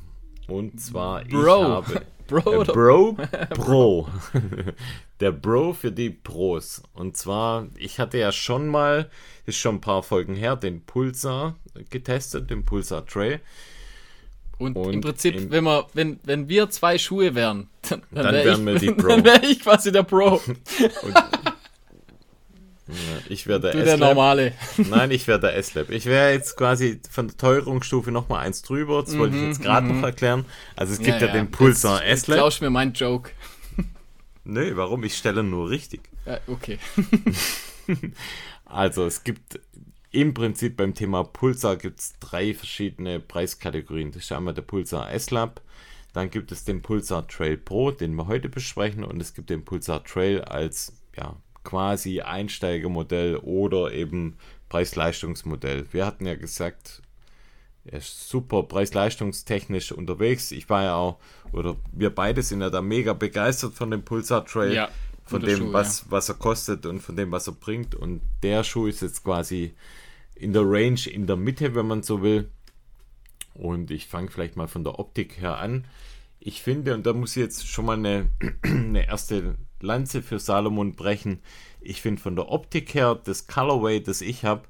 Und 0.46 0.80
zwar, 0.80 1.22
ich 1.22 1.28
Bro. 1.28 1.64
habe 1.64 2.06
Bro 2.28 2.52
äh, 2.52 2.56
oder 2.56 2.72
Bro 2.72 3.16
Pro. 3.50 4.08
der 5.20 5.32
Bro 5.32 5.72
für 5.72 5.90
die 5.90 6.10
Pros. 6.10 6.82
Und 6.94 7.16
zwar, 7.16 7.66
ich 7.76 7.98
hatte 7.98 8.18
ja 8.18 8.30
schon 8.30 8.68
mal, 8.68 9.10
ist 9.46 9.56
schon 9.58 9.76
ein 9.76 9.80
paar 9.80 10.02
Folgen 10.04 10.36
her, 10.36 10.54
den 10.54 10.82
Pulsar 10.84 11.56
getestet, 11.90 12.50
den 12.50 12.64
Pulsar 12.64 13.04
Tray. 13.04 13.40
Und, 14.58 14.76
Und 14.76 14.92
im 14.92 15.00
Prinzip, 15.00 15.36
im- 15.36 15.50
wenn, 15.52 15.64
wir, 15.64 15.86
wenn, 15.94 16.18
wenn 16.24 16.48
wir 16.48 16.68
zwei 16.70 16.98
Schuhe 16.98 17.34
wären, 17.36 17.68
dann, 17.88 18.02
dann, 18.10 18.24
Dann 18.24 18.34
wär 18.34 18.44
wären 18.44 18.60
ich, 18.60 18.66
wir 18.66 18.78
die 18.80 19.00
Pro. 19.00 19.08
Dann 19.08 19.24
wäre 19.24 19.46
ich 19.46 19.60
quasi 19.60 19.92
der 19.92 20.02
Pro. 20.02 20.34
Und, 20.34 20.58
ich 23.28 23.46
wäre 23.46 23.60
der 23.60 23.72
Du 23.72 23.78
der 23.78 23.94
S-Lab. 23.94 24.08
normale. 24.14 24.52
Nein, 24.76 25.10
ich 25.10 25.26
wäre 25.26 25.40
der 25.40 25.56
S-Lab. 25.56 25.90
Ich 25.90 26.06
wäre 26.06 26.32
jetzt 26.32 26.56
quasi 26.56 27.00
von 27.10 27.28
der 27.28 27.36
Teuerungsstufe 27.36 28.10
nochmal 28.10 28.44
eins 28.46 28.62
drüber. 28.62 29.02
Das 29.02 29.16
wollte 29.18 29.36
ich 29.36 29.42
jetzt 29.42 29.62
gerade 29.62 29.86
noch 29.86 30.02
erklären. 30.02 30.44
Also 30.76 30.92
es 30.94 30.98
gibt 31.00 31.20
ja, 31.20 31.28
den 31.28 31.50
Pulsar 31.50 32.04
S-Lab. 32.04 32.38
Klausch 32.38 32.60
mir 32.60 32.70
meinen 32.70 32.92
Joke. 32.92 33.30
Nö, 34.44 34.76
warum? 34.76 35.04
Ich 35.04 35.16
stelle 35.16 35.42
nur 35.42 35.70
richtig. 35.70 36.00
Okay. 36.46 36.78
Also 38.70 39.06
es 39.06 39.24
gibt 39.24 39.58
im 40.10 40.34
Prinzip 40.34 40.76
beim 40.76 40.94
Thema 40.94 41.24
Pulsar 41.24 41.76
gibt 41.76 42.00
es 42.00 42.14
drei 42.20 42.54
verschiedene 42.54 43.20
Preiskategorien. 43.20 44.12
Das 44.12 44.24
ist 44.24 44.32
einmal 44.32 44.54
der 44.54 44.62
Pulsar 44.62 45.10
S-Lab, 45.12 45.62
dann 46.12 46.30
gibt 46.30 46.52
es 46.52 46.64
den 46.64 46.82
Pulsar 46.82 47.26
Trail 47.28 47.56
Pro, 47.56 47.90
den 47.90 48.14
wir 48.14 48.26
heute 48.26 48.48
besprechen, 48.48 49.04
und 49.04 49.20
es 49.20 49.34
gibt 49.34 49.50
den 49.50 49.64
Pulsar 49.64 50.04
Trail 50.04 50.42
als 50.42 50.92
ja, 51.16 51.36
quasi 51.64 52.20
Einsteigermodell 52.20 53.36
oder 53.36 53.92
eben 53.92 54.36
Preis-Leistungsmodell. 54.68 55.86
Wir 55.92 56.06
hatten 56.06 56.26
ja 56.26 56.34
gesagt, 56.34 57.02
er 57.84 57.98
ist 57.98 58.28
super 58.28 58.64
preis-leistungstechnisch 58.64 59.92
unterwegs. 59.92 60.50
Ich 60.52 60.68
war 60.68 60.82
ja 60.84 60.94
auch, 60.94 61.18
oder 61.52 61.76
wir 61.92 62.10
beide 62.10 62.42
sind 62.42 62.60
ja 62.60 62.70
da 62.70 62.82
mega 62.82 63.14
begeistert 63.14 63.74
von 63.74 63.90
dem 63.90 64.04
Pulsar 64.04 64.44
Trail 64.44 64.74
Ja, 64.74 64.88
von 65.24 65.40
dem, 65.40 65.58
Schuh, 65.58 65.72
was, 65.72 66.10
was 66.10 66.28
er 66.28 66.34
kostet 66.34 66.86
und 66.86 67.00
von 67.00 67.16
dem, 67.16 67.32
was 67.32 67.46
er 67.46 67.54
bringt. 67.54 67.94
Und 67.94 68.20
der 68.42 68.62
Schuh 68.64 68.86
ist 68.86 69.00
jetzt 69.00 69.24
quasi 69.24 69.74
in 70.34 70.52
der 70.52 70.62
Range, 70.64 71.00
in 71.10 71.26
der 71.26 71.36
Mitte, 71.36 71.74
wenn 71.74 71.86
man 71.86 72.02
so 72.02 72.22
will. 72.22 72.48
Und 73.54 73.90
ich 73.90 74.06
fange 74.06 74.30
vielleicht 74.30 74.56
mal 74.56 74.68
von 74.68 74.84
der 74.84 74.98
Optik 74.98 75.40
her 75.40 75.58
an. 75.58 75.86
Ich 76.40 76.62
finde, 76.62 76.94
und 76.94 77.06
da 77.06 77.12
muss 77.12 77.36
ich 77.36 77.42
jetzt 77.42 77.66
schon 77.66 77.86
mal 77.86 77.96
eine, 77.96 78.30
eine 78.62 79.06
erste 79.06 79.56
Lanze 79.80 80.22
für 80.22 80.38
Salomon 80.38 80.94
brechen. 80.94 81.40
Ich 81.80 82.02
finde 82.02 82.20
von 82.20 82.36
der 82.36 82.50
Optik 82.50 82.94
her, 82.94 83.18
das 83.22 83.46
Colorway, 83.46 84.00
das 84.00 84.20
ich 84.20 84.44
habe, 84.44 84.62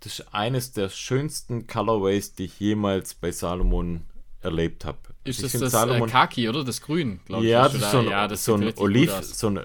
das 0.00 0.18
ist 0.18 0.34
eines 0.34 0.72
der 0.72 0.88
schönsten 0.88 1.66
Colorways, 1.66 2.34
die 2.34 2.44
ich 2.44 2.58
jemals 2.58 3.14
bei 3.14 3.30
Salomon 3.30 4.02
erlebt 4.40 4.84
habe. 4.84 4.98
Ist 5.24 5.38
ich 5.38 5.42
das 5.42 5.50
find 5.52 5.62
das 5.62 5.74
äh, 5.74 6.06
Kaki, 6.06 6.48
oder? 6.48 6.64
Das 6.64 6.82
Grün, 6.82 7.20
glaube 7.26 7.46
ja, 7.46 7.66
ich. 7.66 7.74
das 7.74 7.82
ist 7.82 7.90
so 7.92 7.98
ein, 7.98 8.08
ja, 8.08 8.28
das 8.28 8.44
so 8.44 8.54
ein 8.54 8.72
Oliv, 8.78 9.12
so 9.22 9.48
ein, 9.48 9.60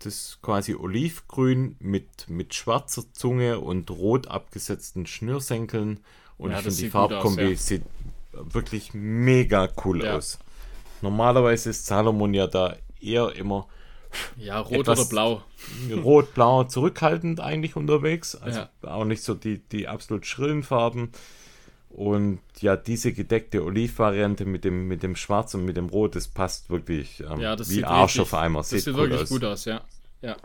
das 0.00 0.06
ist 0.06 0.42
quasi 0.42 0.74
Olivgrün 0.74 1.76
mit, 1.80 2.28
mit 2.28 2.54
schwarzer 2.54 3.04
Zunge 3.12 3.60
und 3.60 3.90
rot 3.90 4.28
abgesetzten 4.28 5.06
Schnürsenkeln. 5.06 6.00
Und 6.36 6.50
Ja, 6.50 6.58
ich 6.58 6.64
das 6.66 6.76
finde, 6.78 6.90
die 6.90 6.98
gut 6.98 7.12
aus, 7.12 7.22
Farbkombi 7.22 7.50
ja. 7.50 7.56
sieht 7.56 7.82
wirklich 8.32 8.92
mega 8.92 9.68
cool 9.84 10.06
aus. 10.06 10.38
Normalerweise 11.02 11.70
ist 11.70 11.86
Salomon 11.86 12.34
ja 12.34 12.46
da 12.46 12.76
eher 13.00 13.34
immer 13.36 13.66
Ja, 14.36 14.58
rot 14.60 14.88
oder 14.88 15.04
blau. 15.04 15.42
rot-blau 15.90 16.64
zurückhaltend 16.64 17.40
eigentlich 17.40 17.76
unterwegs. 17.76 18.34
Also 18.36 18.60
Ja. 18.60 18.70
auch 18.82 19.04
nicht 19.04 19.22
so 19.22 19.34
die, 19.34 19.58
die 19.58 19.86
absolut 19.88 20.26
schrillen 20.26 20.62
Farben. 20.62 21.12
Und 21.90 22.40
ja, 22.60 22.76
diese 22.76 23.12
gedeckte 23.12 23.64
Oliv-Variante 23.64 24.44
mit 24.44 24.64
dem, 24.64 24.88
mit 24.88 25.02
dem 25.02 25.16
Schwarz 25.16 25.54
und 25.54 25.64
mit 25.64 25.76
dem 25.76 25.86
Rot, 25.88 26.14
das 26.16 26.28
passt 26.28 26.70
wirklich 26.70 27.20
ähm, 27.28 27.40
Ja, 27.40 27.56
das 27.56 27.68
wie 27.70 27.74
sieht 27.74 27.84
Arsch 27.84 28.18
richtig, 28.18 28.22
auf 28.22 28.34
Eimer. 28.34 28.60
Das 28.60 28.70
Sieht, 28.70 28.84
sieht 28.84 28.94
wirklich 28.96 29.22
aus. 29.22 29.28
gut 29.28 29.44
aus, 29.44 29.64
ja. 29.64 29.80
Ja. 30.22 30.36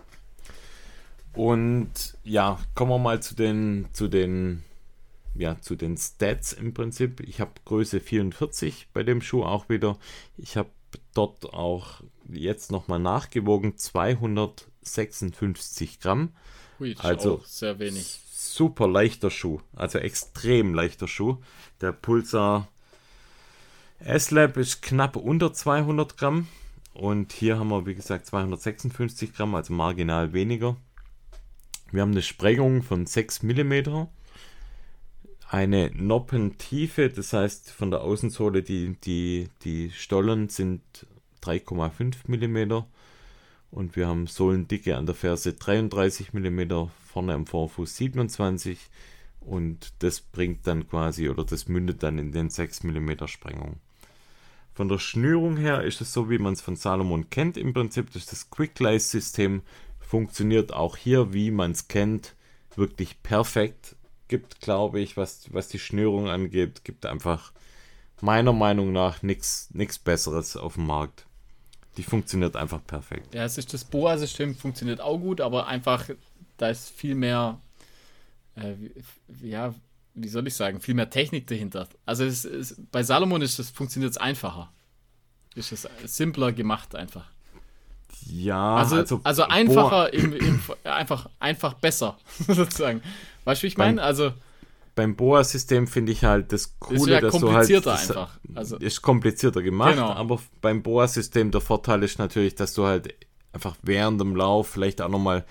Und 1.35 1.89
ja, 2.23 2.59
kommen 2.75 2.91
wir 2.91 2.99
mal 2.99 3.21
zu 3.21 3.35
den, 3.35 3.87
zu 3.93 4.07
den, 4.07 4.63
ja, 5.35 5.59
zu 5.61 5.75
den 5.75 5.97
Stats 5.97 6.53
im 6.53 6.73
Prinzip. 6.73 7.19
Ich 7.21 7.39
habe 7.41 7.51
Größe 7.65 7.99
44 7.99 8.87
bei 8.93 9.03
dem 9.03 9.21
Schuh 9.21 9.43
auch 9.43 9.69
wieder. 9.69 9.97
Ich 10.37 10.57
habe 10.57 10.69
dort 11.13 11.53
auch 11.53 12.01
jetzt 12.29 12.71
nochmal 12.71 12.99
nachgewogen, 12.99 13.77
256 13.77 15.99
Gramm. 15.99 16.33
Das 16.79 16.99
Also- 16.99 17.41
sehr 17.45 17.79
wenig. 17.79 18.19
Super 18.31 18.87
leichter 18.87 19.31
Schuh, 19.31 19.61
also 19.75 19.97
extrem 19.99 20.73
leichter 20.75 21.07
Schuh. 21.07 21.37
Der 21.81 21.91
Pulsar 21.91 22.67
S-Lab 23.99 24.57
ist 24.57 24.81
knapp 24.81 25.15
unter 25.15 25.53
200 25.53 26.17
Gramm 26.17 26.47
und 26.93 27.31
hier 27.31 27.57
haben 27.57 27.69
wir, 27.69 27.85
wie 27.85 27.95
gesagt, 27.95 28.25
256 28.27 29.33
Gramm, 29.33 29.55
also 29.55 29.71
marginal 29.73 30.33
weniger. 30.33 30.75
Wir 31.91 32.01
haben 32.01 32.11
eine 32.11 32.21
Sprengung 32.21 32.83
von 32.83 33.05
6 33.05 33.43
mm, 33.43 34.07
eine 35.53 35.91
Noppentiefe, 35.93 37.09
das 37.09 37.31
heißt 37.31 37.69
von 37.69 37.91
der 37.91 38.01
Außensohle, 38.01 38.63
die, 38.63 38.95
die, 39.03 39.49
die 39.63 39.91
Stollen 39.91 40.49
sind 40.49 40.81
3,5 41.43 42.15
mm 42.25 42.83
und 43.69 43.95
wir 43.95 44.07
haben 44.07 44.25
Sohlendicke 44.25 44.97
an 44.97 45.05
der 45.05 45.13
Ferse 45.13 45.53
33 45.53 46.33
mm, 46.33 46.61
vorne 47.05 47.35
am 47.35 47.45
Vorfuß 47.45 47.95
27 47.97 48.79
und 49.41 49.93
das 49.99 50.21
bringt 50.21 50.65
dann 50.65 50.89
quasi 50.89 51.29
oder 51.29 51.43
das 51.43 51.67
mündet 51.67 52.01
dann 52.01 52.17
in 52.17 52.31
den 52.31 52.49
6 52.49 52.81
mm 52.85 53.27
Sprengung. 53.27 53.75
Von 54.73 54.89
der 54.89 54.97
Schnürung 54.97 55.55
her 55.57 55.83
ist 55.83 56.01
es 56.01 56.13
so, 56.13 56.31
wie 56.31 56.39
man 56.39 56.53
es 56.53 56.61
von 56.61 56.77
Salomon 56.77 57.29
kennt. 57.29 57.57
Im 57.57 57.73
Prinzip 57.73 58.07
das 58.07 58.23
ist 58.23 58.31
das 58.31 58.49
Quick-System 58.49 59.61
funktioniert 59.99 60.73
auch 60.73 60.97
hier, 60.97 61.31
wie 61.31 61.51
man 61.51 61.73
es 61.73 61.87
kennt, 61.87 62.33
wirklich 62.75 63.21
perfekt. 63.21 63.95
Gibt, 64.33 64.61
glaube 64.61 64.99
ich, 64.99 65.15
was, 65.15 65.53
was 65.53 65.67
die 65.67 65.77
Schnürung 65.77 66.27
angeht, 66.27 66.83
gibt 66.83 67.05
einfach 67.05 67.51
meiner 68.19 68.51
Meinung 68.51 68.91
nach 68.91 69.21
nichts 69.21 69.69
Besseres 70.03 70.57
auf 70.57 70.73
dem 70.73 70.87
Markt. 70.87 71.27
Die 71.97 72.03
funktioniert 72.03 72.55
einfach 72.55 72.83
perfekt. 72.83 73.35
Ja, 73.35 73.45
es 73.45 73.59
ist 73.59 73.75
das 73.75 73.83
Boa-System 73.83 74.55
funktioniert 74.55 75.01
auch 75.01 75.19
gut, 75.19 75.39
aber 75.39 75.67
einfach, 75.67 76.09
da 76.57 76.69
ist 76.69 76.89
viel 76.89 77.13
mehr, 77.13 77.59
äh, 78.55 78.73
ja, 79.43 79.75
wie 80.15 80.29
soll 80.29 80.47
ich 80.47 80.55
sagen, 80.55 80.81
viel 80.81 80.95
mehr 80.95 81.11
Technik 81.11 81.45
dahinter. 81.45 81.87
Also 82.03 82.23
es, 82.23 82.43
es, 82.43 82.75
bei 82.91 83.03
Salomon 83.03 83.43
ist 83.43 83.59
das 83.59 83.69
funktioniert 83.69 84.13
es 84.13 84.17
einfacher. 84.17 84.71
Ist 85.53 85.71
es 85.71 85.87
simpler 86.05 86.53
gemacht 86.53 86.95
einfach. 86.95 87.29
Ja, 88.25 88.77
Also, 88.77 89.21
also, 89.23 89.43
einfacher, 89.43 90.11
im, 90.11 90.33
im, 90.33 90.59
einfach, 90.85 91.29
einfach 91.39 91.75
besser, 91.75 92.17
sozusagen. 92.47 93.03
Weißt 93.45 93.61
du, 93.61 93.63
wie 93.63 93.67
ich 93.67 93.77
meine? 93.77 94.01
Also, 94.01 94.31
beim 94.95 95.15
Boa-System 95.15 95.87
finde 95.87 96.11
ich 96.11 96.23
halt 96.23 96.51
das 96.53 96.79
Coole, 96.79 97.13
ja 97.13 97.21
dass 97.21 97.33
du 97.33 97.41
halt. 97.47 97.67
komplizierter 97.67 97.93
einfach. 97.99 98.39
Also- 98.55 98.77
ist 98.77 99.01
komplizierter 99.01 99.61
gemacht, 99.61 99.95
Genau. 99.95 100.11
aber 100.11 100.39
beim 100.61 100.83
Boa-System 100.83 101.49
der 101.51 101.61
Vorteil 101.61 102.03
ist 102.03 102.19
natürlich, 102.19 102.55
dass 102.55 102.73
du 102.73 102.85
halt 102.85 103.13
einfach 103.53 103.75
während 103.81 104.21
dem 104.21 104.35
Lauf 104.35 104.67
vielleicht 104.69 105.01
auch 105.01 105.09
nochmal 105.09 105.45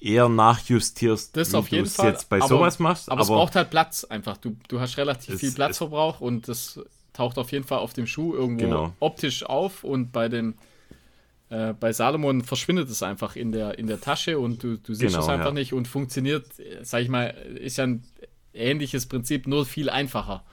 eher 0.00 0.28
nachjustierst, 0.28 1.36
das 1.36 1.52
wie 1.52 1.56
auf 1.56 1.68
jeden 1.68 1.86
Fall. 1.86 2.10
jetzt 2.10 2.28
bei 2.28 2.36
aber, 2.38 2.46
sowas 2.48 2.78
machst. 2.78 3.10
Aber, 3.10 3.22
es 3.22 3.26
braucht 3.28 3.56
halt 3.56 3.70
Platz 3.70 4.04
einfach. 4.04 4.36
Du, 4.36 4.56
du 4.68 4.78
hast 4.80 4.96
relativ 4.96 5.34
Es- 5.34 5.40
viel 5.40 5.52
Platzverbrauch 5.52 6.20
und 6.20 6.46
das 6.46 6.78
taucht 7.12 7.36
auf 7.36 7.50
jeden 7.50 7.64
Fall 7.64 7.78
auf 7.78 7.94
dem 7.94 8.06
Schuh 8.06 8.32
irgendwo 8.32 8.64
genau. 8.64 8.92
optisch 9.00 9.42
auf 9.44 9.82
und 9.82 10.12
bei 10.12 10.28
dem 10.28 10.54
äh, 11.50 11.72
bei 11.72 11.92
Salomon 11.92 12.42
verschwindet 12.42 12.90
es 12.90 13.02
einfach 13.02 13.36
in 13.36 13.52
der, 13.52 13.78
in 13.78 13.86
der 13.86 14.00
Tasche 14.00 14.38
und 14.38 14.62
du, 14.62 14.76
du 14.76 14.94
siehst 14.94 15.14
genau, 15.14 15.22
es 15.22 15.28
einfach 15.28 15.46
ja. 15.46 15.52
nicht 15.52 15.72
und 15.72 15.88
funktioniert, 15.88 16.46
sag 16.82 17.02
ich 17.02 17.08
mal, 17.08 17.28
ist 17.28 17.78
ja 17.78 17.84
ein 17.84 18.04
ähnliches 18.52 19.06
Prinzip, 19.06 19.46
nur 19.46 19.64
viel 19.64 19.88
einfacher. 19.88 20.44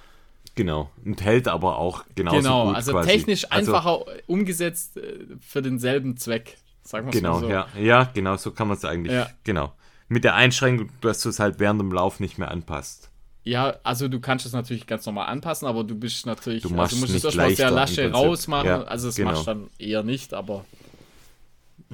Genau, 0.55 0.89
und 1.03 1.21
hält 1.21 1.49
aber 1.49 1.77
auch 1.77 2.05
genauso 2.15 2.37
genau, 2.37 2.67
gut 2.67 2.75
also 2.75 2.91
quasi. 2.93 3.09
technisch 3.09 3.45
also 3.51 3.73
einfacher 3.73 4.07
also, 4.07 4.21
umgesetzt 4.27 4.95
äh, 4.95 5.25
für 5.41 5.61
denselben 5.61 6.15
Zweck, 6.15 6.57
sagen 6.81 7.07
wir 7.07 7.11
genau, 7.11 7.33
mal 7.33 7.39
so. 7.41 7.49
Ja, 7.49 7.67
ja, 7.77 8.09
genau, 8.13 8.37
so 8.37 8.51
kann 8.51 8.69
man 8.69 8.77
es 8.77 8.85
eigentlich, 8.85 9.13
ja. 9.13 9.29
genau. 9.43 9.73
Mit 10.07 10.23
der 10.23 10.35
Einschränkung, 10.35 10.89
dass 11.01 11.21
du 11.21 11.29
es 11.29 11.39
halt 11.39 11.59
während 11.59 11.81
dem 11.81 11.91
Lauf 11.91 12.19
nicht 12.21 12.37
mehr 12.37 12.51
anpasst. 12.51 13.09
Ja, 13.43 13.75
also 13.83 14.07
du 14.07 14.19
kannst 14.19 14.45
es 14.45 14.53
natürlich 14.53 14.87
ganz 14.87 15.05
normal 15.05 15.27
anpassen, 15.27 15.67
aber 15.67 15.83
du 15.83 15.93
bist 15.93 16.25
natürlich, 16.25 16.63
du, 16.63 16.69
also 16.75 16.95
du 16.95 17.01
musst 17.01 17.13
es 17.13 17.23
erstmal 17.23 17.51
aus 17.51 17.55
der 17.55 17.71
Lasche 17.71 18.11
rausmachen, 18.11 18.67
ja, 18.67 18.83
also 18.83 19.07
das 19.07 19.15
genau. 19.15 19.31
machst 19.31 19.43
du 19.43 19.51
dann 19.51 19.69
eher 19.77 20.03
nicht, 20.03 20.33
aber 20.33 20.65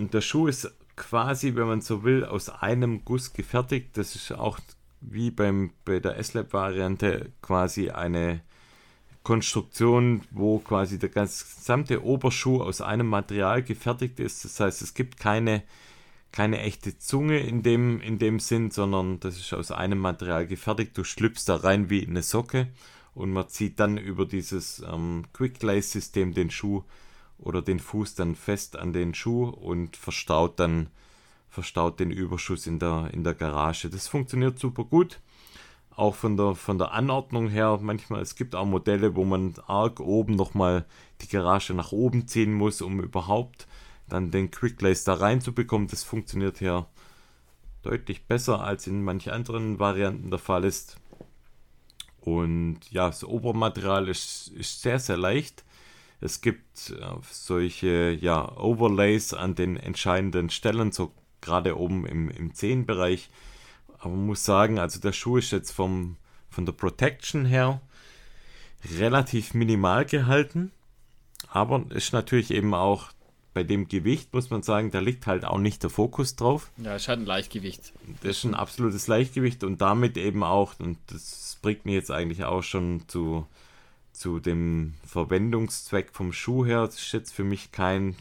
und 0.01 0.15
der 0.15 0.21
Schuh 0.21 0.47
ist 0.47 0.73
quasi, 0.95 1.55
wenn 1.55 1.67
man 1.67 1.81
so 1.81 2.03
will, 2.03 2.25
aus 2.25 2.49
einem 2.49 3.05
Guss 3.05 3.33
gefertigt. 3.33 3.97
Das 3.97 4.15
ist 4.15 4.31
auch 4.31 4.59
wie 4.99 5.29
beim, 5.29 5.73
bei 5.85 5.99
der 5.99 6.17
S-Lab-Variante 6.17 7.31
quasi 7.43 7.91
eine 7.91 8.41
Konstruktion, 9.21 10.21
wo 10.31 10.57
quasi 10.57 10.97
der 10.97 11.09
gesamte 11.09 12.03
Oberschuh 12.03 12.63
aus 12.63 12.81
einem 12.81 13.05
Material 13.05 13.61
gefertigt 13.61 14.19
ist. 14.19 14.43
Das 14.43 14.59
heißt, 14.59 14.81
es 14.81 14.95
gibt 14.95 15.19
keine, 15.19 15.61
keine 16.31 16.59
echte 16.61 16.97
Zunge 16.97 17.37
in 17.37 17.61
dem, 17.61 18.01
in 18.01 18.17
dem 18.17 18.39
Sinn, 18.39 18.71
sondern 18.71 19.19
das 19.19 19.37
ist 19.37 19.53
aus 19.53 19.71
einem 19.71 19.99
Material 19.99 20.47
gefertigt. 20.47 20.97
Du 20.97 21.03
schlüpfst 21.03 21.45
da 21.45 21.57
rein 21.57 21.91
wie 21.91 22.07
eine 22.07 22.23
Socke 22.23 22.69
und 23.13 23.31
man 23.31 23.49
zieht 23.49 23.79
dann 23.79 23.99
über 23.99 24.25
dieses 24.25 24.83
ähm, 24.91 25.25
Quick 25.31 25.61
Lace 25.61 25.91
System 25.91 26.33
den 26.33 26.49
Schuh 26.49 26.83
oder 27.41 27.61
den 27.61 27.80
Fuß 27.80 28.15
dann 28.15 28.35
fest 28.35 28.77
an 28.77 28.93
den 28.93 29.13
Schuh 29.13 29.49
und 29.49 29.97
verstaut 29.97 30.59
dann 30.59 30.89
verstaut 31.51 31.99
den 31.99 32.11
Überschuss 32.11 32.65
in 32.65 32.80
der, 32.80 33.09
in 33.11 33.23
der 33.23 33.34
Garage. 33.34 33.89
Das 33.89 34.07
funktioniert 34.07 34.57
super 34.57 34.85
gut. 34.85 35.19
Auch 35.93 36.15
von 36.15 36.38
der, 36.38 36.55
von 36.55 36.77
der 36.77 36.93
Anordnung 36.93 37.49
her, 37.49 37.77
manchmal, 37.81 38.22
es 38.22 38.35
gibt 38.35 38.55
auch 38.55 38.65
Modelle, 38.65 39.15
wo 39.15 39.26
man 39.26 39.53
arg 39.68 39.99
oben 39.99 40.35
nochmal 40.35 40.85
die 41.19 41.27
Garage 41.27 41.73
nach 41.73 41.91
oben 41.91 42.26
ziehen 42.27 42.53
muss, 42.53 42.81
um 42.81 43.01
überhaupt 43.01 43.68
dann 44.07 44.31
den 44.31 44.49
Quicklace 44.49 45.03
da 45.03 45.15
reinzubekommen. 45.15 45.89
Das 45.89 46.03
funktioniert 46.03 46.59
hier 46.59 46.88
deutlich 47.84 48.26
besser, 48.26 48.63
als 48.63 48.88
in 48.88 49.03
manchen 49.03 49.34
anderen 49.34 49.80
Varianten 49.80 50.30
der 50.30 50.39
Fall 50.39 50.63
ist. 50.63 50.97
Und 52.22 52.80
ja, 52.91 53.07
das 53.07 53.26
Obermaterial 53.26 54.07
ist, 54.07 54.47
ist 54.55 54.81
sehr, 54.81 54.99
sehr 54.99 55.18
leicht. 55.18 55.65
Es 56.22 56.41
gibt 56.41 56.91
äh, 56.91 57.03
solche 57.30 58.18
ja, 58.22 58.56
Overlays 58.57 59.34
an 59.34 59.56
den 59.56 59.76
entscheidenden 59.76 60.49
Stellen, 60.49 60.91
so 60.91 61.11
gerade 61.41 61.77
oben 61.77 62.06
im, 62.06 62.30
im 62.30 62.53
Zehenbereich. 62.53 63.30
Aber 63.98 64.11
man 64.11 64.27
muss 64.27 64.45
sagen, 64.45 64.80
also 64.80 64.99
der 64.99 65.14
Schuh 65.14 65.38
ist 65.38 65.52
jetzt 65.52 65.72
vom, 65.72 66.18
von 66.49 66.65
der 66.65 66.73
Protection 66.73 67.45
her 67.45 67.81
relativ 68.98 69.53
minimal 69.53 70.06
gehalten. 70.06 70.72
Aber 71.49 71.84
ist 71.89 72.14
natürlich 72.14 72.52
eben 72.52 72.73
auch 72.73 73.11
bei 73.53 73.64
dem 73.64 73.88
Gewicht, 73.88 74.34
muss 74.34 74.49
man 74.49 74.64
sagen, 74.64 74.91
da 74.91 74.99
liegt 74.99 75.27
halt 75.27 75.43
auch 75.43 75.57
nicht 75.57 75.84
der 75.84 75.89
Fokus 75.89 76.35
drauf. 76.35 76.72
Ja, 76.77 76.95
es 76.95 77.07
hat 77.07 77.19
ein 77.19 77.26
Leichtgewicht. 77.26 77.91
Das 78.22 78.38
ist 78.38 78.43
ein 78.45 78.56
absolutes 78.56 79.07
Leichtgewicht 79.07 79.64
und 79.64 79.81
damit 79.81 80.18
eben 80.18 80.43
auch, 80.43 80.80
und 80.80 80.98
das 81.07 81.57
bringt 81.61 81.85
mir 81.85 81.95
jetzt 81.95 82.11
eigentlich 82.11 82.45
auch 82.45 82.64
schon 82.64 83.03
zu 83.07 83.45
zu 84.11 84.39
dem 84.39 84.95
Verwendungszweck 85.05 86.11
vom 86.11 86.33
Schuh 86.33 86.65
her, 86.65 86.85
das 86.85 86.95
ist 86.95 87.11
jetzt 87.11 87.33
für 87.33 87.43
mich 87.43 87.71
kein, 87.71 88.15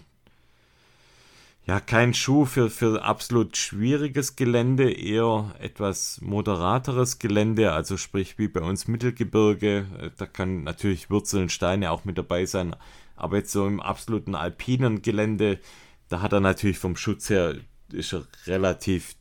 ja, 1.66 1.80
kein 1.80 2.14
Schuh 2.14 2.44
für, 2.44 2.70
für 2.70 3.02
absolut 3.02 3.56
schwieriges 3.56 4.36
Gelände, 4.36 4.92
eher 4.92 5.54
etwas 5.58 6.20
moderateres 6.20 7.18
Gelände, 7.18 7.72
also 7.72 7.96
sprich 7.96 8.38
wie 8.38 8.48
bei 8.48 8.60
uns 8.60 8.88
Mittelgebirge, 8.88 9.86
äh, 9.98 10.10
da 10.16 10.26
kann 10.26 10.64
natürlich 10.64 11.10
Wurzeln, 11.10 11.48
Steine 11.48 11.90
auch 11.90 12.04
mit 12.04 12.18
dabei 12.18 12.46
sein, 12.46 12.74
aber 13.16 13.38
jetzt 13.38 13.52
so 13.52 13.66
im 13.66 13.80
absoluten 13.80 14.34
alpinen 14.34 15.02
Gelände, 15.02 15.60
da 16.08 16.22
hat 16.22 16.32
er 16.32 16.40
natürlich 16.40 16.78
vom 16.78 16.96
Schutz 16.96 17.28
her, 17.30 17.56
ist 17.92 18.12
er 18.12 18.26
relativ 18.46 19.16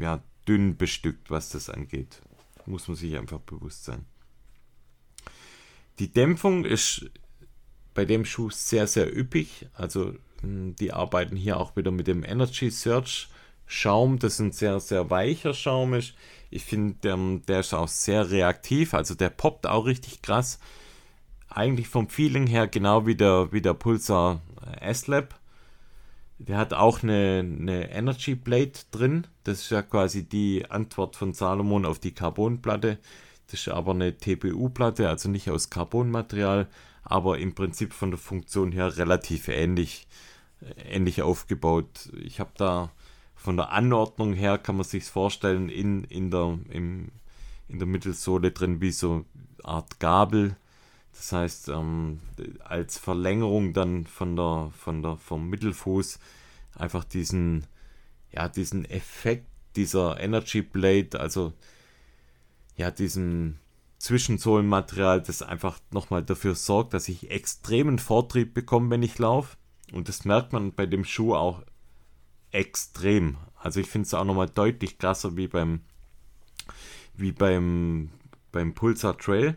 ja, 0.00 0.22
dünn 0.48 0.76
bestückt, 0.76 1.30
was 1.30 1.50
das 1.50 1.70
angeht. 1.70 2.20
Muss 2.66 2.88
man 2.88 2.96
sich 2.96 3.16
einfach 3.16 3.40
bewusst 3.40 3.84
sein. 3.84 4.06
Die 6.00 6.10
Dämpfung 6.10 6.64
ist 6.64 7.10
bei 7.92 8.06
dem 8.06 8.24
Schuh 8.24 8.48
sehr, 8.50 8.86
sehr 8.86 9.14
üppig. 9.14 9.68
Also 9.74 10.14
hm, 10.40 10.74
die 10.76 10.92
arbeiten 10.94 11.36
hier 11.36 11.58
auch 11.58 11.76
wieder 11.76 11.90
mit 11.90 12.06
dem 12.06 12.24
Energy 12.24 12.70
Search 12.70 13.28
Schaum, 13.66 14.18
das 14.18 14.40
ein 14.40 14.50
sehr, 14.50 14.80
sehr 14.80 15.10
weicher 15.10 15.52
Schaum 15.52 15.92
ist. 15.94 16.14
Ich 16.50 16.64
finde, 16.64 17.40
der, 17.46 17.60
ist 17.60 17.74
auch 17.74 17.86
sehr 17.86 18.30
reaktiv, 18.30 18.94
also 18.94 19.14
der 19.14 19.28
poppt 19.28 19.66
auch 19.66 19.86
richtig 19.86 20.22
krass. 20.22 20.58
Eigentlich 21.48 21.88
vom 21.88 22.08
Feeling 22.08 22.46
her 22.46 22.66
genau 22.66 23.06
wie 23.06 23.14
der, 23.14 23.52
wie 23.52 23.60
der 23.60 23.74
Pulsar 23.74 24.40
S-Lab. 24.80 25.38
Der 26.38 26.56
hat 26.56 26.72
auch 26.72 27.02
eine, 27.02 27.40
eine 27.40 27.90
Energy 27.90 28.34
Blade 28.34 28.72
drin. 28.90 29.26
Das 29.44 29.60
ist 29.60 29.70
ja 29.70 29.82
quasi 29.82 30.24
die 30.24 30.64
Antwort 30.70 31.14
von 31.14 31.34
Salomon 31.34 31.84
auf 31.84 31.98
die 31.98 32.12
Carbonplatte. 32.12 32.98
Das 33.50 33.60
ist 33.60 33.68
aber 33.68 33.92
eine 33.92 34.16
TPU-Platte, 34.16 35.08
also 35.08 35.28
nicht 35.28 35.50
aus 35.50 35.70
Carbonmaterial, 35.70 36.68
aber 37.02 37.38
im 37.38 37.54
Prinzip 37.54 37.92
von 37.92 38.10
der 38.10 38.18
Funktion 38.18 38.70
her 38.70 38.96
relativ 38.96 39.48
ähnlich, 39.48 40.06
äh, 40.60 40.94
ähnlich 40.96 41.22
aufgebaut. 41.22 42.10
Ich 42.22 42.38
habe 42.38 42.50
da 42.56 42.90
von 43.34 43.56
der 43.56 43.72
Anordnung 43.72 44.34
her, 44.34 44.58
kann 44.58 44.76
man 44.76 44.84
sich 44.84 45.04
vorstellen, 45.04 45.68
in, 45.68 46.04
in, 46.04 46.30
der, 46.30 46.58
im, 46.68 47.08
in 47.68 47.78
der 47.78 47.88
Mittelsohle 47.88 48.52
drin 48.52 48.80
wie 48.80 48.92
so 48.92 49.12
eine 49.12 49.24
Art 49.64 49.98
Gabel. 49.98 50.56
Das 51.12 51.32
heißt, 51.32 51.68
ähm, 51.70 52.20
als 52.60 52.98
Verlängerung 52.98 53.72
dann 53.72 54.06
von 54.06 54.36
der, 54.36 54.70
von 54.78 55.02
der, 55.02 55.16
vom 55.16 55.48
Mittelfuß 55.48 56.20
einfach 56.76 57.02
diesen, 57.02 57.66
ja, 58.30 58.48
diesen 58.48 58.84
Effekt 58.84 59.46
dieser 59.74 60.20
Energy 60.20 60.62
Blade, 60.62 61.18
also 61.18 61.52
ja, 62.80 62.90
diesem 62.90 63.58
Zwischensohlenmaterial, 63.98 65.20
das 65.20 65.42
einfach 65.42 65.78
nochmal 65.90 66.22
dafür 66.22 66.54
sorgt, 66.54 66.94
dass 66.94 67.08
ich 67.08 67.30
extremen 67.30 67.98
Vortrieb 67.98 68.54
bekomme, 68.54 68.88
wenn 68.88 69.02
ich 69.02 69.18
laufe. 69.18 69.58
Und 69.92 70.08
das 70.08 70.24
merkt 70.24 70.54
man 70.54 70.72
bei 70.72 70.86
dem 70.86 71.04
Schuh 71.04 71.34
auch 71.34 71.62
extrem. 72.52 73.36
Also 73.54 73.80
ich 73.80 73.86
finde 73.86 74.06
es 74.06 74.14
auch 74.14 74.24
nochmal 74.24 74.48
deutlich 74.48 74.96
krasser 74.96 75.36
wie 75.36 75.46
beim 75.46 75.80
wie 77.14 77.32
beim 77.32 78.08
beim 78.50 78.72
Pulsar 78.72 79.18
Trail. 79.18 79.56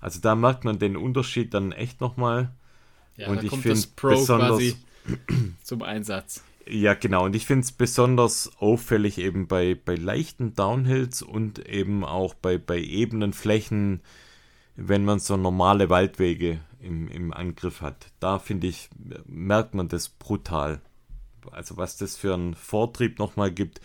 Also 0.00 0.20
da 0.20 0.34
merkt 0.34 0.64
man 0.64 0.78
den 0.78 0.98
Unterschied 0.98 1.54
dann 1.54 1.72
echt 1.72 2.02
nochmal. 2.02 2.54
Ja, 3.16 3.28
und 3.28 3.42
ich 3.42 3.56
finde 3.56 3.80
besonders 3.96 4.76
zum 5.62 5.80
Einsatz. 5.80 6.42
Ja, 6.66 6.94
genau. 6.94 7.26
Und 7.26 7.36
ich 7.36 7.46
finde 7.46 7.64
es 7.64 7.72
besonders 7.72 8.50
auffällig 8.58 9.18
eben 9.18 9.46
bei, 9.46 9.74
bei 9.74 9.96
leichten 9.96 10.54
Downhills 10.54 11.20
und 11.20 11.58
eben 11.68 12.04
auch 12.04 12.34
bei, 12.34 12.56
bei 12.56 12.78
ebenen 12.78 13.32
Flächen, 13.32 14.00
wenn 14.76 15.04
man 15.04 15.18
so 15.18 15.36
normale 15.36 15.90
Waldwege 15.90 16.60
im, 16.80 17.08
im 17.08 17.32
Angriff 17.32 17.82
hat. 17.82 18.06
Da 18.18 18.38
finde 18.38 18.66
ich, 18.66 18.88
merkt 19.26 19.74
man 19.74 19.88
das 19.88 20.08
brutal. 20.08 20.80
Also 21.50 21.76
was 21.76 21.98
das 21.98 22.16
für 22.16 22.32
einen 22.32 22.54
Vortrieb 22.54 23.18
nochmal 23.18 23.50
gibt. 23.52 23.80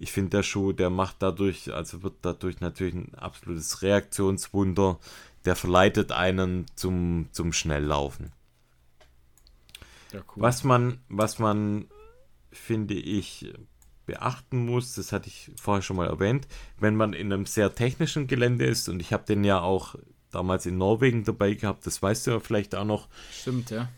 Ich 0.00 0.10
finde, 0.10 0.30
der 0.30 0.42
Schuh, 0.42 0.72
der 0.72 0.90
macht 0.90 1.16
dadurch, 1.20 1.72
also 1.72 2.02
wird 2.02 2.16
dadurch 2.22 2.60
natürlich 2.60 2.94
ein 2.94 3.14
absolutes 3.14 3.82
Reaktionswunder. 3.82 4.98
Der 5.44 5.54
verleitet 5.54 6.10
einen 6.10 6.66
zum, 6.74 7.28
zum 7.30 7.52
Schnelllaufen. 7.52 8.32
Ja, 10.12 10.20
cool. 10.20 10.42
Was 10.42 10.64
man, 10.64 10.98
was 11.08 11.38
man 11.38 11.86
finde 12.58 12.94
ich, 12.94 13.52
beachten 14.06 14.64
muss, 14.64 14.94
das 14.94 15.12
hatte 15.12 15.28
ich 15.28 15.50
vorher 15.60 15.82
schon 15.82 15.96
mal 15.96 16.08
erwähnt, 16.08 16.48
wenn 16.78 16.96
man 16.96 17.12
in 17.12 17.32
einem 17.32 17.46
sehr 17.46 17.74
technischen 17.74 18.26
Gelände 18.26 18.64
ist, 18.64 18.88
und 18.88 19.00
ich 19.00 19.12
habe 19.12 19.24
den 19.24 19.44
ja 19.44 19.60
auch 19.60 19.96
damals 20.30 20.66
in 20.66 20.78
Norwegen 20.78 21.24
dabei 21.24 21.54
gehabt, 21.54 21.86
das 21.86 22.02
weißt 22.02 22.26
du 22.26 22.30
ja 22.32 22.40
vielleicht 22.40 22.74
auch 22.74 22.84
noch. 22.84 23.08
Stimmt, 23.32 23.70
ja. 23.70 23.88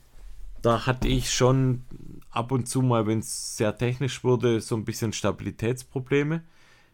Da 0.62 0.86
hatte 0.86 1.08
ich 1.08 1.32
schon 1.32 1.84
ab 2.30 2.52
und 2.52 2.68
zu 2.68 2.82
mal, 2.82 3.06
wenn 3.06 3.20
es 3.20 3.56
sehr 3.56 3.78
technisch 3.78 4.22
wurde, 4.24 4.60
so 4.60 4.76
ein 4.76 4.84
bisschen 4.84 5.12
Stabilitätsprobleme, 5.12 6.42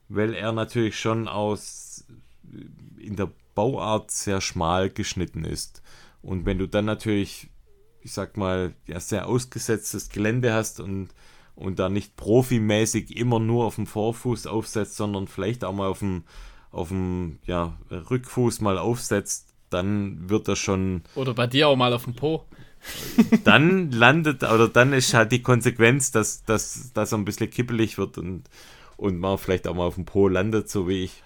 weil 0.09 0.34
er 0.34 0.52
natürlich 0.52 0.98
schon 0.98 1.26
aus 1.26 2.05
in 2.98 3.16
der 3.16 3.30
Bauart 3.55 4.10
sehr 4.10 4.40
schmal 4.40 4.90
geschnitten 4.90 5.44
ist. 5.44 5.82
Und 6.22 6.44
wenn 6.44 6.59
du 6.59 6.68
dann 6.68 6.84
natürlich, 6.84 7.48
ich 8.02 8.12
sag 8.12 8.36
mal, 8.36 8.74
ja, 8.86 9.01
sehr 9.01 9.26
ausgesetztes 9.26 10.10
Gelände 10.10 10.52
hast 10.52 10.80
und 10.80 11.09
und 11.56 11.78
da 11.78 11.88
nicht 11.88 12.16
profimäßig 12.16 13.16
immer 13.16 13.40
nur 13.40 13.64
auf 13.64 13.74
dem 13.74 13.86
Vorfuß 13.86 14.46
aufsetzt, 14.46 14.96
sondern 14.96 15.26
vielleicht 15.26 15.64
auch 15.64 15.72
mal 15.72 15.88
auf 15.88 15.98
dem, 16.00 16.24
auf 16.70 16.88
dem 16.88 17.38
ja, 17.46 17.76
Rückfuß 17.90 18.60
mal 18.60 18.78
aufsetzt, 18.78 19.54
dann 19.70 20.28
wird 20.28 20.46
er 20.48 20.56
schon. 20.56 21.02
Oder 21.14 21.34
bei 21.34 21.46
dir 21.46 21.68
auch 21.68 21.76
mal 21.76 21.92
auf 21.92 22.04
dem 22.04 22.14
Po. 22.14 22.44
Dann 23.42 23.90
landet, 23.90 24.44
oder 24.44 24.68
dann 24.68 24.92
ist 24.92 25.12
halt 25.14 25.32
die 25.32 25.42
Konsequenz, 25.42 26.12
dass, 26.12 26.44
dass, 26.44 26.92
dass 26.92 27.12
er 27.12 27.18
ein 27.18 27.24
bisschen 27.24 27.50
kippelig 27.50 27.98
wird 27.98 28.18
und, 28.18 28.44
und 28.96 29.18
man 29.18 29.38
vielleicht 29.38 29.66
auch 29.66 29.74
mal 29.74 29.86
auf 29.86 29.96
dem 29.96 30.04
Po 30.04 30.28
landet, 30.28 30.68
so 30.68 30.86
wie 30.86 31.04
ich. 31.04 31.22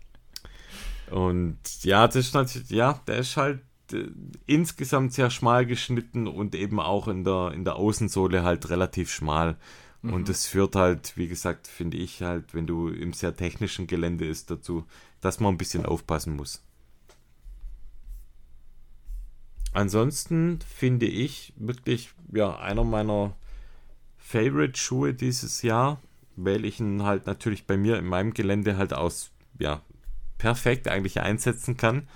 und 1.10 1.58
ja, 1.82 2.06
das 2.06 2.16
ist 2.16 2.34
natürlich, 2.34 2.70
ja, 2.70 3.00
der 3.06 3.18
ist 3.18 3.36
halt 3.36 3.60
insgesamt 4.46 5.12
sehr 5.12 5.30
schmal 5.30 5.66
geschnitten 5.66 6.26
und 6.26 6.54
eben 6.54 6.80
auch 6.80 7.08
in 7.08 7.24
der, 7.24 7.52
in 7.54 7.64
der 7.64 7.76
Außensohle 7.76 8.42
halt 8.42 8.70
relativ 8.70 9.10
schmal. 9.10 9.56
Mhm. 10.02 10.12
Und 10.12 10.28
das 10.28 10.46
führt 10.46 10.76
halt, 10.76 11.16
wie 11.16 11.28
gesagt, 11.28 11.66
finde 11.66 11.96
ich 11.96 12.22
halt, 12.22 12.54
wenn 12.54 12.66
du 12.66 12.88
im 12.88 13.12
sehr 13.12 13.36
technischen 13.36 13.86
Gelände 13.86 14.26
ist, 14.26 14.50
dazu, 14.50 14.84
dass 15.20 15.40
man 15.40 15.54
ein 15.54 15.58
bisschen 15.58 15.84
aufpassen 15.84 16.36
muss. 16.36 16.62
Ansonsten 19.72 20.58
finde 20.66 21.06
ich 21.06 21.52
wirklich, 21.56 22.10
ja, 22.32 22.58
einer 22.58 22.84
meiner 22.84 23.36
Favorite-Schuhe 24.18 25.14
dieses 25.14 25.62
Jahr, 25.62 26.00
weil 26.36 26.64
ich 26.64 26.80
ihn 26.80 27.04
halt 27.04 27.26
natürlich 27.26 27.66
bei 27.66 27.76
mir 27.76 27.98
in 27.98 28.06
meinem 28.06 28.34
Gelände 28.34 28.76
halt 28.76 28.92
aus, 28.92 29.30
ja, 29.58 29.82
perfekt 30.38 30.88
eigentlich 30.88 31.20
einsetzen 31.20 31.76
kann. 31.76 32.08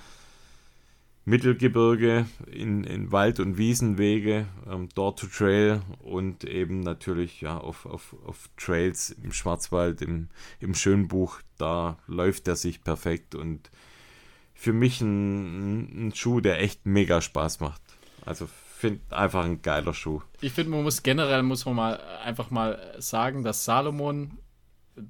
Mittelgebirge, 1.26 2.26
in, 2.50 2.84
in 2.84 3.10
Wald- 3.10 3.40
und 3.40 3.56
Wiesenwege, 3.56 4.46
ähm, 4.70 4.88
Door 4.94 5.16
to 5.16 5.26
Trail 5.26 5.80
und 6.00 6.44
eben 6.44 6.80
natürlich 6.80 7.40
ja, 7.40 7.56
auf, 7.56 7.86
auf, 7.86 8.14
auf 8.26 8.50
Trails 8.56 9.10
im 9.10 9.32
Schwarzwald, 9.32 10.02
im, 10.02 10.28
im 10.60 10.74
Schönbuch, 10.74 11.40
da 11.56 11.98
läuft 12.06 12.46
er 12.48 12.56
sich 12.56 12.82
perfekt 12.82 13.34
und 13.34 13.70
für 14.54 14.72
mich 14.72 15.00
ein, 15.00 16.08
ein 16.08 16.14
Schuh, 16.14 16.40
der 16.40 16.60
echt 16.60 16.84
mega 16.86 17.20
Spaß 17.20 17.60
macht. 17.60 17.82
Also 18.24 18.48
finde 18.84 19.16
einfach 19.16 19.44
ein 19.44 19.62
geiler 19.62 19.94
Schuh. 19.94 20.20
Ich 20.42 20.52
finde, 20.52 20.72
man 20.72 20.82
muss 20.82 21.02
generell, 21.02 21.42
muss 21.42 21.64
man 21.64 21.74
mal 21.74 22.00
einfach 22.22 22.50
mal 22.50 22.94
sagen, 22.98 23.42
dass 23.42 23.64
Salomon 23.64 24.38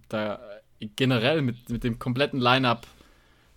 da 0.08 0.38
generell 0.78 1.42
mit, 1.42 1.68
mit 1.68 1.82
dem 1.82 1.98
kompletten 1.98 2.40
Line-Up 2.40 2.86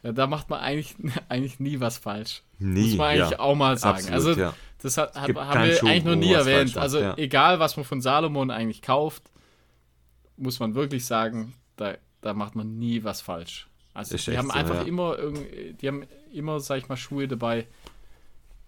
ja, 0.03 0.11
da 0.11 0.27
macht 0.27 0.49
man 0.49 0.59
eigentlich, 0.59 0.95
eigentlich 1.29 1.59
nie 1.59 1.79
was 1.79 1.97
falsch. 1.97 2.43
Nie. 2.59 2.89
Muss 2.89 2.97
man 2.97 3.07
eigentlich 3.07 3.31
ja. 3.31 3.39
auch 3.39 3.55
mal 3.55 3.77
sagen. 3.77 3.97
Absolut, 3.97 4.13
also, 4.13 4.39
ja. 4.39 4.53
das 4.81 4.97
hat, 4.97 5.15
hat, 5.15 5.35
haben 5.35 5.63
wir 5.63 5.75
Schuh, 5.75 5.87
eigentlich 5.87 6.03
noch 6.03 6.15
nie 6.15 6.33
erwähnt. 6.33 6.77
Also, 6.77 6.99
ja. 6.99 7.17
egal, 7.17 7.59
was 7.59 7.77
man 7.77 7.85
von 7.85 8.01
Salomon 8.01 8.51
eigentlich 8.51 8.81
kauft, 8.81 9.23
muss 10.37 10.59
man 10.59 10.75
wirklich 10.75 11.05
sagen, 11.05 11.53
da, 11.75 11.95
da 12.21 12.33
macht 12.33 12.55
man 12.55 12.77
nie 12.77 13.03
was 13.03 13.21
falsch. 13.21 13.67
Also, 13.93 14.15
Ist 14.15 14.27
die 14.27 14.37
haben 14.37 14.49
so, 14.49 14.53
einfach 14.53 14.85
immer 14.85 15.17
die 15.17 15.87
haben 15.87 16.03
immer, 16.31 16.59
sag 16.59 16.77
ich 16.77 16.87
mal, 16.87 16.97
Schuhe 16.97 17.27
dabei, 17.27 17.65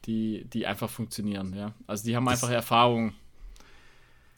die, 0.05 0.45
die 0.45 0.65
einfach 0.65 0.89
funktionieren, 0.89 1.53
ja. 1.55 1.73
Also, 1.85 2.05
die 2.05 2.15
haben 2.15 2.25
das 2.25 2.41
einfach 2.41 2.53
Erfahrung. 2.53 3.13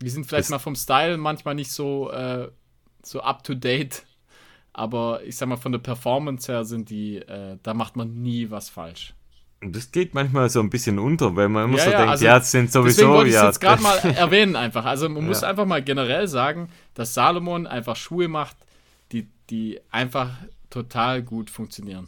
Die 0.02 0.10
sind 0.10 0.26
vielleicht 0.26 0.50
mal 0.50 0.60
vom 0.60 0.76
Style 0.76 1.18
manchmal 1.18 1.56
nicht 1.56 1.72
so, 1.72 2.12
äh, 2.12 2.50
so 3.04 3.22
up 3.22 3.44
to 3.44 3.54
date 3.54 4.04
aber 4.74 5.24
ich 5.24 5.36
sag 5.36 5.50
mal, 5.50 5.58
von 5.58 5.72
der 5.72 5.80
Performance 5.80 6.52
her 6.52 6.66
sind 6.66 6.90
die, 6.90 7.18
äh, 7.18 7.58
da 7.62 7.74
macht 7.74 7.96
man 7.96 8.22
nie 8.22 8.50
was 8.50 8.70
falsch. 8.70 9.14
Das 9.64 9.92
geht 9.92 10.16
manchmal 10.16 10.50
so 10.50 10.60
ein 10.60 10.72
bisschen 10.72 10.98
unter, 10.98 11.36
weil 11.36 11.48
man 11.48 11.66
immer 11.66 11.78
ja, 11.78 11.84
so 11.84 11.92
ja, 11.92 11.98
denkt, 11.98 12.12
also, 12.12 12.26
ja, 12.26 12.38
es 12.38 12.52
sind 12.52 12.72
sowieso. 12.72 12.88
Deswegen 12.88 13.10
wollte 13.12 13.30
ich 13.30 13.36
ja. 13.36 13.46
jetzt 13.46 13.60
gerade 13.60 13.82
mal 13.82 13.98
erwähnen 14.16 14.56
einfach. 14.56 14.86
Also 14.86 15.08
man 15.08 15.24
muss 15.24 15.44
einfach 15.44 15.68
mal 15.68 15.84
generell 15.84 16.28
sagen, 16.28 16.70
dass 16.96 17.14
Salomon 17.14 17.68
einfach 17.68 17.96
Schuhe 17.96 18.28
macht, 18.28 18.58
die, 19.12 19.28
die 19.52 19.80
einfach 19.92 20.32
total 20.72 21.22
gut 21.22 21.52
funktionieren. 21.52 22.08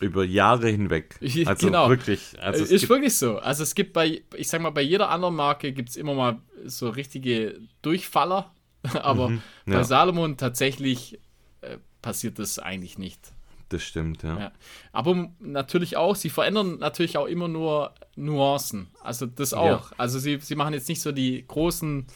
Über 0.00 0.24
Jahre 0.24 0.68
hinweg. 0.68 1.16
Also 1.46 1.66
genau. 1.66 1.88
wirklich. 1.88 2.34
Also 2.40 2.64
ist 2.64 2.88
wirklich 2.88 3.16
so. 3.16 3.38
Also 3.38 3.62
es 3.62 3.76
gibt 3.76 3.92
bei, 3.92 4.22
ich 4.36 4.48
sag 4.48 4.60
mal, 4.60 4.70
bei 4.70 4.82
jeder 4.82 5.08
anderen 5.10 5.36
Marke 5.36 5.72
gibt 5.72 5.90
es 5.90 5.96
immer 5.96 6.14
mal 6.14 6.38
so 6.64 6.88
richtige 6.88 7.60
Durchfaller. 7.82 8.52
Aber 9.02 9.30
mhm, 9.30 9.42
bei 9.66 9.84
Salomon 9.84 10.36
tatsächlich 10.36 11.20
äh, 11.60 11.78
passiert 12.02 12.38
das 12.38 12.58
eigentlich 12.58 12.98
nicht. 12.98 13.32
Das 13.68 13.82
stimmt, 13.82 14.22
ja. 14.22 14.38
ja. 14.38 14.52
Aber 14.92 15.30
natürlich 15.40 15.96
auch, 15.96 16.16
sie 16.16 16.30
verändern 16.30 16.78
natürlich 16.78 17.18
auch 17.18 17.26
immer 17.26 17.48
nur 17.48 17.92
Nuancen. 18.16 18.88
Also 19.02 19.26
das 19.26 19.52
auch. 19.52 19.90
Ja. 19.90 19.96
Also 19.98 20.18
sie, 20.18 20.38
sie 20.40 20.54
machen 20.54 20.74
jetzt 20.74 20.88
nicht 20.88 21.02
so 21.02 21.12
die 21.12 21.44
großen, 21.46 22.06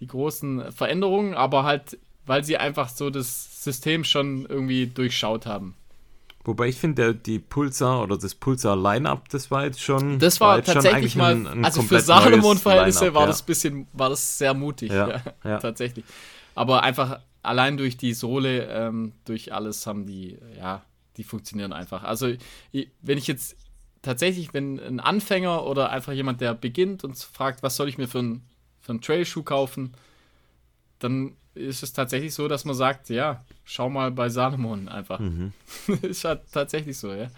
die 0.00 0.06
großen 0.06 0.72
Veränderungen, 0.72 1.34
aber 1.34 1.62
halt, 1.64 1.98
weil 2.26 2.42
sie 2.42 2.56
einfach 2.56 2.88
so 2.88 3.10
das 3.10 3.62
System 3.64 4.02
schon 4.02 4.46
irgendwie 4.46 4.88
durchschaut 4.88 5.46
haben. 5.46 5.76
Wobei 6.42 6.68
ich 6.68 6.76
finde, 6.76 7.14
die 7.14 7.38
Pulsar 7.38 8.02
oder 8.02 8.16
das 8.16 8.34
Pulsar 8.34 8.74
Line-Up, 8.74 9.28
das 9.28 9.50
war 9.50 9.64
jetzt 9.64 9.82
schon. 9.82 10.18
Das 10.18 10.40
war, 10.40 10.56
war 10.56 10.62
tatsächlich 10.62 11.14
mal, 11.14 11.34
ein, 11.34 11.46
ein 11.46 11.64
also 11.64 11.82
für 11.82 12.00
Salomon-Verhältnisse 12.00 13.12
war 13.12 13.22
ja. 13.22 13.26
das 13.28 13.42
bisschen, 13.42 13.86
war 13.92 14.08
das 14.08 14.38
sehr 14.38 14.54
mutig, 14.54 14.90
ja, 14.90 15.20
ja, 15.44 15.58
tatsächlich. 15.58 16.04
Aber 16.54 16.82
einfach 16.82 17.20
allein 17.42 17.76
durch 17.76 17.96
die 17.96 18.14
Sohle, 18.14 18.66
ähm, 18.66 19.12
durch 19.24 19.52
alles 19.52 19.86
haben 19.86 20.06
die, 20.06 20.38
ja, 20.56 20.84
die 21.16 21.24
funktionieren 21.24 21.72
einfach. 21.72 22.02
Also, 22.02 22.32
wenn 23.02 23.18
ich 23.18 23.26
jetzt 23.26 23.56
tatsächlich, 24.02 24.54
wenn 24.54 24.78
ein 24.78 25.00
Anfänger 25.00 25.66
oder 25.66 25.90
einfach 25.90 26.12
jemand, 26.12 26.40
der 26.40 26.54
beginnt 26.54 27.04
und 27.04 27.16
fragt, 27.16 27.62
was 27.62 27.76
soll 27.76 27.88
ich 27.88 27.98
mir 27.98 28.08
für 28.08 28.20
einen 28.20 28.50
für 28.80 28.92
einen 28.92 29.00
Trailschuh 29.02 29.42
kaufen, 29.42 29.92
dann 30.98 31.36
ist 31.54 31.82
es 31.82 31.92
tatsächlich 31.92 32.34
so, 32.34 32.48
dass 32.48 32.64
man 32.64 32.74
sagt, 32.74 33.08
ja, 33.08 33.44
schau 33.64 33.90
mal 33.90 34.10
bei 34.10 34.28
Salomon 34.28 34.88
einfach. 34.88 35.18
Mhm. 35.18 35.52
ist 36.02 36.24
halt 36.24 36.42
tatsächlich 36.52 36.98
so, 36.98 37.12
ja. 37.12 37.28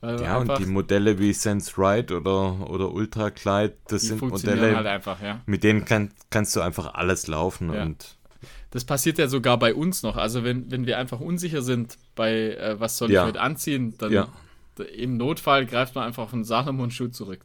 Weil 0.00 0.20
ja, 0.20 0.38
und 0.38 0.58
die 0.58 0.66
Modelle 0.66 1.18
wie 1.18 1.32
Sense 1.32 1.72
Ride 1.78 2.16
oder, 2.16 2.68
oder 2.68 2.92
Ultra 2.92 3.28
Glide, 3.28 3.76
das 3.86 4.02
sind 4.02 4.20
Modelle, 4.20 4.74
halt 4.74 4.86
einfach, 4.86 5.22
ja. 5.22 5.40
mit 5.46 5.62
denen 5.62 5.84
kann, 5.84 6.10
kannst 6.28 6.56
du 6.56 6.60
einfach 6.60 6.94
alles 6.94 7.28
laufen 7.28 7.72
ja. 7.72 7.82
und 7.82 8.16
das 8.72 8.84
passiert 8.84 9.18
ja 9.18 9.28
sogar 9.28 9.58
bei 9.58 9.74
uns 9.74 10.02
noch. 10.02 10.16
Also 10.16 10.44
wenn, 10.44 10.70
wenn 10.70 10.86
wir 10.86 10.98
einfach 10.98 11.20
unsicher 11.20 11.62
sind 11.62 11.98
bei 12.16 12.54
äh, 12.54 12.80
was 12.80 12.98
soll 12.98 13.12
ja. 13.12 13.22
ich 13.22 13.28
heute 13.28 13.40
anziehen, 13.40 13.94
dann 13.98 14.12
ja. 14.12 14.28
im 14.96 15.18
Notfall 15.18 15.66
greift 15.66 15.94
man 15.94 16.04
einfach 16.04 16.24
auf 16.24 16.32
einen 16.32 16.44
Salomon-Schuh 16.44 17.08
zurück. 17.08 17.40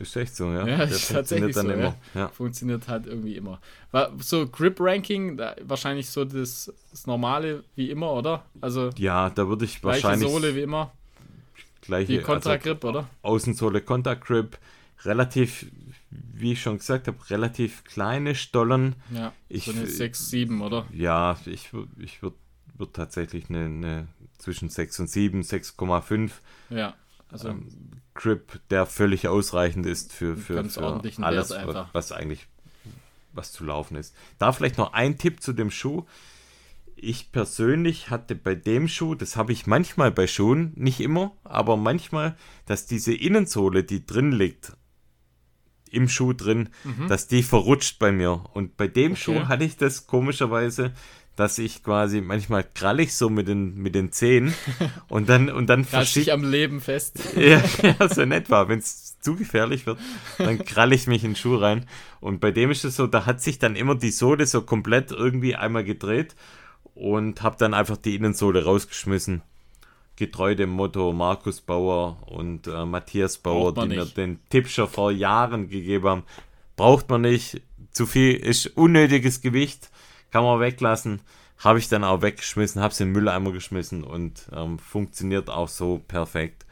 Ist 0.00 0.16
echt 0.16 0.34
so, 0.34 0.46
ja. 0.46 0.66
Ja, 0.66 0.82
ist 0.82 1.12
tatsächlich 1.12 1.54
so, 1.54 1.70
ja. 1.70 1.94
ja. 2.14 2.28
Funktioniert 2.28 2.88
halt 2.88 3.06
irgendwie 3.06 3.36
immer. 3.36 3.60
So 4.18 4.48
Grip-Ranking, 4.48 5.40
wahrscheinlich 5.62 6.10
so 6.10 6.24
das, 6.24 6.72
das, 6.90 7.06
Normale 7.06 7.62
wie 7.76 7.88
immer, 7.88 8.12
oder? 8.12 8.44
Also 8.60 8.90
ja, 8.96 9.30
da 9.30 9.46
würde 9.46 9.64
ich 9.64 9.84
wahrscheinlich 9.84 10.28
Sohle 10.28 10.56
wie 10.56 10.62
immer. 10.62 10.92
Gleiche, 11.82 12.12
die 12.12 12.18
Kontra-Grip, 12.18 12.84
also, 12.84 12.98
oder? 12.98 13.08
Außensohle 13.22 13.82
Kontra-Grip, 13.82 14.58
relativ 15.04 15.66
wie 16.32 16.52
ich 16.52 16.62
schon 16.62 16.78
gesagt 16.78 17.08
habe, 17.08 17.18
relativ 17.30 17.84
kleine 17.84 18.34
Stollen. 18.34 18.96
Ja, 19.10 19.32
ich, 19.48 19.64
so 19.64 19.72
eine 19.72 19.86
6, 19.86 20.30
7, 20.30 20.62
oder? 20.62 20.86
Ja, 20.92 21.38
ich, 21.46 21.70
ich 21.98 22.22
würde 22.22 22.36
würd 22.76 22.94
tatsächlich 22.94 23.48
eine, 23.48 23.64
eine, 23.64 24.08
zwischen 24.38 24.68
6 24.68 25.00
und 25.00 25.10
7, 25.10 25.42
6,5. 25.42 26.30
Ja, 26.70 26.94
also 27.30 27.48
ähm, 27.48 27.68
Grip, 28.14 28.60
der 28.70 28.86
völlig 28.86 29.28
ausreichend 29.28 29.86
ist 29.86 30.12
für, 30.12 30.36
für, 30.36 30.64
für 30.64 30.88
alles, 31.22 31.50
was, 31.50 31.86
was 31.92 32.12
eigentlich 32.12 32.46
was 33.32 33.52
zu 33.52 33.64
laufen 33.64 33.96
ist. 33.96 34.14
Da 34.38 34.52
vielleicht 34.52 34.78
noch 34.78 34.92
ein 34.92 35.16
Tipp 35.16 35.42
zu 35.42 35.52
dem 35.52 35.70
Schuh. 35.70 36.04
Ich 36.94 37.32
persönlich 37.32 38.10
hatte 38.10 38.34
bei 38.34 38.54
dem 38.54 38.86
Schuh, 38.86 39.14
das 39.14 39.36
habe 39.36 39.52
ich 39.52 39.66
manchmal 39.66 40.12
bei 40.12 40.26
Schuhen, 40.26 40.72
nicht 40.76 41.00
immer, 41.00 41.32
aber 41.42 41.76
manchmal, 41.76 42.36
dass 42.66 42.86
diese 42.86 43.14
Innensohle, 43.14 43.82
die 43.82 44.04
drin 44.06 44.30
liegt, 44.30 44.74
im 45.92 46.08
Schuh 46.08 46.32
drin, 46.32 46.70
mhm. 46.84 47.08
dass 47.08 47.28
die 47.28 47.42
verrutscht 47.42 47.98
bei 47.98 48.12
mir. 48.12 48.44
Und 48.54 48.76
bei 48.76 48.88
dem 48.88 49.12
okay. 49.12 49.20
Schuh 49.20 49.48
hatte 49.48 49.64
ich 49.64 49.76
das 49.76 50.06
komischerweise, 50.06 50.92
dass 51.36 51.58
ich 51.58 51.82
quasi 51.82 52.20
manchmal 52.20 52.64
krallig 52.74 53.14
so 53.14 53.30
mit 53.30 53.48
den, 53.48 53.76
mit 53.76 53.94
den 53.94 54.12
Zehen 54.12 54.54
und 55.08 55.28
dann 55.28 55.48
und 55.48 55.68
dann 55.68 55.86
ich 55.92 56.32
am 56.32 56.44
Leben 56.44 56.80
fest. 56.80 57.18
ja, 57.36 57.62
ja, 57.82 58.08
so 58.08 58.24
nett 58.24 58.50
war. 58.50 58.68
Wenn 58.68 58.80
es 58.80 59.18
zu 59.20 59.36
gefährlich 59.36 59.86
wird, 59.86 59.98
dann 60.38 60.64
krall 60.64 60.92
ich 60.92 61.06
mich 61.06 61.24
in 61.24 61.30
den 61.30 61.36
Schuh 61.36 61.56
rein. 61.56 61.86
Und 62.20 62.40
bei 62.40 62.50
dem 62.50 62.70
ist 62.70 62.84
es 62.84 62.96
so, 62.96 63.06
da 63.06 63.26
hat 63.26 63.40
sich 63.40 63.58
dann 63.58 63.76
immer 63.76 63.94
die 63.94 64.10
Sohle 64.10 64.46
so 64.46 64.62
komplett 64.62 65.10
irgendwie 65.10 65.54
einmal 65.54 65.84
gedreht 65.84 66.34
und 66.94 67.42
habe 67.42 67.56
dann 67.58 67.72
einfach 67.72 67.96
die 67.96 68.14
Innensohle 68.14 68.64
rausgeschmissen 68.64 69.42
getreu 70.16 70.54
dem 70.54 70.70
Motto 70.70 71.12
Markus 71.12 71.60
Bauer 71.60 72.16
und 72.26 72.66
äh, 72.66 72.84
Matthias 72.84 73.38
Bauer, 73.38 73.74
die 73.74 73.88
nicht. 73.88 73.96
mir 73.96 74.04
den 74.06 74.38
Tipp 74.50 74.68
schon 74.68 74.88
vor 74.88 75.10
Jahren 75.10 75.68
gegeben 75.68 76.08
haben. 76.08 76.22
Braucht 76.76 77.08
man 77.08 77.22
nicht. 77.22 77.62
Zu 77.90 78.06
viel 78.06 78.34
ist 78.34 78.66
unnötiges 78.76 79.40
Gewicht. 79.40 79.90
Kann 80.30 80.44
man 80.44 80.60
weglassen. 80.60 81.20
Habe 81.58 81.78
ich 81.78 81.88
dann 81.88 82.02
auch 82.02 82.22
weggeschmissen, 82.22 82.82
habe 82.82 82.92
es 82.92 83.00
in 83.00 83.08
den 83.08 83.12
Mülleimer 83.12 83.52
geschmissen 83.52 84.02
und 84.02 84.48
ähm, 84.52 84.78
funktioniert 84.78 85.48
auch 85.48 85.68
so 85.68 86.02
perfekt. 86.08 86.66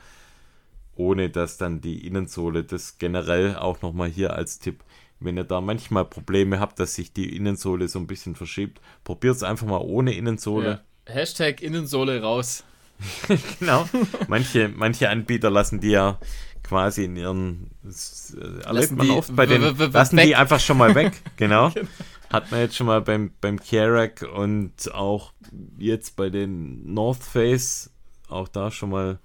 Ohne 0.96 1.30
dass 1.30 1.58
dann 1.58 1.80
die 1.80 2.04
Innensohle, 2.06 2.64
das 2.64 2.98
generell 2.98 3.56
auch 3.56 3.82
nochmal 3.82 4.08
hier 4.08 4.34
als 4.34 4.58
Tipp, 4.58 4.82
wenn 5.20 5.36
ihr 5.36 5.44
da 5.44 5.60
manchmal 5.60 6.04
Probleme 6.06 6.58
habt, 6.58 6.80
dass 6.80 6.94
sich 6.94 7.12
die 7.12 7.36
Innensohle 7.36 7.86
so 7.86 8.00
ein 8.00 8.06
bisschen 8.06 8.34
verschiebt, 8.34 8.80
probiert 9.04 9.36
es 9.36 9.42
einfach 9.44 9.66
mal 9.66 9.80
ohne 9.80 10.12
Innensohle. 10.12 10.82
Ja. 11.06 11.14
Hashtag 11.14 11.62
Innensohle 11.62 12.20
raus. 12.20 12.64
genau. 13.59 13.89
Manche, 14.28 14.68
manche 14.68 15.09
Anbieter 15.09 15.51
lassen 15.51 15.81
die 15.81 15.90
ja 15.90 16.18
quasi 16.62 17.05
in 17.05 17.16
ihren. 17.16 17.70
Das 17.82 18.36
äh, 18.40 18.64
erlebt 18.64 18.93
man 18.93 19.10
oft 19.10 19.35
bei 19.35 19.47
den. 19.47 19.62
Lassen 19.93 20.16
die 20.16 20.36
einfach 20.36 20.60
schon 20.60 20.78
mal 20.78 20.94
weg. 20.94 21.12
Genau. 21.36 21.70
genau. 21.70 21.89
Hat 22.31 22.51
man 22.52 22.60
jetzt 22.60 22.77
schon 22.77 22.86
mal 22.86 23.01
beim, 23.01 23.32
beim 23.40 23.59
Kerak 23.59 24.24
und 24.35 24.94
auch 24.94 25.32
jetzt 25.78 26.14
bei 26.14 26.31
den 26.31 26.93
North 26.93 27.24
Face. 27.24 27.90
Auch 28.28 28.47
da 28.47 28.70
schon 28.70 28.90
mal 28.90 29.18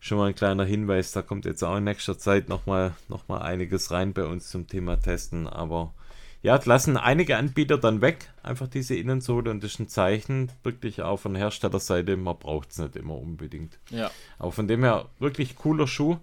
schon 0.00 0.18
mal 0.18 0.28
ein 0.28 0.34
kleiner 0.34 0.64
Hinweis, 0.64 1.12
da 1.12 1.22
kommt 1.22 1.44
jetzt 1.44 1.62
auch 1.62 1.76
in 1.76 1.84
nächster 1.84 2.18
Zeit 2.18 2.48
nochmal 2.48 2.94
noch 3.08 3.28
mal 3.28 3.42
einiges 3.42 3.90
rein 3.90 4.14
bei 4.14 4.24
uns 4.24 4.48
zum 4.48 4.66
Thema 4.66 4.96
Testen. 4.96 5.46
Aber 5.46 5.94
ja, 6.42 6.58
lassen 6.64 6.96
einige 6.96 7.36
Anbieter 7.36 7.78
dann 7.78 8.00
weg, 8.00 8.30
einfach 8.42 8.68
diese 8.68 8.94
Innensohle 8.94 9.50
und 9.50 9.62
das 9.62 9.72
ist 9.72 9.80
ein 9.80 9.88
Zeichen, 9.88 10.50
wirklich 10.62 11.02
auch 11.02 11.18
von 11.18 11.34
Herstellerseite, 11.34 12.16
man 12.16 12.38
braucht 12.38 12.70
es 12.70 12.78
nicht 12.78 12.96
immer 12.96 13.16
unbedingt. 13.16 13.78
Ja. 13.90 14.10
Aber 14.38 14.52
von 14.52 14.66
dem 14.66 14.82
her 14.82 15.06
wirklich 15.18 15.56
cooler 15.56 15.86
Schuh, 15.86 16.16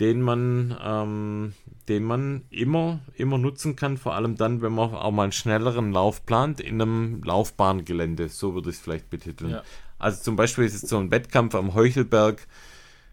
den 0.00 0.20
man, 0.20 0.76
ähm, 0.82 1.54
den 1.88 2.04
man 2.04 2.42
immer, 2.50 3.00
immer 3.14 3.38
nutzen 3.38 3.76
kann, 3.76 3.96
vor 3.96 4.14
allem 4.14 4.36
dann, 4.36 4.60
wenn 4.60 4.72
man 4.72 4.92
auch 4.94 5.10
mal 5.10 5.22
einen 5.22 5.32
schnelleren 5.32 5.92
Lauf 5.92 6.26
plant 6.26 6.60
in 6.60 6.82
einem 6.82 7.22
Laufbahngelände, 7.24 8.28
so 8.28 8.54
würde 8.54 8.70
ich 8.70 8.76
es 8.76 8.82
vielleicht 8.82 9.08
betiteln. 9.08 9.52
Ja. 9.52 9.62
Also 9.98 10.22
zum 10.22 10.36
Beispiel 10.36 10.64
ist 10.64 10.74
es 10.74 10.88
so 10.88 10.98
ein 10.98 11.10
Wettkampf 11.10 11.54
am 11.54 11.74
Heuchelberg, 11.74 12.46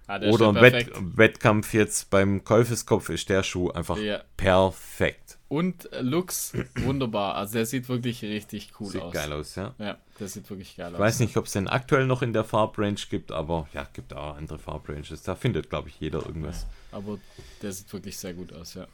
Ah, 0.07 0.19
Oder 0.29 0.49
ein 0.49 0.55
Wett 0.55 0.91
Wettkampf 1.15 1.73
jetzt 1.73 2.09
beim 2.09 2.43
Käufeskopf 2.43 3.07
ist 3.07 3.29
der 3.29 3.43
Schuh 3.43 3.69
einfach 3.69 3.97
ja. 3.97 4.21
perfekt. 4.35 5.37
Und 5.51 5.89
Lux 5.99 6.53
wunderbar. 6.75 7.35
Also 7.35 7.55
der 7.55 7.65
sieht 7.65 7.89
wirklich 7.89 8.21
richtig 8.23 8.71
cool 8.79 8.87
sieht 8.87 9.01
aus. 9.01 9.11
Sieht 9.11 9.21
geil 9.21 9.33
aus, 9.33 9.55
ja. 9.55 9.75
Ja, 9.79 9.97
der 10.17 10.29
sieht 10.29 10.49
wirklich 10.49 10.77
geil 10.77 10.87
ich 10.87 10.93
aus. 10.93 10.97
Ich 10.97 10.99
weiß 11.01 11.19
nicht, 11.19 11.35
ob 11.35 11.45
es 11.45 11.51
den 11.51 11.67
aktuell 11.67 12.05
noch 12.05 12.21
in 12.21 12.31
der 12.31 12.45
Farbrange 12.45 13.01
gibt, 13.09 13.33
aber 13.33 13.67
ja, 13.73 13.85
gibt 13.91 14.13
auch 14.13 14.37
andere 14.37 14.59
Farbranges. 14.59 15.23
Da 15.23 15.35
findet, 15.35 15.69
glaube 15.69 15.89
ich, 15.89 15.99
jeder 15.99 16.25
irgendwas. 16.25 16.67
Ja, 16.93 16.99
aber 16.99 17.19
der 17.61 17.73
sieht 17.73 17.91
wirklich 17.91 18.17
sehr 18.17 18.33
gut 18.33 18.53
aus, 18.53 18.75
ja. 18.75 18.87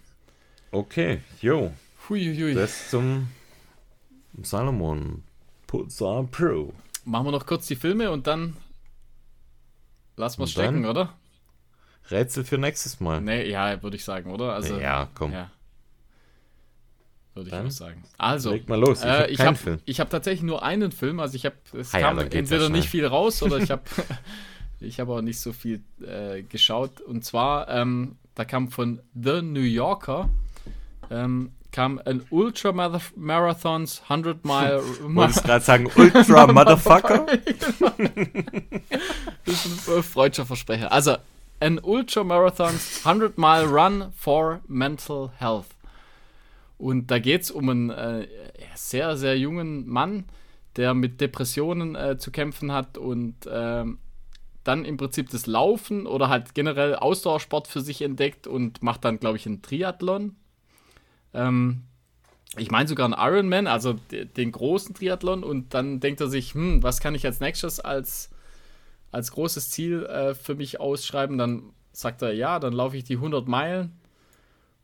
Okay, 0.72 1.22
jo. 1.44 1.72
Huiuiui. 2.10 2.56
Das 2.56 2.90
zum 2.90 3.28
Salomon 4.42 5.22
Pulsar 5.68 6.24
Pro. 6.24 6.74
Machen 7.06 7.28
wir 7.28 7.32
noch 7.34 7.46
kurz 7.46 7.68
die 7.68 7.76
Filme 7.76 8.10
und 8.10 8.26
dann 8.26 8.58
Lass 10.16 10.40
mal 10.40 10.48
stecken, 10.48 10.88
oder? 10.88 11.14
Rätsel 12.10 12.44
für 12.44 12.58
nächstes 12.58 13.00
Mal. 13.00 13.22
Nee, 13.22 13.48
ja, 13.48 13.84
würde 13.84 13.96
ich 13.96 14.04
sagen, 14.04 14.32
oder? 14.32 14.54
Also, 14.54 14.80
ja, 14.80 15.08
komm. 15.14 15.34
Ja. 15.34 15.52
Würde 17.38 17.50
ich 17.50 17.56
auch 17.56 17.72
sagen. 17.72 18.04
Also, 18.18 18.52
leg 18.52 18.68
mal 18.68 18.80
los. 18.80 19.00
Ich 19.00 19.40
äh, 19.40 19.46
habe 19.46 19.58
hab 19.88 20.10
tatsächlich 20.10 20.44
nur 20.44 20.64
einen 20.64 20.92
Film. 20.92 21.20
Also, 21.20 21.36
ich 21.36 21.46
habe, 21.46 21.56
es 21.74 21.94
ah, 21.94 22.00
kam 22.00 22.20
entweder 22.20 22.70
nicht 22.70 22.90
viel 22.90 23.06
raus 23.06 23.42
oder 23.42 23.58
ich 23.58 23.72
habe, 23.72 23.84
ich 24.80 25.00
habe 25.00 25.14
auch 25.14 25.22
nicht 25.22 25.40
so 25.40 25.54
viel 25.54 25.82
äh, 26.02 26.42
geschaut. 26.44 27.02
Und 27.02 27.24
zwar, 27.24 27.70
ähm, 27.70 28.18
da 28.36 28.46
kam 28.46 28.70
von 28.70 29.00
The 29.14 29.42
New 29.42 29.62
Yorker 29.62 30.30
ähm, 31.10 31.52
kam 31.72 32.02
ein 32.06 32.24
Ultra 32.30 32.72
Marathons 33.16 34.02
100 34.04 34.46
Mile. 34.46 34.82
Wolltest 35.02 35.44
gerade 35.44 35.64
sagen 35.64 35.90
Ultra 35.96 36.48
Motherfucker? 36.52 37.26
das 39.46 39.66
ist 39.66 39.90
ein 39.90 40.04
freudscher 40.04 40.46
Versprecher. 40.46 40.92
Also, 40.92 41.18
ein 41.60 41.80
Ultra 41.80 42.24
Marathons 42.24 43.02
100 43.06 43.38
Mile 43.38 43.66
Run 43.66 44.12
for 44.16 44.62
Mental 44.68 45.32
Health. 45.38 45.68
Und 46.78 47.10
da 47.10 47.20
geht 47.20 47.42
es 47.42 47.52
um 47.52 47.70
einen 47.70 47.90
äh, 47.90 48.28
sehr, 48.76 49.18
sehr 49.18 49.38
jungen 49.38 49.88
Mann, 49.88 50.26
der 50.76 50.94
mit 50.94 51.20
Depressionen 51.22 51.96
äh, 51.96 52.18
zu 52.18 52.32
kämpfen 52.32 52.72
hat 52.72 52.98
und 52.98 53.46
äh, 53.48 53.86
dann 54.64 54.86
im 54.86 54.98
Prinzip 54.98 55.30
das 55.30 55.48
Laufen 55.48 56.06
oder 56.06 56.30
halt 56.30 56.54
generell 56.54 56.96
Ausdauersport 56.96 57.68
für 57.68 57.82
sich 57.82 58.02
entdeckt 58.02 58.48
und 58.48 58.84
macht 58.84 59.06
dann, 59.06 59.20
glaube 59.20 59.38
ich, 59.38 59.48
einen 59.48 59.62
Triathlon. 59.62 60.36
Ähm, 61.34 61.84
ich 62.58 62.70
meine 62.70 62.88
sogar 62.88 63.06
einen 63.06 63.14
Ironman, 63.14 63.68
also 63.68 63.94
den 64.12 64.52
großen 64.52 64.94
Triathlon, 64.94 65.44
und 65.44 65.74
dann 65.74 66.00
denkt 66.00 66.22
er 66.22 66.28
sich, 66.28 66.54
hm, 66.54 66.84
was 66.84 67.00
kann 67.00 67.16
ich 67.16 67.26
als 67.26 67.40
nächstes 67.40 67.80
als, 67.80 68.30
als 69.12 69.32
großes 69.32 69.70
Ziel 69.70 70.06
äh, 70.06 70.36
für 70.36 70.56
mich 70.56 70.80
ausschreiben? 70.80 71.38
Dann 71.38 71.74
sagt 71.92 72.22
er, 72.22 72.34
ja, 72.34 72.60
dann 72.60 72.74
laufe 72.74 72.98
ich 72.98 73.04
die 73.04 73.16
100 73.16 73.48
Meilen. 73.48 74.00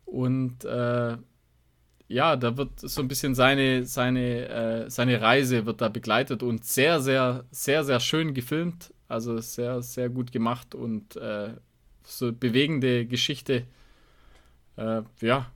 Und 0.04 0.64
äh, 0.64 1.16
ja, 2.08 2.36
da 2.36 2.56
wird 2.56 2.80
so 2.80 3.00
ein 3.00 3.08
bisschen 3.08 3.34
seine, 3.34 3.84
seine, 3.86 4.48
äh, 4.48 4.90
seine 4.90 5.20
Reise 5.20 5.66
wird 5.66 5.80
da 5.80 5.88
begleitet 5.88 6.42
und 6.42 6.64
sehr, 6.64 7.00
sehr, 7.00 7.44
sehr, 7.50 7.84
sehr 7.84 8.00
schön 8.00 8.34
gefilmt. 8.34 8.92
Also 9.08 9.38
sehr, 9.38 9.82
sehr 9.82 10.08
gut 10.08 10.32
gemacht 10.32 10.74
und 10.74 11.16
äh, 11.16 11.54
so 12.02 12.32
bewegende 12.32 13.06
Geschichte. 13.06 13.66
Äh, 14.76 15.02
ja, 15.20 15.50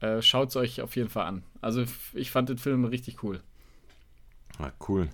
äh, 0.00 0.20
Schaut 0.20 0.50
es 0.50 0.56
euch 0.56 0.80
auf 0.80 0.96
jeden 0.96 1.08
Fall 1.08 1.26
an. 1.26 1.42
Also 1.60 1.84
ich 2.12 2.30
fand 2.30 2.48
den 2.48 2.58
Film 2.58 2.84
richtig 2.84 3.22
cool. 3.22 3.40
Ah, 4.58 4.72
cool. 4.88 5.08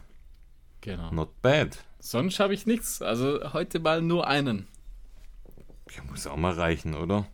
Genau. 0.80 1.10
Not 1.12 1.42
bad. 1.42 1.78
Sonst 2.00 2.40
habe 2.40 2.54
ich 2.54 2.66
nichts. 2.66 3.02
Also 3.02 3.52
heute 3.52 3.80
mal 3.80 4.02
nur 4.02 4.26
einen. 4.26 4.66
Ja, 5.90 6.02
muss 6.04 6.26
auch 6.26 6.36
mal 6.36 6.52
reichen, 6.52 6.94
oder? 6.94 7.26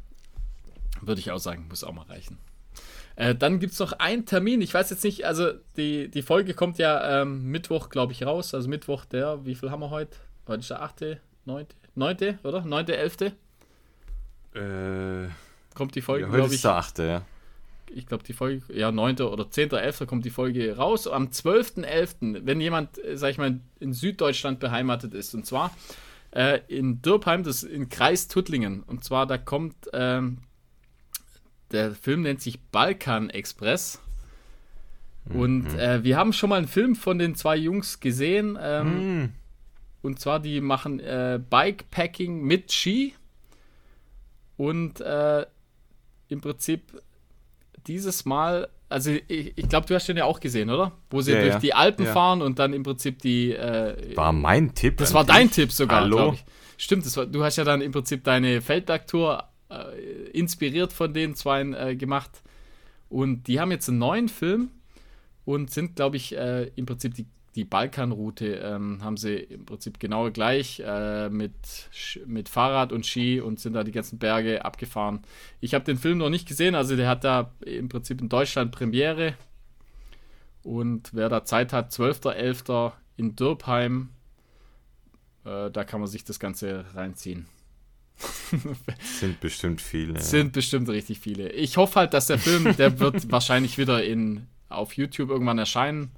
Würde 1.00 1.20
ich 1.20 1.30
auch 1.30 1.38
sagen, 1.38 1.66
muss 1.68 1.84
auch 1.84 1.92
mal 1.92 2.06
reichen. 2.06 2.38
Äh, 3.16 3.34
dann 3.34 3.60
gibt 3.60 3.72
es 3.72 3.78
noch 3.78 3.92
einen 3.92 4.26
Termin. 4.26 4.60
Ich 4.60 4.74
weiß 4.74 4.90
jetzt 4.90 5.04
nicht, 5.04 5.24
also 5.24 5.52
die, 5.76 6.08
die 6.08 6.22
Folge 6.22 6.54
kommt 6.54 6.78
ja 6.78 7.22
ähm, 7.22 7.44
Mittwoch, 7.50 7.88
glaube 7.88 8.12
ich, 8.12 8.24
raus. 8.24 8.54
Also 8.54 8.68
Mittwoch, 8.68 9.04
der, 9.04 9.44
wie 9.44 9.54
viel 9.54 9.70
haben 9.70 9.80
wir 9.80 9.90
heute? 9.90 10.16
Heute 10.46 10.60
ist 10.60 10.70
der 10.70 10.82
8., 10.82 11.18
9., 11.44 11.66
9., 11.94 12.38
oder? 12.42 12.64
9., 12.64 12.88
11.? 12.88 13.20
Äh, 14.54 15.28
kommt 15.74 15.94
die 15.94 16.00
Folge, 16.00 16.26
ja, 16.26 16.30
glaube 16.30 16.48
ich. 16.48 16.54
Ist 16.54 16.64
der 16.64 16.74
8., 16.74 16.98
ja 16.98 17.22
ich 17.94 18.06
glaube, 18.06 18.24
die 18.24 18.32
Folge, 18.32 18.62
ja, 18.72 18.90
9. 18.92 19.20
oder 19.20 19.44
10.11. 19.44 20.06
kommt 20.06 20.24
die 20.24 20.30
Folge 20.30 20.76
raus. 20.76 21.06
Am 21.06 21.28
12.11., 21.28 22.40
wenn 22.44 22.60
jemand, 22.60 23.02
äh, 23.02 23.16
sag 23.16 23.30
ich 23.30 23.38
mal, 23.38 23.60
in 23.80 23.92
Süddeutschland 23.92 24.60
beheimatet 24.60 25.14
ist, 25.14 25.34
und 25.34 25.46
zwar 25.46 25.74
äh, 26.32 26.60
in 26.68 27.02
Dürpheim, 27.02 27.44
das 27.44 27.62
ist 27.62 27.70
in 27.70 27.88
Kreis 27.88 28.28
Tuttlingen. 28.28 28.82
Und 28.82 29.04
zwar, 29.04 29.26
da 29.26 29.38
kommt, 29.38 29.76
ähm, 29.92 30.38
der 31.74 31.94
Film 31.94 32.22
nennt 32.22 32.40
sich 32.40 32.60
Balkan 32.60 33.30
Express. 33.30 34.00
Und 35.32 35.72
mhm. 35.72 35.78
äh, 35.78 36.04
wir 36.04 36.16
haben 36.16 36.32
schon 36.32 36.50
mal 36.50 36.56
einen 36.56 36.68
Film 36.68 36.96
von 36.96 37.18
den 37.18 37.34
zwei 37.34 37.56
Jungs 37.56 38.00
gesehen. 38.00 38.58
Ähm, 38.60 39.18
mhm. 39.18 39.32
Und 40.02 40.20
zwar, 40.20 40.40
die 40.40 40.60
machen 40.60 41.00
äh, 41.00 41.40
Bikepacking 41.48 42.42
mit 42.42 42.72
Ski. 42.72 43.14
Und 44.56 45.00
äh, 45.00 45.46
im 46.28 46.40
Prinzip 46.40 47.02
dieses 47.86 48.24
Mal, 48.24 48.68
also 48.88 49.10
ich, 49.28 49.56
ich 49.56 49.68
glaube, 49.68 49.86
du 49.86 49.94
hast 49.94 50.06
den 50.08 50.16
ja 50.16 50.24
auch 50.24 50.40
gesehen, 50.40 50.70
oder? 50.70 50.92
Wo 51.10 51.22
sie 51.22 51.32
ja, 51.32 51.40
durch 51.40 51.54
ja. 51.54 51.58
die 51.58 51.74
Alpen 51.74 52.04
ja. 52.04 52.12
fahren 52.12 52.42
und 52.42 52.58
dann 52.58 52.72
im 52.72 52.82
Prinzip 52.82 53.20
die. 53.20 53.52
Äh, 53.52 54.16
war 54.16 54.32
mein 54.32 54.74
Tipp. 54.74 54.98
Das 54.98 55.14
war 55.14 55.24
dein 55.24 55.50
Tipp 55.50 55.72
sogar, 55.72 56.06
glaube 56.06 56.36
ich. 56.36 56.44
Stimmt, 56.76 57.06
das 57.06 57.16
war, 57.16 57.26
du 57.26 57.42
hast 57.42 57.56
ja 57.56 57.64
dann 57.64 57.80
im 57.80 57.92
Prinzip 57.92 58.24
deine 58.24 58.60
Feldberg-Tour 58.60 59.48
äh, 59.74 60.30
inspiriert 60.30 60.92
von 60.92 61.12
den 61.12 61.34
zwei 61.34 61.62
äh, 61.62 61.96
gemacht. 61.96 62.42
Und 63.08 63.46
die 63.48 63.60
haben 63.60 63.70
jetzt 63.70 63.88
einen 63.88 63.98
neuen 63.98 64.28
Film 64.28 64.70
und 65.44 65.70
sind, 65.70 65.96
glaube 65.96 66.16
ich, 66.16 66.36
äh, 66.36 66.70
im 66.76 66.86
Prinzip 66.86 67.14
die 67.14 67.26
die 67.54 67.64
Balkanroute 67.64 68.56
ähm, 68.56 69.02
haben 69.02 69.16
sie 69.16 69.36
im 69.36 69.64
Prinzip 69.64 70.00
genau 70.00 70.30
gleich 70.30 70.82
äh, 70.84 71.28
mit, 71.28 71.54
mit 72.26 72.48
Fahrrad 72.48 72.92
und 72.92 73.06
Ski 73.06 73.40
und 73.40 73.60
sind 73.60 73.74
da 73.74 73.84
die 73.84 73.92
ganzen 73.92 74.18
Berge 74.18 74.64
abgefahren. 74.64 75.22
Ich 75.60 75.74
habe 75.74 75.84
den 75.84 75.96
Film 75.96 76.18
noch 76.18 76.30
nicht 76.30 76.48
gesehen, 76.48 76.74
also 76.74 76.96
der 76.96 77.08
hat 77.08 77.22
da 77.22 77.52
im 77.64 77.88
Prinzip 77.88 78.20
in 78.20 78.28
Deutschland 78.28 78.72
Premiere. 78.72 79.34
Und 80.64 81.10
wer 81.14 81.28
da 81.28 81.44
Zeit 81.44 81.72
hat, 81.72 81.92
12.11. 81.92 82.92
in 83.16 83.36
Dürpheim, 83.36 84.08
äh, 85.44 85.70
da 85.70 85.84
kann 85.84 86.00
man 86.00 86.08
sich 86.08 86.24
das 86.24 86.40
Ganze 86.40 86.84
reinziehen. 86.94 87.46
sind 89.20 89.40
bestimmt 89.40 89.80
viele. 89.80 90.20
Sind 90.20 90.52
bestimmt 90.52 90.88
richtig 90.88 91.18
viele. 91.20 91.50
Ich 91.52 91.76
hoffe 91.76 92.00
halt, 92.00 92.14
dass 92.14 92.26
der 92.26 92.38
Film, 92.38 92.76
der 92.76 92.98
wird 93.00 93.30
wahrscheinlich 93.32 93.78
wieder 93.78 94.04
in, 94.04 94.46
auf 94.68 94.94
YouTube 94.94 95.30
irgendwann 95.30 95.58
erscheinen. 95.58 96.12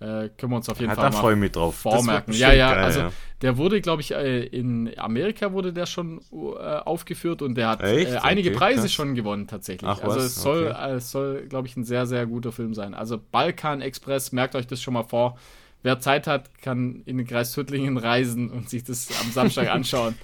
Äh, 0.00 0.28
können 0.36 0.52
wir 0.52 0.56
uns 0.56 0.68
auf 0.68 0.80
jeden 0.80 0.90
ja, 0.90 0.96
Fall 0.96 1.10
da 1.10 1.22
mal 1.22 1.36
mich 1.36 1.52
drauf. 1.52 1.76
vormerken. 1.76 2.34
Ja, 2.34 2.52
ja, 2.52 2.74
geil, 2.74 2.84
also 2.84 3.00
ja. 3.00 3.12
der 3.42 3.56
wurde, 3.56 3.80
glaube 3.80 4.02
ich, 4.02 4.12
äh, 4.12 4.44
in 4.44 4.92
Amerika 4.98 5.52
wurde 5.52 5.72
der 5.72 5.86
schon 5.86 6.20
äh, 6.32 6.36
aufgeführt 6.36 7.42
und 7.42 7.54
der 7.54 7.68
hat 7.68 7.82
äh, 7.82 8.18
einige 8.20 8.50
okay, 8.50 8.58
Preise 8.58 8.80
krass. 8.82 8.92
schon 8.92 9.14
gewonnen 9.14 9.46
tatsächlich. 9.46 9.88
Ach, 9.88 10.02
also 10.02 10.18
es 10.18 10.34
soll, 10.34 10.66
okay. 10.66 10.96
es 10.96 11.10
soll, 11.10 11.46
glaube 11.46 11.68
ich, 11.68 11.76
ein 11.76 11.84
sehr, 11.84 12.06
sehr 12.06 12.26
guter 12.26 12.50
Film 12.50 12.74
sein. 12.74 12.92
Also 12.92 13.18
Balkan 13.18 13.80
Express, 13.80 14.32
merkt 14.32 14.56
euch 14.56 14.66
das 14.66 14.82
schon 14.82 14.94
mal 14.94 15.04
vor. 15.04 15.38
Wer 15.84 16.00
Zeit 16.00 16.26
hat, 16.26 16.58
kann 16.60 17.02
in 17.06 17.16
den 17.16 17.26
Kreis 17.26 17.56
Hüttlingen 17.56 17.96
reisen 17.96 18.50
und 18.50 18.68
sich 18.68 18.84
das 18.84 19.08
am 19.20 19.30
Samstag 19.30 19.68
anschauen. 19.70 20.16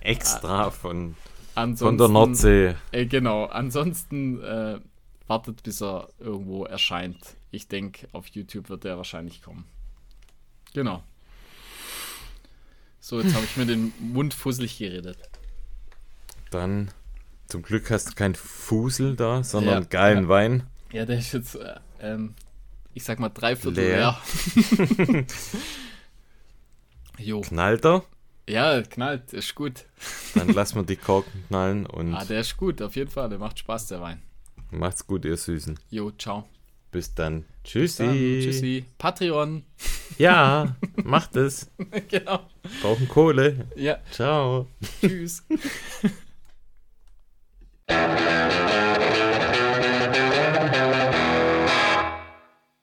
Extra 0.00 0.70
von, 0.70 1.16
von 1.54 1.98
der 1.98 2.08
Nordsee. 2.08 2.74
Äh, 2.92 3.06
genau, 3.06 3.44
ansonsten 3.46 4.42
äh, 4.42 4.80
wartet, 5.26 5.62
bis 5.62 5.82
er 5.82 6.08
irgendwo 6.18 6.64
erscheint. 6.64 7.36
Ich 7.50 7.68
denke, 7.68 8.08
auf 8.12 8.26
YouTube 8.28 8.68
wird 8.68 8.84
der 8.84 8.96
wahrscheinlich 8.96 9.42
kommen. 9.42 9.64
Genau. 10.74 11.02
So, 13.00 13.20
jetzt 13.20 13.34
habe 13.34 13.44
ich 13.44 13.56
mir 13.56 13.66
den 13.66 13.92
Mund 14.00 14.34
fusselig 14.34 14.78
geredet. 14.78 15.18
Dann, 16.50 16.90
zum 17.46 17.62
Glück 17.62 17.90
hast 17.90 18.10
du 18.10 18.14
kein 18.14 18.34
Fusel 18.34 19.16
da, 19.16 19.42
sondern 19.42 19.84
Ja, 19.84 19.88
geilen 19.88 20.24
ja. 20.24 20.28
Wein. 20.28 20.62
Ja, 20.92 21.04
der 21.06 21.18
ist 21.18 21.32
jetzt, 21.32 21.54
äh, 21.54 21.74
ähm, 22.00 22.34
ich 22.94 23.04
sag 23.04 23.18
mal, 23.18 23.28
drei 23.28 23.56
Viertel 23.56 23.84
Leer. 23.84 24.18
leer. 25.06 25.26
jo. 27.18 27.40
Knallt 27.42 27.84
er? 27.84 28.04
Ja, 28.48 28.80
knallt, 28.82 29.32
ist 29.32 29.54
gut. 29.54 29.86
Dann 30.34 30.48
lassen 30.48 30.76
wir 30.76 30.82
die 30.84 30.96
Korken 30.96 31.44
knallen 31.48 31.84
und 31.86 32.14
Ah, 32.14 32.24
der 32.24 32.40
ist 32.40 32.56
gut, 32.56 32.80
auf 32.80 32.94
jeden 32.96 33.10
Fall. 33.10 33.28
Der 33.28 33.38
macht 33.38 33.58
Spaß, 33.58 33.88
der 33.88 34.00
Wein. 34.00 34.22
macht's 34.70 35.06
gut, 35.06 35.24
ihr 35.24 35.36
Süßen. 35.36 35.78
Jo, 35.90 36.10
ciao. 36.12 36.48
Bis 36.92 37.12
dann. 37.14 37.44
Tschüssi. 37.64 38.04
Dann, 38.04 38.14
tschüssi. 38.16 38.84
Patreon. 38.98 39.64
Ja, 40.18 40.76
macht 41.04 41.34
es. 41.36 41.70
genau. 42.08 42.40
Brauchen 42.80 43.08
Kohle. 43.08 43.66
Ja, 43.74 43.98
Ciao. 44.12 44.68
tschüss. 45.00 45.44